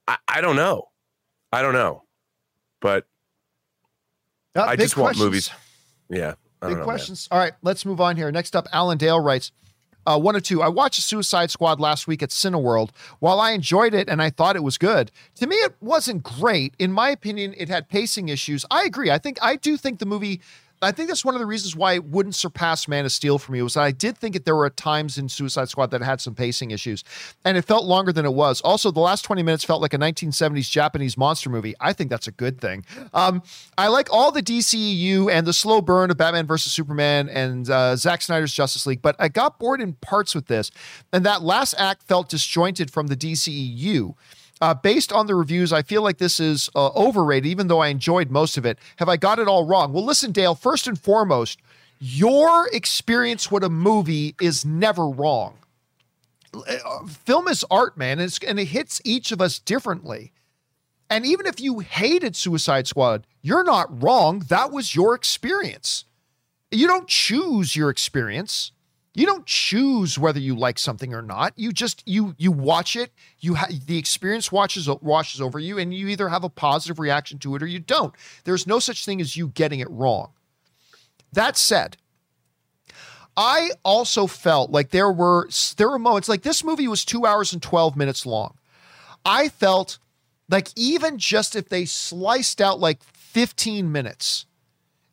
I, 0.07 0.17
I, 0.29 0.41
don't 0.41 0.57
know. 0.57 0.89
I 1.53 1.63
don't 1.63 1.75
know, 1.75 2.05
but 2.81 3.05
uh, 4.57 4.63
I 4.63 4.77
just 4.77 4.95
questions. 4.95 4.97
want 4.97 5.19
movies. 5.19 5.51
Yeah, 6.11 6.35
big 6.61 6.79
know, 6.79 6.85
questions. 6.85 7.29
Man. 7.31 7.39
All 7.39 7.45
right, 7.45 7.53
let's 7.63 7.85
move 7.85 8.01
on 8.01 8.17
here. 8.17 8.31
Next 8.33 8.57
up, 8.57 8.69
Alan 8.73 8.99
Dale 8.99 9.21
writes. 9.21 9.53
Uh, 10.05 10.19
one 10.19 10.35
or 10.35 10.41
two. 10.41 10.61
I 10.61 10.67
watched 10.67 11.01
Suicide 11.01 11.53
Squad 11.53 11.79
last 11.79 12.09
week 12.09 12.25
at 12.25 12.31
Cineworld. 12.31 12.91
While 13.21 13.39
I 13.39 13.53
enjoyed 13.53 13.95
it 13.95 14.09
and 14.09 14.21
I 14.21 14.31
thought 14.31 14.57
it 14.57 14.65
was 14.65 14.77
good, 14.77 15.13
to 15.37 15.47
me 15.47 15.55
it 15.55 15.77
wasn't 15.81 16.25
great. 16.25 16.75
In 16.81 16.91
my 16.91 17.11
opinion, 17.11 17.55
it 17.57 17.69
had 17.69 17.89
pacing 17.89 18.29
issues. 18.29 18.65
I 18.69 18.83
agree. 18.83 19.13
I 19.13 19.19
think 19.19 19.39
I 19.41 19.55
do 19.55 19.77
think 19.77 20.01
the 20.01 20.07
movie 20.07 20.41
I 20.83 20.91
think 20.91 21.09
that's 21.09 21.25
one 21.25 21.35
of 21.35 21.39
the 21.39 21.47
reasons 21.47 21.77
why 21.77 21.93
it 21.95 22.05
wouldn't 22.05 22.35
surpass 22.35 22.89
Man 22.89 23.05
of 23.05 23.13
Steel 23.13 23.39
for 23.39 23.53
me 23.53 23.63
was 23.63 23.75
that 23.75 23.83
I 23.83 23.93
did 23.93 24.19
think 24.19 24.35
that 24.35 24.45
there 24.45 24.57
were 24.57 24.69
times 24.69 25.17
in 25.17 25.29
Suicide 25.29 25.69
Squad 25.69 25.93
that 25.93 26.03
had 26.03 26.21
some 26.21 26.35
pacing 26.35 26.73
issues, 26.73 27.05
and 27.45 27.57
it 27.57 27.63
felt 27.63 27.85
longer 27.85 28.13
than 28.13 28.25
it 28.25 28.35
was. 28.35 28.61
Also, 28.63 28.91
the 28.91 29.01
last 29.01 29.23
20 29.23 29.45
minutes 29.45 29.63
felt 29.63 29.81
like 29.81 29.95
a 29.95 29.99
1970s 29.99 30.69
Japanese 30.69 31.17
monster 31.17 31.49
movie. 31.51 31.75
I 31.81 31.93
think 31.93 32.11
that's 32.11 32.27
a 32.27 32.33
good 32.33 32.61
thing. 32.61 32.85
Um, 33.15 33.43
I 33.79 33.89
like 33.89 34.09
all 34.13 34.33
the 34.33 34.43
DCEU 34.43 35.31
and 35.31 35.47
the 35.47 35.53
slow 35.53 35.81
burn 35.81 36.11
of 36.11 36.17
Batman 36.17 36.47
versus 36.47 36.73
Superman 36.73 37.29
and 37.29 37.71
uh, 37.71 37.95
Zack 37.95 38.21
Snyder's 38.21 38.53
Justice 38.53 38.85
League, 38.85 39.03
but 39.03 39.15
I 39.21 39.29
got 39.29 39.61
bored 39.61 39.81
in 39.81 39.93
parts 39.95 40.35
with 40.35 40.47
this, 40.49 40.73
and 41.13 41.25
that 41.25 41.43
last 41.43 41.75
act 41.79 42.03
felt 42.03 42.29
disjointed 42.29 42.91
from 42.91 43.07
the 43.07 43.17
DCEU. 43.17 44.15
Uh, 44.63 44.73
based 44.73 45.13
on 45.13 45.27
the 45.27 45.35
reviews, 45.35 45.73
I 45.73 45.83
feel 45.83 46.03
like 46.03 46.19
this 46.19 46.39
is 46.39 46.71
uh, 46.77 46.91
overrated, 46.91 47.51
even 47.51 47.67
though 47.67 47.81
I 47.81 47.89
enjoyed 47.89 48.31
most 48.31 48.57
of 48.57 48.65
it. 48.65 48.79
Have 48.99 49.09
I 49.09 49.17
got 49.17 49.41
it 49.41 49.49
all 49.49 49.67
wrong? 49.67 49.93
Well, 49.93 50.05
listen, 50.05 50.31
Dale, 50.31 50.55
first 50.55 50.87
and 50.87 50.97
foremost, 50.97 51.59
your 51.99 52.69
experience 52.69 53.51
with 53.51 53.65
a 53.65 53.69
movie 53.69 54.37
is 54.41 54.65
never 54.65 55.09
wrong. 55.09 55.59
Uh, 56.55 57.05
film 57.07 57.49
is 57.49 57.65
art, 57.73 57.99
man, 57.99 58.21
and, 58.21 58.39
and 58.47 58.61
it 58.61 58.67
hits 58.67 59.01
each 59.05 59.33
of 59.33 59.41
us 59.41 59.59
differently. 59.59 60.33
And 61.11 61.27
even 61.27 61.47
if 61.47 61.61
you 61.61 61.81
hated 61.81 62.37
Suicide 62.37 62.87
Squad, 62.87 63.27
you're 63.43 63.65
not 63.65 64.01
wrong. 64.01 64.45
That 64.49 64.71
was 64.71 64.95
your 64.95 65.17
experience. 65.17 66.05
You 66.71 66.87
don't 66.87 67.09
choose 67.09 67.75
your 67.75 67.91
experience. 67.91 68.71
You 69.15 69.27
don't 69.27 69.45
choose 69.45 70.19
whether 70.19 70.41
you 70.41 70.55
like 70.57 70.79
something 70.79 71.13
or 71.13 71.21
not. 71.21 71.53
You 71.57 71.73
just 71.73 72.03
you 72.07 72.35
you 72.39 72.51
watch 72.51 72.97
it. 72.97 73.13
You 73.41 73.57
ha- 73.57 73.69
the 73.87 73.99
experience 73.99 74.51
watches 74.51 74.89
washes 74.89 75.41
over 75.41 75.59
you, 75.59 75.79
and 75.79 75.93
you 75.93 76.09
either 76.09 76.31
have 76.31 76.45
a 76.45 76.49
positive 76.49 76.99
reaction 76.99 77.39
to 77.41 77.55
it 77.55 77.63
or 77.63 77.67
you 77.67 77.79
don't. 77.79 78.15
There's 78.45 78.67
no 78.67 78.79
such 78.79 79.05
thing 79.05 79.21
as 79.21 79.37
you 79.37 79.49
getting 79.49 79.81
it 79.81 79.91
wrong. 79.91 80.33
That 81.31 81.59
said, 81.59 81.99
I 83.37 83.73
also 83.85 84.27
felt 84.27 84.71
like 84.71 84.91
there 84.91 85.13
were 85.13 85.49
there 85.77 85.91
were 85.91 85.99
moments 85.99 86.29
like 86.29 86.43
this 86.43 86.65
movie 86.65 86.89
was 86.89 87.05
two 87.05 87.27
hours 87.27 87.53
and 87.53 87.63
twelve 87.63 87.97
minutes 87.97 88.25
long. 88.25 88.57
I 89.27 89.51
felt 89.51 89.99
like 90.49 90.69
even 90.75 91.19
just 91.19 91.55
if 91.55 91.69
they 91.69 91.85
sliced 91.85 92.61
out 92.61 92.81
like 92.81 93.03
15 93.03 93.91
minutes 93.91 94.47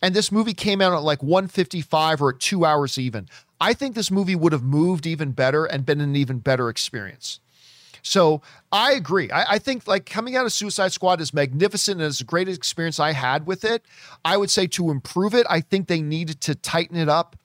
and 0.02 0.14
this 0.14 0.32
movie 0.32 0.54
came 0.54 0.82
out 0.82 0.94
at 0.94 1.04
like 1.04 1.22
155 1.24 2.22
or 2.22 2.34
at 2.34 2.40
two 2.40 2.66
hours 2.66 2.98
even, 2.98 3.30
I 3.62 3.74
think 3.74 3.96
this 3.96 4.12
movie 4.12 4.36
would 4.36 4.54
have 4.54 4.64
moved 4.64 5.06
even 5.06 5.32
better 5.32 5.66
and 5.66 5.86
been 5.86 6.02
an 6.02 6.16
even 6.16 6.40
better 6.40 6.70
experience. 6.70 7.40
So 8.02 8.42
I 8.72 8.94
agree. 8.94 9.30
I, 9.32 9.56
I, 9.56 9.60
think 9.60 9.88
like 9.88 10.06
coming 10.06 10.36
out 10.36 10.46
of 10.46 10.54
Suicide 10.54 10.94
Squad 10.94 11.20
is 11.20 11.34
magnificent 11.34 12.00
and 12.00 12.08
it's 12.08 12.20
the 12.20 12.24
greatest 12.24 12.58
experience 12.58 13.00
I 13.00 13.12
had 13.12 13.46
with 13.46 13.66
it. 13.66 13.84
I 14.24 14.38
would 14.38 14.50
say 14.50 14.68
to 14.68 14.90
improve 14.90 15.34
it, 15.34 15.46
I 15.50 15.62
think 15.62 15.88
they 15.88 16.02
needed 16.02 16.40
to 16.42 16.56
tighten 16.56 16.96
it 16.96 17.10
up. 17.10 17.36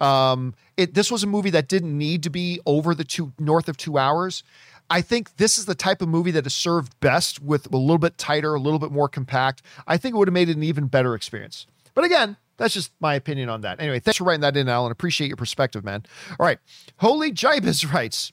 Um, 0.00 0.54
it 0.76 0.94
this 0.94 1.10
was 1.10 1.22
a 1.22 1.26
movie 1.26 1.50
that 1.50 1.68
didn't 1.68 1.96
need 1.96 2.22
to 2.24 2.30
be 2.30 2.60
over 2.66 2.94
the 2.94 3.04
two 3.04 3.32
north 3.38 3.68
of 3.68 3.76
two 3.76 3.98
hours. 3.98 4.42
I 4.90 5.00
think 5.00 5.36
this 5.36 5.56
is 5.56 5.66
the 5.66 5.74
type 5.74 6.02
of 6.02 6.08
movie 6.08 6.32
that 6.32 6.46
is 6.46 6.54
served 6.54 6.98
best 7.00 7.40
with 7.40 7.72
a 7.72 7.76
little 7.76 7.98
bit 7.98 8.18
tighter, 8.18 8.54
a 8.54 8.60
little 8.60 8.78
bit 8.78 8.90
more 8.90 9.08
compact. 9.08 9.62
I 9.86 9.96
think 9.96 10.14
it 10.14 10.18
would 10.18 10.28
have 10.28 10.34
made 10.34 10.48
it 10.48 10.56
an 10.56 10.62
even 10.62 10.86
better 10.86 11.14
experience. 11.14 11.66
But 11.94 12.04
again, 12.04 12.36
that's 12.56 12.74
just 12.74 12.92
my 13.00 13.14
opinion 13.14 13.48
on 13.48 13.62
that. 13.62 13.80
Anyway, 13.80 14.00
thanks 14.00 14.18
for 14.18 14.24
writing 14.24 14.42
that 14.42 14.56
in, 14.56 14.68
Alan. 14.68 14.92
Appreciate 14.92 15.28
your 15.28 15.36
perspective, 15.36 15.84
man. 15.84 16.04
All 16.38 16.46
right. 16.46 16.58
Holy 16.98 17.32
Jibus 17.32 17.92
writes. 17.92 18.32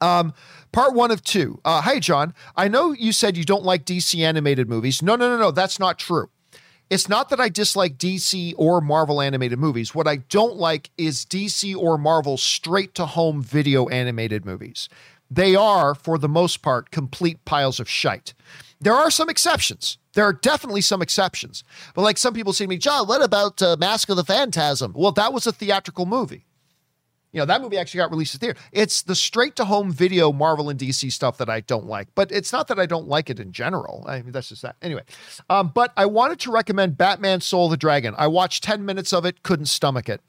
Um, 0.00 0.32
part 0.70 0.94
one 0.94 1.10
of 1.10 1.22
two. 1.24 1.60
Uh, 1.64 1.98
John, 1.98 2.34
I 2.56 2.68
know 2.68 2.92
you 2.92 3.12
said 3.12 3.36
you 3.36 3.44
don't 3.44 3.64
like 3.64 3.84
DC 3.84 4.20
animated 4.20 4.68
movies. 4.68 5.02
No, 5.02 5.16
no, 5.16 5.28
no, 5.28 5.36
no. 5.38 5.50
That's 5.50 5.80
not 5.80 5.98
true. 5.98 6.30
it's 6.90 7.08
not 7.08 7.28
that 7.30 7.40
I 7.40 7.48
dislike 7.48 7.98
DC 7.98 8.54
or 8.56 8.80
Marvel 8.80 9.20
animated 9.20 9.58
movies. 9.58 9.94
What 9.94 10.06
I 10.06 10.16
don't 10.16 10.56
like 10.56 10.90
is 10.96 11.24
DC 11.26 11.76
or 11.76 11.98
Marvel 11.98 12.36
straight 12.36 12.94
to 12.94 13.06
home 13.06 13.42
video 13.42 13.88
animated 13.88 14.44
movies. 14.46 14.88
They 15.30 15.54
are, 15.54 15.94
for 15.94 16.16
the 16.16 16.28
most 16.28 16.62
part, 16.62 16.90
complete 16.90 17.44
piles 17.44 17.80
of 17.80 17.88
shite. 17.88 18.32
There 18.80 18.94
are 18.94 19.10
some 19.10 19.28
exceptions. 19.28 19.98
There 20.14 20.24
are 20.24 20.32
definitely 20.32 20.80
some 20.80 21.02
exceptions. 21.02 21.64
But 21.94 22.02
like 22.02 22.18
some 22.18 22.34
people 22.34 22.52
say 22.52 22.64
to 22.64 22.68
me, 22.68 22.78
John, 22.78 23.06
what 23.06 23.22
about 23.22 23.60
uh, 23.62 23.76
Mask 23.78 24.08
of 24.08 24.16
the 24.16 24.24
Phantasm? 24.24 24.92
Well, 24.96 25.12
that 25.12 25.32
was 25.32 25.46
a 25.46 25.52
theatrical 25.52 26.06
movie. 26.06 26.44
You 27.32 27.40
know, 27.40 27.44
that 27.44 27.60
movie 27.60 27.76
actually 27.76 27.98
got 27.98 28.10
released 28.10 28.34
at 28.34 28.40
theater. 28.40 28.58
It's 28.72 29.02
the 29.02 29.14
straight 29.14 29.54
to 29.56 29.66
home 29.66 29.92
video 29.92 30.32
Marvel 30.32 30.70
and 30.70 30.80
DC 30.80 31.12
stuff 31.12 31.36
that 31.38 31.50
I 31.50 31.60
don't 31.60 31.86
like, 31.86 32.08
but 32.14 32.32
it's 32.32 32.52
not 32.52 32.68
that 32.68 32.78
I 32.78 32.86
don't 32.86 33.06
like 33.06 33.28
it 33.28 33.38
in 33.38 33.52
general. 33.52 34.04
I 34.08 34.22
mean, 34.22 34.32
that's 34.32 34.48
just 34.48 34.62
that. 34.62 34.76
Anyway, 34.80 35.02
um, 35.50 35.70
but 35.74 35.92
I 35.96 36.06
wanted 36.06 36.40
to 36.40 36.50
recommend 36.50 36.96
Batman 36.96 37.40
Soul 37.42 37.68
the 37.68 37.76
Dragon. 37.76 38.14
I 38.16 38.28
watched 38.28 38.64
10 38.64 38.84
minutes 38.84 39.12
of 39.12 39.26
it, 39.26 39.42
couldn't 39.42 39.66
stomach 39.66 40.08
it. 40.08 40.22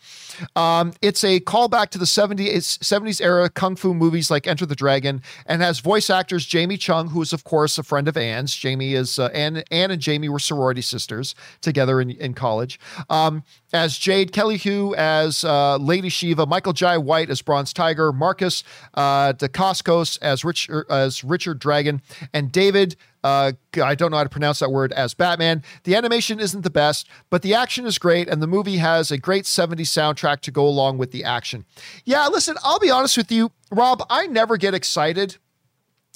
Um, 0.55 0.93
it's 1.01 1.23
a 1.23 1.39
callback 1.39 1.89
to 1.89 1.97
the 1.97 2.05
70s, 2.05 2.79
70s 2.79 3.21
era 3.21 3.49
kung 3.49 3.77
fu 3.77 3.93
movies 3.93 4.29
like 4.29 4.45
Enter 4.45 4.65
the 4.65 4.75
Dragon 4.75 5.21
and 5.45 5.61
has 5.61 5.79
voice 5.79 6.09
actors 6.09 6.45
Jamie 6.45 6.77
Chung, 6.77 7.09
who 7.09 7.21
is, 7.21 7.31
of 7.31 7.45
course, 7.45 7.77
a 7.77 7.83
friend 7.83 8.09
of 8.09 8.17
Ann's. 8.17 8.53
Jamie 8.53 8.93
is, 8.93 9.19
uh, 9.19 9.27
Ann, 9.27 9.63
Ann 9.71 9.91
and 9.91 10.01
Jamie 10.01 10.27
were 10.27 10.39
sorority 10.39 10.81
sisters 10.81 11.33
together 11.61 12.01
in, 12.01 12.11
in 12.11 12.33
college. 12.33 12.79
Um, 13.09 13.43
as 13.71 13.97
Jade, 13.97 14.31
Kelly 14.31 14.57
Hu 14.57 14.95
as 14.95 15.43
uh, 15.43 15.77
Lady 15.77 16.09
Shiva, 16.09 16.45
Michael 16.45 16.73
White 16.97 17.29
as 17.29 17.41
Bronze 17.41 17.73
Tiger, 17.73 18.11
Marcus 18.11 18.63
uh, 18.93 19.33
Dacascos 19.33 20.17
as, 20.21 20.43
Rich, 20.43 20.69
er, 20.69 20.85
as 20.89 21.23
Richard 21.23 21.59
Dragon, 21.59 22.01
and 22.33 22.51
David 22.51 22.95
uh, 23.23 23.51
I 23.81 23.95
don't 23.95 24.11
know 24.11 24.17
how 24.17 24.23
to 24.23 24.29
pronounce 24.29 24.59
that 24.59 24.71
word 24.71 24.93
as 24.93 25.13
Batman. 25.13 25.63
The 25.83 25.95
animation 25.95 26.39
isn't 26.39 26.61
the 26.61 26.69
best, 26.69 27.07
but 27.29 27.41
the 27.41 27.53
action 27.53 27.85
is 27.85 27.97
great, 27.97 28.29
and 28.29 28.41
the 28.41 28.47
movie 28.47 28.77
has 28.77 29.11
a 29.11 29.17
great 29.17 29.43
70s 29.43 29.87
soundtrack 29.87 30.39
to 30.41 30.51
go 30.51 30.65
along 30.65 30.97
with 30.97 31.11
the 31.11 31.23
action. 31.23 31.65
Yeah, 32.05 32.27
listen, 32.27 32.55
I'll 32.63 32.79
be 32.79 32.89
honest 32.89 33.17
with 33.17 33.31
you, 33.31 33.51
Rob, 33.71 34.03
I 34.09 34.27
never 34.27 34.57
get 34.57 34.73
excited 34.73 35.37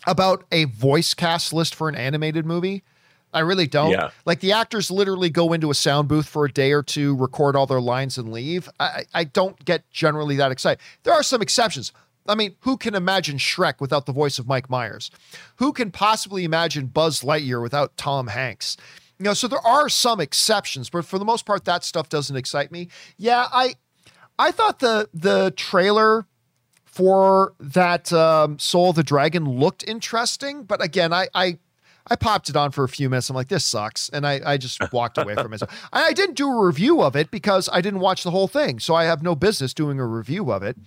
about 0.06 0.46
a 0.52 0.66
voice 0.66 1.14
cast 1.14 1.54
list 1.54 1.76
for 1.76 1.90
an 1.90 1.96
animated 1.96 2.46
movie. 2.46 2.84
I 3.34 3.40
really 3.40 3.68
don't. 3.68 3.92
Yeah. 3.92 4.12
Like 4.26 4.40
the 4.40 4.52
actors 4.52 4.92
literally 4.92 5.30
go 5.30 5.54
into 5.54 5.72
a 5.72 5.74
sound 5.74 6.08
booth 6.08 6.28
for 6.28 6.46
a 6.46 6.52
day 6.52 6.72
or 6.72 6.84
two, 6.84 7.16
record 7.16 7.56
all 7.56 7.66
their 7.66 7.82
lines, 7.82 8.18
and 8.18 8.32
leave. 8.32 8.70
I, 8.80 9.04
I 9.14 9.24
don't 9.24 9.64
get 9.66 9.90
generally 9.92 10.36
that 10.38 10.52
excited. 10.52 10.82
There 11.04 11.14
are 11.14 11.24
some 11.24 11.42
exceptions. 11.42 11.92
I 12.28 12.36
mean, 12.36 12.56
who 12.62 12.78
can 12.78 12.96
imagine 12.96 13.38
Shrek 13.38 13.82
without 13.82 14.06
the 14.06 14.14
voice 14.14 14.40
of 14.40 14.48
Mike 14.48 14.70
Myers? 14.70 15.12
Who 15.58 15.74
can 15.74 15.92
possibly 15.92 16.46
imagine 16.46 16.88
Buzz 16.88 17.22
Lightyear 17.22 17.62
without 17.62 17.98
Tom 17.98 18.28
Hanks? 18.28 18.78
You 19.20 19.26
know, 19.26 19.34
so 19.34 19.48
there 19.48 19.66
are 19.66 19.90
some 19.90 20.20
exceptions, 20.20 20.90
but 20.90 21.06
for 21.06 21.20
the 21.20 21.26
most 21.26 21.46
part, 21.46 21.66
that 21.66 21.84
stuff 21.84 22.10
doesn't 22.10 22.36
excite 22.36 22.72
me. 22.72 22.90
Yeah, 23.18 23.48
I 23.52 23.76
I 24.40 24.52
thought 24.52 24.80
the 24.80 25.10
the 25.14 25.52
trailer 25.56 26.26
for 26.86 27.54
that 27.60 28.14
um, 28.14 28.60
Soul 28.60 28.92
of 28.92 28.96
the 28.96 29.04
Dragon 29.04 29.46
looked 29.46 29.84
interesting, 29.88 30.64
but 30.64 30.84
again, 30.84 31.12
I 31.14 31.28
I 31.34 31.58
I 32.08 32.16
popped 32.16 32.50
it 32.50 32.56
on 32.56 32.72
for 32.72 32.84
a 32.84 32.90
few 32.90 33.10
minutes. 33.10 33.30
I'm 33.30 33.36
like, 33.36 33.48
this 33.48 33.66
sucks. 33.66 34.10
And 34.10 34.28
I, 34.28 34.42
I 34.46 34.58
just 34.58 34.82
walked 34.94 35.18
away 35.18 35.36
from 35.36 35.54
it. 35.54 35.60
So 35.60 35.68
I, 35.92 36.06
I 36.06 36.14
didn't 36.14 36.36
do 36.36 36.50
a 36.50 36.66
review 36.66 37.02
of 37.02 37.16
it 37.16 37.32
because 37.32 37.70
I 37.72 37.82
didn't 37.82 38.00
watch 38.00 38.24
the 38.24 38.32
whole 38.32 38.48
thing. 38.48 38.80
So 38.80 38.96
I 38.96 39.06
have 39.06 39.24
no 39.24 39.36
business 39.36 39.74
doing 39.74 40.00
a 40.00 40.06
review 40.06 40.52
of 40.52 40.64
it. 40.64 40.78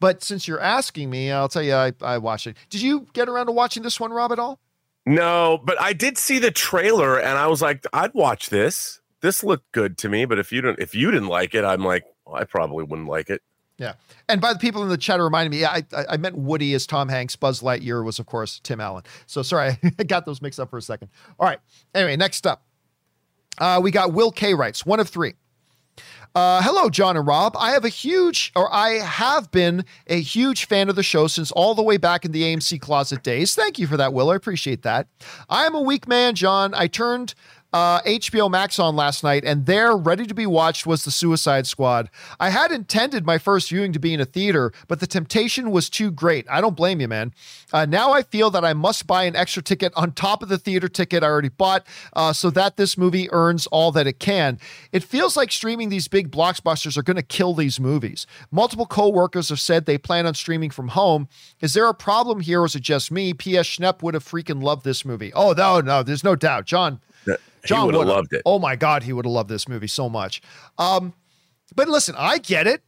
But 0.00 0.22
since 0.24 0.48
you're 0.48 0.60
asking 0.60 1.10
me, 1.10 1.30
I'll 1.30 1.48
tell 1.48 1.62
you, 1.62 1.74
I, 1.74 1.92
I 2.00 2.18
watched 2.18 2.46
it. 2.46 2.56
Did 2.70 2.82
you 2.82 3.06
get 3.12 3.28
around 3.28 3.46
to 3.46 3.52
watching 3.52 3.82
this 3.82 4.00
one, 4.00 4.12
Rob, 4.12 4.32
at 4.32 4.38
all? 4.38 4.58
No, 5.06 5.60
but 5.64 5.80
I 5.80 5.92
did 5.92 6.18
see 6.18 6.38
the 6.38 6.50
trailer 6.50 7.18
and 7.20 7.38
I 7.38 7.46
was 7.46 7.60
like, 7.62 7.86
I'd 7.92 8.14
watch 8.14 8.50
this. 8.50 9.00
This 9.20 9.44
looked 9.44 9.70
good 9.72 9.98
to 9.98 10.08
me. 10.08 10.24
But 10.24 10.38
if 10.38 10.52
you 10.52 10.60
don't, 10.60 10.78
if 10.78 10.94
you 10.94 11.10
didn't 11.10 11.28
like 11.28 11.54
it, 11.54 11.64
I'm 11.64 11.84
like, 11.84 12.04
well, 12.26 12.36
I 12.36 12.44
probably 12.44 12.84
wouldn't 12.84 13.08
like 13.08 13.30
it. 13.30 13.42
Yeah. 13.82 13.94
And 14.28 14.40
by 14.40 14.52
the 14.52 14.60
people 14.60 14.84
in 14.84 14.88
the 14.88 14.96
chat 14.96 15.18
reminding 15.18 15.58
me, 15.58 15.64
I, 15.64 15.78
I, 15.92 16.04
I 16.10 16.16
meant 16.16 16.36
Woody 16.36 16.72
as 16.72 16.86
Tom 16.86 17.08
Hanks. 17.08 17.34
Buzz 17.34 17.62
Lightyear 17.62 18.04
was, 18.04 18.20
of 18.20 18.26
course, 18.26 18.60
Tim 18.62 18.80
Allen. 18.80 19.02
So 19.26 19.42
sorry, 19.42 19.76
I 19.98 20.04
got 20.04 20.24
those 20.24 20.40
mixed 20.40 20.60
up 20.60 20.70
for 20.70 20.78
a 20.78 20.82
second. 20.82 21.08
All 21.36 21.48
right. 21.48 21.58
Anyway, 21.92 22.14
next 22.14 22.46
up, 22.46 22.62
uh, 23.58 23.80
we 23.82 23.90
got 23.90 24.12
Will 24.12 24.30
K. 24.30 24.54
writes, 24.54 24.86
one 24.86 25.00
of 25.00 25.08
three. 25.08 25.34
Uh, 26.32 26.62
hello, 26.62 26.88
John 26.88 27.16
and 27.16 27.26
Rob. 27.26 27.56
I 27.58 27.72
have 27.72 27.84
a 27.84 27.88
huge, 27.88 28.52
or 28.54 28.72
I 28.72 29.00
have 29.00 29.50
been 29.50 29.84
a 30.06 30.20
huge 30.20 30.66
fan 30.66 30.88
of 30.88 30.94
the 30.94 31.02
show 31.02 31.26
since 31.26 31.50
all 31.50 31.74
the 31.74 31.82
way 31.82 31.96
back 31.96 32.24
in 32.24 32.30
the 32.30 32.42
AMC 32.42 32.80
closet 32.80 33.24
days. 33.24 33.56
Thank 33.56 33.80
you 33.80 33.88
for 33.88 33.96
that, 33.96 34.12
Will. 34.14 34.30
I 34.30 34.36
appreciate 34.36 34.82
that. 34.82 35.08
I 35.50 35.66
am 35.66 35.74
a 35.74 35.80
weak 35.82 36.06
man, 36.06 36.36
John. 36.36 36.72
I 36.72 36.86
turned 36.86 37.34
uh, 37.72 38.00
HBO 38.02 38.50
Max 38.50 38.78
on 38.78 38.96
last 38.96 39.24
night, 39.24 39.44
and 39.44 39.66
there, 39.66 39.96
ready 39.96 40.26
to 40.26 40.34
be 40.34 40.46
watched, 40.46 40.86
was 40.86 41.04
The 41.04 41.10
Suicide 41.10 41.66
Squad. 41.66 42.10
I 42.38 42.50
had 42.50 42.70
intended 42.70 43.24
my 43.24 43.38
first 43.38 43.70
viewing 43.70 43.92
to 43.92 43.98
be 43.98 44.12
in 44.12 44.20
a 44.20 44.24
theater, 44.24 44.72
but 44.88 45.00
the 45.00 45.06
temptation 45.06 45.70
was 45.70 45.88
too 45.88 46.10
great. 46.10 46.46
I 46.50 46.60
don't 46.60 46.76
blame 46.76 47.00
you, 47.00 47.08
man. 47.08 47.32
Uh, 47.72 47.86
now 47.86 48.12
I 48.12 48.22
feel 48.22 48.50
that 48.50 48.64
I 48.64 48.74
must 48.74 49.06
buy 49.06 49.24
an 49.24 49.34
extra 49.36 49.62
ticket 49.62 49.92
on 49.96 50.12
top 50.12 50.42
of 50.42 50.48
the 50.48 50.58
theater 50.58 50.88
ticket 50.88 51.22
I 51.22 51.26
already 51.26 51.48
bought 51.48 51.86
uh, 52.12 52.32
so 52.32 52.50
that 52.50 52.76
this 52.76 52.98
movie 52.98 53.30
earns 53.32 53.66
all 53.68 53.90
that 53.92 54.06
it 54.06 54.18
can. 54.18 54.58
It 54.92 55.02
feels 55.02 55.36
like 55.36 55.50
streaming 55.50 55.88
these 55.88 56.08
big 56.08 56.30
blockbusters 56.30 56.96
are 56.96 57.02
going 57.02 57.16
to 57.16 57.22
kill 57.22 57.54
these 57.54 57.80
movies. 57.80 58.26
Multiple 58.50 58.86
co 58.86 59.08
workers 59.08 59.48
have 59.48 59.60
said 59.60 59.86
they 59.86 59.98
plan 59.98 60.26
on 60.26 60.34
streaming 60.34 60.70
from 60.70 60.88
home. 60.88 61.28
Is 61.60 61.72
there 61.72 61.88
a 61.88 61.94
problem 61.94 62.40
here, 62.40 62.60
or 62.62 62.66
is 62.66 62.74
it 62.74 62.82
just 62.82 63.10
me? 63.10 63.32
P.S. 63.32 63.66
Schnepp 63.66 64.02
would 64.02 64.14
have 64.14 64.24
freaking 64.24 64.62
loved 64.62 64.84
this 64.84 65.04
movie. 65.04 65.32
Oh, 65.32 65.52
no, 65.52 65.80
no, 65.80 66.02
there's 66.02 66.24
no 66.24 66.36
doubt. 66.36 66.66
John. 66.66 67.00
John 67.64 67.86
would 67.86 67.94
have 67.94 68.06
loved 68.06 68.32
it. 68.32 68.42
Oh 68.44 68.58
my 68.58 68.76
God, 68.76 69.02
he 69.02 69.12
would 69.12 69.24
have 69.24 69.32
loved 69.32 69.48
this 69.48 69.68
movie 69.68 69.86
so 69.86 70.08
much. 70.08 70.42
Um, 70.78 71.14
but 71.74 71.88
listen, 71.88 72.14
I 72.18 72.38
get 72.38 72.66
it. 72.66 72.82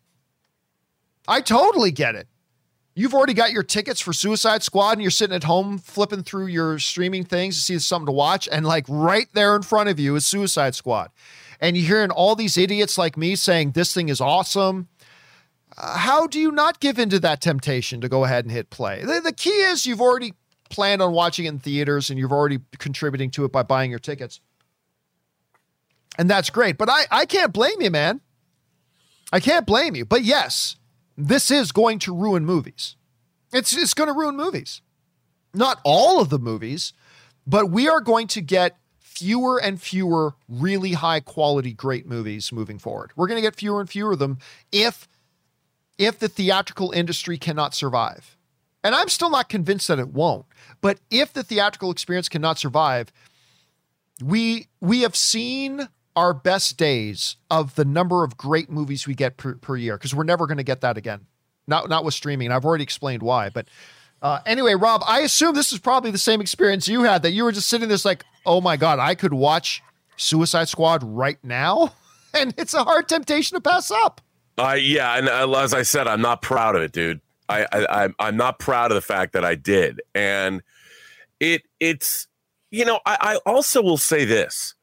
I 1.27 1.40
totally 1.40 1.90
get 1.90 2.15
it. 2.15 2.28
You've 2.97 3.15
already 3.15 3.35
got 3.35 3.51
your 3.51 3.65
tickets 3.65 4.01
for 4.01 4.12
Suicide 4.12 4.62
Squad 4.62 4.93
and 4.93 5.02
you're 5.02 5.11
sitting 5.11 5.35
at 5.35 5.44
home 5.44 5.78
flipping 5.78 6.23
through 6.23 6.47
your 6.47 6.78
streaming 6.78 7.24
things 7.24 7.56
to 7.56 7.62
see 7.62 7.78
something 7.81 8.06
to 8.06 8.12
watch. 8.12 8.48
And 8.51 8.65
like 8.65 8.85
right 8.89 9.27
there 9.32 9.56
in 9.56 9.62
front 9.62 9.89
of 9.89 9.98
you 9.98 10.15
is 10.15 10.27
Suicide 10.27 10.77
Squad. 10.77 11.11
And 11.61 11.77
you're 11.77 11.86
hearing 11.86 12.11
all 12.11 12.36
these 12.36 12.56
idiots 12.56 12.97
like 12.97 13.16
me 13.16 13.35
saying 13.35 13.73
this 13.73 13.93
thing 13.93 14.09
is 14.09 14.20
awesome. 14.20 14.89
Uh, 15.77 15.98
how 15.98 16.28
do 16.28 16.39
you 16.39 16.52
not 16.52 16.78
give 16.78 16.98
into 16.98 17.19
that 17.19 17.40
temptation 17.40 18.01
to 18.01 18.09
go 18.09 18.24
ahead 18.24 18.44
and 18.44 18.52
hit 18.52 18.70
play? 18.70 19.02
The, 19.02 19.20
the 19.20 19.32
key 19.32 19.51
is 19.51 19.86
you've 19.86 20.01
already 20.01 20.35
planned 20.74 21.01
on 21.01 21.12
watching 21.12 21.44
it 21.44 21.51
in 21.51 21.59
theaters 21.60 22.10
and 22.10 22.18
you're 22.18 22.32
already 22.32 22.59
contributing 22.78 23.30
to 23.30 23.44
it 23.44 23.52
by 23.52 23.62
buying 23.62 23.90
your 23.90 24.01
tickets. 24.01 24.40
And 26.18 26.28
that's 26.28 26.51
great. 26.51 26.76
But 26.76 26.88
I, 26.90 27.05
I 27.10 27.26
can't 27.26 27.52
blame 27.52 27.80
you, 27.80 27.90
man. 27.90 28.20
I 29.32 29.38
can't 29.38 29.66
blame 29.66 29.94
you. 29.94 30.05
But 30.05 30.24
yes, 30.24 30.76
this 31.16 31.51
is 31.51 31.70
going 31.70 32.01
to 32.01 32.14
ruin 32.14 32.44
movies. 32.44 32.96
It's, 33.52 33.76
it's 33.76 33.94
going 33.94 34.09
to 34.09 34.18
ruin 34.18 34.36
movies. 34.36 34.82
Not 35.55 35.80
all 35.84 36.20
of 36.20 36.28
the 36.28 36.38
movies, 36.40 36.92
but 37.46 37.70
we 37.70 37.88
are 37.88 38.01
going 38.01 38.26
to 38.28 38.40
get 38.40 38.76
fewer 38.98 39.59
and 39.59 39.80
fewer 39.80 40.34
really 40.48 40.94
high 40.94 41.20
quality 41.20 41.72
great 41.72 42.06
movies 42.06 42.51
moving 42.51 42.80
forward. 42.80 43.12
We're 43.14 43.28
going 43.28 43.38
to 43.38 43.46
get 43.46 43.55
fewer 43.55 43.80
and 43.80 43.88
fewer 43.88 44.12
of 44.12 44.18
them 44.18 44.38
if 44.72 45.09
if 45.96 46.18
the 46.18 46.26
theatrical 46.26 46.90
industry 46.90 47.38
cannot 47.38 47.72
survive. 47.72 48.34
And 48.85 48.94
I'm 48.94 49.09
still 49.09 49.31
not 49.31 49.48
convinced 49.48 49.89
that 49.89 49.98
it 49.98 50.09
won't. 50.09 50.44
But 50.82 51.01
if 51.11 51.32
the 51.32 51.43
theatrical 51.43 51.90
experience 51.90 52.28
cannot 52.28 52.59
survive, 52.59 53.11
we 54.23 54.69
we 54.81 55.01
have 55.01 55.16
seen 55.16 55.89
our 56.15 56.35
best 56.35 56.77
days 56.77 57.36
of 57.51 57.74
the 57.74 57.85
number 57.85 58.23
of 58.23 58.36
great 58.36 58.70
movies 58.70 59.06
we 59.06 59.15
get 59.15 59.36
per, 59.36 59.55
per 59.55 59.77
year 59.77 59.97
because 59.97 60.15
we're 60.15 60.23
never 60.23 60.47
going 60.47 60.59
to 60.59 60.62
get 60.62 60.82
that 60.82 60.97
again. 60.97 61.27
Not 61.66 61.89
not 61.89 62.05
with 62.05 62.15
streaming. 62.15 62.52
I've 62.52 62.66
already 62.66 62.85
explained 62.85 63.23
why, 63.23 63.48
but 63.48 63.66
uh, 64.23 64.40
anyway, 64.47 64.74
Rob, 64.74 65.02
I 65.06 65.20
assume 65.20 65.55
this 65.55 65.73
is 65.73 65.78
probably 65.78 66.11
the 66.11 66.19
same 66.19 66.40
experience 66.40 66.86
you 66.86 67.02
had 67.02 67.23
that 67.23 67.32
you 67.32 67.44
were 67.44 67.52
just 67.52 67.69
sitting 67.69 67.89
there 67.89 67.98
like, 68.05 68.24
oh 68.47 68.61
my 68.61 68.77
god, 68.77 68.98
I 68.98 69.15
could 69.15 69.35
watch 69.35 69.82
Suicide 70.16 70.69
Squad 70.69 71.02
right 71.02 71.39
now, 71.43 71.94
and 72.35 72.55
it's 72.59 72.74
a 72.74 72.85
hard 72.85 73.09
temptation 73.09 73.56
to 73.56 73.61
pass 73.61 73.90
up. 73.90 74.20
Uh, 74.56 74.77
yeah, 74.78 75.19
and 75.19 75.28
uh, 75.28 75.51
as 75.59 75.74
I 75.74 75.82
said, 75.82 76.06
I'm 76.06 76.20
not 76.20 76.43
proud 76.43 76.77
of 76.77 76.82
it, 76.82 76.93
dude. 76.93 77.20
I, 77.48 77.66
I 77.72 78.04
I'm 78.04 78.14
I'm 78.18 78.36
not 78.36 78.58
proud 78.58 78.90
of 78.90 78.94
the 78.94 79.02
fact 79.02 79.32
that 79.32 79.44
I 79.44 79.54
did, 79.54 80.00
and 80.14 80.62
it 81.40 81.62
it's 81.80 82.26
you 82.70 82.84
know 82.84 83.00
I, 83.06 83.16
I 83.20 83.50
also 83.50 83.82
will 83.82 83.98
say 83.98 84.24
this. 84.24 84.74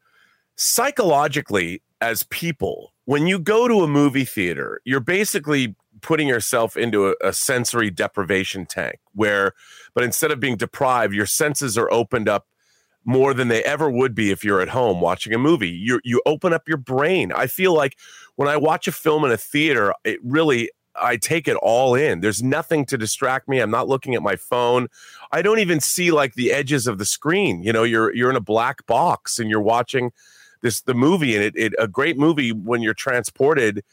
Psychologically 0.56 1.82
as 2.02 2.24
people 2.24 2.94
when 3.06 3.26
you 3.28 3.40
go 3.40 3.68
to 3.68 3.82
a 3.82 3.88
movie 3.88 4.26
theater 4.26 4.82
you're 4.86 5.00
basically 5.00 5.76
putting 6.02 6.28
yourself 6.28 6.76
into 6.76 7.10
a, 7.10 7.16
a, 7.24 7.34
sensory 7.34 7.90
deprivation 7.90 8.66
tank 8.66 9.00
where 9.14 9.54
but 9.94 10.04
instead 10.04 10.32
of 10.32 10.40
being 10.40 10.58
deprived 10.58 11.14
your 11.14 11.26
senses 11.26 11.78
are 11.78 11.92
opened 11.92 12.28
up 12.28 12.48
more 13.06 13.34
than 13.34 13.48
they 13.48 13.64
ever 13.64 13.90
would 13.90 14.14
be 14.14 14.32
if 14.32 14.44
you're 14.44 14.62
at 14.62 14.70
home 14.70 15.02
watching 15.02 15.34
a 15.34 15.38
movie. 15.38 15.70
You 15.70 16.00
you 16.04 16.22
open 16.26 16.54
up 16.54 16.68
your 16.68 16.78
brain. 16.78 17.32
I 17.32 17.48
feel 17.48 17.74
like 17.74 17.98
when 18.36 18.48
i 18.48 18.58
watch 18.58 18.88
a 18.88 18.92
film 18.92 19.24
in 19.26 19.32
a 19.32 19.38
theater 19.38 19.94
it 20.04 20.20
really 20.24 20.70
I 20.96 21.18
take 21.18 21.48
it 21.48 21.56
all 21.58 21.96
in. 21.96 22.20
There's 22.20 22.44
nothing 22.44 22.86
to 22.88 22.98
distract 22.98 23.48
me. 23.48 23.60
I'm 23.60 23.72
not 23.72 23.88
looking 23.88 24.16
at 24.16 24.22
my 24.22 24.36
phone. 24.36 24.88
I 25.32 25.42
don't 25.42 25.60
even 25.60 25.80
see 25.80 26.12
like 26.12 26.34
the 26.34 26.52
edges 26.52 26.88
of 26.88 26.98
the 26.98 27.06
screen. 27.06 27.64
You 27.64 27.74
know, 27.74 27.84
you're 27.84 28.14
you're 28.14 28.30
in 28.30 28.36
a 28.36 28.42
black 28.42 28.86
box 28.86 29.40
and 29.40 29.50
you're 29.50 29.62
watching 29.62 30.12
this 30.62 30.82
the 30.82 30.94
movie 30.94 31.36
and 31.36 31.44
it, 31.44 31.56
it 31.56 31.74
a 31.80 31.88
great 31.88 32.18
movie 32.18 32.52
when 32.52 32.82
you're 32.82 32.94
transported 32.94 33.84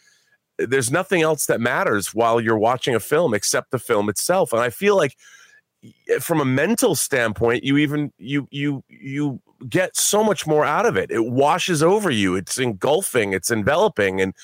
there's 0.59 0.91
nothing 0.91 1.23
else 1.23 1.47
that 1.47 1.61
matters 1.61 2.15
while 2.15 2.41
you're 2.41 2.59
watching 2.59 2.95
a 2.95 3.01
film 3.01 3.33
except 3.35 3.71
the 3.71 3.79
film 3.79 4.09
itself 4.09 4.53
and 4.53 4.61
i 4.61 4.71
feel 4.71 4.97
like 4.97 5.17
from 6.21 6.41
a 6.41 6.45
mental 6.45 6.95
standpoint 6.95 7.65
you 7.65 7.77
even 7.77 8.13
you 8.19 8.47
you 8.51 8.83
you 8.89 9.41
get 9.69 9.97
so 9.97 10.23
much 10.23 10.47
more 10.47 10.65
out 10.65 10.87
of 10.87 10.97
it. 10.97 11.11
It 11.11 11.25
washes 11.25 11.83
over 11.83 12.11
you. 12.11 12.37
It's 12.37 12.59
engulfing. 12.59 13.33
It's 13.33 13.51
enveloping. 13.51 14.21
And 14.21 14.35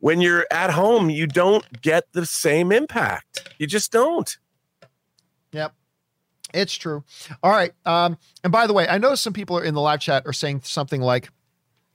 when 0.00 0.20
you're 0.20 0.46
at 0.50 0.70
home 0.70 1.10
you 1.10 1.26
don't 1.26 1.80
get 1.80 2.04
the 2.12 2.26
same 2.26 2.72
impact. 2.72 3.54
You 3.58 3.66
just 3.66 3.92
don't. 3.92 4.36
Yep. 5.52 5.72
It's 6.54 6.74
true. 6.74 7.04
All 7.42 7.50
right 7.50 7.72
um 7.84 8.18
and 8.44 8.52
by 8.52 8.66
the 8.66 8.72
way 8.72 8.88
i 8.88 8.98
know 8.98 9.14
some 9.14 9.32
people 9.32 9.58
are 9.58 9.64
in 9.64 9.74
the 9.74 9.80
live 9.80 10.00
chat 10.00 10.24
are 10.26 10.32
saying 10.32 10.60
something 10.64 11.00
like 11.00 11.30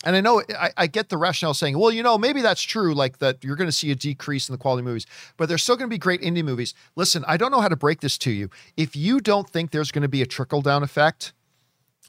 and 0.04 0.16
I 0.16 0.22
know 0.22 0.42
I, 0.60 0.72
I, 0.78 0.88
get 0.88 1.10
the 1.10 1.18
rationale 1.18 1.54
saying, 1.54 1.78
well, 1.78 1.92
you 1.92 2.02
know, 2.02 2.18
maybe 2.18 2.42
that's 2.42 2.64
true, 2.64 2.96
like 2.96 3.20
that 3.20 3.44
you're 3.44 3.56
going 3.56 3.68
to 3.68 3.72
see 3.72 3.92
a 3.92 3.96
decrease 3.96 4.50
in 4.50 4.54
the 4.54 4.58
quality 4.58 4.84
movies, 4.84 5.06
but 5.38 5.48
there's 5.48 5.62
still 5.62 5.76
going 5.76 5.88
to 5.88 5.94
be 5.94 6.00
great 6.00 6.24
indie 6.24 6.44
movies. 6.44 6.74
Listen, 6.96 7.24
I 7.28 7.38
don't 7.38 7.52
know 7.52 7.62
how 7.62 7.68
to 7.68 7.76
break 7.76 8.02
this 8.02 8.18
to 8.20 8.32
you. 8.32 8.50
If 8.76 8.96
you 8.96 9.20
don't 9.20 9.48
think 9.48 9.70
there's 9.70 9.92
going 9.92 10.02
to 10.02 10.08
be 10.08 10.24
a 10.24 10.26
trickle 10.26 10.64
down 10.64 10.82
effect 10.82 11.34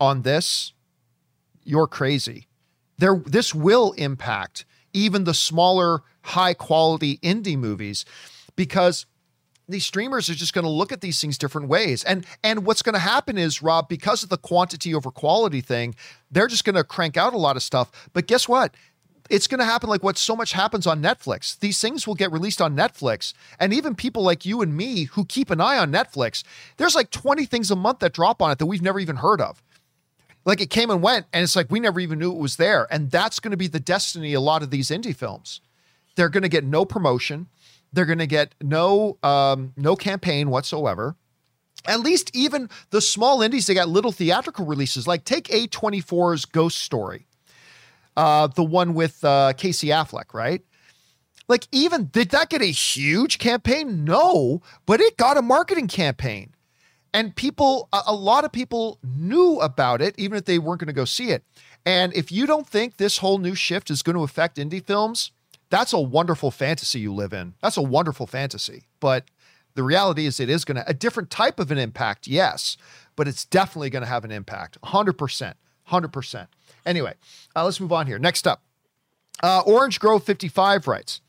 on 0.01 0.23
this, 0.23 0.73
you're 1.65 1.87
crazy. 1.87 2.49
There, 2.99 3.23
this 3.27 3.55
will 3.55 3.93
impact 3.93 4.65
even 4.93 5.25
the 5.25 5.35
smaller, 5.35 6.03
high 6.23 6.55
quality 6.55 7.19
indie 7.19 7.59
movies 7.59 8.05
because 8.57 9.07
these 9.69 9.87
streamers 9.87 10.29
are 10.29 10.35
just 10.35 10.55
going 10.55 10.65
to 10.65 10.71
look 10.71 10.93
at 10.93 11.01
these 11.01 11.21
things 11.21 11.39
different 11.39 11.69
ways. 11.69 12.05
And 12.05 12.27
and 12.43 12.67
what's 12.67 12.83
going 12.83 12.95
to 12.95 13.01
happen 13.01 13.39
is 13.39 13.63
Rob 13.63 13.89
because 13.89 14.23
of 14.23 14.29
the 14.29 14.37
quantity 14.37 14.95
over 14.95 15.11
quality 15.11 15.61
thing, 15.61 15.95
they're 16.31 16.49
just 16.49 16.65
going 16.65 16.77
to 16.77 16.85
crank 16.85 17.17
out 17.17 17.35
a 17.35 17.39
lot 17.39 17.57
of 17.57 17.63
stuff. 17.63 17.91
But 18.13 18.27
guess 18.27 18.49
what? 18.49 18.75
It's 19.31 19.47
going 19.47 19.61
to 19.61 19.65
happen 19.65 19.89
like 19.89 20.03
what 20.03 20.19
so 20.19 20.37
much 20.37 20.53
happens 20.53 20.87
on 20.87 21.01
Netflix. 21.01 21.59
These 21.59 21.81
things 21.81 22.07
will 22.07 22.17
get 22.17 22.33
released 22.33 22.61
on 22.61 22.77
Netflix. 22.77 23.33
And 23.59 23.73
even 23.73 23.95
people 23.95 24.23
like 24.23 24.45
you 24.45 24.61
and 24.61 24.77
me 24.77 25.05
who 25.05 25.25
keep 25.25 25.49
an 25.49 25.61
eye 25.61 25.79
on 25.79 25.93
Netflix, 25.93 26.43
there's 26.77 26.95
like 26.95 27.11
20 27.11 27.47
things 27.47 27.71
a 27.71 27.77
month 27.77 28.01
that 28.01 28.13
drop 28.13 28.43
on 28.43 28.51
it 28.51 28.59
that 28.59 28.67
we've 28.67 28.83
never 28.83 28.99
even 28.99 29.17
heard 29.17 29.41
of. 29.41 29.63
Like 30.45 30.61
it 30.61 30.71
came 30.71 30.91
and 30.91 31.03
went, 31.03 31.27
and 31.33 31.43
it's 31.45 31.55
like 31.55 31.71
we 31.71 31.81
never 31.81 32.01
even 32.01 32.19
knew 32.19 32.33
it 32.33 32.39
was 32.39 32.57
there. 32.57 32.87
And 32.91 33.11
that's 33.11 33.41
going 33.41 33.53
to 33.53 33.57
be 33.57 33.69
the 33.69 33.81
destiny 33.81 34.35
a 34.35 34.41
lot 34.41 34.63
of 34.63 34.71
these 34.71 34.91
indie 34.91 35.15
films. 35.15 35.61
They're 36.17 36.29
going 36.29 36.43
to 36.43 36.49
get 36.49 36.65
no 36.65 36.85
promotion 36.85 37.49
they're 37.93 38.07
going 38.07 38.19
to 38.19 38.27
get 38.27 38.55
no 38.61 39.19
um, 39.23 39.73
no 39.77 39.97
campaign 39.97 40.51
whatsoever. 40.51 41.17
At 41.85 42.01
least 42.01 42.31
even 42.35 42.71
the 42.91 43.01
small 43.01 43.43
indies, 43.43 43.67
they 43.67 43.75
got 43.75 43.89
little 43.89 44.13
theatrical 44.13 44.65
releases. 44.65 45.07
Like 45.07 45.25
take 45.25 45.49
A24's 45.49 46.45
Ghost 46.45 46.79
Story, 46.79 47.27
uh, 48.17 48.47
the 48.47 48.65
one 48.65 48.95
with 48.95 49.23
uh, 49.25 49.53
Casey 49.55 49.89
Affleck, 49.89 50.33
right? 50.33 50.63
Like 51.49 51.67
even 51.73 52.07
did 52.07 52.31
that 52.31 52.51
get 52.51 52.63
a 52.63 52.67
huge 52.67 53.39
campaign? 53.39 54.05
No, 54.05 54.63
but 54.87 55.01
it 55.01 55.17
got 55.17 55.37
a 55.37 55.43
marketing 55.43 55.89
campaign. 55.89 56.52
And 57.15 57.37
people, 57.37 57.89
a, 57.93 58.15
lot 58.15 58.45
of 58.45 58.53
people 58.53 58.99
knew 59.03 59.61
about 59.61 60.01
it, 60.01 60.15
even 60.19 60.39
if 60.39 60.47
they 60.47 60.59
weren't 60.59 60.81
going 60.81 60.87
to 60.87 60.95
go 60.95 61.05
see 61.05 61.31
it. 61.31 61.45
And 61.85 62.15
if 62.15 62.33
you 62.33 62.47
don't 62.47 62.67
think 62.67 62.97
this 62.97 63.19
whole 63.19 63.39
new 63.39 63.55
shift 63.55 63.91
is 63.91 64.03
going 64.03 64.17
to 64.17 64.23
affect 64.23 64.57
indie 64.57 64.85
films, 64.85 65.31
that's 65.69 65.93
a 65.93 66.01
wonderful 66.01 66.51
fantasy 66.51 67.01
you 67.01 67.13
live 67.13 67.33
in. 67.33 67.55
That's 67.63 67.77
a 67.77 67.83
wonderful 67.83 68.27
fantasy. 68.27 68.85
But 68.99 69.25
the 69.75 69.83
reality 69.83 70.27
is, 70.27 70.41
it 70.41 70.49
is 70.49 70.65
going 70.65 70.77
to, 70.77 70.89
a 70.89 70.95
different 70.95 71.31
type 71.31 71.59
of 71.59 71.71
an 71.71 71.79
impact, 71.79 72.27
yes, 72.27 72.77
but 73.17 73.29
it's 73.29 73.45
definitely 73.45 73.91
going 73.91 74.03
to 74.03 74.09
have 74.09 74.25
an 74.25 74.33
impact 74.33 74.81
100%. 74.83 75.55
100%. 75.91 76.47
Anyway, 76.87 77.15
uh, 77.55 77.65
let's 77.65 77.81
move 77.81 77.93
on 77.93 78.07
here. 78.07 78.19
Next 78.19 78.47
up, 78.47 78.63
uh, 79.43 79.63
Orange 79.67 80.01
Grove 80.01 80.25
55 80.25 80.87
writes, 80.87 81.21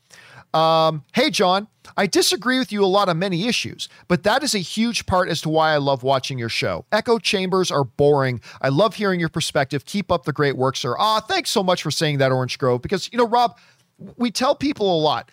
um, 0.54 1.04
hey, 1.12 1.30
John, 1.30 1.68
I 1.96 2.06
disagree 2.06 2.58
with 2.58 2.72
you 2.72 2.84
a 2.84 2.86
lot 2.86 3.08
on 3.08 3.18
many 3.18 3.46
issues, 3.46 3.88
but 4.08 4.22
that 4.22 4.42
is 4.42 4.54
a 4.54 4.58
huge 4.58 5.04
part 5.06 5.28
as 5.28 5.40
to 5.42 5.48
why 5.48 5.72
I 5.72 5.76
love 5.78 6.02
watching 6.02 6.38
your 6.38 6.48
show. 6.48 6.86
Echo 6.92 7.18
chambers 7.18 7.70
are 7.70 7.84
boring. 7.84 8.40
I 8.62 8.68
love 8.68 8.94
hearing 8.94 9.20
your 9.20 9.28
perspective. 9.28 9.84
Keep 9.84 10.10
up 10.10 10.24
the 10.24 10.32
great 10.32 10.56
work, 10.56 10.76
sir. 10.76 10.96
Ah, 10.98 11.20
thanks 11.20 11.50
so 11.50 11.62
much 11.62 11.82
for 11.82 11.90
saying 11.90 12.18
that, 12.18 12.32
Orange 12.32 12.58
Grove, 12.58 12.82
because, 12.82 13.10
you 13.12 13.18
know, 13.18 13.26
Rob, 13.26 13.58
we 14.16 14.30
tell 14.30 14.54
people 14.54 14.96
a 14.96 15.00
lot. 15.00 15.30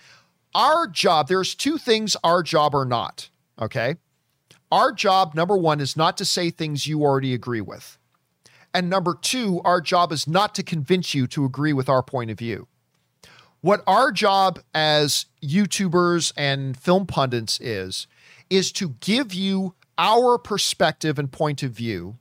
Our 0.53 0.87
job, 0.87 1.27
there's 1.27 1.55
two 1.55 1.77
things 1.77 2.17
our 2.23 2.43
job 2.43 2.75
are 2.75 2.85
not. 2.85 3.29
Okay. 3.59 3.95
Our 4.71 4.91
job, 4.91 5.35
number 5.35 5.57
one, 5.57 5.79
is 5.79 5.95
not 5.95 6.17
to 6.17 6.25
say 6.25 6.49
things 6.49 6.87
you 6.87 7.01
already 7.01 7.33
agree 7.33 7.61
with. 7.61 7.97
And 8.73 8.89
number 8.89 9.15
two, 9.19 9.61
our 9.65 9.81
job 9.81 10.11
is 10.11 10.27
not 10.27 10.55
to 10.55 10.63
convince 10.63 11.13
you 11.13 11.27
to 11.27 11.45
agree 11.45 11.73
with 11.73 11.89
our 11.89 12.01
point 12.01 12.31
of 12.31 12.39
view. 12.39 12.67
What 13.61 13.83
our 13.85 14.11
job 14.11 14.59
as 14.73 15.27
YouTubers 15.43 16.33
and 16.35 16.75
film 16.75 17.05
pundits 17.05 17.59
is, 17.61 18.07
is 18.49 18.71
to 18.73 18.95
give 18.99 19.33
you 19.33 19.75
our 19.97 20.37
perspective 20.37 21.19
and 21.19 21.31
point 21.31 21.61
of 21.61 21.71
view 21.71 22.17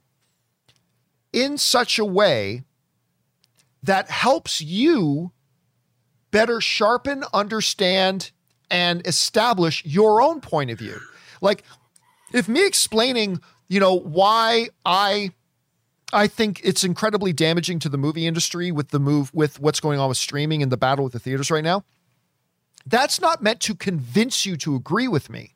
in 1.33 1.57
such 1.57 1.97
a 1.97 2.05
way 2.05 2.63
that 3.81 4.09
helps 4.09 4.61
you 4.61 5.31
better 6.29 6.61
sharpen, 6.61 7.23
understand, 7.33 8.31
and 8.69 9.05
establish 9.05 9.83
your 9.83 10.21
own 10.21 10.41
point 10.41 10.69
of 10.69 10.79
view. 10.79 10.99
Like, 11.41 11.63
if 12.33 12.47
me 12.47 12.65
explaining, 12.65 13.41
you 13.67 13.79
know, 13.79 13.97
why 13.97 14.69
I 14.85 15.31
I 16.13 16.27
think 16.27 16.61
it's 16.63 16.83
incredibly 16.83 17.33
damaging 17.33 17.79
to 17.79 17.89
the 17.89 17.97
movie 17.97 18.27
industry 18.27 18.71
with 18.71 18.89
the 18.89 18.99
move 18.99 19.33
with 19.33 19.59
what's 19.59 19.79
going 19.79 19.99
on 19.99 20.09
with 20.09 20.17
streaming 20.17 20.61
and 20.61 20.71
the 20.71 20.77
battle 20.77 21.03
with 21.03 21.13
the 21.13 21.19
theaters 21.19 21.51
right 21.51 21.63
now. 21.63 21.83
That's 22.85 23.21
not 23.21 23.41
meant 23.41 23.59
to 23.61 23.75
convince 23.75 24.45
you 24.45 24.57
to 24.57 24.75
agree 24.75 25.07
with 25.07 25.29
me. 25.29 25.55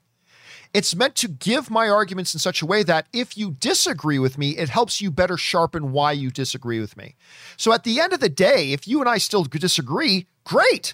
It's 0.73 0.95
meant 0.95 1.15
to 1.15 1.29
give 1.29 1.71
my 1.71 1.87
arguments 1.87 2.33
in 2.33 2.39
such 2.39 2.61
a 2.61 2.65
way 2.65 2.83
that 2.83 3.07
if 3.13 3.37
you 3.37 3.51
disagree 3.51 4.19
with 4.19 4.37
me, 4.37 4.57
it 4.57 4.67
helps 4.67 4.99
you 4.99 5.09
better 5.09 5.37
sharpen 5.37 5.93
why 5.93 6.11
you 6.11 6.29
disagree 6.29 6.81
with 6.81 6.97
me. 6.97 7.15
So 7.55 7.71
at 7.71 7.85
the 7.85 7.99
end 8.01 8.11
of 8.11 8.19
the 8.19 8.29
day, 8.29 8.73
if 8.73 8.87
you 8.87 8.99
and 8.99 9.07
I 9.07 9.17
still 9.17 9.45
disagree, 9.45 10.27
great. 10.43 10.93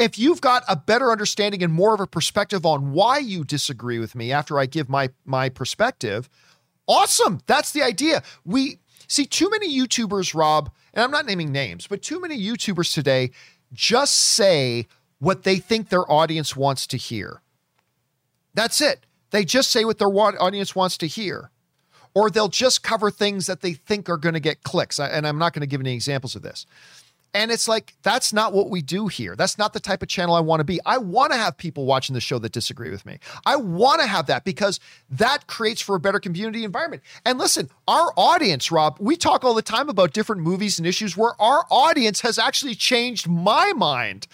If 0.00 0.18
you've 0.18 0.40
got 0.40 0.62
a 0.66 0.76
better 0.76 1.10
understanding 1.10 1.62
and 1.62 1.72
more 1.72 1.94
of 1.94 2.00
a 2.00 2.06
perspective 2.06 2.64
on 2.64 2.92
why 2.92 3.18
you 3.18 3.44
disagree 3.44 3.98
with 3.98 4.14
me 4.14 4.32
after 4.32 4.58
I 4.58 4.66
give 4.66 4.88
my 4.88 5.10
my 5.24 5.50
perspective, 5.50 6.30
awesome. 6.86 7.40
That's 7.46 7.72
the 7.72 7.82
idea. 7.82 8.22
We 8.44 8.78
see 9.08 9.26
too 9.26 9.50
many 9.50 9.74
YouTubers, 9.76 10.34
Rob, 10.34 10.70
and 10.94 11.02
I'm 11.02 11.10
not 11.10 11.26
naming 11.26 11.52
names, 11.52 11.86
but 11.86 12.02
too 12.02 12.20
many 12.20 12.38
YouTubers 12.38 12.92
today 12.92 13.30
just 13.72 14.14
say 14.14 14.86
what 15.18 15.42
they 15.42 15.56
think 15.56 15.88
their 15.88 16.10
audience 16.10 16.56
wants 16.56 16.86
to 16.88 16.96
hear. 16.96 17.42
That's 18.54 18.80
it. 18.80 19.06
They 19.30 19.44
just 19.44 19.70
say 19.70 19.84
what 19.84 19.98
their 19.98 20.08
audience 20.08 20.74
wants 20.74 20.96
to 20.98 21.06
hear. 21.06 21.50
Or 22.14 22.30
they'll 22.30 22.48
just 22.48 22.82
cover 22.82 23.10
things 23.10 23.46
that 23.46 23.60
they 23.60 23.74
think 23.74 24.08
are 24.08 24.16
going 24.16 24.32
to 24.32 24.40
get 24.40 24.62
clicks. 24.62 24.98
And 24.98 25.26
I'm 25.26 25.38
not 25.38 25.52
going 25.52 25.60
to 25.60 25.66
give 25.66 25.80
any 25.80 25.92
examples 25.92 26.34
of 26.34 26.42
this. 26.42 26.64
And 27.34 27.50
it's 27.50 27.68
like, 27.68 27.94
that's 28.02 28.32
not 28.32 28.52
what 28.52 28.70
we 28.70 28.80
do 28.80 29.08
here. 29.08 29.36
That's 29.36 29.58
not 29.58 29.72
the 29.72 29.80
type 29.80 30.02
of 30.02 30.08
channel 30.08 30.34
I 30.34 30.40
want 30.40 30.60
to 30.60 30.64
be. 30.64 30.80
I 30.86 30.96
want 30.98 31.32
to 31.32 31.38
have 31.38 31.56
people 31.56 31.84
watching 31.84 32.14
the 32.14 32.20
show 32.20 32.38
that 32.38 32.52
disagree 32.52 32.90
with 32.90 33.04
me. 33.04 33.18
I 33.44 33.56
want 33.56 34.00
to 34.00 34.06
have 34.06 34.26
that 34.26 34.44
because 34.44 34.80
that 35.10 35.46
creates 35.46 35.82
for 35.82 35.96
a 35.96 36.00
better 36.00 36.18
community 36.18 36.64
environment. 36.64 37.02
And 37.26 37.38
listen, 37.38 37.68
our 37.86 38.12
audience, 38.16 38.72
Rob, 38.72 38.96
we 39.00 39.16
talk 39.16 39.44
all 39.44 39.54
the 39.54 39.62
time 39.62 39.88
about 39.88 40.12
different 40.12 40.42
movies 40.42 40.78
and 40.78 40.86
issues 40.86 41.16
where 41.16 41.40
our 41.40 41.66
audience 41.70 42.22
has 42.22 42.38
actually 42.38 42.74
changed 42.74 43.28
my 43.28 43.72
mind 43.74 44.26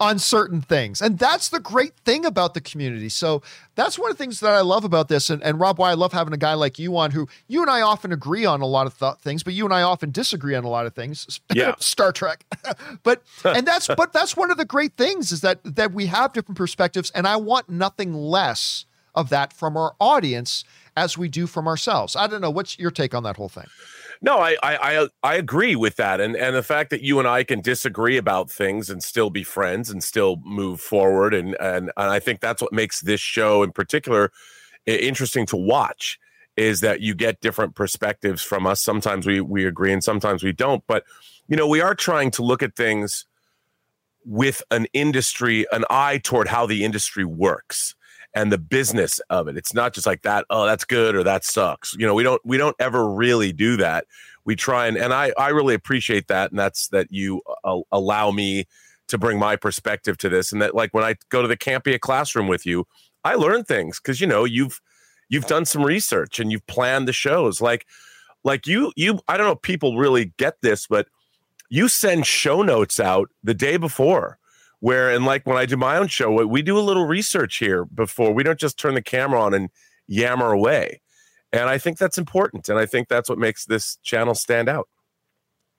on 0.00 0.18
certain 0.18 0.60
things. 0.60 1.00
And 1.00 1.18
that's 1.18 1.48
the 1.48 1.60
great 1.60 1.96
thing 2.04 2.24
about 2.24 2.54
the 2.54 2.60
community. 2.60 3.08
So 3.08 3.42
that's 3.74 3.98
one 3.98 4.10
of 4.10 4.16
the 4.16 4.22
things 4.22 4.40
that 4.40 4.52
I 4.52 4.60
love 4.60 4.84
about 4.84 5.08
this. 5.08 5.30
And, 5.30 5.42
and 5.42 5.60
Rob, 5.60 5.78
why 5.78 5.90
I 5.90 5.94
love 5.94 6.12
having 6.12 6.34
a 6.34 6.38
guy 6.38 6.54
like 6.54 6.78
you 6.78 6.96
on 6.96 7.12
who 7.12 7.28
you 7.46 7.62
and 7.62 7.70
I 7.70 7.80
often 7.80 8.12
agree 8.12 8.44
on 8.44 8.60
a 8.60 8.66
lot 8.66 8.86
of 8.86 8.98
th- 8.98 9.16
things, 9.16 9.42
but 9.42 9.54
you 9.54 9.64
and 9.64 9.72
I 9.72 9.82
often 9.82 10.10
disagree 10.10 10.54
on 10.54 10.64
a 10.64 10.68
lot 10.68 10.86
of 10.86 10.94
things. 10.94 11.40
Yeah. 11.54 11.74
Star 11.78 12.10
Trek. 12.10 12.44
but, 13.04 13.22
and 13.44 13.64
that's, 13.64 13.86
but 13.86 14.12
that's 14.12 14.36
one 14.36 14.50
of 14.50 14.56
the 14.56 14.64
great 14.64 14.96
things 14.96 15.30
is 15.30 15.40
that, 15.42 15.60
that 15.62 15.92
we 15.92 16.06
have 16.06 16.32
different 16.32 16.58
perspectives. 16.58 17.12
And 17.12 17.28
I 17.28 17.36
want 17.36 17.68
nothing 17.68 18.12
less 18.12 18.86
of 19.14 19.28
that 19.28 19.52
from 19.52 19.76
our 19.76 19.94
audience 20.00 20.64
as 20.96 21.16
we 21.16 21.28
do 21.28 21.46
from 21.46 21.68
ourselves. 21.68 22.16
I 22.16 22.26
don't 22.26 22.40
know. 22.40 22.50
What's 22.50 22.78
your 22.78 22.90
take 22.90 23.14
on 23.14 23.22
that 23.22 23.36
whole 23.36 23.48
thing? 23.48 23.66
No, 24.24 24.38
I, 24.38 24.56
I 24.62 25.08
I 25.22 25.34
agree 25.34 25.76
with 25.76 25.96
that, 25.96 26.18
and 26.18 26.34
and 26.34 26.56
the 26.56 26.62
fact 26.62 26.88
that 26.88 27.02
you 27.02 27.18
and 27.18 27.28
I 27.28 27.44
can 27.44 27.60
disagree 27.60 28.16
about 28.16 28.50
things 28.50 28.88
and 28.88 29.02
still 29.02 29.28
be 29.28 29.42
friends 29.42 29.90
and 29.90 30.02
still 30.02 30.40
move 30.46 30.80
forward, 30.80 31.34
and 31.34 31.54
and, 31.60 31.92
and 31.94 32.10
I 32.10 32.20
think 32.20 32.40
that's 32.40 32.62
what 32.62 32.72
makes 32.72 33.02
this 33.02 33.20
show 33.20 33.62
in 33.62 33.72
particular 33.72 34.32
interesting 34.86 35.44
to 35.46 35.56
watch 35.56 36.18
is 36.56 36.80
that 36.80 37.02
you 37.02 37.14
get 37.14 37.42
different 37.42 37.74
perspectives 37.74 38.42
from 38.42 38.66
us. 38.66 38.80
Sometimes 38.82 39.26
we 39.26 39.42
we 39.42 39.66
agree, 39.66 39.92
and 39.92 40.02
sometimes 40.02 40.42
we 40.42 40.52
don't. 40.52 40.82
But 40.86 41.04
you 41.46 41.56
know, 41.56 41.68
we 41.68 41.82
are 41.82 41.94
trying 41.94 42.30
to 42.30 42.42
look 42.42 42.62
at 42.62 42.76
things 42.76 43.26
with 44.24 44.62
an 44.70 44.86
industry, 44.94 45.66
an 45.70 45.84
eye 45.90 46.16
toward 46.16 46.48
how 46.48 46.64
the 46.64 46.82
industry 46.82 47.26
works 47.26 47.94
and 48.34 48.50
the 48.50 48.58
business 48.58 49.20
of 49.30 49.48
it. 49.48 49.56
It's 49.56 49.74
not 49.74 49.94
just 49.94 50.06
like 50.06 50.22
that, 50.22 50.44
oh, 50.50 50.66
that's 50.66 50.84
good 50.84 51.14
or 51.14 51.22
that 51.22 51.44
sucks. 51.44 51.94
You 51.98 52.06
know, 52.06 52.14
we 52.14 52.22
don't 52.22 52.42
we 52.44 52.56
don't 52.56 52.76
ever 52.78 53.08
really 53.08 53.52
do 53.52 53.76
that. 53.76 54.06
we 54.44 54.56
try 54.56 54.86
and 54.86 54.96
and 54.96 55.12
I 55.12 55.32
I 55.38 55.50
really 55.50 55.74
appreciate 55.74 56.28
that, 56.28 56.50
and 56.50 56.58
that's 56.58 56.88
that 56.88 57.08
you 57.10 57.42
uh, 57.64 57.80
allow 57.92 58.30
me 58.30 58.66
to 59.08 59.18
bring 59.18 59.38
my 59.38 59.56
perspective 59.56 60.18
to 60.18 60.28
this, 60.28 60.52
and 60.52 60.60
that 60.62 60.74
like 60.74 60.92
when 60.92 61.04
I 61.04 61.14
go 61.28 61.42
to 61.42 61.48
the 61.48 61.56
Campea 61.56 62.00
classroom 62.00 62.48
with 62.48 62.66
you, 62.66 62.86
I 63.24 63.34
learn 63.34 63.64
things 63.64 64.00
because 64.00 64.20
you 64.20 64.26
know 64.26 64.44
you've 64.44 64.80
you've 65.28 65.46
done 65.46 65.64
some 65.64 65.84
research 65.84 66.38
and 66.40 66.50
you've 66.52 66.66
planned 66.66 67.08
the 67.08 67.12
shows 67.12 67.60
like 67.60 67.86
like 68.42 68.66
you 68.66 68.92
you 68.96 69.20
I 69.28 69.36
don't 69.36 69.46
know 69.46 69.52
if 69.52 69.62
people 69.62 69.96
really 69.96 70.32
get 70.36 70.60
this, 70.60 70.86
but 70.86 71.08
you 71.70 71.88
send 71.88 72.26
show 72.26 72.62
notes 72.62 73.00
out 73.00 73.30
the 73.42 73.54
day 73.54 73.76
before 73.76 74.38
where 74.84 75.08
and 75.08 75.24
like 75.24 75.46
when 75.46 75.56
I 75.56 75.64
do 75.64 75.78
my 75.78 75.96
own 75.96 76.08
show, 76.08 76.44
we 76.44 76.60
do 76.60 76.78
a 76.78 76.80
little 76.80 77.06
research 77.06 77.56
here 77.56 77.86
before. 77.86 78.34
We 78.34 78.42
don't 78.42 78.58
just 78.60 78.78
turn 78.78 78.92
the 78.92 79.00
camera 79.00 79.40
on 79.40 79.54
and 79.54 79.70
yammer 80.06 80.52
away. 80.52 81.00
And 81.54 81.70
I 81.70 81.78
think 81.78 81.96
that's 81.96 82.18
important. 82.18 82.68
And 82.68 82.78
I 82.78 82.84
think 82.84 83.08
that's 83.08 83.30
what 83.30 83.38
makes 83.38 83.64
this 83.64 83.96
channel 84.02 84.34
stand 84.34 84.68
out. 84.68 84.90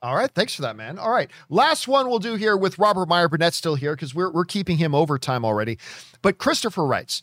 All 0.02 0.16
right. 0.16 0.32
Thanks 0.32 0.56
for 0.56 0.64
that, 0.64 0.76
man. 0.76 0.98
All 0.98 1.12
right. 1.12 1.30
Last 1.50 1.88
one 1.88 2.10
we'll 2.10 2.18
do 2.18 2.34
here 2.34 2.58
with 2.58 2.80
Robert 2.80 3.08
Meyer 3.08 3.30
Burnett 3.30 3.54
still 3.54 3.76
here 3.76 3.96
because 3.96 4.16
we're, 4.16 4.32
we're 4.32 4.44
keeping 4.44 4.78
him 4.78 4.96
overtime 4.96 5.46
already. 5.46 5.78
But 6.24 6.40
Christopher 6.40 6.84
writes 6.84 7.22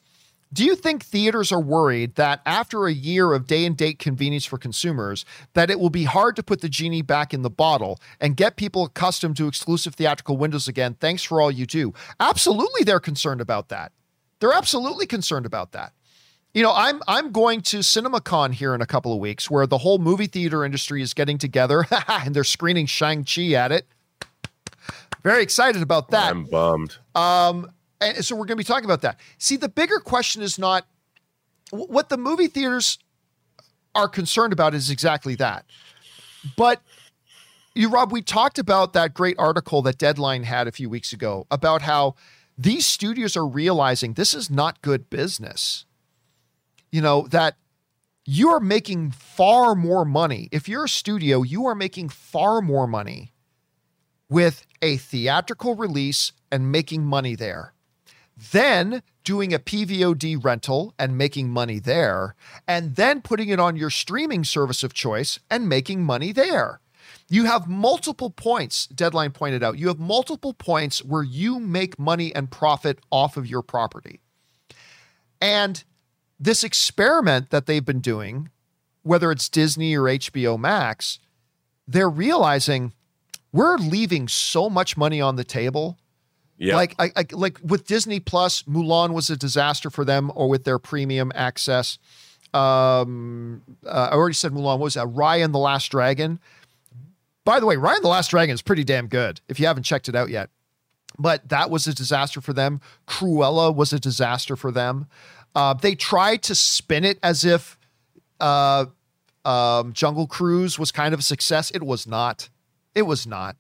do 0.53 0.65
you 0.65 0.77
think 0.77 1.03
theaters 1.03 1.51
are 1.51 1.61
worried 1.61 2.16
that 2.16 2.43
after 2.45 2.87
a 2.87 2.93
year 2.93 3.33
of 3.33 3.47
day 3.47 3.65
and 3.65 3.77
date 3.77 3.99
convenience 3.99 4.45
for 4.45 4.59
consumers, 4.59 5.24
that 5.55 5.70
it 5.70 5.81
will 5.81 5.91
be 5.91 6.05
hard 6.05 6.37
to 6.37 6.43
put 6.43 6.61
the 6.61 6.69
genie 6.69 7.03
back 7.03 7.33
in 7.33 7.43
the 7.43 7.51
bottle 7.51 7.99
and 8.20 8.37
get 8.37 8.57
people 8.57 8.85
accustomed 8.85 9.37
to 9.39 9.47
exclusive 9.47 9.95
theatrical 9.95 10.37
windows 10.37 10.69
again? 10.69 10.95
Thanks 11.01 11.23
for 11.23 11.41
all 11.41 11.51
you 11.51 11.65
do. 11.65 11.95
Absolutely, 12.20 12.85
they're 12.85 13.01
concerned 13.01 13.41
about 13.41 13.70
that. 13.70 13.93
They're 14.41 14.53
absolutely 14.53 15.07
concerned 15.07 15.47
about 15.47 15.73
that. 15.73 15.93
You 16.53 16.62
know, 16.62 16.73
I'm 16.74 17.01
I'm 17.09 17.33
going 17.33 17.62
to 17.62 17.79
CinemaCon 17.79 18.53
here 18.53 18.74
in 18.74 18.83
a 18.83 18.87
couple 18.87 19.12
of 19.15 19.20
weeks 19.20 19.51
where 19.51 19.66
the 19.66 19.79
whole 19.79 19.99
movie 19.99 20.27
theater 20.27 20.66
industry 20.66 21.01
is 21.01 21.15
getting 21.15 21.39
together 21.39 21.87
and 22.09 22.35
they're 22.35 22.45
screening 22.45 22.85
Shang-Chi 22.85 23.53
at 23.53 23.73
it. 23.73 23.87
Very 25.23 25.43
excited 25.43 25.81
about 25.81 26.11
that. 26.11 26.31
I'm 26.31 26.45
bummed. 26.45 26.99
Um, 27.15 27.70
and 28.03 28.24
so 28.24 28.35
we're 28.35 28.47
going 28.47 28.57
to 28.57 28.57
be 28.57 28.65
talking 28.65 28.85
about 28.85 29.03
that. 29.03 29.19
See, 29.39 29.57
the 29.57 29.69
bigger 29.69 29.99
question 29.99 30.43
is 30.43 30.59
not 30.59 30.87
what 31.70 32.09
the 32.09 32.19
movie 32.19 32.49
theaters 32.49 32.99
are 33.95 34.09
concerned 34.09 34.53
about 34.53 34.74
is 34.74 34.91
exactly 34.91 35.35
that. 35.37 35.65
But 36.57 36.83
you, 37.74 37.89
Rob, 37.89 38.12
we 38.12 38.23
talked 38.23 38.59
about 38.59 38.93
that 38.93 39.15
great 39.15 39.37
article 39.39 39.83
that 39.83 39.99
Deadline 39.99 40.45
had 40.45 40.66
a 40.66 40.73
few 40.73 40.91
weeks 40.91 41.12
ago 41.12 41.47
about 41.51 41.83
how 41.83 42.15
these 42.59 42.85
studios 42.85 43.37
are 43.37 43.47
realizing 43.47 44.15
this 44.15 44.35
is 44.35 44.51
not 44.51 44.83
good 44.83 45.09
business. 45.09 45.87
You 46.91 47.01
know, 47.01 47.27
that 47.29 47.57
you 48.27 48.51
are 48.51 48.61
making 48.61 49.12
far 49.12 49.74
more 49.74 50.05
money. 50.05 50.49
If 50.53 50.69
you're 50.69 50.85
a 50.85 50.89
studio, 50.89 51.43
you 51.43 51.66
are 51.66 51.74
making 51.74 52.11
far 52.11 52.61
more 52.61 52.87
money 52.87 53.33
with 54.29 54.66
a 54.83 54.99
theatrical 54.99 55.74
release 55.74 56.33
and 56.51 56.70
making 56.70 57.05
money 57.05 57.35
there 57.35 57.73
then 58.37 59.03
doing 59.25 59.55
a 59.55 59.59
PVOD 59.59 60.43
rental 60.43 60.95
and 60.99 61.17
making 61.17 61.51
money 61.51 61.79
there, 61.79 62.35
and 62.67 62.97
then 62.97 63.23
putting 63.23 63.49
it 63.49 63.61
on 63.61 63.77
your 63.77 63.91
streaming 63.91 64.45
service 64.45 64.83
of 64.83 64.95
choice 64.95 65.39
and 65.51 65.69
making 65.69 66.03
money 66.05 66.33
there. 66.33 66.81
You 67.29 67.45
have 67.45 67.69
multiple 67.69 68.31
points, 68.31 68.87
Deadline 68.87 69.31
pointed 69.31 69.63
out. 69.63 69.79
You 69.79 69.89
have 69.89 69.99
multiple 69.99 70.53
points 70.53 71.05
where 71.05 71.23
you 71.23 71.59
make 71.59 71.99
money 71.99 72.35
and 72.35 72.51
profit 72.51 72.99
off 73.11 73.37
of 73.37 73.47
your 73.47 73.63
property. 73.63 74.21
And 75.41 75.83
this 76.39 76.63
experiment 76.63 77.51
that 77.51 77.67
they've 77.67 77.85
been 77.85 78.01
doing, 78.01 78.51
whether 79.03 79.31
it's 79.31 79.49
Disney 79.49 79.97
or 79.97 80.03
HBO 80.03 80.59
Max, 80.59 81.19
they're 81.87 82.11
realizing 82.11 82.93
we're 83.53 83.77
leaving 83.77 84.29
so 84.29 84.69
much 84.69 84.97
money 84.97 85.21
on 85.21 85.37
the 85.37 85.45
table 85.45 85.99
yeah. 86.62 86.76
Like 86.76 86.94
I, 86.98 87.10
I, 87.16 87.24
like 87.32 87.59
with 87.62 87.86
Disney 87.86 88.20
Plus, 88.20 88.62
Mulan 88.62 89.12
was 89.12 89.30
a 89.30 89.36
disaster 89.36 89.90
for 89.90 90.05
them, 90.05 90.30
or 90.34 90.48
with 90.48 90.64
their 90.64 90.78
premium 90.78 91.32
access. 91.34 91.98
Um, 92.55 93.62
uh, 93.84 94.09
I 94.10 94.14
already 94.14 94.34
said 94.34 94.52
Mulan. 94.52 94.78
What 94.78 94.80
was 94.80 94.94
that? 94.94 95.09
Raya 95.09 95.44
and 95.44 95.52
the 95.52 95.59
Last 95.59 95.90
Dragon. 95.90 96.39
By 97.44 97.59
the 97.59 97.66
way, 97.66 97.76
Raya 97.76 97.97
and 97.97 98.05
the 98.05 98.09
Last 98.09 98.28
Dragon 98.28 98.55
is 98.55 98.62
pretty 98.62 98.84
damn 98.84 99.09
good. 99.09 99.40
If 99.48 99.59
you 99.59 99.66
haven't 99.66 99.82
checked 99.82 100.09
it 100.09 100.14
out 100.14 100.30
yet, 100.30 100.51
but 101.18 101.48
that 101.48 101.68
was 101.68 101.86
a 101.86 101.94
disaster 101.94 102.40
for 102.40 102.52
them. 102.52 102.80
Cruella 103.09 103.74
was 103.74 103.93
a 103.93 103.98
disaster 103.98 104.55
for 104.55 104.70
them. 104.70 105.06
Uh, 105.55 105.74
they 105.74 105.94
tried 105.94 106.43
to 106.44 106.55
spin 106.55 107.05
it 107.05 107.18
as 107.22 107.44
if 107.44 107.76
uh, 108.40 108.86
um, 109.44 109.93
Jungle 109.93 110.26
Cruise 110.26 110.78
was 110.78 110.93
kind 110.93 111.12
of 111.12 111.20
a 111.20 111.24
success. 111.24 111.70
It 111.72 111.82
was 111.82 112.06
not. 112.06 112.48
It 112.94 113.02
was 113.02 113.26
not. 113.26 113.56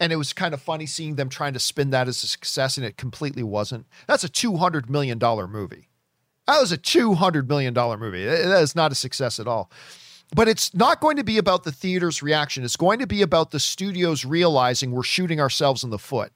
And 0.00 0.12
it 0.12 0.16
was 0.16 0.32
kind 0.32 0.54
of 0.54 0.60
funny 0.60 0.86
seeing 0.86 1.16
them 1.16 1.28
trying 1.28 1.52
to 1.52 1.58
spin 1.58 1.90
that 1.90 2.08
as 2.08 2.22
a 2.22 2.26
success, 2.26 2.76
and 2.76 2.86
it 2.86 2.96
completely 2.96 3.42
wasn't. 3.42 3.86
That's 4.08 4.24
a 4.24 4.28
$200 4.28 4.88
million 4.88 5.18
movie. 5.50 5.88
That 6.46 6.60
was 6.60 6.72
a 6.72 6.78
$200 6.78 7.48
million 7.48 7.74
movie. 7.74 8.24
That 8.24 8.62
is 8.62 8.74
not 8.74 8.92
a 8.92 8.96
success 8.96 9.38
at 9.38 9.46
all. 9.46 9.70
But 10.34 10.48
it's 10.48 10.74
not 10.74 11.00
going 11.00 11.16
to 11.16 11.24
be 11.24 11.38
about 11.38 11.64
the 11.64 11.72
theater's 11.72 12.22
reaction. 12.22 12.64
It's 12.64 12.76
going 12.76 12.98
to 13.00 13.06
be 13.06 13.22
about 13.22 13.50
the 13.50 13.60
studios 13.60 14.24
realizing 14.24 14.90
we're 14.90 15.02
shooting 15.02 15.40
ourselves 15.40 15.84
in 15.84 15.90
the 15.90 15.98
foot. 15.98 16.32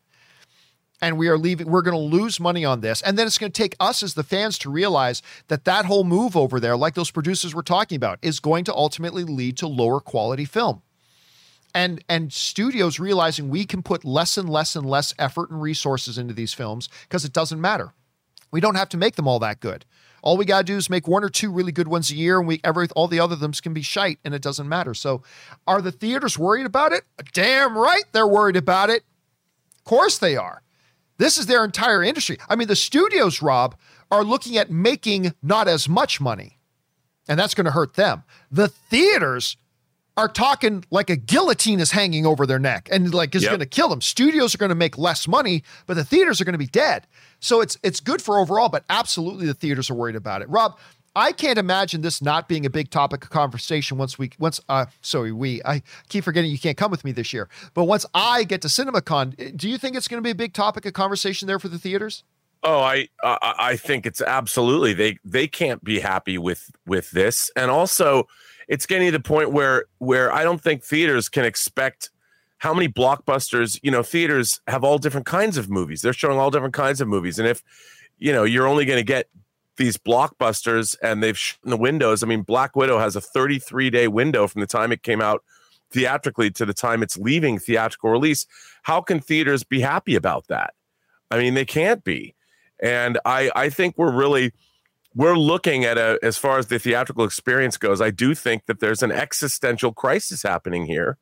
And 1.03 1.19
we 1.19 1.29
are 1.29 1.37
leaving, 1.37 1.71
we're 1.71 1.83
going 1.83 1.97
to 1.97 2.17
lose 2.17 2.41
money 2.41 2.65
on 2.65 2.81
this. 2.81 3.03
And 3.03 3.19
then 3.19 3.27
it's 3.27 3.37
going 3.37 3.53
to 3.53 3.63
take 3.63 3.77
us 3.81 4.03
as 4.03 4.15
the 4.15 4.23
fans 4.23 4.59
to 4.59 4.71
realize 4.71 5.23
that 5.49 5.65
that 5.65 5.85
whole 5.85 6.05
move 6.05 6.37
over 6.37 6.59
there, 6.59 6.77
like 6.77 6.95
those 6.95 7.11
producers 7.11 7.55
were 7.55 7.63
talking 7.63 7.97
about, 7.97 8.19
is 8.23 8.41
going 8.41 8.65
to 8.65 8.75
ultimately 8.75 9.25
lead 9.25 9.59
to 9.59 9.67
lower 9.67 10.01
quality 10.01 10.45
film 10.45 10.83
and 11.77 12.03
and 12.09 12.33
studios 12.33 12.99
realizing 12.99 13.51
we 13.51 13.67
can 13.67 13.83
put 13.83 14.03
less 14.03 14.39
and 14.39 14.49
less 14.49 14.75
and 14.75 14.89
less 14.89 15.13
effort 15.19 15.51
and 15.51 15.61
resources 15.61 16.17
into 16.17 16.33
these 16.33 16.55
films 16.55 16.89
because 17.03 17.25
it 17.25 17.35
doesn't 17.35 17.61
matter. 17.61 17.93
We 18.51 18.61
don't 18.61 18.77
have 18.77 18.89
to 18.89 18.97
make 18.97 19.17
them 19.17 19.29
all 19.29 19.39
that 19.41 19.61
good. 19.61 19.85
All 20.23 20.39
we 20.39 20.47
got 20.47 20.61
to 20.61 20.65
do 20.65 20.79
is 20.79 20.89
make 20.89 21.07
one 21.07 21.23
or 21.23 21.29
two 21.29 21.53
really 21.53 21.73
good 21.73 21.87
ones 21.87 22.11
a 22.11 22.17
year, 22.17 22.39
and 22.39 22.49
we 22.49 22.61
every 22.65 22.89
all 22.97 23.09
the 23.09 23.21
other 23.21 23.37
thems 23.37 23.61
can 23.61 23.75
be 23.75 23.83
shite, 23.83 24.19
and 24.25 24.35
it 24.35 24.41
doesn't 24.41 24.69
matter. 24.69 24.95
So, 24.95 25.23
are 25.67 25.83
the 25.83 25.93
theaters 25.93 26.39
worried 26.39 26.65
about 26.65 26.93
it? 26.93 27.05
Damn 27.35 27.77
right, 27.77 28.05
they're 28.13 28.27
worried 28.27 28.57
about 28.57 28.89
it. 28.89 29.05
Of 29.77 29.85
course 29.85 30.17
they 30.17 30.35
are. 30.35 30.63
This 31.19 31.37
is 31.37 31.45
their 31.45 31.63
entire 31.63 32.03
industry. 32.03 32.39
I 32.49 32.57
mean, 32.57 32.69
the 32.69 32.77
studios, 32.77 33.43
Rob, 33.43 33.77
are 34.11 34.25
looking 34.25 34.57
at 34.57 34.71
making 34.71 35.35
not 35.43 35.69
as 35.69 35.89
much 35.89 36.23
money, 36.23 36.59
and 37.29 37.39
that's 37.39 37.55
going 37.55 37.67
to 37.67 37.71
hurt 37.71 37.95
them. 37.95 38.25
The 38.51 38.69
theaters 38.69 39.59
are 40.17 40.29
talking 40.29 40.85
like 40.91 41.11
a 41.11 41.17
guillotine 41.17 41.79
is 41.79 41.91
hanging 41.91 42.25
over 42.25 42.47
their 42.47 42.59
neck 42.59 42.89
and 42.91 43.13
like 43.13 43.35
is 43.35 43.43
yep. 43.43 43.51
going 43.51 43.61
to 43.61 43.67
kill 43.67 43.89
them. 43.89 44.01
Studios 44.01 44.55
are 44.55 44.59
going 44.59 44.71
to 44.71 44.75
make 44.75 44.97
less 44.97 45.29
money, 45.29 45.63
but 45.87 45.95
the 45.95 46.05
theaters 46.05 46.41
are 46.41 46.45
going 46.45 46.55
to 46.55 46.59
be 46.59 46.67
dead. 46.67 47.07
So 47.41 47.61
it's 47.61 47.77
it's 47.83 48.01
good 48.01 48.23
for 48.23 48.39
overall, 48.39 48.69
but 48.69 48.85
absolutely 48.89 49.47
the 49.47 49.55
theaters 49.55 49.91
are 49.91 49.95
worried 49.95 50.17
about 50.17 50.41
it. 50.41 50.49
Rob, 50.49 50.79
I 51.15 51.33
can't 51.33 51.59
imagine 51.59 52.01
this 52.01 52.23
not 52.23 52.49
being 52.49 52.65
a 52.65 52.71
big 52.71 52.91
topic 52.91 53.25
of 53.25 53.31
conversation 53.31 53.99
once 53.99 54.19
we 54.19 54.31
once 54.39 54.61
uh 54.69 54.87
sorry 55.03 55.33
we 55.33 55.63
I 55.65 55.83
keep 56.09 56.25
forgetting 56.25 56.51
you 56.51 56.59
can't 56.59 56.79
come 56.79 56.91
with 56.91 57.05
me 57.05 57.13
this 57.13 57.33
year. 57.33 57.49
But 57.75 57.85
once 57.85 58.07
I 58.15 58.45
get 58.45 58.63
to 58.63 58.69
CinemaCon, 58.69 59.57
do 59.57 59.69
you 59.69 59.77
think 59.77 59.97
it's 59.97 60.09
going 60.09 60.23
to 60.23 60.27
be 60.27 60.31
a 60.31 60.35
big 60.35 60.55
topic 60.55 60.87
of 60.87 60.95
conversation 60.95 61.47
there 61.47 61.59
for 61.59 61.69
the 61.69 61.79
theaters? 61.79 62.25
Oh, 62.63 62.81
I 62.81 63.09
I 63.23 63.77
think 63.77 64.07
it's 64.07 64.23
absolutely 64.23 64.95
they 64.95 65.19
they 65.25 65.47
can't 65.47 65.85
be 65.85 66.01
happy 66.01 66.39
with 66.39 66.71
with 66.87 67.11
this, 67.11 67.51
and 67.55 67.71
also 67.71 68.27
it's 68.69 68.87
getting 68.87 69.09
to 69.09 69.13
the 69.13 69.21
point 69.21 69.53
where 69.53 69.85
where 69.99 70.33
I 70.33 70.45
don't 70.45 70.61
think 70.61 70.83
theaters 70.83 71.29
can 71.29 71.45
expect 71.45 72.11
how 72.59 72.73
many 72.73 72.89
blockbusters, 72.89 73.79
you 73.83 73.91
know, 73.91 74.03
theaters 74.03 74.61
have 74.67 74.83
all 74.83 74.99
different 74.99 75.27
kinds 75.27 75.59
of 75.59 75.69
movies. 75.69 76.01
They're 76.01 76.13
showing 76.13 76.39
all 76.39 76.51
different 76.51 76.75
kinds 76.75 77.01
of 77.01 77.09
movies. 77.09 77.39
And 77.39 77.47
if, 77.47 77.63
you 78.19 78.33
know, 78.33 78.45
you're 78.45 78.67
only 78.67 78.85
going 78.85 78.99
to 78.99 79.05
get 79.05 79.29
these 79.77 79.97
blockbusters 79.97 80.97
and 81.03 81.23
they've 81.23 81.39
in 81.65 81.71
the 81.71 81.77
windows. 81.77 82.23
I 82.23 82.27
mean, 82.27 82.43
Black 82.43 82.75
Widow 82.75 82.99
has 82.99 83.15
a 83.15 83.21
33 83.21 83.91
day 83.91 84.09
window 84.09 84.47
from 84.47 84.61
the 84.61 84.67
time 84.67 84.91
it 84.91 85.03
came 85.03 85.21
out 85.21 85.45
theatrically 85.91 86.51
to 86.51 86.65
the 86.65 86.75
time 86.75 87.03
it's 87.03 87.19
leaving 87.19 87.59
theatrical 87.59 88.11
release. 88.11 88.47
How 88.83 89.01
can 89.01 89.21
theaters 89.21 89.65
be 89.65 89.81
happy 89.81 90.15
about 90.15 90.47
that? 90.49 90.75
I 91.31 91.39
mean, 91.39 91.55
they 91.55 91.65
can't 91.65 92.03
be. 92.05 92.35
And 92.81 93.19
I 93.25 93.51
I 93.55 93.69
think 93.71 93.97
we're 93.97 94.13
really 94.13 94.53
we're 95.17 95.37
looking 95.37 95.85
at 95.85 95.97
a 95.97 96.19
as 96.23 96.37
far 96.37 96.59
as 96.59 96.67
the 96.67 96.79
theatrical 96.79 97.25
experience 97.25 97.77
goes 97.77 98.01
i 98.01 98.11
do 98.11 98.35
think 98.35 98.67
that 98.67 98.81
there's 98.81 99.03
an 99.03 99.11
existential 99.11 99.93
crisis 99.93 100.43
happening 100.43 100.87
here. 100.87 101.19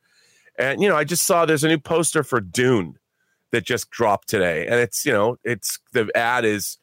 And 0.58 0.82
you 0.82 0.88
know 0.88 0.96
i 0.96 1.04
just 1.04 1.24
saw 1.24 1.46
there's 1.46 1.64
a 1.64 1.68
new 1.68 1.78
poster 1.78 2.22
for 2.22 2.40
dune 2.40 2.98
that 3.52 3.64
just 3.64 3.88
dropped 3.90 4.28
today. 4.28 4.66
And 4.66 4.74
it's 4.74 5.06
you 5.06 5.12
know 5.12 5.36
it's 5.44 5.78
the 5.92 6.10
ad 6.14 6.44
is 6.44 6.78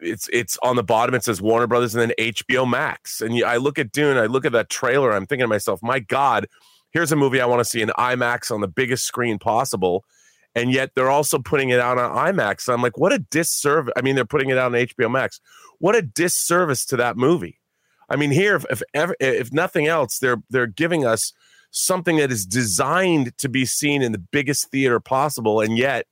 it's 0.00 0.28
it's 0.32 0.58
on 0.62 0.76
the 0.76 0.82
bottom. 0.82 1.14
It 1.14 1.24
says 1.24 1.40
warner 1.40 1.66
brothers 1.66 1.94
and 1.94 2.02
then 2.02 2.32
hbo 2.32 2.68
max. 2.68 3.20
And 3.20 3.44
i 3.44 3.58
look 3.58 3.78
at 3.78 3.92
dune 3.92 4.16
i 4.16 4.26
look 4.26 4.44
at 4.44 4.52
that 4.52 4.70
trailer 4.70 5.12
i'm 5.12 5.26
thinking 5.26 5.44
to 5.44 5.48
myself 5.48 5.80
my 5.82 5.98
god 5.98 6.46
here's 6.90 7.12
a 7.12 7.16
movie 7.16 7.40
i 7.40 7.46
want 7.46 7.60
to 7.60 7.64
see 7.64 7.82
in 7.82 7.90
imax 7.98 8.50
on 8.50 8.60
the 8.60 8.68
biggest 8.68 9.04
screen 9.04 9.38
possible 9.38 10.04
and 10.54 10.72
yet 10.72 10.90
they're 10.94 11.10
also 11.10 11.38
putting 11.38 11.70
it 11.70 11.80
out 11.80 11.98
on 11.98 12.10
imax 12.32 12.72
i'm 12.72 12.82
like 12.82 12.98
what 12.98 13.12
a 13.12 13.18
disservice 13.18 13.92
i 13.96 14.02
mean 14.02 14.14
they're 14.14 14.24
putting 14.24 14.50
it 14.50 14.58
out 14.58 14.74
on 14.74 14.80
hbo 14.80 15.10
max 15.10 15.40
what 15.78 15.94
a 15.94 16.00
disservice 16.00 16.86
to 16.86 16.96
that 16.96 17.16
movie. 17.16 17.60
I 18.08 18.16
mean, 18.16 18.30
here, 18.30 18.56
if 18.56 18.64
if, 18.70 18.82
ever, 18.92 19.14
if 19.20 19.52
nothing 19.52 19.86
else, 19.86 20.18
they're 20.18 20.42
they're 20.50 20.66
giving 20.66 21.04
us 21.04 21.32
something 21.70 22.16
that 22.16 22.30
is 22.30 22.46
designed 22.46 23.36
to 23.38 23.48
be 23.48 23.66
seen 23.66 24.00
in 24.02 24.12
the 24.12 24.18
biggest 24.18 24.70
theater 24.70 25.00
possible. 25.00 25.60
And 25.60 25.76
yet, 25.76 26.06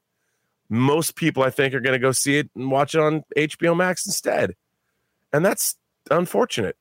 most 0.69 1.16
people, 1.16 1.43
I 1.43 1.51
think, 1.51 1.74
are 1.74 1.81
going 1.81 1.94
to 1.94 1.98
go 1.98 2.12
see 2.12 2.39
it 2.39 2.51
and 2.55 2.70
watch 2.70 2.94
it 2.94 3.01
on 3.01 3.24
HBO 3.36 3.77
Max 3.77 4.06
instead. 4.06 4.55
And 5.32 5.44
that's 5.44 5.77
unfortunate. 6.10 6.77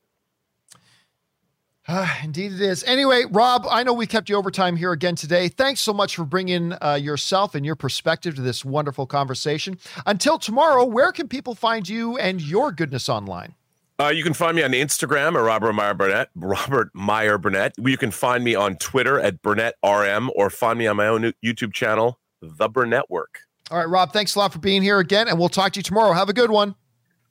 Uh, 1.88 2.08
indeed, 2.22 2.52
it 2.52 2.60
is. 2.60 2.84
Anyway, 2.84 3.24
Rob, 3.30 3.66
I 3.68 3.82
know 3.82 3.92
we 3.92 4.06
kept 4.06 4.28
you 4.28 4.36
overtime 4.36 4.76
here 4.76 4.92
again 4.92 5.16
today. 5.16 5.48
Thanks 5.48 5.80
so 5.80 5.92
much 5.92 6.14
for 6.14 6.24
bringing 6.24 6.74
uh, 6.80 6.94
yourself 6.94 7.56
and 7.56 7.66
your 7.66 7.74
perspective 7.74 8.36
to 8.36 8.42
this 8.42 8.64
wonderful 8.64 9.06
conversation. 9.06 9.78
Until 10.06 10.38
tomorrow, 10.38 10.84
where 10.84 11.10
can 11.10 11.26
people 11.26 11.56
find 11.56 11.88
you 11.88 12.16
and 12.18 12.40
your 12.40 12.70
goodness 12.70 13.08
online? 13.08 13.54
Uh, 13.98 14.08
you 14.08 14.22
can 14.22 14.32
find 14.32 14.56
me 14.56 14.62
on 14.62 14.70
Instagram 14.72 15.34
at 15.36 15.42
Robert 15.42 15.72
Meyer 15.72 15.94
Burnett. 15.94 16.28
Robert 16.36 16.90
Meyer 16.94 17.36
Burnett. 17.36 17.74
You 17.78 17.96
can 17.96 18.10
find 18.10 18.44
me 18.44 18.54
on 18.54 18.76
Twitter 18.76 19.20
at 19.20 19.42
Burnett 19.42 19.74
RM 19.84 20.30
or 20.34 20.50
find 20.50 20.78
me 20.78 20.86
on 20.86 20.96
my 20.96 21.08
own 21.08 21.32
YouTube 21.44 21.72
channel, 21.72 22.18
The 22.40 22.68
Burnett 22.68 23.10
Work. 23.10 23.40
All 23.70 23.78
right, 23.78 23.88
Rob, 23.88 24.12
thanks 24.12 24.34
a 24.34 24.38
lot 24.38 24.52
for 24.52 24.58
being 24.58 24.82
here 24.82 24.98
again, 24.98 25.28
and 25.28 25.38
we'll 25.38 25.48
talk 25.48 25.72
to 25.72 25.78
you 25.78 25.82
tomorrow. 25.82 26.12
Have 26.12 26.28
a 26.28 26.32
good 26.32 26.50
one. 26.50 26.74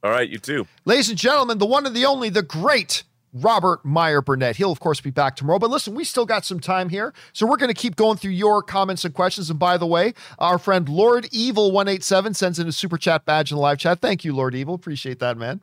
All 0.03 0.11
right, 0.11 0.27
you 0.29 0.39
too. 0.39 0.65
Ladies 0.85 1.09
and 1.09 1.17
gentlemen, 1.17 1.57
the 1.57 1.65
one 1.65 1.85
and 1.85 1.95
the 1.95 2.05
only, 2.05 2.29
the 2.29 2.41
great 2.41 3.03
Robert 3.33 3.83
Meyer 3.85 4.21
Burnett. 4.21 4.57
He'll, 4.57 4.71
of 4.71 4.79
course, 4.79 5.01
be 5.01 5.11
back 5.11 5.35
tomorrow. 5.35 5.59
But 5.59 5.69
listen, 5.69 5.95
we 5.95 6.03
still 6.03 6.25
got 6.25 6.45
some 6.45 6.59
time 6.59 6.89
here. 6.89 7.13
So 7.33 7.45
we're 7.45 7.57
going 7.57 7.73
to 7.73 7.79
keep 7.79 7.95
going 7.95 8.17
through 8.17 8.31
your 8.31 8.61
comments 8.61 9.05
and 9.05 9.13
questions. 9.13 9.49
And 9.49 9.59
by 9.59 9.77
the 9.77 9.85
way, 9.85 10.13
our 10.39 10.57
friend 10.57 10.87
Lord 10.89 11.27
Evil 11.31 11.71
187 11.71 12.33
sends 12.33 12.59
in 12.59 12.67
a 12.67 12.71
super 12.71 12.97
chat 12.97 13.25
badge 13.25 13.51
in 13.51 13.55
the 13.55 13.61
live 13.61 13.77
chat. 13.77 13.99
Thank 14.01 14.25
you, 14.25 14.35
Lord 14.35 14.55
Evil. 14.55 14.73
Appreciate 14.73 15.19
that, 15.19 15.37
man. 15.37 15.61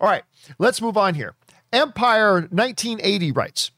All 0.00 0.08
right, 0.08 0.22
let's 0.58 0.80
move 0.80 0.96
on 0.96 1.14
here. 1.14 1.34
Empire 1.72 2.34
1980 2.34 3.32
writes, 3.32 3.70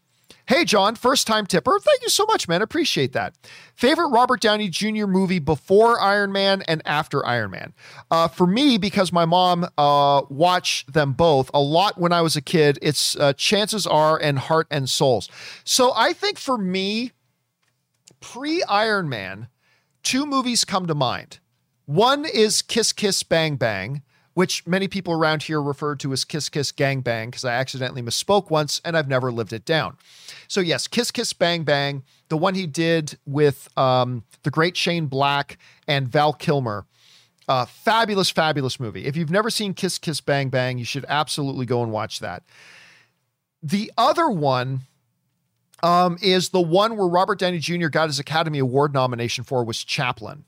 Hey, 0.46 0.66
John, 0.66 0.94
first 0.94 1.26
time 1.26 1.46
tipper. 1.46 1.78
Thank 1.78 2.02
you 2.02 2.10
so 2.10 2.26
much, 2.26 2.48
man. 2.48 2.60
Appreciate 2.60 3.14
that. 3.14 3.34
Favorite 3.74 4.08
Robert 4.08 4.40
Downey 4.40 4.68
Jr. 4.68 5.06
movie 5.06 5.38
before 5.38 5.98
Iron 5.98 6.32
Man 6.32 6.62
and 6.68 6.82
after 6.84 7.24
Iron 7.24 7.50
Man? 7.52 7.72
Uh, 8.10 8.28
for 8.28 8.46
me, 8.46 8.76
because 8.76 9.10
my 9.10 9.24
mom 9.24 9.66
uh, 9.78 10.22
watched 10.28 10.92
them 10.92 11.12
both 11.12 11.50
a 11.54 11.60
lot 11.60 11.98
when 11.98 12.12
I 12.12 12.20
was 12.20 12.36
a 12.36 12.42
kid, 12.42 12.78
it's 12.82 13.16
uh, 13.16 13.32
Chances 13.32 13.86
Are 13.86 14.20
and 14.20 14.38
Heart 14.38 14.66
and 14.70 14.88
Souls. 14.88 15.30
So 15.64 15.92
I 15.96 16.12
think 16.12 16.38
for 16.38 16.58
me, 16.58 17.12
pre 18.20 18.62
Iron 18.64 19.08
Man, 19.08 19.48
two 20.02 20.26
movies 20.26 20.66
come 20.66 20.86
to 20.86 20.94
mind. 20.94 21.38
One 21.86 22.26
is 22.26 22.60
Kiss 22.60 22.92
Kiss 22.92 23.22
Bang 23.22 23.56
Bang 23.56 24.02
which 24.34 24.66
many 24.66 24.88
people 24.88 25.14
around 25.14 25.44
here 25.44 25.62
refer 25.62 25.94
to 25.96 26.12
as 26.12 26.24
Kiss 26.24 26.48
Kiss 26.48 26.72
Gang 26.72 27.00
Bang 27.00 27.30
because 27.30 27.44
I 27.44 27.54
accidentally 27.54 28.02
misspoke 28.02 28.50
once 28.50 28.80
and 28.84 28.96
I've 28.96 29.08
never 29.08 29.32
lived 29.32 29.52
it 29.52 29.64
down. 29.64 29.96
So, 30.48 30.60
yes, 30.60 30.86
Kiss 30.86 31.10
Kiss 31.10 31.32
Bang 31.32 31.62
Bang, 31.62 32.02
the 32.28 32.36
one 32.36 32.54
he 32.54 32.66
did 32.66 33.16
with 33.24 33.68
um, 33.78 34.24
the 34.42 34.50
great 34.50 34.76
Shane 34.76 35.06
Black 35.06 35.58
and 35.88 36.08
Val 36.08 36.32
Kilmer. 36.32 36.84
Uh, 37.46 37.66
fabulous, 37.66 38.30
fabulous 38.30 38.80
movie. 38.80 39.04
If 39.04 39.16
you've 39.16 39.30
never 39.30 39.50
seen 39.50 39.74
Kiss 39.74 39.98
Kiss 39.98 40.20
Bang 40.20 40.48
Bang, 40.48 40.78
you 40.78 40.84
should 40.84 41.04
absolutely 41.08 41.66
go 41.66 41.82
and 41.82 41.92
watch 41.92 42.20
that. 42.20 42.42
The 43.62 43.92
other 43.96 44.28
one 44.30 44.80
um, 45.82 46.16
is 46.22 46.48
the 46.48 46.60
one 46.60 46.96
where 46.96 47.06
Robert 47.06 47.38
Downey 47.38 47.58
Jr. 47.58 47.88
got 47.88 48.08
his 48.08 48.18
Academy 48.18 48.58
Award 48.58 48.94
nomination 48.94 49.44
for 49.44 49.62
was 49.62 49.84
Chaplin. 49.84 50.44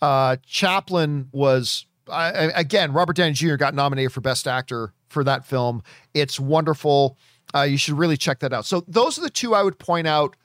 Uh, 0.00 0.36
Chaplin 0.46 1.28
was 1.32 1.86
I, 2.10 2.30
again, 2.54 2.92
Robert 2.92 3.16
Downey 3.16 3.32
Jr. 3.32 3.56
got 3.56 3.74
nominated 3.74 4.12
for 4.12 4.20
Best 4.20 4.46
Actor 4.46 4.92
for 5.08 5.24
that 5.24 5.46
film. 5.46 5.82
It's 6.12 6.38
wonderful. 6.38 7.16
Uh, 7.54 7.62
you 7.62 7.76
should 7.76 7.98
really 7.98 8.16
check 8.16 8.40
that 8.40 8.52
out. 8.52 8.66
So 8.66 8.84
those 8.86 9.18
are 9.18 9.22
the 9.22 9.30
two 9.30 9.54
I 9.54 9.62
would 9.62 9.78
point 9.78 10.06
out 10.06 10.36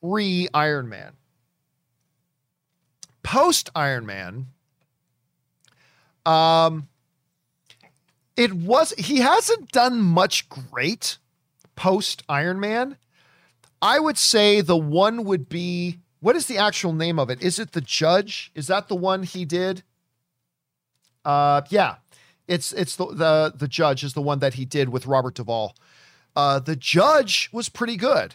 pre 0.00 0.48
Iron 0.54 0.88
Man. 0.88 1.12
Post 3.22 3.70
Iron 3.74 4.04
Man, 4.04 4.48
um, 6.26 6.88
it 8.36 8.52
was 8.52 8.92
he 8.98 9.18
hasn't 9.18 9.70
done 9.70 10.00
much 10.00 10.48
great 10.48 11.18
post 11.76 12.22
Iron 12.28 12.60
Man. 12.60 12.96
I 13.80 13.98
would 13.98 14.18
say 14.18 14.60
the 14.60 14.76
one 14.76 15.24
would 15.24 15.48
be 15.48 15.98
what 16.20 16.36
is 16.36 16.46
the 16.46 16.58
actual 16.58 16.92
name 16.92 17.18
of 17.18 17.30
it? 17.30 17.42
Is 17.42 17.58
it 17.58 17.72
the 17.72 17.80
Judge? 17.80 18.52
Is 18.54 18.68
that 18.68 18.88
the 18.88 18.94
one 18.94 19.24
he 19.24 19.44
did? 19.44 19.82
Uh, 21.24 21.62
yeah, 21.68 21.96
it's 22.48 22.72
it's 22.72 22.96
the 22.96 23.06
the 23.06 23.52
the 23.56 23.68
judge 23.68 24.04
is 24.04 24.14
the 24.14 24.22
one 24.22 24.40
that 24.40 24.54
he 24.54 24.64
did 24.64 24.88
with 24.88 25.06
Robert 25.06 25.34
Duvall. 25.34 25.76
Uh, 26.34 26.58
the 26.58 26.76
judge 26.76 27.50
was 27.52 27.68
pretty 27.68 27.96
good. 27.96 28.34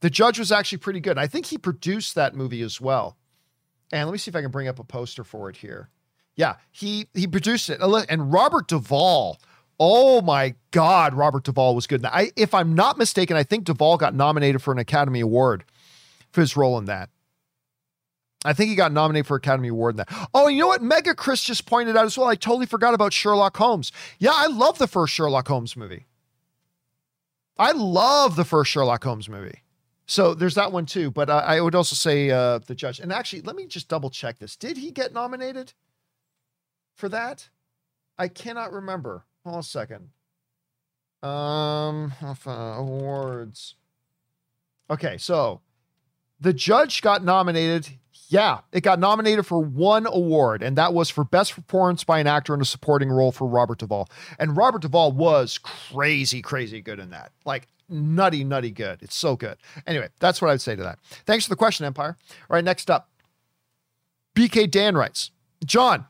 The 0.00 0.10
judge 0.10 0.38
was 0.38 0.50
actually 0.50 0.78
pretty 0.78 1.00
good. 1.00 1.18
I 1.18 1.26
think 1.26 1.46
he 1.46 1.58
produced 1.58 2.14
that 2.14 2.34
movie 2.34 2.62
as 2.62 2.80
well. 2.80 3.16
And 3.92 4.06
let 4.06 4.12
me 4.12 4.18
see 4.18 4.30
if 4.30 4.36
I 4.36 4.42
can 4.42 4.50
bring 4.50 4.68
up 4.68 4.78
a 4.78 4.84
poster 4.84 5.22
for 5.22 5.50
it 5.50 5.56
here. 5.56 5.90
Yeah, 6.34 6.56
he 6.70 7.06
he 7.14 7.26
produced 7.26 7.68
it. 7.70 7.80
And 7.80 8.32
Robert 8.32 8.68
Duvall. 8.68 9.38
Oh 9.80 10.22
my 10.22 10.54
God, 10.70 11.12
Robert 11.12 11.42
Duvall 11.42 11.74
was 11.74 11.88
good. 11.88 12.04
I, 12.04 12.30
if 12.36 12.54
I'm 12.54 12.74
not 12.74 12.98
mistaken, 12.98 13.36
I 13.36 13.42
think 13.42 13.64
Duvall 13.64 13.96
got 13.96 14.14
nominated 14.14 14.62
for 14.62 14.70
an 14.70 14.78
Academy 14.78 15.18
Award 15.18 15.64
for 16.30 16.40
his 16.40 16.56
role 16.56 16.78
in 16.78 16.84
that. 16.84 17.10
I 18.44 18.52
think 18.52 18.70
he 18.70 18.76
got 18.76 18.92
nominated 18.92 19.26
for 19.26 19.36
Academy 19.36 19.68
Award 19.68 19.94
in 19.94 19.96
that. 19.98 20.28
Oh, 20.34 20.48
you 20.48 20.60
know 20.60 20.66
what? 20.66 20.82
Mega 20.82 21.14
Chris 21.14 21.42
just 21.44 21.66
pointed 21.66 21.96
out 21.96 22.06
as 22.06 22.18
well. 22.18 22.26
I 22.26 22.34
totally 22.34 22.66
forgot 22.66 22.94
about 22.94 23.12
Sherlock 23.12 23.56
Holmes. 23.56 23.92
Yeah, 24.18 24.32
I 24.34 24.46
love 24.46 24.78
the 24.78 24.88
first 24.88 25.14
Sherlock 25.14 25.46
Holmes 25.46 25.76
movie. 25.76 26.06
I 27.58 27.72
love 27.72 28.34
the 28.34 28.44
first 28.44 28.72
Sherlock 28.72 29.04
Holmes 29.04 29.28
movie. 29.28 29.62
So 30.06 30.34
there's 30.34 30.56
that 30.56 30.72
one 30.72 30.86
too. 30.86 31.10
But 31.10 31.30
uh, 31.30 31.44
I 31.46 31.60
would 31.60 31.74
also 31.74 31.94
say 31.94 32.30
uh, 32.30 32.58
the 32.58 32.74
judge. 32.74 32.98
And 32.98 33.12
actually, 33.12 33.42
let 33.42 33.54
me 33.54 33.66
just 33.66 33.88
double 33.88 34.10
check 34.10 34.38
this. 34.38 34.56
Did 34.56 34.76
he 34.76 34.90
get 34.90 35.12
nominated 35.12 35.72
for 36.94 37.08
that? 37.10 37.48
I 38.18 38.28
cannot 38.28 38.72
remember. 38.72 39.24
Hold 39.44 39.54
on 39.54 39.60
a 39.60 39.62
second. 39.62 40.10
Um, 41.22 42.12
uh, 42.20 42.50
awards. 42.50 43.76
Okay, 44.90 45.16
so 45.16 45.60
the 46.40 46.52
judge 46.52 47.00
got 47.00 47.24
nominated. 47.24 47.88
Yeah, 48.32 48.60
it 48.72 48.80
got 48.80 48.98
nominated 48.98 49.44
for 49.44 49.58
one 49.58 50.06
award, 50.06 50.62
and 50.62 50.78
that 50.78 50.94
was 50.94 51.10
for 51.10 51.22
Best 51.22 51.54
Performance 51.54 52.02
by 52.02 52.18
an 52.18 52.26
Actor 52.26 52.54
in 52.54 52.62
a 52.62 52.64
Supporting 52.64 53.10
Role 53.10 53.30
for 53.30 53.46
Robert 53.46 53.78
Duvall. 53.78 54.08
And 54.38 54.56
Robert 54.56 54.80
Duvall 54.80 55.12
was 55.12 55.58
crazy, 55.58 56.40
crazy 56.40 56.80
good 56.80 56.98
in 56.98 57.10
that. 57.10 57.32
Like, 57.44 57.68
nutty, 57.90 58.42
nutty 58.42 58.70
good. 58.70 59.02
It's 59.02 59.14
so 59.14 59.36
good. 59.36 59.58
Anyway, 59.86 60.08
that's 60.18 60.40
what 60.40 60.48
I 60.48 60.52
would 60.52 60.62
say 60.62 60.74
to 60.74 60.82
that. 60.82 60.98
Thanks 61.26 61.44
for 61.44 61.50
the 61.50 61.56
question, 61.56 61.84
Empire. 61.84 62.16
All 62.48 62.54
right, 62.54 62.64
next 62.64 62.90
up. 62.90 63.10
BK 64.34 64.70
Dan 64.70 64.96
writes 64.96 65.30
John, 65.66 66.06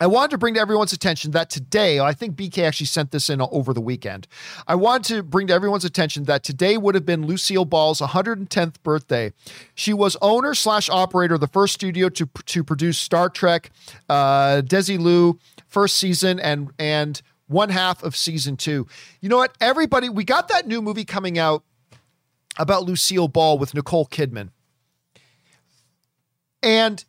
I 0.00 0.06
wanted 0.06 0.30
to 0.30 0.38
bring 0.38 0.54
to 0.54 0.60
everyone's 0.60 0.94
attention 0.94 1.32
that 1.32 1.50
today, 1.50 2.00
I 2.00 2.14
think 2.14 2.34
BK 2.34 2.64
actually 2.64 2.86
sent 2.86 3.10
this 3.10 3.28
in 3.28 3.42
over 3.42 3.74
the 3.74 3.82
weekend. 3.82 4.26
I 4.66 4.74
wanted 4.74 5.14
to 5.14 5.22
bring 5.22 5.48
to 5.48 5.52
everyone's 5.52 5.84
attention 5.84 6.24
that 6.24 6.42
today 6.42 6.78
would 6.78 6.94
have 6.94 7.04
been 7.04 7.26
Lucille 7.26 7.66
Ball's 7.66 8.00
110th 8.00 8.82
birthday. 8.82 9.32
She 9.74 9.92
was 9.92 10.16
owner 10.22 10.54
slash 10.54 10.88
operator 10.88 11.34
of 11.34 11.40
the 11.40 11.48
first 11.48 11.74
studio 11.74 12.08
to, 12.08 12.26
to 12.46 12.64
produce 12.64 12.96
Star 12.96 13.28
Trek, 13.28 13.70
uh, 14.08 14.62
Desilu, 14.64 15.38
first 15.68 15.98
season, 15.98 16.40
and 16.40 16.70
and 16.78 17.20
one 17.46 17.68
half 17.68 18.02
of 18.02 18.16
season 18.16 18.56
two. 18.56 18.86
You 19.20 19.28
know 19.28 19.36
what? 19.36 19.54
Everybody, 19.60 20.08
we 20.08 20.24
got 20.24 20.48
that 20.48 20.66
new 20.66 20.80
movie 20.80 21.04
coming 21.04 21.38
out 21.38 21.62
about 22.58 22.84
Lucille 22.84 23.28
Ball 23.28 23.58
with 23.58 23.74
Nicole 23.74 24.06
Kidman. 24.06 24.50
And 26.62 27.04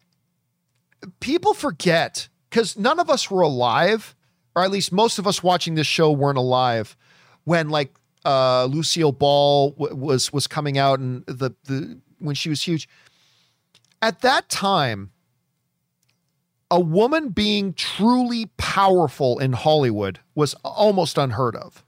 people 1.19 1.53
forget 1.53 2.27
because 2.51 2.77
none 2.77 2.99
of 2.99 3.09
us 3.09 3.31
were 3.31 3.41
alive, 3.41 4.13
or 4.55 4.63
at 4.63 4.69
least 4.69 4.91
most 4.91 5.17
of 5.17 5.25
us 5.25 5.41
watching 5.41 5.75
this 5.75 5.87
show 5.87 6.11
weren't 6.11 6.37
alive 6.37 6.95
when 7.45 7.69
like 7.69 7.95
uh, 8.25 8.65
Lucille 8.65 9.13
Ball 9.13 9.71
w- 9.71 9.95
was 9.95 10.31
was 10.31 10.45
coming 10.45 10.77
out 10.77 10.99
and 10.99 11.25
the 11.25 11.51
the 11.63 11.99
when 12.19 12.35
she 12.35 12.49
was 12.49 12.61
huge. 12.61 12.87
At 14.01 14.21
that 14.21 14.49
time, 14.49 15.11
a 16.69 16.79
woman 16.79 17.29
being 17.29 17.73
truly 17.73 18.47
powerful 18.57 19.39
in 19.39 19.53
Hollywood 19.53 20.19
was 20.35 20.53
almost 20.63 21.17
unheard 21.17 21.55
of. 21.55 21.83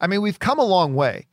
I 0.00 0.06
mean, 0.06 0.22
we've 0.22 0.38
come 0.38 0.58
a 0.58 0.64
long 0.64 0.94
way. 0.94 1.26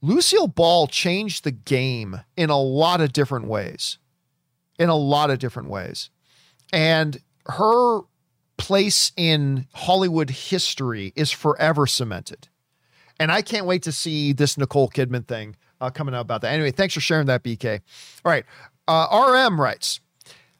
Lucille 0.00 0.46
Ball 0.46 0.86
changed 0.86 1.44
the 1.44 1.50
game 1.50 2.20
in 2.36 2.50
a 2.50 2.60
lot 2.60 3.00
of 3.00 3.12
different 3.12 3.46
ways. 3.46 3.98
In 4.78 4.88
a 4.88 4.96
lot 4.96 5.30
of 5.30 5.40
different 5.40 5.68
ways. 5.68 6.10
And 6.72 7.20
her 7.50 8.00
place 8.56 9.12
in 9.16 9.66
Hollywood 9.72 10.30
history 10.30 11.12
is 11.16 11.30
forever 11.30 11.86
cemented. 11.86 12.48
And 13.20 13.32
I 13.32 13.42
can't 13.42 13.66
wait 13.66 13.82
to 13.84 13.92
see 13.92 14.32
this 14.32 14.58
Nicole 14.58 14.88
Kidman 14.90 15.26
thing 15.26 15.56
uh, 15.80 15.90
coming 15.90 16.14
out 16.14 16.22
about 16.22 16.40
that. 16.42 16.52
Anyway, 16.52 16.70
thanks 16.70 16.94
for 16.94 17.00
sharing 17.00 17.26
that, 17.26 17.42
BK. 17.42 17.80
All 18.24 18.30
right. 18.32 18.44
Uh, 18.86 19.34
RM 19.46 19.60
writes 19.60 20.00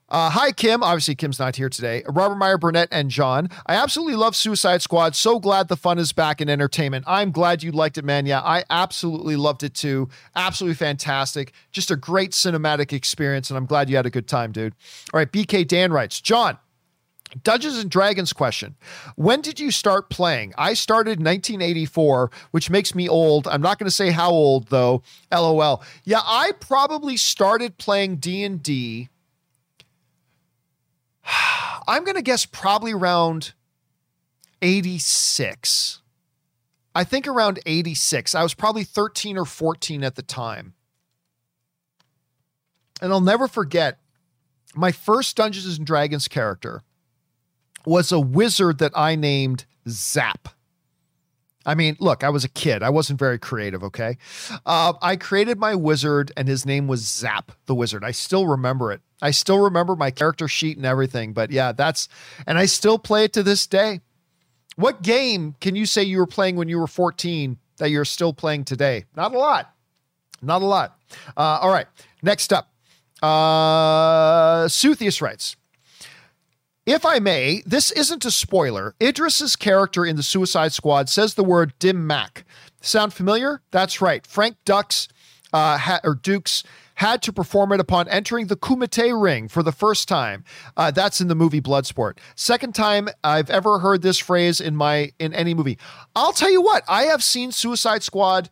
Uh, 0.09 0.31
hi, 0.31 0.53
Kim. 0.53 0.83
Obviously, 0.83 1.15
Kim's 1.15 1.39
not 1.39 1.57
here 1.57 1.69
today. 1.69 2.03
Robert 2.09 2.37
Meyer, 2.37 2.57
Burnett, 2.59 2.89
and 2.91 3.11
John. 3.11 3.49
I 3.67 3.75
absolutely 3.75 4.17
love 4.17 4.35
Suicide 4.35 4.81
Squad. 4.83 5.15
So 5.15 5.39
glad 5.39 5.69
the 5.69 5.77
fun 5.77 5.99
is 5.99 6.13
back 6.13 6.41
in 6.41 6.49
entertainment. 6.49 7.05
I'm 7.07 7.31
glad 7.31 7.63
you 7.63 7.73
liked 7.73 7.99
it, 7.99 8.05
man. 8.05 8.27
Yeah, 8.27 8.41
I 8.41 8.65
absolutely 8.71 9.37
loved 9.37 9.63
it 9.63 9.75
too. 9.75 10.09
Absolutely 10.35 10.77
fantastic. 10.77 11.53
Just 11.73 11.91
a 11.91 11.97
great 11.97 12.31
cinematic 12.33 12.93
experience, 12.93 13.51
and 13.51 13.57
I'm 13.59 13.67
glad 13.67 13.91
you 13.91 13.97
had 13.97 14.07
a 14.07 14.11
good 14.11 14.27
time, 14.29 14.51
dude. 14.53 14.75
All 15.13 15.19
right, 15.19 15.31
BK 15.31 15.67
Dan 15.67 15.93
writes 15.93 16.21
John, 16.21 16.59
Dungeons 17.43 17.79
and 17.79 17.91
Dragons 17.91 18.33
question. 18.33 18.77
When 19.17 19.41
did 19.41 19.61
you 19.61 19.71
start 19.71 20.11
playing? 20.11 20.55
I 20.57 20.75
started 20.75 21.19
in 21.19 21.25
1984, 21.25 22.31
which 22.51 22.71
makes 22.71 22.95
me 22.95 23.09
old. 23.09 23.47
I'm 23.47 23.63
not 23.63 23.79
going 23.79 23.87
to 23.87 23.95
say 23.95 24.11
how 24.11 24.31
old 24.31 24.69
though. 24.69 25.03
LOL. 25.33 25.83
Yeah, 26.05 26.21
I 26.25 26.53
probably 26.53 27.17
started 27.17 27.79
playing 27.79 28.17
D&D 28.17 29.09
I'm 31.87 32.05
going 32.05 32.17
to 32.17 32.23
guess 32.23 32.47
probably 32.47 32.93
around 32.93 33.53
86. 34.63 36.01
I 36.95 37.05
think 37.05 37.29
around 37.29 37.61
86. 37.65 38.35
I 38.35 38.43
was 38.43 38.55
probably 38.55 38.85
13 38.85 39.39
or 39.39 39.45
14 39.45 40.03
at 40.03 40.17
the 40.17 40.23
time. 40.23 40.75
And 43.01 43.13
I'll 43.13 43.21
never 43.21 43.47
forget 43.47 43.99
my 44.75 44.91
first 44.91 45.37
Dungeons 45.37 45.79
and 45.79 45.87
Dragons 45.87 46.29
character 46.29 46.83
was 47.87 48.13
a 48.13 48.21
wizard 48.21 48.79
that 48.79 48.93
I 48.95 49.15
named 49.15 49.65
Zap. 49.89 50.49
I 51.69 51.75
mean, 51.75 51.97
look, 52.01 52.25
I 52.25 52.31
was 52.31 52.45
a 52.45 52.49
kid. 52.49 52.83
I 52.83 52.89
wasn't 52.89 53.19
very 53.19 53.39
creative, 53.39 53.85
okay? 53.85 54.17
Uh, 54.65 54.95
I 55.03 55.17
created 55.17 55.59
my 55.59 55.75
wizard, 55.75 56.33
and 56.35 56.49
his 56.49 56.65
name 56.65 56.89
was 56.89 57.07
Zap 57.07 57.53
the 57.67 57.75
Wizard. 57.75 58.05
I 58.05 58.11
still 58.11 58.47
remember 58.47 58.91
it. 58.91 59.03
I 59.21 59.33
still 59.33 59.59
remember 59.59 59.95
my 59.95 60.11
character 60.11 60.49
sheet 60.49 60.79
and 60.79 60.87
everything. 60.87 61.35
But 61.35 61.51
yeah, 61.51 61.73
that's, 61.73 62.09
and 62.47 62.57
I 62.57 62.65
still 62.65 62.99
play 62.99 63.25
it 63.25 63.35
to 63.35 63.43
this 63.43 63.67
day. 63.67 64.01
What 64.77 65.03
game 65.03 65.57
can 65.61 65.77
you 65.77 65.85
say 65.85 66.05
you 66.05 66.19
were 66.19 66.27
playing 66.27 66.57
when 66.57 66.69
you 66.69 66.79
were 66.79 66.87
14 66.87 67.59
that 67.77 67.91
you're 67.91 68.07
still 68.07 68.33
playing 68.33 68.65
today? 68.65 69.05
Not 69.15 69.35
a 69.35 69.39
lot. 69.39 69.75
Not 70.41 70.63
a 70.63 70.67
lot. 70.67 70.99
Uh, 71.37 71.59
all 71.61 71.71
right. 71.71 71.87
Next 72.23 72.53
up, 72.53 72.73
uh, 73.23 74.69
Suthius 74.69 75.21
writes, 75.21 75.57
if 76.89 77.05
I 77.05 77.19
may, 77.19 77.63
this 77.67 77.91
isn't 77.91 78.25
a 78.25 78.31
spoiler. 78.31 78.95
Idris's 78.99 79.57
character 79.57 80.07
in 80.07 80.17
the 80.17 80.23
Suicide 80.23 80.73
Squad 80.73 81.11
says 81.11 81.35
the 81.35 81.45
word 81.45 81.75
Dim 81.79 82.07
Mak. 82.07 82.45
Sound 82.81 83.13
familiar? 83.13 83.61
That's 83.71 84.01
right. 84.01 84.27
Frank 84.27 84.57
Dux, 84.65 85.07
uh, 85.53 85.77
ha- 85.77 86.01
or 86.03 86.15
Dukes 86.15 86.63
had 86.95 87.21
to 87.23 87.33
perform 87.33 87.73
it 87.73 87.81
upon 87.81 88.09
entering 88.09 88.47
the 88.47 88.57
Kumite 88.57 89.23
ring 89.23 89.49
for 89.49 89.63
the 89.63 89.71
first 89.71 90.09
time. 90.09 90.45
Uh, 90.79 90.91
that's 90.91 91.21
in 91.21 91.29
the 91.29 91.35
movie 91.35 91.61
Bloodsport. 91.61 92.19
Second 92.35 92.75
time 92.75 93.09
I've 93.23 93.51
ever 93.51 93.81
heard 93.81 94.01
this 94.01 94.19
phrase 94.19 94.59
in 94.59 94.75
my 94.75 95.13
in 95.19 95.35
any 95.35 95.53
movie. 95.53 95.79
I'll 96.17 96.33
tell 96.33 96.51
you 96.51 96.63
what. 96.63 96.85
I 96.89 97.03
have 97.05 97.23
seen 97.23 97.53
Suicide 97.53 98.03
Squad. 98.03 98.49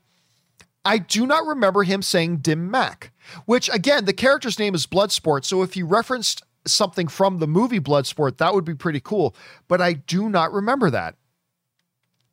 I 0.84 0.98
do 0.98 1.26
not 1.26 1.46
remember 1.46 1.84
him 1.84 2.02
saying 2.02 2.38
Dim 2.38 2.70
Mak, 2.70 3.12
which 3.46 3.68
again, 3.72 4.04
the 4.04 4.12
character's 4.12 4.58
name 4.58 4.74
is 4.74 4.86
Bloodsport. 4.86 5.44
So 5.44 5.62
if 5.62 5.72
he 5.74 5.82
referenced 5.82 6.44
something 6.66 7.08
from 7.08 7.38
the 7.38 7.46
movie 7.46 7.80
Bloodsport, 7.80 8.38
that 8.38 8.54
would 8.54 8.64
be 8.64 8.74
pretty 8.74 9.00
cool. 9.00 9.34
But 9.68 9.80
I 9.80 9.94
do 9.94 10.28
not 10.28 10.52
remember 10.52 10.90
that. 10.90 11.16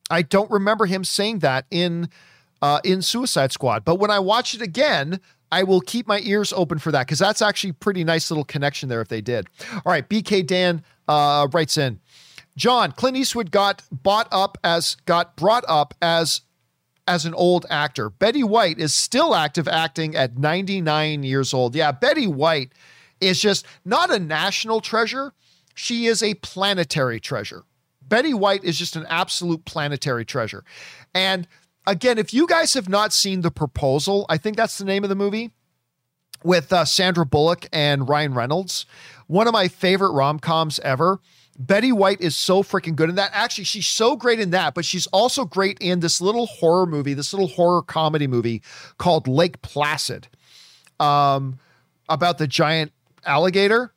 I 0.09 0.21
don't 0.21 0.51
remember 0.51 0.85
him 0.85 1.03
saying 1.03 1.39
that 1.39 1.65
in 1.71 2.09
uh, 2.61 2.79
in 2.83 3.01
Suicide 3.01 3.51
Squad. 3.51 3.83
But 3.83 3.95
when 3.95 4.11
I 4.11 4.19
watch 4.19 4.53
it 4.53 4.61
again, 4.61 5.19
I 5.51 5.63
will 5.63 5.81
keep 5.81 6.07
my 6.07 6.19
ears 6.23 6.53
open 6.53 6.79
for 6.79 6.91
that 6.91 7.05
because 7.05 7.19
that's 7.19 7.41
actually 7.41 7.73
pretty 7.73 8.03
nice 8.03 8.31
little 8.31 8.45
connection 8.45 8.89
there 8.89 9.01
if 9.01 9.07
they 9.07 9.21
did. 9.21 9.47
All 9.71 9.91
right, 9.91 10.07
BK 10.07 10.47
Dan 10.47 10.83
uh, 11.07 11.47
writes 11.51 11.77
in. 11.77 11.99
John 12.55 12.91
Clint 12.91 13.17
Eastwood 13.17 13.51
got 13.51 13.83
bought 13.91 14.27
up 14.31 14.57
as 14.63 14.95
got 15.05 15.35
brought 15.35 15.65
up 15.67 15.93
as 16.01 16.41
as 17.07 17.25
an 17.25 17.33
old 17.33 17.65
actor. 17.69 18.09
Betty 18.09 18.43
White 18.43 18.79
is 18.79 18.93
still 18.93 19.35
active 19.35 19.67
acting 19.67 20.15
at 20.15 20.37
99 20.37 21.23
years 21.23 21.53
old. 21.53 21.75
Yeah, 21.75 21.91
Betty 21.91 22.27
White 22.27 22.71
is 23.23 23.41
just 23.41 23.65
not 23.85 24.11
a 24.11 24.19
national 24.19 24.81
treasure. 24.81 25.33
She 25.75 26.05
is 26.05 26.21
a 26.21 26.35
planetary 26.35 27.19
treasure. 27.19 27.63
Betty 28.01 28.33
White 28.33 28.63
is 28.63 28.77
just 28.77 28.95
an 28.95 29.05
absolute 29.09 29.65
planetary 29.65 30.25
treasure. 30.25 30.63
And 31.13 31.47
again, 31.87 32.17
if 32.17 32.33
you 32.33 32.47
guys 32.47 32.73
have 32.73 32.89
not 32.89 33.13
seen 33.13 33.41
The 33.41 33.51
Proposal, 33.51 34.25
I 34.29 34.37
think 34.37 34.57
that's 34.57 34.77
the 34.77 34.85
name 34.85 35.03
of 35.03 35.09
the 35.09 35.15
movie 35.15 35.51
with 36.43 36.71
uh, 36.73 36.85
Sandra 36.85 37.25
Bullock 37.25 37.67
and 37.71 38.07
Ryan 38.07 38.33
Reynolds, 38.33 38.85
one 39.27 39.47
of 39.47 39.53
my 39.53 39.67
favorite 39.67 40.11
rom 40.11 40.39
coms 40.39 40.79
ever. 40.79 41.19
Betty 41.57 41.91
White 41.91 42.19
is 42.19 42.35
so 42.35 42.63
freaking 42.63 42.95
good 42.95 43.09
in 43.09 43.15
that. 43.15 43.29
Actually, 43.33 43.65
she's 43.65 43.87
so 43.87 44.15
great 44.15 44.39
in 44.39 44.49
that, 44.49 44.73
but 44.73 44.85
she's 44.85 45.07
also 45.07 45.45
great 45.45 45.77
in 45.79 45.99
this 45.99 46.19
little 46.19 46.47
horror 46.47 46.85
movie, 46.85 47.13
this 47.13 47.31
little 47.31 47.47
horror 47.47 47.83
comedy 47.83 48.27
movie 48.27 48.61
called 48.97 49.27
Lake 49.27 49.61
Placid, 49.61 50.27
um, 50.99 51.59
about 52.09 52.39
the 52.39 52.47
giant 52.47 52.91
alligator. 53.25 53.93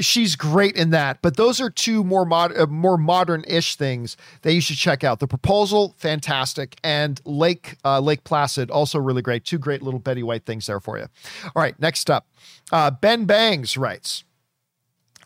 she's 0.00 0.36
great 0.36 0.76
in 0.76 0.90
that, 0.90 1.22
but 1.22 1.36
those 1.36 1.60
are 1.60 1.70
two 1.70 2.04
more 2.04 2.26
mod, 2.26 2.56
uh, 2.56 2.66
more 2.66 2.98
modern-ish 2.98 3.76
things 3.76 4.16
that 4.42 4.52
you 4.52 4.60
should 4.60 4.76
check 4.76 5.02
out. 5.02 5.20
The 5.20 5.26
Proposal, 5.26 5.94
fantastic, 5.96 6.78
and 6.84 7.20
Lake 7.24 7.76
uh, 7.84 8.00
Lake 8.00 8.24
Placid, 8.24 8.70
also 8.70 8.98
really 8.98 9.22
great. 9.22 9.44
Two 9.44 9.58
great 9.58 9.82
little 9.82 10.00
Betty 10.00 10.22
White 10.22 10.44
things 10.44 10.66
there 10.66 10.80
for 10.80 10.98
you. 10.98 11.06
All 11.44 11.62
right, 11.62 11.78
next 11.80 12.10
up, 12.10 12.26
uh, 12.72 12.90
Ben 12.90 13.24
Bangs 13.24 13.76
writes. 13.76 14.24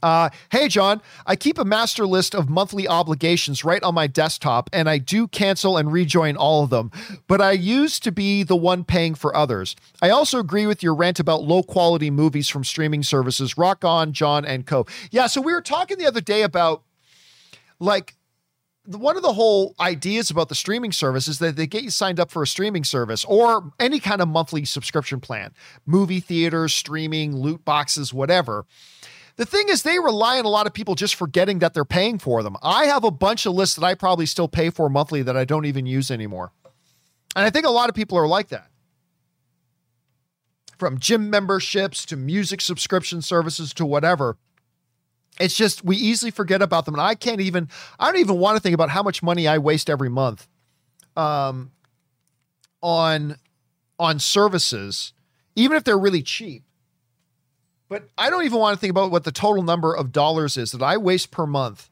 Uh, 0.02 0.30
hey, 0.50 0.68
John, 0.68 1.00
I 1.26 1.36
keep 1.36 1.58
a 1.58 1.64
master 1.64 2.06
list 2.06 2.34
of 2.34 2.48
monthly 2.48 2.88
obligations 2.88 3.64
right 3.64 3.82
on 3.82 3.94
my 3.94 4.06
desktop, 4.06 4.68
and 4.72 4.88
I 4.88 4.98
do 4.98 5.28
cancel 5.28 5.76
and 5.76 5.92
rejoin 5.92 6.36
all 6.36 6.64
of 6.64 6.70
them, 6.70 6.90
but 7.28 7.40
I 7.40 7.52
used 7.52 8.02
to 8.04 8.12
be 8.12 8.42
the 8.42 8.56
one 8.56 8.84
paying 8.84 9.14
for 9.14 9.34
others. 9.36 9.76
I 10.00 10.10
also 10.10 10.38
agree 10.40 10.66
with 10.66 10.82
your 10.82 10.94
rant 10.94 11.20
about 11.20 11.44
low 11.44 11.62
quality 11.62 12.10
movies 12.10 12.48
from 12.48 12.64
streaming 12.64 13.02
services. 13.02 13.56
Rock 13.56 13.84
on, 13.84 14.12
John 14.12 14.44
and 14.44 14.66
Co. 14.66 14.86
Yeah, 15.10 15.28
so 15.28 15.40
we 15.40 15.52
were 15.52 15.62
talking 15.62 15.98
the 15.98 16.06
other 16.06 16.20
day 16.20 16.42
about 16.42 16.82
like 17.78 18.16
one 18.84 19.16
of 19.16 19.22
the 19.22 19.32
whole 19.32 19.74
ideas 19.78 20.30
about 20.30 20.48
the 20.48 20.54
streaming 20.54 20.90
service 20.90 21.28
is 21.28 21.38
that 21.38 21.54
they 21.54 21.66
get 21.66 21.84
you 21.84 21.90
signed 21.90 22.18
up 22.18 22.30
for 22.30 22.42
a 22.42 22.46
streaming 22.46 22.82
service 22.82 23.24
or 23.26 23.72
any 23.78 24.00
kind 24.00 24.20
of 24.20 24.28
monthly 24.28 24.64
subscription 24.64 25.20
plan, 25.20 25.52
movie 25.86 26.18
theaters, 26.18 26.74
streaming, 26.74 27.36
loot 27.36 27.64
boxes, 27.64 28.12
whatever. 28.12 28.66
The 29.36 29.46
thing 29.46 29.68
is, 29.68 29.82
they 29.82 29.98
rely 29.98 30.38
on 30.38 30.44
a 30.44 30.48
lot 30.48 30.66
of 30.66 30.74
people 30.74 30.94
just 30.94 31.14
forgetting 31.14 31.60
that 31.60 31.74
they're 31.74 31.84
paying 31.84 32.18
for 32.18 32.42
them. 32.42 32.56
I 32.62 32.84
have 32.86 33.04
a 33.04 33.10
bunch 33.10 33.46
of 33.46 33.54
lists 33.54 33.76
that 33.76 33.84
I 33.84 33.94
probably 33.94 34.26
still 34.26 34.48
pay 34.48 34.70
for 34.70 34.88
monthly 34.88 35.22
that 35.22 35.36
I 35.36 35.44
don't 35.44 35.64
even 35.64 35.86
use 35.86 36.10
anymore. 36.10 36.52
And 37.34 37.44
I 37.44 37.50
think 37.50 37.66
a 37.66 37.70
lot 37.70 37.88
of 37.88 37.94
people 37.94 38.18
are 38.18 38.26
like 38.26 38.48
that. 38.48 38.68
From 40.78 40.98
gym 40.98 41.30
memberships 41.30 42.04
to 42.06 42.16
music 42.16 42.60
subscription 42.60 43.22
services 43.22 43.72
to 43.74 43.86
whatever. 43.86 44.36
It's 45.40 45.56
just 45.56 45.84
we 45.84 45.96
easily 45.96 46.30
forget 46.30 46.60
about 46.60 46.84
them. 46.84 46.94
And 46.94 47.00
I 47.00 47.14
can't 47.14 47.40
even, 47.40 47.68
I 47.98 48.10
don't 48.10 48.20
even 48.20 48.38
want 48.38 48.56
to 48.56 48.60
think 48.60 48.74
about 48.74 48.90
how 48.90 49.02
much 49.02 49.22
money 49.22 49.48
I 49.48 49.58
waste 49.58 49.88
every 49.88 50.10
month 50.10 50.46
um, 51.16 51.72
on 52.82 53.36
on 53.98 54.18
services, 54.18 55.12
even 55.54 55.76
if 55.76 55.84
they're 55.84 55.98
really 55.98 56.22
cheap 56.22 56.64
but 57.92 58.08
I 58.16 58.30
don't 58.30 58.44
even 58.44 58.58
want 58.58 58.74
to 58.74 58.80
think 58.80 58.90
about 58.90 59.10
what 59.10 59.24
the 59.24 59.30
total 59.30 59.62
number 59.62 59.94
of 59.94 60.12
dollars 60.12 60.56
is 60.56 60.72
that 60.72 60.82
I 60.82 60.96
waste 60.96 61.30
per 61.30 61.46
month 61.46 61.90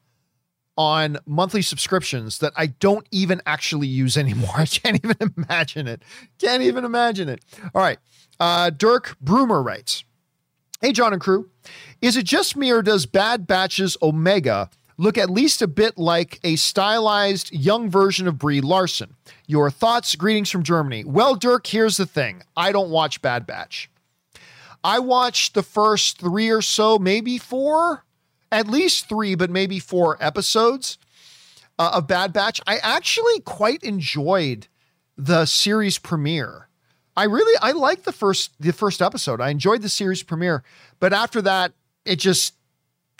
on 0.74 1.18
monthly 1.26 1.60
subscriptions 1.60 2.38
that 2.38 2.54
I 2.56 2.68
don't 2.68 3.06
even 3.10 3.42
actually 3.44 3.88
use 3.88 4.16
anymore. 4.16 4.48
I 4.56 4.64
can't 4.64 4.98
even 5.04 5.34
imagine 5.36 5.86
it. 5.86 6.02
Can't 6.38 6.62
even 6.62 6.86
imagine 6.86 7.28
it. 7.28 7.44
All 7.74 7.82
right. 7.82 7.98
Uh, 8.40 8.70
Dirk 8.70 9.18
Broomer 9.22 9.62
writes 9.62 10.04
Hey, 10.80 10.92
John 10.92 11.12
and 11.12 11.20
crew. 11.20 11.50
Is 12.00 12.16
it 12.16 12.24
just 12.24 12.56
me 12.56 12.70
or 12.70 12.80
does 12.80 13.04
Bad 13.04 13.46
Batch's 13.46 13.98
Omega 14.00 14.70
look 14.96 15.18
at 15.18 15.28
least 15.28 15.60
a 15.60 15.68
bit 15.68 15.98
like 15.98 16.40
a 16.42 16.56
stylized 16.56 17.52
young 17.52 17.90
version 17.90 18.26
of 18.26 18.38
Brie 18.38 18.62
Larson? 18.62 19.16
Your 19.46 19.70
thoughts, 19.70 20.16
greetings 20.16 20.50
from 20.50 20.62
Germany. 20.62 21.04
Well, 21.04 21.34
Dirk, 21.34 21.66
here's 21.66 21.98
the 21.98 22.06
thing 22.06 22.42
I 22.56 22.72
don't 22.72 22.88
watch 22.88 23.20
Bad 23.20 23.46
Batch. 23.46 23.90
I 24.82 24.98
watched 24.98 25.54
the 25.54 25.62
first 25.62 26.18
three 26.18 26.50
or 26.50 26.62
so, 26.62 26.98
maybe 26.98 27.38
four, 27.38 28.04
at 28.50 28.66
least 28.66 29.08
three, 29.08 29.34
but 29.34 29.50
maybe 29.50 29.78
four 29.78 30.16
episodes 30.20 30.98
uh, 31.78 31.92
of 31.94 32.06
Bad 32.06 32.32
Batch. 32.32 32.60
I 32.66 32.78
actually 32.78 33.40
quite 33.40 33.82
enjoyed 33.82 34.68
the 35.16 35.44
series 35.44 35.98
premiere. 35.98 36.68
I 37.16 37.24
really 37.24 37.58
I 37.60 37.72
liked 37.72 38.04
the 38.04 38.12
first 38.12 38.52
the 38.60 38.72
first 38.72 39.02
episode. 39.02 39.40
I 39.40 39.50
enjoyed 39.50 39.82
the 39.82 39.88
series 39.88 40.22
premiere, 40.22 40.62
but 41.00 41.12
after 41.12 41.42
that, 41.42 41.72
it 42.04 42.16
just 42.16 42.54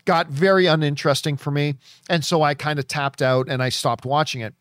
got 0.07 0.29
very 0.29 0.67
uninteresting 0.67 1.37
for 1.37 1.51
me, 1.51 1.75
and 2.09 2.25
so 2.25 2.43
I 2.43 2.55
kind 2.55 2.79
of 2.79 2.89
tapped 2.89 3.21
out 3.21 3.49
and 3.49 3.63
I 3.63 3.69
stopped 3.69 4.05
watching 4.05 4.41
it. 4.41 4.55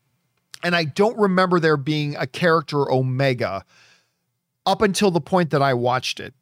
And 0.62 0.76
I 0.76 0.84
don't 0.84 1.16
remember 1.16 1.58
there 1.58 1.78
being 1.78 2.16
a 2.16 2.26
character 2.26 2.90
Omega 2.90 3.64
up 4.66 4.82
until 4.82 5.10
the 5.10 5.20
point 5.20 5.50
that 5.50 5.62
I 5.62 5.72
watched 5.72 6.20
it. 6.20 6.34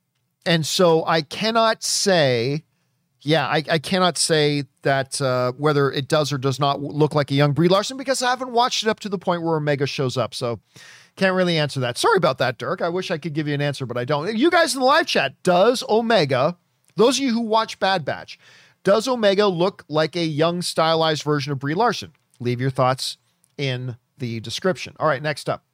And 0.49 0.67
so 0.67 1.05
I 1.07 1.21
cannot 1.23 1.83
say 1.83 2.65
yeah, 3.23 3.47
I, 3.47 3.63
I 3.69 3.79
cannot 3.79 4.17
say 4.17 4.65
that 4.83 5.21
uh, 5.21 5.53
whether 5.59 5.91
it 5.91 6.09
does 6.09 6.33
or 6.33 6.39
does 6.39 6.61
not 6.61 6.81
look 6.81 7.15
like 7.15 7.31
a 7.31 7.35
young 7.35 7.53
Brie 7.53 7.69
Larson 7.69 7.97
because 7.97 8.23
I 8.23 8.31
haven't 8.31 8.53
watched 8.53 8.85
it 8.85 8.89
up 8.89 9.01
to 9.01 9.09
the 9.09 9.19
point 9.19 9.43
where 9.43 9.57
Omega 9.57 9.87
shows 9.87 10.17
up. 10.17 10.35
So 10.35 10.61
can't 11.17 11.35
really 11.35 11.59
answer 11.59 11.81
that. 11.81 11.99
Sorry 11.99 12.17
about 12.17 12.39
that, 12.39 12.59
Dirk. 12.59 12.81
I 12.81 12.89
wish 12.89 13.11
I 13.11 13.19
could 13.19 13.35
give 13.35 13.49
you 13.49 13.55
an 13.55 13.61
answer, 13.61 13.87
but 13.87 13.99
I 13.99 14.05
don't. 14.05 14.37
You 14.37 14.51
guys 14.51 14.75
in 14.75 14.81
the 14.81 14.87
live 14.87 15.07
chat, 15.07 15.35
does 15.43 15.83
Omega, 15.89 16.57
those 16.97 17.19
of 17.19 17.25
you 17.25 17.33
who 17.33 17.41
watch 17.41 17.79
Bad 17.81 18.05
Batch, 18.05 18.39
does 18.85 19.09
Omega 19.09 19.49
look 19.49 19.85
like 19.89 20.15
a 20.17 20.25
young 20.25 20.63
stylized 20.63 21.25
version 21.25 21.53
of 21.53 21.59
Brie 21.59 21.75
Larson? 21.75 22.13
Leave 22.39 22.61
your 22.61 22.71
thoughts 22.71 23.19
in 23.59 23.97
the 24.17 24.39
description. 24.41 24.95
All 25.01 25.09
right, 25.09 25.23
next 25.23 25.49
up. 25.49 25.65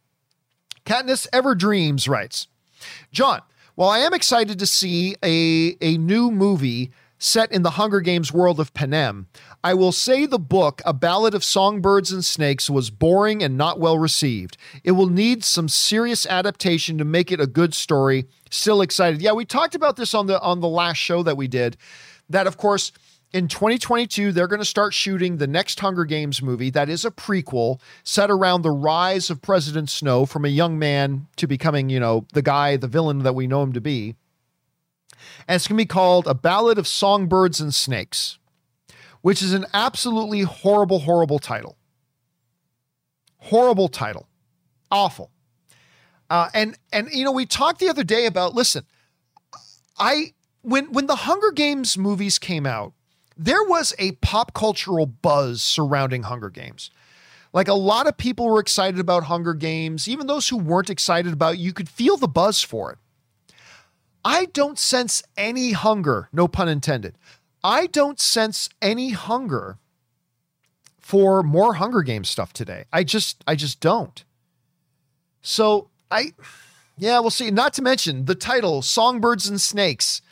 Katniss 0.87 1.27
Ever 1.33 1.55
Dreams 1.55 2.09
writes, 2.09 2.49
John, 3.13 3.43
while 3.75 3.91
I 3.91 3.99
am 4.01 4.15
excited 4.15 4.59
to 4.59 4.67
see 4.67 5.17
a, 5.23 5.77
a 5.81 5.99
new 5.99 6.31
movie 6.31 6.93
set 7.19 7.51
in 7.51 7.63
the 7.63 7.71
Hunger 7.71 8.01
Games 8.01 8.33
world 8.33 8.61
of 8.61 8.75
Panem, 8.75 9.27
I 9.63 9.75
will 9.75 9.93
say 9.93 10.27
the 10.27 10.39
book, 10.39 10.83
A 10.85 10.93
Ballad 10.93 11.35
of 11.35 11.43
Songbirds 11.43 12.13
and 12.13 12.25
Snakes, 12.25 12.69
was 12.69 12.91
boring 12.91 13.43
and 13.43 13.57
not 13.57 13.81
well 13.81 13.99
received. 13.99 14.57
It 14.85 14.93
will 14.93 15.09
need 15.09 15.43
some 15.43 15.69
serious 15.69 16.27
adaptation 16.27 16.99
to 16.99 17.05
make 17.05 17.33
it 17.33 17.41
a 17.41 17.47
good 17.47 17.75
story. 17.75 18.27
Still 18.51 18.83
excited. 18.83 19.23
Yeah, 19.23 19.33
we 19.33 19.45
talked 19.45 19.75
about 19.75 19.97
this 19.97 20.15
on 20.15 20.27
the 20.27 20.41
on 20.41 20.61
the 20.61 20.69
last 20.69 20.99
show 20.99 21.23
that 21.23 21.37
we 21.37 21.49
did. 21.49 21.77
That 22.29 22.47
of 22.47 22.57
course 22.57 22.93
in 23.35 23.49
2022, 23.49 24.31
they're 24.31 24.47
going 24.47 24.61
to 24.61 24.65
start 24.65 24.95
shooting 24.95 25.39
the 25.39 25.49
next 25.49 25.81
Hunger 25.81 26.05
Games 26.05 26.41
movie 26.41 26.71
that 26.71 26.89
is 26.89 27.05
a 27.05 27.11
prequel 27.11 27.81
set 28.05 28.31
around 28.31 28.63
the 28.63 28.71
rise 28.71 29.29
of 29.29 29.43
President 29.43 29.91
Snow 29.91 30.25
from 30.25 30.45
a 30.45 30.49
young 30.49 30.79
man 30.79 31.27
to 31.37 31.49
becoming, 31.49 31.91
you 31.91 31.99
know, 31.99 32.27
the 32.33 32.43
guy, 32.43 32.77
the 32.77 32.87
villain 32.87 33.25
that 33.25 33.35
we 33.35 33.49
know 33.49 33.65
him 33.65 33.73
to 33.73 33.81
be. 33.81 34.15
And 35.49 35.57
it's 35.57 35.67
going 35.67 35.77
to 35.77 35.83
be 35.83 35.87
called 35.87 36.29
A 36.29 36.35
Ballad 36.35 36.79
of 36.79 36.87
Songbirds 36.87 37.61
and 37.61 37.75
Snakes, 37.75 38.39
which 39.21 39.43
is 39.43 39.53
an 39.53 39.67
absolutely 39.75 40.43
horrible, 40.43 41.01
horrible 41.01 41.41
title. 41.41 41.77
Horrible 43.39 43.89
title. 43.89 44.29
Awful. 44.93 45.33
Uh, 46.31 46.51
and 46.55 46.79
and 46.93 47.09
you 47.13 47.25
know 47.25 47.33
we 47.33 47.47
talked 47.47 47.81
the 47.81 47.89
other 47.89 48.05
day 48.05 48.27
about 48.27 48.55
listen, 48.55 48.85
I 49.99 50.35
when 50.63 50.93
when 50.93 51.07
the 51.07 51.17
Hunger 51.17 51.51
Games 51.51 51.99
movies 51.99 52.39
came 52.39 52.65
out, 52.65 52.95
there 53.37 53.65
was 53.65 53.95
a 53.99 54.13
pop 54.13 54.55
cultural 54.55 55.07
buzz 55.07 55.63
surrounding 55.63 56.25
Hunger 56.25 56.51
Games. 56.51 56.91
Like 57.53 57.69
a 57.69 57.75
lot 57.75 58.07
of 58.07 58.17
people 58.17 58.49
were 58.49 58.61
excited 58.61 58.99
about 58.99 59.25
Hunger 59.25 59.55
Games, 59.55 60.09
even 60.09 60.27
those 60.27 60.49
who 60.49 60.57
weren't 60.57 60.91
excited 60.91 61.33
about 61.33 61.59
you 61.59 61.73
could 61.73 61.89
feel 61.89 62.17
the 62.17 62.29
buzz 62.29 62.63
for 62.63 62.93
it. 62.93 62.99
I 64.25 64.47
don't 64.47 64.79
sense 64.79 65.23
any 65.37 65.73
hunger, 65.73 66.29
no 66.33 66.49
pun 66.49 66.69
intended. 66.69 67.17
I 67.63 67.87
don't 67.87 68.19
sense 68.19 68.69
any 68.83 69.11
hunger 69.11 69.79
for 70.99 71.43
more 71.43 71.75
Hunger 71.75 72.03
Games 72.03 72.29
stuff 72.29 72.53
today. 72.53 72.85
I 72.93 73.05
just 73.05 73.45
I 73.47 73.55
just 73.55 73.81
don't. 73.81 74.25
So, 75.43 75.91
I 76.11 76.33
yeah, 76.97 77.19
we'll 77.21 77.31
see. 77.31 77.51
Not 77.51 77.75
to 77.75 77.83
mention 77.83 78.25
the 78.25 78.35
title 78.35 78.81
Songbirds 78.83 79.49
and 79.49 79.61
Snakes, 79.61 80.23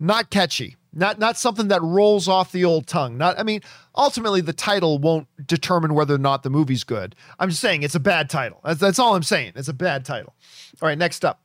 not 0.00 0.30
catchy. 0.30 0.76
Not 0.94 1.18
not 1.18 1.36
something 1.36 1.68
that 1.68 1.82
rolls 1.82 2.28
off 2.28 2.52
the 2.52 2.64
old 2.64 2.86
tongue. 2.86 3.16
Not 3.16 3.38
I 3.38 3.42
mean, 3.42 3.62
ultimately 3.94 4.40
the 4.40 4.52
title 4.52 4.98
won't 4.98 5.26
determine 5.46 5.94
whether 5.94 6.14
or 6.14 6.18
not 6.18 6.42
the 6.42 6.50
movie's 6.50 6.84
good. 6.84 7.16
I'm 7.38 7.48
just 7.48 7.60
saying 7.60 7.82
it's 7.82 7.94
a 7.94 8.00
bad 8.00 8.28
title. 8.28 8.60
That's, 8.64 8.80
that's 8.80 8.98
all 8.98 9.14
I'm 9.14 9.22
saying. 9.22 9.52
It's 9.56 9.68
a 9.68 9.74
bad 9.74 10.04
title. 10.04 10.34
All 10.80 10.88
right, 10.88 10.98
next 10.98 11.24
up. 11.24 11.40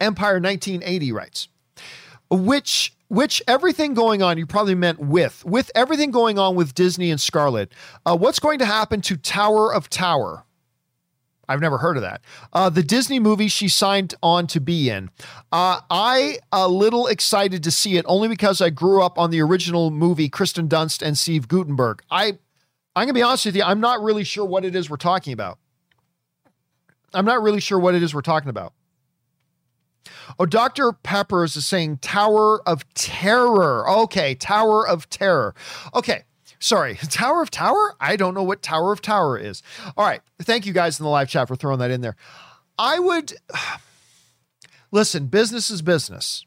Empire 0.00 0.40
1980 0.40 1.12
writes, 1.12 1.48
which 2.30 2.92
which 3.08 3.40
everything 3.46 3.94
going 3.94 4.22
on 4.22 4.38
you 4.38 4.46
probably 4.46 4.74
meant 4.74 4.98
with 4.98 5.44
with 5.44 5.70
everything 5.74 6.10
going 6.10 6.38
on 6.38 6.56
with 6.56 6.74
Disney 6.74 7.10
and 7.10 7.20
Scarlett. 7.20 7.72
Uh, 8.04 8.16
what's 8.16 8.40
going 8.40 8.58
to 8.58 8.66
happen 8.66 9.00
to 9.02 9.16
Tower 9.16 9.72
of 9.72 9.88
Terror? 9.88 10.44
I've 11.48 11.60
never 11.60 11.78
heard 11.78 11.96
of 11.96 12.02
that. 12.02 12.22
Uh, 12.52 12.68
the 12.70 12.82
Disney 12.82 13.18
movie 13.18 13.48
she 13.48 13.68
signed 13.68 14.14
on 14.22 14.46
to 14.48 14.60
be 14.60 14.90
in. 14.90 15.10
Uh, 15.52 15.80
I 15.90 16.38
a 16.52 16.68
little 16.68 17.06
excited 17.06 17.62
to 17.64 17.70
see 17.70 17.96
it 17.96 18.04
only 18.08 18.28
because 18.28 18.60
I 18.60 18.70
grew 18.70 19.02
up 19.02 19.18
on 19.18 19.30
the 19.30 19.40
original 19.40 19.90
movie 19.90 20.28
Kirsten 20.28 20.68
Dunst 20.68 21.02
and 21.02 21.16
Steve 21.18 21.48
Guttenberg. 21.48 22.02
I 22.10 22.38
I'm 22.96 23.06
gonna 23.06 23.14
be 23.14 23.22
honest 23.22 23.46
with 23.46 23.56
you. 23.56 23.62
I'm 23.62 23.80
not 23.80 24.02
really 24.02 24.24
sure 24.24 24.44
what 24.44 24.64
it 24.64 24.74
is 24.74 24.88
we're 24.88 24.96
talking 24.96 25.32
about. 25.32 25.58
I'm 27.12 27.24
not 27.24 27.42
really 27.42 27.60
sure 27.60 27.78
what 27.78 27.94
it 27.94 28.02
is 28.02 28.14
we're 28.14 28.22
talking 28.22 28.50
about. 28.50 28.72
Oh, 30.38 30.46
Dr. 30.46 30.92
Peppers 30.92 31.56
is 31.56 31.66
saying 31.66 31.98
Tower 31.98 32.66
of 32.68 32.84
Terror. 32.94 33.88
Okay, 33.88 34.34
Tower 34.34 34.86
of 34.86 35.08
Terror. 35.08 35.54
Okay, 35.94 36.24
Sorry, 36.58 36.94
Tower 37.10 37.42
of 37.42 37.50
Tower? 37.50 37.94
I 38.00 38.16
don't 38.16 38.34
know 38.34 38.42
what 38.42 38.62
Tower 38.62 38.92
of 38.92 39.02
Tower 39.02 39.38
is. 39.38 39.62
All 39.96 40.06
right. 40.06 40.20
Thank 40.40 40.66
you 40.66 40.72
guys 40.72 40.98
in 40.98 41.04
the 41.04 41.10
live 41.10 41.28
chat 41.28 41.48
for 41.48 41.56
throwing 41.56 41.78
that 41.80 41.90
in 41.90 42.00
there. 42.00 42.16
I 42.78 42.98
would 42.98 43.34
listen, 44.90 45.26
business 45.26 45.70
is 45.70 45.82
business. 45.82 46.44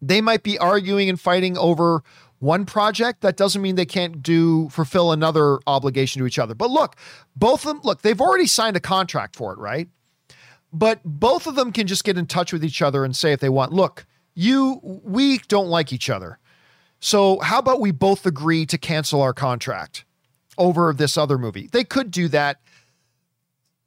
They 0.00 0.20
might 0.20 0.42
be 0.42 0.58
arguing 0.58 1.08
and 1.08 1.20
fighting 1.20 1.58
over 1.58 2.02
one 2.38 2.64
project. 2.66 3.20
That 3.22 3.36
doesn't 3.36 3.60
mean 3.60 3.74
they 3.74 3.84
can't 3.84 4.22
do 4.22 4.68
fulfill 4.68 5.12
another 5.12 5.58
obligation 5.66 6.20
to 6.20 6.26
each 6.26 6.38
other. 6.38 6.54
But 6.54 6.70
look, 6.70 6.96
both 7.34 7.64
of 7.64 7.68
them, 7.68 7.80
look, 7.82 8.02
they've 8.02 8.20
already 8.20 8.46
signed 8.46 8.76
a 8.76 8.80
contract 8.80 9.34
for 9.34 9.52
it, 9.52 9.58
right? 9.58 9.88
But 10.72 11.00
both 11.04 11.46
of 11.46 11.56
them 11.56 11.72
can 11.72 11.86
just 11.86 12.04
get 12.04 12.18
in 12.18 12.26
touch 12.26 12.52
with 12.52 12.64
each 12.64 12.82
other 12.82 13.04
and 13.04 13.16
say 13.16 13.32
if 13.32 13.40
they 13.40 13.48
want, 13.48 13.72
look, 13.72 14.06
you, 14.34 14.80
we 14.82 15.38
don't 15.48 15.68
like 15.68 15.92
each 15.92 16.08
other 16.10 16.38
so, 17.00 17.38
how 17.40 17.58
about 17.58 17.80
we 17.80 17.90
both 17.90 18.26
agree 18.26 18.66
to 18.66 18.78
cancel 18.78 19.22
our 19.22 19.32
contract 19.32 20.04
over 20.56 20.92
this 20.92 21.16
other 21.16 21.38
movie? 21.38 21.68
They 21.70 21.84
could 21.84 22.10
do 22.10 22.28
that. 22.28 22.60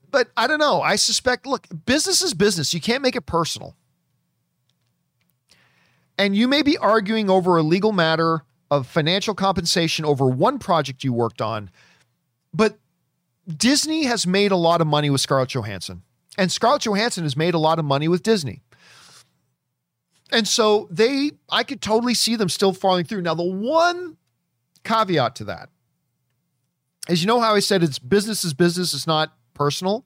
But 0.10 0.30
I 0.36 0.48
don't 0.48 0.60
know. 0.60 0.82
I 0.82 0.96
suspect, 0.96 1.46
look, 1.46 1.68
business 1.86 2.22
is 2.22 2.34
business. 2.34 2.74
You 2.74 2.82
can't 2.82 3.02
make 3.02 3.16
it 3.16 3.26
personal. 3.26 3.76
And 6.18 6.36
you 6.36 6.48
may 6.48 6.62
be 6.62 6.78
arguing 6.78 7.30
over 7.30 7.58
a 7.58 7.64
legal 7.64 7.92
matter 7.92 8.44
of 8.70 8.88
financial 8.88 9.34
compensation 9.34 10.06
over 10.06 10.28
one 10.28 10.60
project 10.60 11.04
you 11.04 11.12
worked 11.12 11.42
on. 11.42 11.70
But 12.54 12.78
Disney 13.48 14.04
has 14.04 14.28
made 14.28 14.52
a 14.52 14.58
lot 14.58 14.82
of 14.82 14.88
money 14.88 15.10
with 15.10 15.22
Scarlett 15.22 15.50
Johansson, 15.50 16.04
and 16.38 16.52
Scarlett 16.52 16.84
Johansson 16.84 17.24
has 17.24 17.36
made 17.36 17.54
a 17.54 17.60
lot 17.60 17.80
of 17.80 17.86
money 17.86 18.08
with 18.08 18.24
Disney. 18.24 18.62
And 20.32 20.48
so 20.48 20.88
they, 20.90 21.32
I 21.50 21.64
could 21.64 21.82
totally 21.82 22.14
see 22.14 22.36
them 22.36 22.50
still 22.50 22.74
falling 22.74 23.06
through. 23.06 23.22
Now, 23.22 23.34
the 23.34 23.44
one 23.44 24.18
caveat 24.84 25.36
to 25.38 25.44
that 25.46 25.70
is 27.10 27.22
you 27.22 27.28
know 27.28 27.40
how 27.40 27.54
I 27.56 27.60
said 27.60 27.84
it's 27.84 28.00
business 28.00 28.44
is 28.44 28.54
business, 28.54 28.94
it's 28.94 29.08
not 29.08 29.36
personal? 29.54 30.06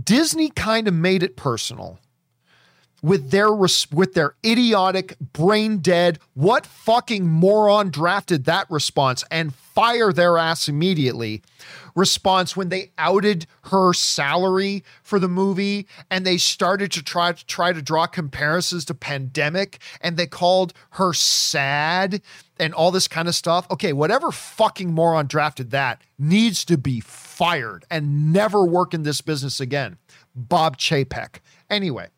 Disney 0.00 0.50
kind 0.50 0.86
of 0.88 0.94
made 0.94 1.22
it 1.22 1.36
personal 1.36 1.98
with 3.02 3.30
their 3.30 3.52
with 3.52 4.14
their 4.14 4.34
idiotic 4.44 5.18
brain 5.18 5.78
dead 5.78 6.18
what 6.34 6.66
fucking 6.66 7.26
moron 7.26 7.90
drafted 7.90 8.44
that 8.44 8.70
response 8.70 9.24
and 9.30 9.54
fire 9.54 10.12
their 10.12 10.38
ass 10.38 10.68
immediately 10.68 11.42
response 11.96 12.56
when 12.56 12.68
they 12.68 12.92
outed 12.98 13.46
her 13.64 13.92
salary 13.92 14.84
for 15.02 15.18
the 15.18 15.28
movie 15.28 15.88
and 16.10 16.24
they 16.24 16.36
started 16.36 16.92
to 16.92 17.02
try 17.02 17.32
to 17.32 17.46
try 17.46 17.72
to 17.72 17.82
draw 17.82 18.06
comparisons 18.06 18.84
to 18.84 18.94
pandemic 18.94 19.78
and 20.00 20.16
they 20.16 20.26
called 20.26 20.72
her 20.90 21.12
sad 21.12 22.22
and 22.60 22.72
all 22.74 22.92
this 22.92 23.08
kind 23.08 23.26
of 23.26 23.34
stuff. 23.34 23.68
Okay, 23.70 23.92
whatever 23.92 24.30
fucking 24.30 24.92
moron 24.92 25.26
drafted 25.26 25.72
that 25.72 26.00
needs 26.18 26.64
to 26.66 26.78
be 26.78 27.00
fired 27.00 27.84
and 27.90 28.32
never 28.32 28.64
work 28.64 28.94
in 28.94 29.02
this 29.02 29.20
business 29.20 29.58
again. 29.58 29.96
Bob 30.34 30.76
Chapek. 30.76 31.40
Anyway, 31.68 32.08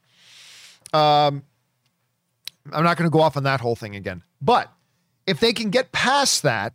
um, 0.92 1.44
I'm 2.72 2.84
not 2.84 2.96
going 2.96 3.09
to 3.09 3.12
go 3.12 3.20
off 3.20 3.36
on 3.36 3.44
that 3.44 3.60
whole 3.60 3.76
thing 3.76 3.96
again. 3.96 4.22
But 4.42 4.70
if 5.26 5.40
they 5.40 5.52
can 5.52 5.70
get 5.70 5.92
past 5.92 6.42
that, 6.42 6.74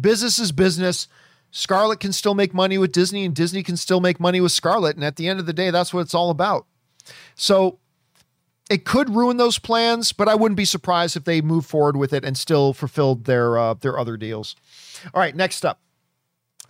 business 0.00 0.38
is 0.38 0.52
business. 0.52 1.08
Scarlett 1.50 2.00
can 2.00 2.12
still 2.12 2.34
make 2.34 2.52
money 2.52 2.78
with 2.78 2.92
Disney, 2.92 3.24
and 3.24 3.34
Disney 3.34 3.62
can 3.62 3.76
still 3.76 4.00
make 4.00 4.20
money 4.20 4.40
with 4.40 4.52
Scarlett. 4.52 4.96
And 4.96 5.04
at 5.04 5.16
the 5.16 5.28
end 5.28 5.40
of 5.40 5.46
the 5.46 5.52
day, 5.52 5.70
that's 5.70 5.94
what 5.94 6.00
it's 6.00 6.14
all 6.14 6.30
about. 6.30 6.66
So 7.34 7.78
it 8.70 8.84
could 8.84 9.10
ruin 9.10 9.38
those 9.38 9.58
plans, 9.58 10.12
but 10.12 10.28
I 10.28 10.34
wouldn't 10.34 10.56
be 10.56 10.64
surprised 10.64 11.16
if 11.16 11.24
they 11.24 11.40
move 11.40 11.64
forward 11.64 11.96
with 11.96 12.12
it 12.12 12.24
and 12.24 12.36
still 12.36 12.72
fulfilled 12.72 13.24
their 13.24 13.56
uh, 13.58 13.74
their 13.74 13.98
other 13.98 14.16
deals. 14.16 14.56
All 15.14 15.20
right, 15.20 15.34
next 15.34 15.64
up. 15.64 15.80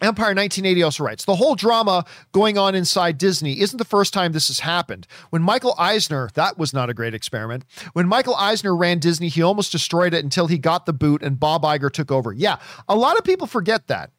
Empire 0.01 0.29
1980 0.29 0.83
also 0.85 1.03
writes 1.03 1.25
The 1.25 1.35
whole 1.35 1.57
drama 1.57 2.05
going 2.31 2.57
on 2.57 2.77
inside 2.77 3.19
Disney 3.19 3.61
isn't 3.61 3.79
the 3.79 3.85
first 3.85 4.15
time 4.15 4.31
this 4.31 4.47
has 4.47 4.61
happened. 4.61 5.09
When 5.31 5.43
Michael 5.43 5.75
Eisner, 5.77 6.31
that 6.35 6.57
was 6.57 6.73
not 6.73 6.89
a 6.89 6.95
great 6.95 7.15
experiment. 7.15 7.65
When 7.95 8.07
Michael 8.07 8.37
Eisner 8.37 8.77
ran 8.77 9.01
Disney, 9.01 9.27
he 9.27 9.43
almost 9.43 9.73
destroyed 9.73 10.15
it 10.15 10.23
until 10.23 10.47
he 10.47 10.57
got 10.57 10.87
the 10.87 10.93
boot 10.93 11.21
and 11.21 11.41
Bob 11.41 11.65
Iger 11.65 11.91
took 11.91 12.13
over. 12.13 12.33
Yeah, 12.33 12.59
a 12.89 12.95
lot 12.95 13.19
of 13.19 13.25
people 13.25 13.49
forget 13.49 13.89
that 13.89 14.13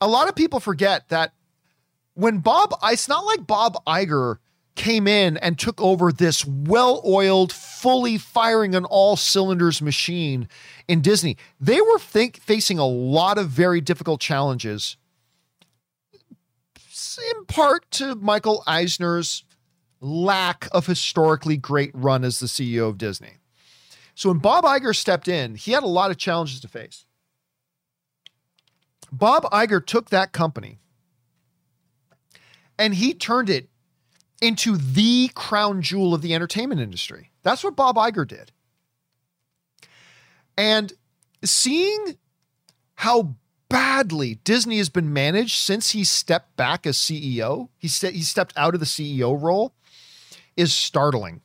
a 0.00 0.08
lot 0.08 0.28
of 0.28 0.34
people 0.34 0.60
forget 0.60 1.08
that 1.08 1.32
when 2.14 2.38
Bob, 2.38 2.74
it's 2.84 3.08
not 3.08 3.24
like 3.24 3.46
Bob 3.46 3.76
Iger 3.86 4.38
came 4.74 5.06
in 5.06 5.36
and 5.36 5.58
took 5.58 5.80
over 5.80 6.12
this 6.12 6.44
well 6.44 7.02
oiled, 7.06 7.52
fully 7.52 8.18
firing 8.18 8.74
on 8.74 8.84
all 8.84 9.16
cylinders 9.16 9.80
machine 9.80 10.48
in 10.88 11.00
Disney. 11.00 11.36
They 11.60 11.80
were 11.80 11.98
think, 11.98 12.40
facing 12.40 12.78
a 12.78 12.86
lot 12.86 13.38
of 13.38 13.48
very 13.48 13.80
difficult 13.80 14.20
challenges, 14.20 14.96
in 17.36 17.44
part 17.46 17.88
to 17.92 18.16
Michael 18.16 18.64
Eisner's 18.66 19.44
lack 20.00 20.68
of 20.72 20.86
historically 20.86 21.56
great 21.56 21.90
run 21.94 22.24
as 22.24 22.40
the 22.40 22.46
CEO 22.46 22.88
of 22.88 22.98
Disney. 22.98 23.38
So 24.14 24.28
when 24.28 24.38
Bob 24.38 24.64
Iger 24.64 24.94
stepped 24.94 25.28
in, 25.28 25.54
he 25.54 25.72
had 25.72 25.82
a 25.82 25.88
lot 25.88 26.10
of 26.10 26.16
challenges 26.16 26.60
to 26.60 26.68
face. 26.68 27.06
Bob 29.18 29.44
Iger 29.44 29.84
took 29.84 30.10
that 30.10 30.32
company 30.32 30.78
and 32.78 32.94
he 32.94 33.14
turned 33.14 33.48
it 33.48 33.68
into 34.40 34.76
the 34.76 35.30
crown 35.34 35.82
jewel 35.82 36.14
of 36.14 36.22
the 36.22 36.34
entertainment 36.34 36.80
industry. 36.80 37.30
That's 37.42 37.62
what 37.62 37.76
Bob 37.76 37.96
Iger 37.96 38.26
did. 38.26 38.52
And 40.56 40.92
seeing 41.44 42.16
how 42.96 43.36
badly 43.68 44.36
Disney 44.44 44.78
has 44.78 44.88
been 44.88 45.12
managed 45.12 45.56
since 45.56 45.90
he 45.90 46.04
stepped 46.04 46.56
back 46.56 46.86
as 46.86 46.96
CEO, 46.96 47.68
he, 47.78 47.88
st- 47.88 48.14
he 48.14 48.22
stepped 48.22 48.52
out 48.56 48.74
of 48.74 48.80
the 48.80 48.86
CEO 48.86 49.40
role, 49.40 49.74
is 50.56 50.72
startling. 50.72 51.40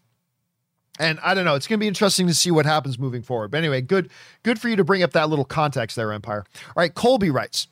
And 0.99 1.17
I 1.23 1.33
don't 1.33 1.45
know, 1.45 1.55
it's 1.55 1.65
going 1.65 1.79
to 1.79 1.83
be 1.83 1.87
interesting 1.87 2.27
to 2.27 2.33
see 2.33 2.51
what 2.51 2.65
happens 2.65 2.99
moving 2.99 3.21
forward. 3.21 3.51
But 3.51 3.57
anyway, 3.59 3.81
good 3.81 4.09
good 4.43 4.59
for 4.59 4.67
you 4.67 4.75
to 4.75 4.83
bring 4.83 5.01
up 5.01 5.11
that 5.13 5.29
little 5.29 5.45
context 5.45 5.95
there, 5.95 6.11
Empire. 6.11 6.45
All 6.67 6.73
right, 6.75 6.93
Colby 6.93 7.29
writes, 7.29 7.67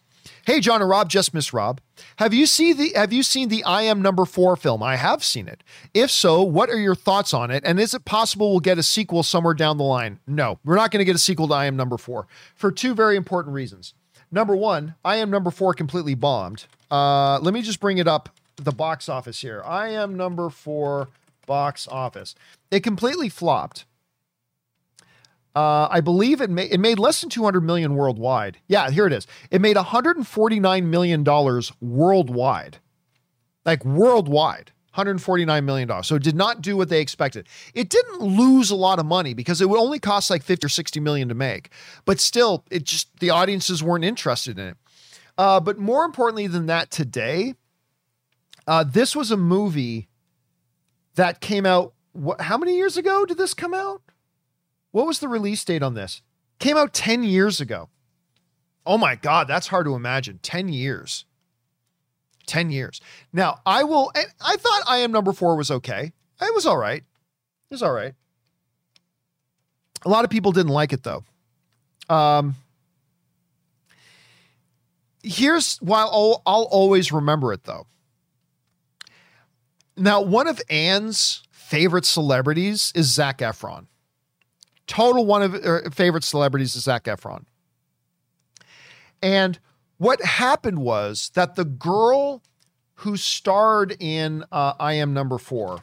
Hey 0.46 0.62
John 0.62 0.82
and 0.82 0.90
Rob, 0.90 1.10
just 1.10 1.34
miss 1.34 1.54
Rob. 1.54 1.82
Have 2.18 2.34
you 2.34 2.46
seen 2.46 2.78
the 2.78 2.94
Have 2.96 3.12
you 3.12 3.24
seen 3.24 3.50
the 3.50 3.64
I 3.66 3.84
Am 3.84 4.02
Number 4.02 4.24
Four 4.26 4.56
film? 4.56 4.82
I 4.82 4.96
have 4.96 5.24
seen 5.24 5.48
it. 5.48 5.64
If 5.94 6.10
so, 6.10 6.42
what 6.42 6.70
are 6.70 6.80
your 6.80 6.96
thoughts 6.96 7.34
on 7.34 7.52
it? 7.52 7.64
And 7.66 7.80
is 7.80 7.94
it 7.94 8.06
possible 8.06 8.52
we'll 8.52 8.60
get 8.62 8.78
a 8.78 8.84
sequel 8.84 9.24
somewhere 9.24 9.54
down 9.54 9.78
the 9.78 9.84
line? 9.84 10.20
No, 10.26 10.60
we're 10.64 10.76
not 10.76 10.92
going 10.92 11.00
to 11.00 11.06
get 11.06 11.16
a 11.16 11.20
sequel 11.20 11.50
to 11.50 11.54
I 11.54 11.66
Am 11.66 11.76
Number 11.76 11.98
Four 11.98 12.28
for 12.56 12.72
two 12.72 12.94
very 12.94 13.18
important 13.18 13.56
reasons. 13.56 13.94
Number 14.32 14.56
one, 14.56 14.96
I 15.04 15.18
Am 15.18 15.30
Number 15.30 15.52
Four 15.52 15.74
completely 15.74 16.16
bombed. 16.16 16.66
Uh, 16.90 17.40
let 17.40 17.54
me 17.54 17.62
just 17.62 17.80
bring 17.80 17.98
it 17.98 18.08
up 18.08 18.30
the 18.56 18.72
box 18.72 19.10
office 19.10 19.42
here. 19.42 19.62
I 19.66 19.90
Am 19.90 20.16
Number 20.16 20.50
Four 20.50 21.10
box 21.48 21.88
office. 21.88 22.36
It 22.70 22.82
completely 22.82 23.30
flopped. 23.30 23.86
Uh, 25.56 25.88
I 25.90 26.02
believe 26.02 26.40
it, 26.40 26.52
made 26.52 26.72
it 26.72 26.80
made 26.80 27.00
less 27.00 27.20
than 27.20 27.32
200 27.32 27.62
million 27.62 27.96
worldwide. 27.96 28.60
Yeah, 28.68 28.92
here 28.92 29.08
it 29.08 29.14
is. 29.14 29.26
It 29.50 29.60
made 29.60 29.76
149 29.76 30.90
million 30.92 31.24
dollars 31.24 31.74
worldwide, 31.82 32.78
like 33.66 33.84
worldwide, 33.84 34.72
149 34.92 35.66
million 35.66 35.88
dollars. 35.88 36.06
So 36.06 36.14
it 36.14 36.22
did 36.22 36.36
not 36.36 36.62
do 36.62 36.78
what 36.78 36.90
they 36.90 37.02
expected. 37.02 37.48
It 37.74 37.90
didn't 37.90 38.22
lose 38.22 38.70
a 38.70 38.76
lot 38.76 39.00
of 39.00 39.08
money 39.08 39.34
because 39.34 39.60
it 39.60 39.68
would 39.68 39.80
only 39.80 39.98
cost 39.98 40.30
like 40.30 40.44
50 40.44 40.68
or 40.68 40.70
60 40.70 41.00
million 41.00 41.28
to 41.30 41.34
make, 41.34 41.72
but 42.06 42.20
still, 42.20 42.64
it 42.70 42.84
just 42.84 43.20
the 43.20 43.32
audiences 43.32 43.82
weren't 43.82 44.06
interested 44.06 44.60
in 44.60 44.68
it. 44.68 44.78
Uh, 45.40 45.60
but 45.60 45.80
more 45.80 46.06
importantly 46.06 46.46
than 46.46 46.68
that, 46.68 46.92
today, 46.92 47.56
uh, 48.68 48.84
this 48.84 49.16
was 49.16 49.32
a 49.32 49.38
movie 49.38 50.08
that 51.18 51.42
came 51.42 51.66
out. 51.66 51.94
What? 52.14 52.42
How 52.42 52.58
many 52.58 52.76
years 52.76 52.96
ago 52.98 53.26
did 53.26 53.38
this 53.38 53.54
come 53.54 53.74
out? 53.74 54.02
What 54.92 55.06
was 55.06 55.20
the 55.20 55.28
release 55.28 55.64
date 55.64 55.84
on 55.84 55.94
this? 55.94 56.22
Came 56.60 56.78
out 56.78 56.94
10 56.94 57.24
years 57.24 57.62
ago. 57.62 57.90
Oh 58.86 58.98
my 58.98 59.16
God, 59.16 59.48
that's 59.48 59.68
hard 59.68 59.86
to 59.86 59.96
imagine. 59.96 60.40
10 60.42 60.70
years. 60.70 61.26
10 62.48 62.72
years. 62.72 63.02
Now, 63.34 63.60
I 63.66 63.84
will, 63.84 64.12
I 64.16 64.56
thought 64.56 64.82
I 64.88 65.00
Am 65.00 65.12
Number 65.12 65.34
Four 65.34 65.58
was 65.58 65.70
okay. 65.70 66.14
It 66.42 66.56
was 66.56 66.66
all 66.66 66.78
right. 66.78 67.04
It 67.04 67.74
was 67.74 67.84
all 67.84 67.92
right. 67.92 68.14
A 70.06 70.10
lot 70.10 70.24
of 70.24 70.30
people 70.30 70.52
didn't 70.54 70.72
like 70.72 70.94
it 70.94 71.04
though. 71.04 71.24
Um, 72.10 72.56
here's 75.22 75.78
why 75.78 76.02
I'll, 76.02 76.42
I'll 76.46 76.70
always 76.72 77.12
remember 77.12 77.52
it 77.52 77.66
though. 77.66 77.86
Now, 79.98 80.22
one 80.22 80.48
of 80.48 80.62
Anne's 80.70 81.42
favorite 81.52 82.06
celebrities 82.06 82.94
is 82.96 83.12
Zac 83.12 83.40
Efron. 83.40 83.88
Total 84.86 85.26
one 85.26 85.42
of 85.42 85.54
her 85.54 85.90
favorite 85.92 86.24
celebrities 86.24 86.76
is 86.76 86.84
Zac 86.84 87.06
Efron. 87.06 87.46
And 89.22 89.60
what 89.98 90.22
happened 90.22 90.80
was 90.80 91.32
that 91.34 91.56
the 91.56 91.66
girl 91.66 92.44
who 92.96 93.18
starred 93.18 93.96
in 94.00 94.46
uh, 94.52 94.74
I 94.80 94.94
Am 94.94 95.14
Number 95.14 95.38
Four, 95.38 95.80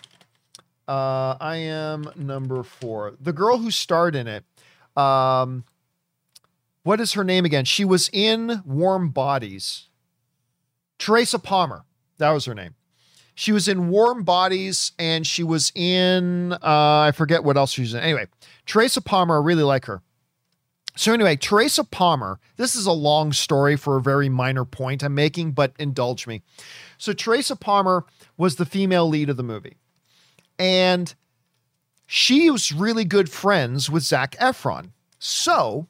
uh, 0.87 1.37
I 1.41 1.57
Am 1.57 2.09
Number 2.17 2.63
Four, 2.63 3.15
the 3.21 3.33
girl 3.33 3.59
who 3.59 3.71
starred 3.71 4.15
in 4.15 4.29
it, 4.29 4.45
um, 4.97 5.65
what 6.85 7.01
is 7.01 7.15
her 7.15 7.25
name 7.25 7.45
again? 7.45 7.65
She 7.65 7.85
was 7.85 8.09
in 8.13 8.63
Warm 8.65 9.11
Bodies. 9.11 9.89
Teresa 10.99 11.39
Palmer, 11.39 11.85
that 12.19 12.31
was 12.31 12.45
her 12.45 12.55
name. 12.55 12.75
She 13.35 13.53
was 13.53 13.67
in 13.67 13.89
Warm 13.89 14.23
Bodies 14.23 14.93
and 14.99 15.27
she 15.27 15.43
was 15.43 15.73
in, 15.75 16.53
uh, 16.53 16.59
I 16.63 17.13
forget 17.15 17.43
what 17.43 17.57
else 17.57 17.73
she 17.73 17.81
was 17.81 17.95
in. 17.95 18.01
Anyway, 18.01 18.27
Teresa 18.67 19.01
Palmer, 19.01 19.41
I 19.41 19.45
really 19.45 19.65
like 19.65 19.87
her. 19.87 20.03
So, 20.97 21.13
anyway, 21.13 21.35
Teresa 21.35 21.83
Palmer, 21.83 22.39
this 22.57 22.77
is 22.77 22.87
a 22.87 22.93
long 22.93 23.33
story 23.33 23.77
for 23.77 23.97
a 23.97 24.03
very 24.03 24.29
minor 24.29 24.65
point 24.65 25.03
I'm 25.03 25.15
making, 25.15 25.51
but 25.51 25.73
indulge 25.77 26.29
me. 26.29 26.43
So, 26.99 27.13
Teresa 27.13 27.57
Palmer 27.57 28.05
was 28.37 28.57
the 28.57 28.65
female 28.65 29.09
lead 29.09 29.29
of 29.29 29.37
the 29.37 29.43
movie. 29.43 29.77
And 30.57 31.13
she 32.07 32.49
was 32.49 32.71
really 32.71 33.05
good 33.05 33.29
friends 33.29 33.91
with 33.91 34.05
Zac 34.05 34.37
Efron. 34.37 34.91
So, 35.19 35.89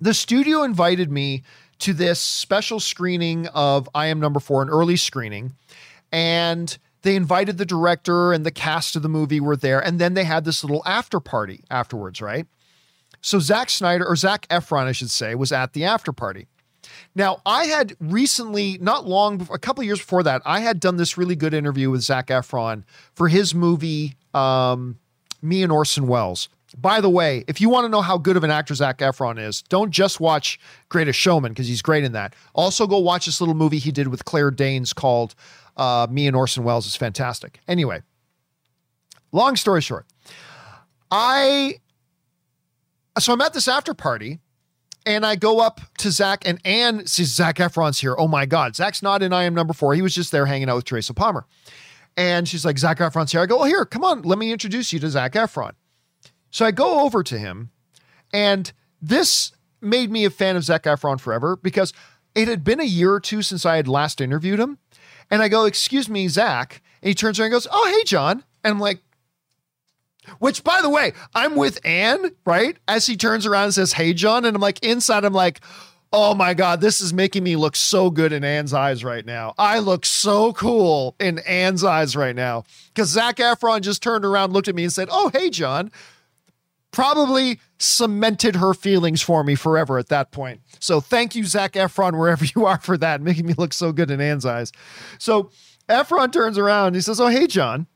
the 0.00 0.14
studio 0.14 0.62
invited 0.62 1.10
me 1.10 1.42
to 1.80 1.92
this 1.92 2.20
special 2.20 2.78
screening 2.78 3.48
of 3.48 3.88
I 3.96 4.06
Am 4.06 4.20
Number 4.20 4.38
Four, 4.38 4.62
an 4.62 4.70
early 4.70 4.96
screening 4.96 5.54
and 6.12 6.78
they 7.02 7.16
invited 7.16 7.58
the 7.58 7.66
director 7.66 8.32
and 8.32 8.44
the 8.44 8.50
cast 8.50 8.96
of 8.96 9.02
the 9.02 9.08
movie 9.08 9.40
were 9.40 9.56
there 9.56 9.80
and 9.80 9.98
then 9.98 10.14
they 10.14 10.24
had 10.24 10.44
this 10.44 10.62
little 10.64 10.82
after 10.86 11.20
party 11.20 11.64
afterwards 11.70 12.20
right? 12.20 12.46
So 13.20 13.38
Zack 13.38 13.70
Snyder 13.70 14.06
or 14.06 14.16
Zac 14.16 14.46
Efron 14.48 14.86
I 14.86 14.92
should 14.92 15.10
say 15.10 15.34
was 15.34 15.52
at 15.52 15.72
the 15.72 15.84
after 15.84 16.12
party. 16.12 16.46
Now 17.14 17.40
I 17.44 17.64
had 17.66 17.96
recently 18.00 18.78
not 18.80 19.06
long 19.06 19.46
a 19.52 19.58
couple 19.58 19.84
years 19.84 19.98
before 19.98 20.22
that 20.22 20.42
I 20.44 20.60
had 20.60 20.80
done 20.80 20.96
this 20.96 21.18
really 21.18 21.36
good 21.36 21.54
interview 21.54 21.90
with 21.90 22.02
Zac 22.02 22.28
Efron 22.28 22.84
for 23.14 23.28
his 23.28 23.54
movie 23.54 24.16
um, 24.34 24.98
me 25.42 25.62
and 25.62 25.72
Orson 25.72 26.06
Welles. 26.06 26.48
By 26.76 27.00
the 27.00 27.08
way, 27.08 27.44
if 27.48 27.60
you 27.62 27.70
want 27.70 27.86
to 27.86 27.88
know 27.88 28.02
how 28.02 28.18
good 28.18 28.36
of 28.36 28.44
an 28.44 28.50
actor 28.50 28.74
Zac 28.74 28.98
Efron 28.98 29.40
is, 29.40 29.62
don't 29.62 29.90
just 29.90 30.20
watch 30.20 30.60
Greatest 30.90 31.18
Showman 31.18 31.52
because 31.52 31.66
he's 31.66 31.80
great 31.80 32.04
in 32.04 32.12
that. 32.12 32.34
Also, 32.54 32.86
go 32.86 32.98
watch 32.98 33.24
this 33.24 33.40
little 33.40 33.54
movie 33.54 33.78
he 33.78 33.90
did 33.90 34.08
with 34.08 34.26
Claire 34.26 34.50
Danes 34.50 34.92
called 34.92 35.34
uh, 35.78 36.06
me 36.10 36.26
and 36.26 36.36
Orson 36.36 36.64
Welles 36.64 36.86
is 36.86 36.96
fantastic. 36.96 37.60
Anyway, 37.66 38.02
long 39.32 39.56
story 39.56 39.80
short, 39.80 40.06
I 41.10 41.80
so 43.18 43.32
I'm 43.32 43.40
at 43.40 43.54
this 43.54 43.68
after 43.68 43.94
party 43.94 44.40
and 45.06 45.24
I 45.24 45.36
go 45.36 45.60
up 45.60 45.80
to 45.98 46.10
Zac 46.10 46.46
and 46.46 46.60
Anne 46.64 47.06
sees 47.06 47.34
Zac 47.34 47.56
Efron's 47.56 47.98
here. 48.00 48.14
Oh 48.18 48.28
my 48.28 48.44
God, 48.44 48.76
Zac's 48.76 49.02
not 49.02 49.22
in 49.22 49.32
I 49.32 49.44
Am 49.44 49.54
Number 49.54 49.72
Four. 49.72 49.94
He 49.94 50.02
was 50.02 50.14
just 50.14 50.32
there 50.32 50.46
hanging 50.46 50.68
out 50.68 50.76
with 50.76 50.84
Teresa 50.84 51.14
Palmer. 51.14 51.46
And 52.16 52.48
she's 52.48 52.64
like, 52.64 52.78
Zac 52.78 52.98
Efron's 52.98 53.32
here. 53.32 53.40
I 53.40 53.46
go, 53.46 53.58
well, 53.58 53.66
here, 53.66 53.84
come 53.84 54.04
on, 54.04 54.22
let 54.22 54.38
me 54.38 54.52
introduce 54.52 54.92
you 54.92 54.98
to 54.98 55.08
Zac 55.08 55.32
Efron. 55.34 55.72
So 56.50 56.66
I 56.66 56.72
go 56.72 57.00
over 57.00 57.22
to 57.22 57.38
him, 57.38 57.70
and 58.32 58.72
this 59.00 59.52
made 59.80 60.10
me 60.10 60.24
a 60.24 60.30
fan 60.30 60.56
of 60.56 60.64
Zac 60.64 60.82
Efron 60.82 61.20
forever 61.20 61.56
because 61.56 61.92
it 62.34 62.48
had 62.48 62.64
been 62.64 62.80
a 62.80 62.84
year 62.84 63.12
or 63.12 63.20
two 63.20 63.40
since 63.42 63.64
I 63.64 63.76
had 63.76 63.86
last 63.88 64.20
interviewed 64.20 64.58
him. 64.58 64.78
And 65.30 65.42
I 65.42 65.48
go, 65.48 65.64
Excuse 65.64 66.08
me, 66.08 66.28
Zac. 66.28 66.82
And 67.02 67.08
he 67.08 67.14
turns 67.14 67.38
around 67.38 67.46
and 67.46 67.52
goes, 67.52 67.66
Oh, 67.70 67.92
hey, 67.94 68.04
John. 68.04 68.44
And 68.64 68.72
I'm 68.72 68.80
like, 68.80 69.00
which, 70.40 70.62
by 70.62 70.82
the 70.82 70.90
way, 70.90 71.14
I'm 71.34 71.56
with 71.56 71.80
Anne, 71.84 72.32
right? 72.44 72.76
As 72.86 73.06
he 73.06 73.16
turns 73.16 73.46
around 73.46 73.64
and 73.64 73.74
says, 73.74 73.92
Hey, 73.92 74.12
John. 74.12 74.44
And 74.44 74.54
I'm 74.54 74.62
like, 74.62 74.82
inside, 74.84 75.24
I'm 75.24 75.32
like, 75.32 75.60
Oh 76.10 76.34
my 76.34 76.54
God, 76.54 76.80
this 76.80 77.02
is 77.02 77.12
making 77.12 77.44
me 77.44 77.56
look 77.56 77.76
so 77.76 78.08
good 78.08 78.32
in 78.32 78.42
Anne's 78.42 78.72
eyes 78.72 79.04
right 79.04 79.26
now. 79.26 79.54
I 79.58 79.78
look 79.78 80.06
so 80.06 80.54
cool 80.54 81.14
in 81.20 81.38
Anne's 81.40 81.84
eyes 81.84 82.16
right 82.16 82.34
now. 82.34 82.64
Because 82.94 83.10
Zac 83.10 83.36
Efron 83.36 83.82
just 83.82 84.02
turned 84.02 84.24
around, 84.24 84.54
looked 84.54 84.68
at 84.68 84.74
me, 84.74 84.84
and 84.84 84.92
said, 84.92 85.08
Oh, 85.10 85.30
hey, 85.32 85.50
John 85.50 85.90
probably 86.90 87.60
cemented 87.78 88.56
her 88.56 88.74
feelings 88.74 89.22
for 89.22 89.44
me 89.44 89.54
forever 89.54 89.98
at 89.98 90.08
that 90.08 90.30
point. 90.30 90.60
So 90.80 91.00
thank 91.00 91.34
you, 91.34 91.44
Zac 91.44 91.72
Efron, 91.72 92.18
wherever 92.18 92.44
you 92.56 92.66
are 92.66 92.80
for 92.80 92.96
that, 92.98 93.20
making 93.20 93.46
me 93.46 93.54
look 93.56 93.72
so 93.72 93.92
good 93.92 94.10
in 94.10 94.20
Anne's 94.20 94.46
eyes. 94.46 94.72
So 95.18 95.50
Efron 95.88 96.32
turns 96.32 96.58
around. 96.58 96.94
He 96.94 97.00
says, 97.00 97.20
Oh, 97.20 97.28
hey, 97.28 97.46
John. 97.46 97.86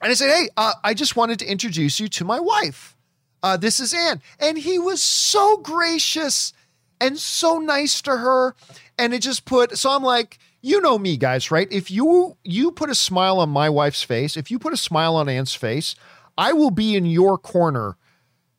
And 0.00 0.10
I 0.10 0.14
said, 0.14 0.34
Hey, 0.34 0.48
uh, 0.56 0.74
I 0.84 0.94
just 0.94 1.16
wanted 1.16 1.38
to 1.40 1.46
introduce 1.46 2.00
you 2.00 2.08
to 2.08 2.24
my 2.24 2.40
wife. 2.40 2.96
Uh, 3.42 3.56
this 3.56 3.78
is 3.80 3.94
Anne. 3.94 4.20
And 4.40 4.58
he 4.58 4.78
was 4.78 5.02
so 5.02 5.58
gracious 5.58 6.52
and 7.00 7.18
so 7.18 7.58
nice 7.58 8.02
to 8.02 8.16
her. 8.16 8.54
And 8.98 9.14
it 9.14 9.22
just 9.22 9.44
put, 9.44 9.78
so 9.78 9.92
I'm 9.92 10.02
like, 10.02 10.38
you 10.60 10.80
know 10.80 10.98
me, 10.98 11.16
guys, 11.16 11.50
right? 11.52 11.68
If 11.70 11.88
you 11.88 12.36
you 12.42 12.72
put 12.72 12.90
a 12.90 12.94
smile 12.94 13.38
on 13.38 13.48
my 13.48 13.70
wife's 13.70 14.02
face, 14.02 14.36
if 14.36 14.50
you 14.50 14.58
put 14.58 14.72
a 14.72 14.76
smile 14.76 15.14
on 15.14 15.28
Anne's 15.28 15.54
face, 15.54 15.94
I 16.38 16.52
will 16.52 16.70
be 16.70 16.94
in 16.96 17.04
your 17.04 17.36
corner 17.36 17.96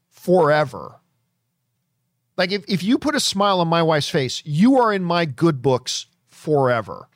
forever. 0.09 0.99
Like 2.37 2.51
if, 2.51 2.65
if 2.67 2.83
you 2.83 2.97
put 2.97 3.15
a 3.15 3.19
smile 3.21 3.61
on 3.61 3.69
my 3.69 3.81
wife's 3.81 4.09
face, 4.09 4.43
you 4.45 4.77
are 4.77 4.93
in 4.93 5.03
my 5.03 5.23
good 5.23 5.61
books 5.61 6.05
forever. 6.27 7.07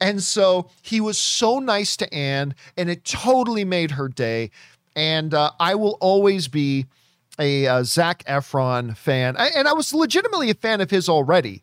And 0.00 0.22
so 0.22 0.70
he 0.82 1.00
was 1.00 1.18
so 1.18 1.58
nice 1.58 1.96
to 1.98 2.12
Anne, 2.12 2.54
and 2.76 2.90
it 2.90 3.04
totally 3.04 3.64
made 3.64 3.92
her 3.92 4.08
day. 4.08 4.50
And 4.94 5.32
uh, 5.32 5.52
I 5.60 5.74
will 5.74 5.96
always 6.00 6.48
be 6.48 6.86
a 7.38 7.66
uh, 7.66 7.84
Zac 7.84 8.24
Efron 8.24 8.96
fan. 8.96 9.36
I, 9.36 9.48
and 9.54 9.68
I 9.68 9.72
was 9.74 9.94
legitimately 9.94 10.50
a 10.50 10.54
fan 10.54 10.80
of 10.80 10.90
his 10.90 11.08
already 11.08 11.62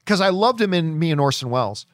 because 0.00 0.20
I 0.20 0.28
loved 0.28 0.60
him 0.60 0.74
in 0.74 0.98
Me 0.98 1.10
and 1.10 1.20
Orson 1.20 1.50
Welles. 1.50 1.86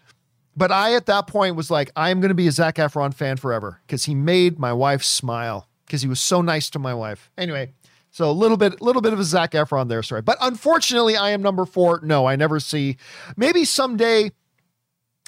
But 0.56 0.70
I, 0.70 0.94
at 0.94 1.06
that 1.06 1.26
point, 1.26 1.56
was 1.56 1.70
like, 1.70 1.90
I'm 1.96 2.20
going 2.20 2.28
to 2.28 2.34
be 2.34 2.46
a 2.46 2.52
Zac 2.52 2.76
Efron 2.76 3.12
fan 3.12 3.36
forever 3.36 3.80
because 3.86 4.04
he 4.04 4.14
made 4.14 4.58
my 4.58 4.72
wife 4.72 5.02
smile 5.02 5.68
because 5.86 6.02
he 6.02 6.08
was 6.08 6.20
so 6.20 6.40
nice 6.40 6.70
to 6.70 6.78
my 6.78 6.94
wife. 6.94 7.30
Anyway, 7.36 7.72
so 8.10 8.30
a 8.30 8.32
little 8.32 8.56
bit, 8.56 8.80
little 8.80 9.02
bit 9.02 9.12
of 9.12 9.20
a 9.20 9.24
Zac 9.24 9.52
Efron 9.52 9.88
there, 9.88 10.02
sorry. 10.02 10.22
But 10.22 10.38
unfortunately, 10.40 11.16
I 11.16 11.30
am 11.30 11.42
number 11.42 11.64
four. 11.64 12.00
No, 12.02 12.26
I 12.26 12.36
never 12.36 12.60
see. 12.60 12.96
Maybe 13.36 13.64
someday, 13.64 14.30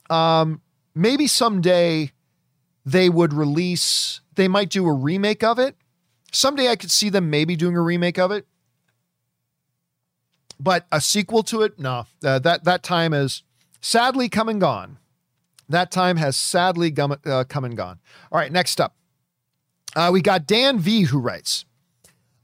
um, 0.08 0.60
maybe 0.94 1.26
someday 1.26 2.12
they 2.84 3.08
would 3.08 3.32
release. 3.32 4.20
They 4.34 4.48
might 4.48 4.70
do 4.70 4.86
a 4.86 4.92
remake 4.92 5.42
of 5.42 5.58
it. 5.58 5.76
Someday 6.32 6.68
I 6.68 6.76
could 6.76 6.90
see 6.90 7.08
them 7.08 7.30
maybe 7.30 7.56
doing 7.56 7.76
a 7.76 7.82
remake 7.82 8.18
of 8.18 8.30
it. 8.30 8.46
But 10.58 10.86
a 10.92 11.00
sequel 11.00 11.42
to 11.44 11.62
it, 11.62 11.78
no. 11.78 12.06
Uh, 12.24 12.38
that 12.38 12.64
that 12.64 12.82
time 12.82 13.12
is 13.12 13.42
sadly 13.80 14.28
come 14.28 14.48
and 14.48 14.60
gone. 14.60 14.98
That 15.68 15.90
time 15.90 16.16
has 16.16 16.36
sadly 16.36 16.90
come, 16.92 17.16
uh, 17.26 17.44
come 17.48 17.64
and 17.64 17.76
gone. 17.76 17.98
All 18.30 18.38
right, 18.38 18.52
next 18.52 18.80
up. 18.80 18.94
Uh, 19.96 20.10
we 20.12 20.20
got 20.20 20.46
Dan 20.46 20.78
V 20.78 21.04
who 21.04 21.18
writes, 21.18 21.64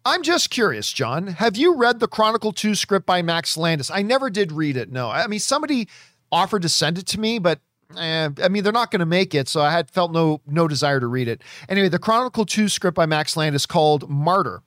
I'm 0.07 0.23
just 0.23 0.49
curious, 0.49 0.91
John. 0.91 1.29
Have 1.29 1.57
you 1.57 1.77
read 1.77 2.01
the 2.01 2.09
Chronicle 2.09 2.51
2 2.51 2.75
script 2.75 3.07
by 3.07 3.21
Max 3.21 3.57
Landis? 3.59 3.91
I 3.91 4.01
never 4.01 4.31
did 4.31 4.51
read 4.51 4.77
it. 4.77 4.91
No. 4.91 5.11
I 5.11 5.27
mean, 5.27 5.39
somebody 5.39 5.87
offered 6.33 6.63
to 6.63 6.69
send 6.71 6.97
it 6.97 7.07
to 7.09 7.21
me, 7.21 7.39
but 7.39 7.61
eh, 7.97 8.31
I 8.43 8.49
mean, 8.49 8.65
they're 8.65 8.73
not 8.73 8.91
going 8.91 9.01
to 9.01 9.07
make 9.07 9.35
it, 9.35 9.49
so 9.49 9.61
I 9.61 9.71
had 9.71 9.91
felt 9.91 10.13
no 10.13 10.41
no 10.47 10.67
desire 10.67 10.99
to 10.99 11.07
read 11.07 11.29
it. 11.29 11.43
Anyway, 11.69 11.91
the 11.91 11.99
Chronicle 11.99 12.47
2 12.47 12.69
script 12.69 12.97
by 12.97 13.05
Max 13.05 13.37
Landis 13.37 13.67
called 13.67 14.09
Martyr. 14.09 14.63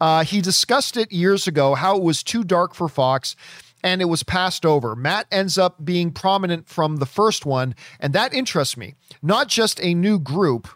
Uh, 0.00 0.24
he 0.24 0.40
discussed 0.40 0.96
it 0.96 1.12
years 1.12 1.46
ago 1.46 1.76
how 1.76 1.96
it 1.96 2.02
was 2.02 2.24
too 2.24 2.42
dark 2.42 2.74
for 2.74 2.88
Fox 2.88 3.36
and 3.84 4.00
it 4.00 4.06
was 4.06 4.22
passed 4.22 4.66
over. 4.66 4.96
Matt 4.96 5.26
ends 5.30 5.56
up 5.56 5.84
being 5.84 6.10
prominent 6.10 6.68
from 6.68 6.96
the 6.96 7.06
first 7.06 7.44
one, 7.44 7.74
and 8.00 8.14
that 8.14 8.32
interests 8.32 8.78
me. 8.78 8.94
Not 9.22 9.46
just 9.46 9.78
a 9.82 9.92
new 9.92 10.18
group, 10.18 10.68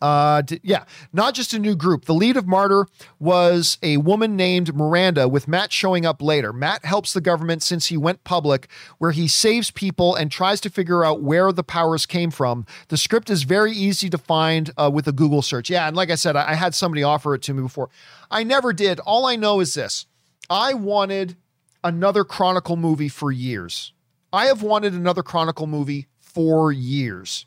uh, 0.00 0.42
yeah, 0.62 0.84
not 1.12 1.34
just 1.34 1.52
a 1.52 1.58
new 1.58 1.76
group. 1.76 2.06
The 2.06 2.14
lead 2.14 2.36
of 2.36 2.46
Martyr 2.46 2.86
was 3.18 3.78
a 3.82 3.98
woman 3.98 4.36
named 4.36 4.74
Miranda, 4.74 5.28
with 5.28 5.46
Matt 5.46 5.72
showing 5.72 6.06
up 6.06 6.22
later. 6.22 6.52
Matt 6.52 6.84
helps 6.84 7.12
the 7.12 7.20
government 7.20 7.62
since 7.62 7.86
he 7.86 7.96
went 7.96 8.24
public, 8.24 8.68
where 8.98 9.10
he 9.10 9.28
saves 9.28 9.70
people 9.70 10.14
and 10.14 10.30
tries 10.30 10.60
to 10.62 10.70
figure 10.70 11.04
out 11.04 11.22
where 11.22 11.52
the 11.52 11.62
powers 11.62 12.06
came 12.06 12.30
from. 12.30 12.64
The 12.88 12.96
script 12.96 13.30
is 13.30 13.42
very 13.42 13.72
easy 13.72 14.08
to 14.10 14.18
find 14.18 14.70
uh, 14.76 14.90
with 14.92 15.06
a 15.06 15.12
Google 15.12 15.42
search. 15.42 15.70
Yeah, 15.70 15.86
and 15.86 15.96
like 15.96 16.10
I 16.10 16.14
said, 16.14 16.36
I, 16.36 16.50
I 16.50 16.54
had 16.54 16.74
somebody 16.74 17.02
offer 17.02 17.34
it 17.34 17.42
to 17.42 17.54
me 17.54 17.62
before. 17.62 17.90
I 18.30 18.44
never 18.44 18.72
did. 18.72 19.00
All 19.00 19.26
I 19.26 19.36
know 19.36 19.60
is 19.60 19.74
this 19.74 20.06
I 20.48 20.74
wanted 20.74 21.36
another 21.84 22.24
Chronicle 22.24 22.76
movie 22.76 23.08
for 23.08 23.30
years. 23.30 23.92
I 24.32 24.46
have 24.46 24.62
wanted 24.62 24.94
another 24.94 25.22
Chronicle 25.22 25.66
movie 25.66 26.06
for 26.18 26.72
years. 26.72 27.46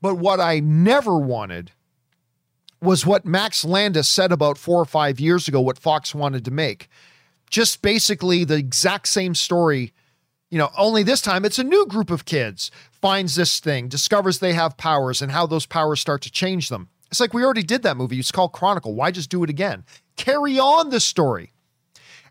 But 0.00 0.16
what 0.16 0.40
I 0.40 0.60
never 0.60 1.18
wanted 1.18 1.72
was 2.80 3.04
what 3.04 3.26
Max 3.26 3.64
Landis 3.64 4.08
said 4.08 4.32
about 4.32 4.56
four 4.56 4.80
or 4.80 4.86
five 4.86 5.20
years 5.20 5.46
ago, 5.46 5.60
what 5.60 5.78
Fox 5.78 6.14
wanted 6.14 6.44
to 6.46 6.50
make. 6.50 6.88
Just 7.50 7.82
basically 7.82 8.44
the 8.44 8.56
exact 8.56 9.08
same 9.08 9.34
story. 9.34 9.92
You 10.50 10.58
know, 10.58 10.70
only 10.78 11.02
this 11.02 11.20
time 11.20 11.44
it's 11.44 11.58
a 11.58 11.64
new 11.64 11.86
group 11.86 12.10
of 12.10 12.24
kids 12.24 12.70
finds 12.92 13.34
this 13.34 13.60
thing, 13.60 13.88
discovers 13.88 14.38
they 14.38 14.54
have 14.54 14.76
powers, 14.76 15.20
and 15.20 15.32
how 15.32 15.46
those 15.46 15.66
powers 15.66 16.00
start 16.00 16.22
to 16.22 16.30
change 16.30 16.68
them. 16.68 16.88
It's 17.10 17.20
like 17.20 17.34
we 17.34 17.44
already 17.44 17.62
did 17.62 17.82
that 17.82 17.96
movie. 17.96 18.18
It's 18.18 18.32
called 18.32 18.52
Chronicle. 18.52 18.94
Why 18.94 19.10
just 19.10 19.30
do 19.30 19.42
it 19.42 19.50
again? 19.50 19.84
Carry 20.16 20.58
on 20.58 20.90
the 20.90 21.00
story. 21.00 21.52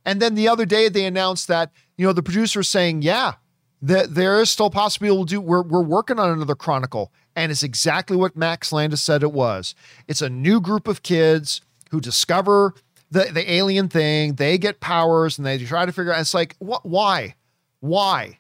And 0.06 0.22
then 0.22 0.36
the 0.36 0.48
other 0.48 0.66
day 0.66 0.90
they 0.90 1.06
announced 1.06 1.48
that, 1.50 1.72
you 1.98 2.08
know, 2.08 2.14
the 2.14 2.24
producer 2.24 2.64
saying, 2.64 3.02
yeah, 3.02 3.34
that 3.82 4.16
there 4.16 4.41
is 4.41 4.50
still 4.50 4.70
possibility 4.70 5.18
we'll 5.18 5.26
do 5.26 5.41
we're, 5.41 5.62
we're 5.62 5.84
working 5.84 6.20
on 6.20 6.30
another 6.30 6.56
chronicle 6.56 7.12
and 7.40 7.53
it's 7.53 7.64
exactly 7.64 8.18
what 8.18 8.36
max 8.36 8.74
landis 8.74 9.02
said 9.02 9.24
it 9.24 9.32
was. 9.32 9.74
It's 10.10 10.22
a 10.22 10.30
new 10.30 10.60
group 10.60 10.90
of 10.90 11.03
kids 11.03 11.61
who 11.90 12.02
discover 12.02 12.74
the, 13.10 13.30
the 13.34 13.49
alien 13.49 13.88
thing. 13.88 14.34
They 14.34 14.57
get 14.57 14.82
powers 14.82 15.38
and 15.38 15.48
they 15.48 15.57
try 15.57 15.86
to 15.86 15.94
figure 15.94 16.14
out 16.14 16.20
it's 16.20 16.34
like 16.34 16.57
what 16.60 16.86
why? 16.86 17.36
Why? 17.80 18.40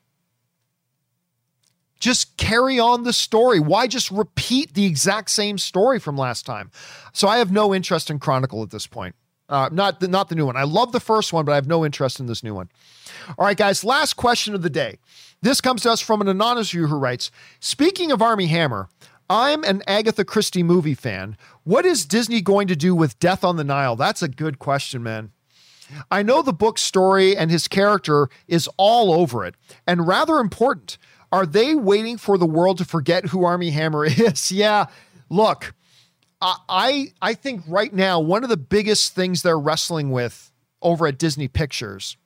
Just 2.01 2.35
carry 2.35 2.77
on 2.77 3.03
the 3.03 3.13
story. 3.13 3.61
Why 3.61 3.87
just 3.87 4.11
repeat 4.11 4.73
the 4.73 4.85
exact 4.85 5.29
same 5.29 5.57
story 5.57 5.99
from 5.99 6.17
last 6.17 6.45
time? 6.45 6.69
So 7.13 7.29
i 7.29 7.37
have 7.37 7.53
no 7.53 7.73
interest 7.73 8.09
in 8.09 8.19
chronicle 8.19 8.63
at 8.63 8.69
this 8.69 8.85
point. 8.85 9.15
Uh, 9.47 9.69
not 9.71 10.01
the, 10.01 10.09
not 10.09 10.27
the 10.27 10.35
new 10.35 10.45
one. 10.45 10.57
I 10.57 10.63
love 10.63 10.91
the 10.91 10.99
first 10.99 11.31
one 11.31 11.45
but 11.45 11.53
i 11.53 11.55
have 11.55 11.67
no 11.67 11.85
interest 11.85 12.19
in 12.19 12.25
this 12.25 12.43
new 12.43 12.53
one. 12.53 12.69
All 13.37 13.45
right 13.45 13.55
guys 13.55 13.85
last 13.85 14.15
question 14.15 14.53
of 14.53 14.61
the 14.61 14.69
day 14.69 14.97
this 15.41 15.61
comes 15.61 15.83
to 15.83 15.91
us 15.91 16.01
from 16.01 16.21
an 16.21 16.27
anonymous 16.27 16.71
viewer 16.71 16.87
who 16.87 16.97
writes 16.97 17.31
Speaking 17.59 18.11
of 18.11 18.21
Armie 18.21 18.47
Hammer, 18.47 18.89
I'm 19.29 19.63
an 19.63 19.83
Agatha 19.87 20.25
Christie 20.25 20.63
movie 20.63 20.95
fan. 20.95 21.37
What 21.63 21.85
is 21.85 22.05
Disney 22.05 22.41
going 22.41 22.67
to 22.67 22.75
do 22.75 22.95
with 22.95 23.19
Death 23.19 23.43
on 23.43 23.57
the 23.57 23.63
Nile? 23.63 23.95
That's 23.95 24.23
a 24.23 24.27
good 24.27 24.59
question, 24.59 25.03
man. 25.03 25.31
I 26.11 26.23
know 26.23 26.41
the 26.41 26.53
book 26.53 26.77
story 26.77 27.35
and 27.35 27.49
his 27.49 27.67
character 27.67 28.29
is 28.47 28.69
all 28.77 29.11
over 29.13 29.45
it, 29.45 29.55
and 29.87 30.07
rather 30.07 30.37
important. 30.37 30.97
Are 31.31 31.45
they 31.45 31.75
waiting 31.75 32.17
for 32.17 32.39
the 32.39 32.45
world 32.47 32.79
to 32.79 32.85
forget 32.85 33.27
who 33.27 33.43
Armie 33.43 33.69
Hammer 33.69 34.05
is? 34.07 34.51
yeah, 34.51 34.87
look, 35.29 35.73
I 36.41 37.13
I 37.21 37.33
think 37.33 37.63
right 37.67 37.93
now 37.93 38.19
one 38.19 38.43
of 38.43 38.49
the 38.49 38.57
biggest 38.57 39.13
things 39.13 39.41
they're 39.43 39.59
wrestling 39.59 40.09
with 40.09 40.51
over 40.81 41.05
at 41.07 41.17
Disney 41.17 41.47
Pictures 41.47 42.17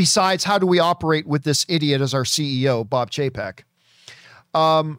besides 0.00 0.44
how 0.44 0.56
do 0.56 0.66
we 0.66 0.78
operate 0.78 1.26
with 1.26 1.44
this 1.44 1.66
idiot 1.68 2.00
as 2.00 2.14
our 2.14 2.22
CEO, 2.22 2.88
Bob 2.88 3.10
Chapek. 3.10 3.64
Um, 4.54 4.98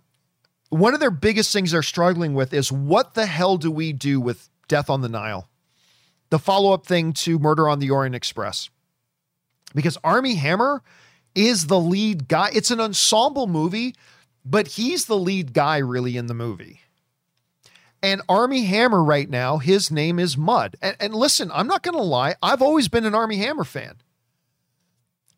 one 0.69 0.93
of 0.93 0.99
their 0.99 1.09
biggest 1.09 1.51
things 1.51 1.71
they're 1.71 1.81
struggling 1.81 2.35
with 2.35 2.53
is 2.53 2.71
what 2.71 3.15
the 3.15 3.25
hell 3.25 3.57
do 3.57 3.71
we 3.71 3.93
do 3.93 4.21
with 4.21 4.47
Death 4.67 4.91
on 4.91 5.01
the 5.01 5.09
Nile? 5.09 5.49
The 6.29 6.37
follow 6.37 6.71
up 6.71 6.85
thing 6.85 7.13
to 7.13 7.39
Murder 7.39 7.67
on 7.67 7.79
the 7.79 7.89
Orient 7.89 8.13
Express. 8.13 8.69
Because 9.73 9.97
Armie 10.03 10.35
Hammer 10.35 10.83
is 11.33 11.65
the 11.65 11.79
lead 11.79 12.27
guy. 12.27 12.51
It's 12.53 12.69
an 12.69 12.79
ensemble 12.79 13.47
movie, 13.47 13.95
but 14.45 14.67
he's 14.67 15.05
the 15.05 15.17
lead 15.17 15.51
guy 15.51 15.79
really 15.79 16.15
in 16.15 16.27
the 16.27 16.35
movie. 16.35 16.81
And 18.03 18.21
Armie 18.29 18.65
Hammer 18.65 19.03
right 19.03 19.31
now, 19.31 19.57
his 19.57 19.89
name 19.89 20.19
is 20.19 20.37
Mud. 20.37 20.75
And, 20.79 20.95
and 20.99 21.15
listen, 21.15 21.49
I'm 21.51 21.65
not 21.65 21.81
going 21.81 21.97
to 21.97 22.03
lie, 22.03 22.35
I've 22.43 22.61
always 22.61 22.87
been 22.87 23.07
an 23.07 23.15
Armie 23.15 23.37
Hammer 23.37 23.63
fan. 23.63 23.95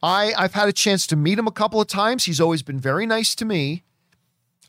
I 0.03 0.33
I've 0.37 0.53
had 0.53 0.67
a 0.67 0.73
chance 0.73 1.07
to 1.07 1.15
meet 1.15 1.39
him 1.39 1.47
a 1.47 1.51
couple 1.51 1.81
of 1.81 1.87
times. 1.87 2.25
He's 2.25 2.41
always 2.41 2.61
been 2.61 2.79
very 2.79 3.07
nice 3.07 3.33
to 3.35 3.45
me. 3.45 3.83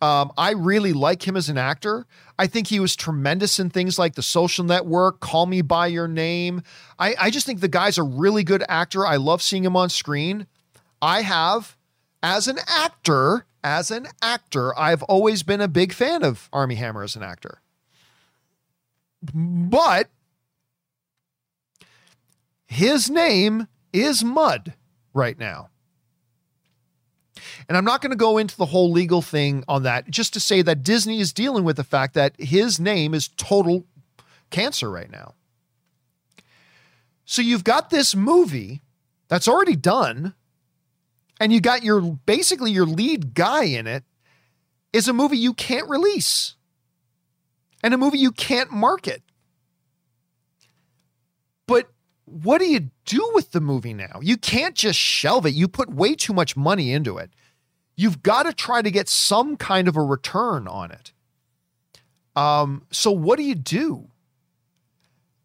Um, 0.01 0.32
I 0.36 0.52
really 0.52 0.93
like 0.93 1.27
him 1.27 1.36
as 1.36 1.48
an 1.48 1.59
actor. 1.59 2.06
I 2.39 2.47
think 2.47 2.69
he 2.69 2.78
was 2.78 2.94
tremendous 2.94 3.59
in 3.59 3.70
things 3.70 3.98
like 3.98 4.15
The 4.15 4.23
Social 4.23 4.65
Network, 4.65 5.20
Call 5.20 5.47
Me 5.47 5.62
by 5.62 5.86
Your 5.86 6.09
Name. 6.09 6.62
I, 6.98 7.15
I 7.19 7.31
just 7.31 7.47
think 7.47 7.61
the 7.61 7.69
guy's 7.69 7.97
a 7.97 8.02
really 8.02 8.44
good 8.44 8.65
actor. 8.69 9.06
I 9.06 9.16
love 9.16 9.40
seeing 9.40 9.65
him 9.65 9.77
on 9.77 9.89
screen. 9.89 10.47
I 11.01 11.23
have, 11.23 11.77
as 12.23 12.48
an 12.48 12.59
actor, 12.66 13.47
as 13.62 13.90
an 13.90 14.09
actor, 14.20 14.78
I've 14.78 15.02
always 15.05 15.43
been 15.43 15.61
a 15.61 15.69
big 15.69 15.93
fan 15.93 16.23
of 16.23 16.48
Armie 16.52 16.74
Hammer 16.74 17.02
as 17.02 17.16
an 17.16 17.23
actor. 17.23 17.61
But 19.32 20.11
his 22.66 23.09
name 23.09 23.69
is 23.93 24.23
Mud 24.23 24.74
right 25.15 25.39
now. 25.39 25.70
And 27.69 27.78
I'm 27.78 27.85
not 27.85 28.03
going 28.03 28.11
to 28.11 28.16
go 28.16 28.36
into 28.39 28.57
the 28.57 28.66
whole 28.66 28.93
legal 28.93 29.23
thing 29.23 29.65
on 29.66 29.85
that, 29.85 30.11
just 30.11 30.35
to 30.35 30.41
say 30.41 30.61
that 30.62 30.82
Disney 30.82 31.20
is 31.20 31.32
dealing 31.32 31.65
with 31.65 31.77
the 31.77 31.85
fact 31.85 32.15
that 32.15 32.35
his 32.39 32.78
name 32.78 33.15
is 33.15 33.28
total 33.28 33.86
cancer 34.51 34.91
right 34.91 35.11
now. 35.11 35.35
So 37.24 37.41
you've 37.41 37.65
got 37.65 37.91
this 37.91 38.15
movie 38.15 38.82
that's 39.28 39.49
already 39.49 39.77
done, 39.77 40.35
and 41.41 41.53
you 41.53 41.61
got 41.61 41.82
your 41.82 42.01
basically 42.01 42.70
your 42.70 42.86
lead 42.86 43.35
guy 43.35 43.65
in 43.65 43.86
it 43.86 44.05
is 44.93 45.09
a 45.09 45.12
movie 45.12 45.39
you 45.39 45.55
can't 45.55 45.89
release 45.89 46.55
and 47.82 47.95
a 47.95 47.99
movie 47.99 48.19
you 48.19 48.31
can't 48.31 48.70
market. 48.70 49.23
What 52.26 52.59
do 52.59 52.66
you 52.66 52.90
do 53.05 53.30
with 53.34 53.52
the 53.52 53.60
movie 53.60 53.94
now? 53.94 54.18
You 54.22 54.36
can't 54.36 54.74
just 54.74 54.98
shelve 54.98 55.46
it. 55.46 55.55
You 55.55 55.68
put 55.68 55.90
way 55.90 56.14
too 56.14 56.32
much 56.32 56.56
money 56.56 56.92
into 56.92 57.18
it. 57.18 57.30
you've 57.96 58.22
got 58.22 58.44
to 58.44 58.52
try 58.52 58.82
to 58.82 58.90
get 58.90 59.09
some 59.09 59.56
kind 59.56 59.88
of 59.88 59.96
a 59.96 60.02
return 60.02 60.66
on 60.66 60.90
it. 60.90 61.12
Um, 62.36 62.86
so 62.90 63.10
what 63.12 63.36
do 63.36 63.44
you 63.44 63.55
do? 63.55 64.09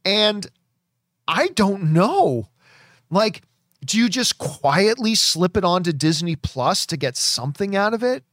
And 0.04 0.48
I 1.28 1.50
don't 1.50 1.94
know. 1.94 2.50
Like, 3.12 3.44
do 3.86 3.98
you 3.98 4.10
just 4.10 4.38
quietly 4.38 5.16
slip 5.16 5.56
it 5.56 5.64
onto 5.64 5.92
Disney 5.92 6.36
Plus 6.36 6.86
to 6.88 6.98
get 6.98 7.16
something 7.16 7.76
out 7.76 7.94
of 7.94 8.04
it? 8.04 8.24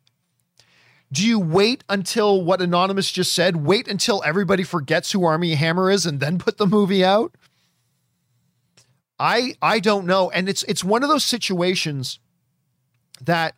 Do 1.13 1.25
you 1.27 1.39
wait 1.39 1.85
until 1.89 2.43
what 2.43 2.61
Anonymous 2.61 3.13
just 3.13 3.33
said? 3.33 3.57
Wait 3.57 3.87
until 3.87 4.23
everybody 4.25 4.65
forgets 4.65 5.13
who 5.13 5.25
Armie 5.25 5.55
Hammer 5.55 5.91
is 5.91 6.05
and 6.05 6.19
then 6.19 6.39
put 6.39 6.57
the 6.57 6.67
movie 6.67 7.05
out? 7.05 7.37
I 9.19 9.55
I 9.63 9.81
don't 9.81 10.07
know. 10.07 10.31
And 10.31 10.49
it's 10.49 10.63
it's 10.65 10.85
one 10.85 11.03
of 11.03 11.09
those 11.09 11.25
situations 11.25 12.19
that 13.23 13.55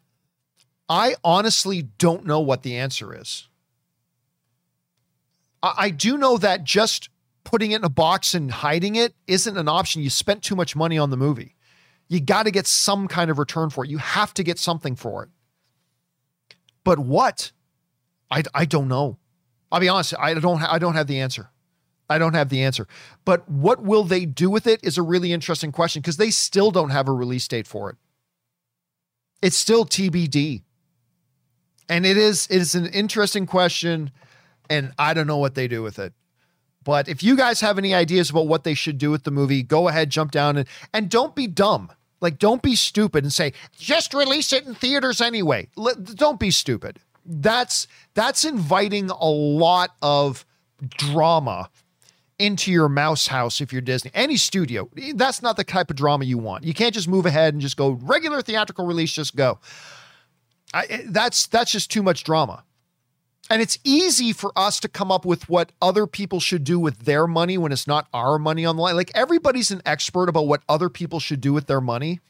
I 0.88 1.16
honestly 1.24 1.82
don't 1.82 2.24
know 2.24 2.40
what 2.40 2.62
the 2.62 2.76
answer 2.76 3.14
is. 3.14 3.48
I, 5.62 5.74
I 5.76 5.90
do 5.90 6.16
know 6.16 6.38
that 6.38 6.64
just 6.64 7.10
putting 7.44 7.72
it 7.72 7.76
in 7.76 7.84
a 7.84 7.88
box 7.90 8.34
and 8.34 8.50
hiding 8.50 8.96
it 8.96 9.14
isn't 9.26 9.56
an 9.56 9.68
option. 9.68 10.02
You 10.02 10.10
spent 10.10 10.42
too 10.42 10.56
much 10.56 10.76
money 10.76 10.98
on 10.98 11.10
the 11.10 11.16
movie. 11.16 11.56
You 12.08 12.20
got 12.20 12.44
to 12.44 12.50
get 12.50 12.66
some 12.66 13.08
kind 13.08 13.30
of 13.30 13.38
return 13.38 13.70
for 13.70 13.84
it. 13.84 13.90
You 13.90 13.98
have 13.98 14.32
to 14.34 14.42
get 14.42 14.58
something 14.58 14.96
for 14.96 15.24
it. 15.24 15.28
But 16.84 16.98
what? 16.98 17.52
I, 18.30 18.42
I 18.54 18.64
don't 18.64 18.88
know. 18.88 19.18
I'll 19.70 19.80
be 19.80 19.88
honest. 19.88 20.14
I 20.18 20.34
don't 20.34 20.62
I 20.62 20.78
don't 20.78 20.94
have 20.94 21.06
the 21.06 21.20
answer. 21.20 21.50
I 22.08 22.18
don't 22.18 22.34
have 22.34 22.48
the 22.48 22.62
answer. 22.62 22.86
But 23.24 23.48
what 23.48 23.82
will 23.82 24.04
they 24.04 24.24
do 24.24 24.50
with 24.50 24.66
it 24.66 24.80
is 24.82 24.96
a 24.96 25.02
really 25.02 25.32
interesting 25.32 25.72
question 25.72 26.00
because 26.00 26.16
they 26.16 26.30
still 26.30 26.70
don't 26.70 26.90
have 26.90 27.08
a 27.08 27.12
release 27.12 27.46
date 27.46 27.66
for 27.66 27.90
it. 27.90 27.96
It's 29.42 29.56
still 29.56 29.84
TBD. 29.84 30.62
And 31.88 32.04
it 32.04 32.16
is 32.16 32.46
it 32.50 32.60
is 32.60 32.74
an 32.74 32.86
interesting 32.86 33.46
question 33.46 34.10
and 34.68 34.92
I 34.98 35.14
don't 35.14 35.26
know 35.26 35.38
what 35.38 35.54
they 35.54 35.68
do 35.68 35.82
with 35.82 35.98
it. 35.98 36.12
But 36.84 37.08
if 37.08 37.22
you 37.22 37.36
guys 37.36 37.60
have 37.60 37.78
any 37.78 37.94
ideas 37.94 38.30
about 38.30 38.46
what 38.46 38.64
they 38.64 38.74
should 38.74 38.98
do 38.98 39.10
with 39.10 39.24
the 39.24 39.30
movie, 39.30 39.62
go 39.62 39.88
ahead, 39.88 40.10
jump 40.10 40.30
down 40.30 40.56
and 40.56 40.68
and 40.92 41.10
don't 41.10 41.34
be 41.34 41.46
dumb. 41.46 41.90
Like, 42.20 42.38
don't 42.38 42.62
be 42.62 42.74
stupid 42.74 43.24
and 43.24 43.32
say, 43.32 43.52
just 43.78 44.12
release 44.12 44.52
it 44.52 44.66
in 44.66 44.74
theaters 44.74 45.20
anyway. 45.20 45.68
don't 46.14 46.40
be 46.40 46.50
stupid. 46.50 46.98
That's 47.24 47.86
that's 48.14 48.44
inviting 48.44 49.10
a 49.10 49.28
lot 49.28 49.90
of 50.02 50.46
drama 50.96 51.70
into 52.38 52.70
your 52.70 52.88
mouse 52.88 53.26
house 53.26 53.60
if 53.60 53.72
you're 53.72 53.82
Disney. 53.82 54.10
Any 54.14 54.36
studio, 54.36 54.88
that's 55.14 55.42
not 55.42 55.56
the 55.56 55.64
type 55.64 55.90
of 55.90 55.96
drama 55.96 56.24
you 56.24 56.38
want. 56.38 56.64
You 56.64 56.74
can't 56.74 56.94
just 56.94 57.08
move 57.08 57.26
ahead 57.26 57.54
and 57.54 57.60
just 57.60 57.76
go 57.76 57.90
regular 57.90 58.42
theatrical 58.42 58.86
release, 58.86 59.12
just 59.12 59.34
go. 59.36 59.58
I, 60.72 60.84
eh, 60.88 61.02
that's 61.06 61.46
that's 61.46 61.72
just 61.72 61.90
too 61.90 62.02
much 62.02 62.24
drama. 62.24 62.64
And 63.50 63.62
it's 63.62 63.78
easy 63.82 64.32
for 64.34 64.52
us 64.56 64.78
to 64.80 64.88
come 64.88 65.10
up 65.10 65.24
with 65.24 65.48
what 65.48 65.72
other 65.80 66.06
people 66.06 66.38
should 66.38 66.64
do 66.64 66.78
with 66.78 67.00
their 67.00 67.26
money 67.26 67.56
when 67.56 67.72
it's 67.72 67.86
not 67.86 68.06
our 68.12 68.38
money 68.38 68.66
on 68.66 68.76
the 68.76 68.82
line. 68.82 68.94
Like 68.94 69.10
everybody's 69.14 69.70
an 69.70 69.80
expert 69.86 70.28
about 70.28 70.46
what 70.46 70.62
other 70.68 70.90
people 70.90 71.18
should 71.18 71.40
do 71.40 71.54
with 71.54 71.66
their 71.66 71.80
money, 71.80 72.20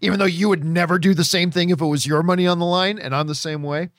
even 0.00 0.18
though 0.18 0.24
you 0.24 0.48
would 0.48 0.64
never 0.64 0.98
do 0.98 1.14
the 1.14 1.24
same 1.24 1.52
thing 1.52 1.70
if 1.70 1.80
it 1.80 1.86
was 1.86 2.06
your 2.06 2.24
money 2.24 2.46
on 2.46 2.58
the 2.58 2.64
line. 2.64 2.98
And 2.98 3.14
I'm 3.14 3.28
the 3.28 3.36
same 3.36 3.62
way. 3.62 3.90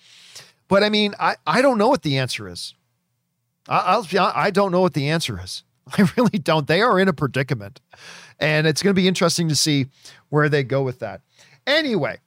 But 0.67 0.83
I 0.83 0.89
mean, 0.89 1.15
I, 1.17 1.37
I 1.47 1.61
don't 1.61 1.77
know 1.77 1.87
what 1.87 2.01
the 2.01 2.17
answer 2.17 2.49
is. 2.49 2.73
I, 3.67 3.79
I'll 3.79 4.07
I 4.35 4.51
don't 4.51 4.71
know 4.71 4.81
what 4.81 4.93
the 4.93 5.09
answer 5.09 5.39
is. 5.43 5.63
I 5.97 6.07
really 6.17 6.39
don't. 6.39 6.67
They 6.67 6.81
are 6.81 6.99
in 6.99 7.07
a 7.07 7.13
predicament. 7.13 7.81
And 8.39 8.67
it's 8.67 8.83
going 8.83 8.93
to 8.95 9.01
be 9.01 9.07
interesting 9.07 9.49
to 9.49 9.55
see 9.55 9.87
where 10.29 10.49
they 10.49 10.63
go 10.63 10.83
with 10.83 10.99
that. 10.99 11.21
Anyway, 11.65 12.19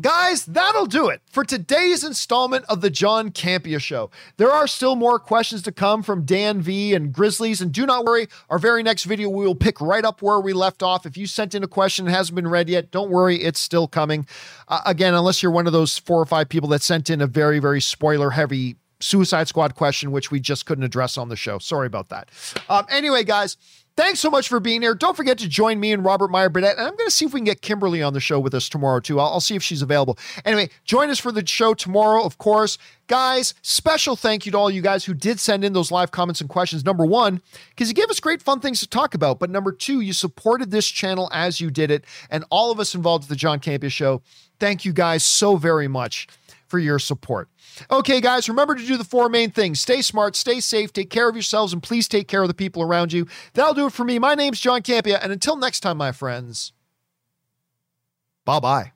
Guys, 0.00 0.46
that'll 0.46 0.86
do 0.86 1.08
it 1.08 1.20
for 1.30 1.44
today's 1.44 2.04
installment 2.04 2.64
of 2.66 2.80
the 2.80 2.88
John 2.88 3.30
Campea 3.30 3.80
Show. 3.80 4.08
There 4.36 4.50
are 4.50 4.68
still 4.68 4.94
more 4.94 5.18
questions 5.18 5.62
to 5.62 5.72
come 5.72 6.02
from 6.04 6.24
Dan 6.24 6.62
V 6.62 6.94
and 6.94 7.12
Grizzlies, 7.12 7.60
and 7.60 7.72
do 7.72 7.84
not 7.84 8.04
worry, 8.04 8.28
our 8.48 8.58
very 8.58 8.84
next 8.84 9.04
video 9.04 9.28
we 9.28 9.44
will 9.44 9.56
pick 9.56 9.80
right 9.80 10.04
up 10.04 10.22
where 10.22 10.40
we 10.40 10.52
left 10.52 10.82
off. 10.82 11.06
If 11.06 11.16
you 11.16 11.26
sent 11.26 11.56
in 11.56 11.64
a 11.64 11.68
question 11.68 12.06
and 12.06 12.14
hasn't 12.14 12.36
been 12.36 12.46
read 12.46 12.68
yet, 12.68 12.92
don't 12.92 13.10
worry, 13.10 13.42
it's 13.42 13.60
still 13.60 13.88
coming. 13.88 14.26
Uh, 14.68 14.80
again, 14.86 15.12
unless 15.12 15.42
you're 15.42 15.52
one 15.52 15.66
of 15.66 15.72
those 15.72 15.98
four 15.98 16.20
or 16.20 16.26
five 16.26 16.48
people 16.48 16.68
that 16.68 16.82
sent 16.82 17.10
in 17.10 17.20
a 17.20 17.26
very, 17.26 17.58
very 17.58 17.80
spoiler 17.80 18.30
heavy 18.30 18.76
Suicide 19.00 19.48
Squad 19.48 19.74
question, 19.74 20.12
which 20.12 20.30
we 20.30 20.40
just 20.40 20.66
couldn't 20.66 20.84
address 20.84 21.18
on 21.18 21.28
the 21.28 21.36
show. 21.36 21.58
Sorry 21.58 21.86
about 21.86 22.08
that. 22.10 22.30
Um, 22.68 22.86
anyway, 22.90 23.24
guys. 23.24 23.56
Thanks 23.96 24.20
so 24.20 24.30
much 24.30 24.48
for 24.48 24.60
being 24.60 24.80
here. 24.80 24.94
Don't 24.94 25.16
forget 25.16 25.36
to 25.38 25.48
join 25.48 25.78
me 25.78 25.92
and 25.92 26.02
Robert 26.02 26.30
Meyer 26.30 26.48
Burnett. 26.48 26.78
And 26.78 26.86
I'm 26.86 26.96
going 26.96 27.08
to 27.08 27.10
see 27.10 27.26
if 27.26 27.34
we 27.34 27.40
can 27.40 27.44
get 27.44 27.60
Kimberly 27.60 28.02
on 28.02 28.14
the 28.14 28.20
show 28.20 28.40
with 28.40 28.54
us 28.54 28.68
tomorrow, 28.68 29.00
too. 29.00 29.20
I'll, 29.20 29.26
I'll, 29.26 29.40
see 29.40 29.56
if 29.56 29.62
she's 29.62 29.82
available. 29.82 30.16
Anyway, 30.44 30.70
join 30.84 31.10
us 31.10 31.18
for 31.18 31.30
the 31.32 31.46
show 31.46 31.74
tomorrow, 31.74 32.24
of 32.24 32.38
course. 32.38 32.78
Guys, 33.08 33.52
special 33.60 34.16
thank 34.16 34.46
you 34.46 34.52
to 34.52 34.58
all 34.58 34.70
you 34.70 34.80
guys 34.80 35.04
who 35.04 35.12
did 35.12 35.38
send 35.38 35.64
in 35.64 35.74
those 35.74 35.90
live 35.90 36.12
comments 36.12 36.40
and 36.40 36.48
questions. 36.48 36.82
Number 36.82 37.04
one, 37.04 37.42
because 37.70 37.88
you 37.88 37.94
gave 37.94 38.08
us 38.08 38.20
great 38.20 38.40
fun 38.40 38.60
things 38.60 38.80
to 38.80 38.88
talk 38.88 39.12
about. 39.14 39.38
But 39.38 39.50
number 39.50 39.72
two, 39.72 40.00
you 40.00 40.14
supported 40.14 40.70
this 40.70 40.88
channel 40.88 41.28
as 41.30 41.60
you 41.60 41.70
did 41.70 41.90
it. 41.90 42.04
And 42.30 42.44
all 42.48 42.70
of 42.70 42.80
us 42.80 42.94
involved 42.94 43.24
with 43.24 43.28
the 43.28 43.36
John 43.36 43.60
Campea 43.60 43.92
Show, 43.92 44.22
thank 44.60 44.84
you 44.84 44.94
guys 44.94 45.24
so 45.24 45.56
very 45.56 45.88
much 45.88 46.26
for 46.70 46.78
your 46.78 46.98
support. 46.98 47.48
Okay, 47.90 48.20
guys, 48.20 48.48
remember 48.48 48.74
to 48.74 48.86
do 48.86 48.96
the 48.96 49.04
four 49.04 49.28
main 49.28 49.50
things 49.50 49.80
stay 49.80 50.00
smart, 50.00 50.36
stay 50.36 50.60
safe, 50.60 50.92
take 50.92 51.10
care 51.10 51.28
of 51.28 51.34
yourselves, 51.34 51.72
and 51.72 51.82
please 51.82 52.08
take 52.08 52.28
care 52.28 52.42
of 52.42 52.48
the 52.48 52.54
people 52.54 52.82
around 52.82 53.12
you. 53.12 53.26
That'll 53.54 53.74
do 53.74 53.86
it 53.86 53.92
for 53.92 54.04
me. 54.04 54.18
My 54.18 54.34
name's 54.34 54.60
John 54.60 54.82
Campea, 54.82 55.18
and 55.22 55.32
until 55.32 55.56
next 55.56 55.80
time, 55.80 55.96
my 55.96 56.12
friends, 56.12 56.72
bye 58.44 58.60
bye. 58.60 58.92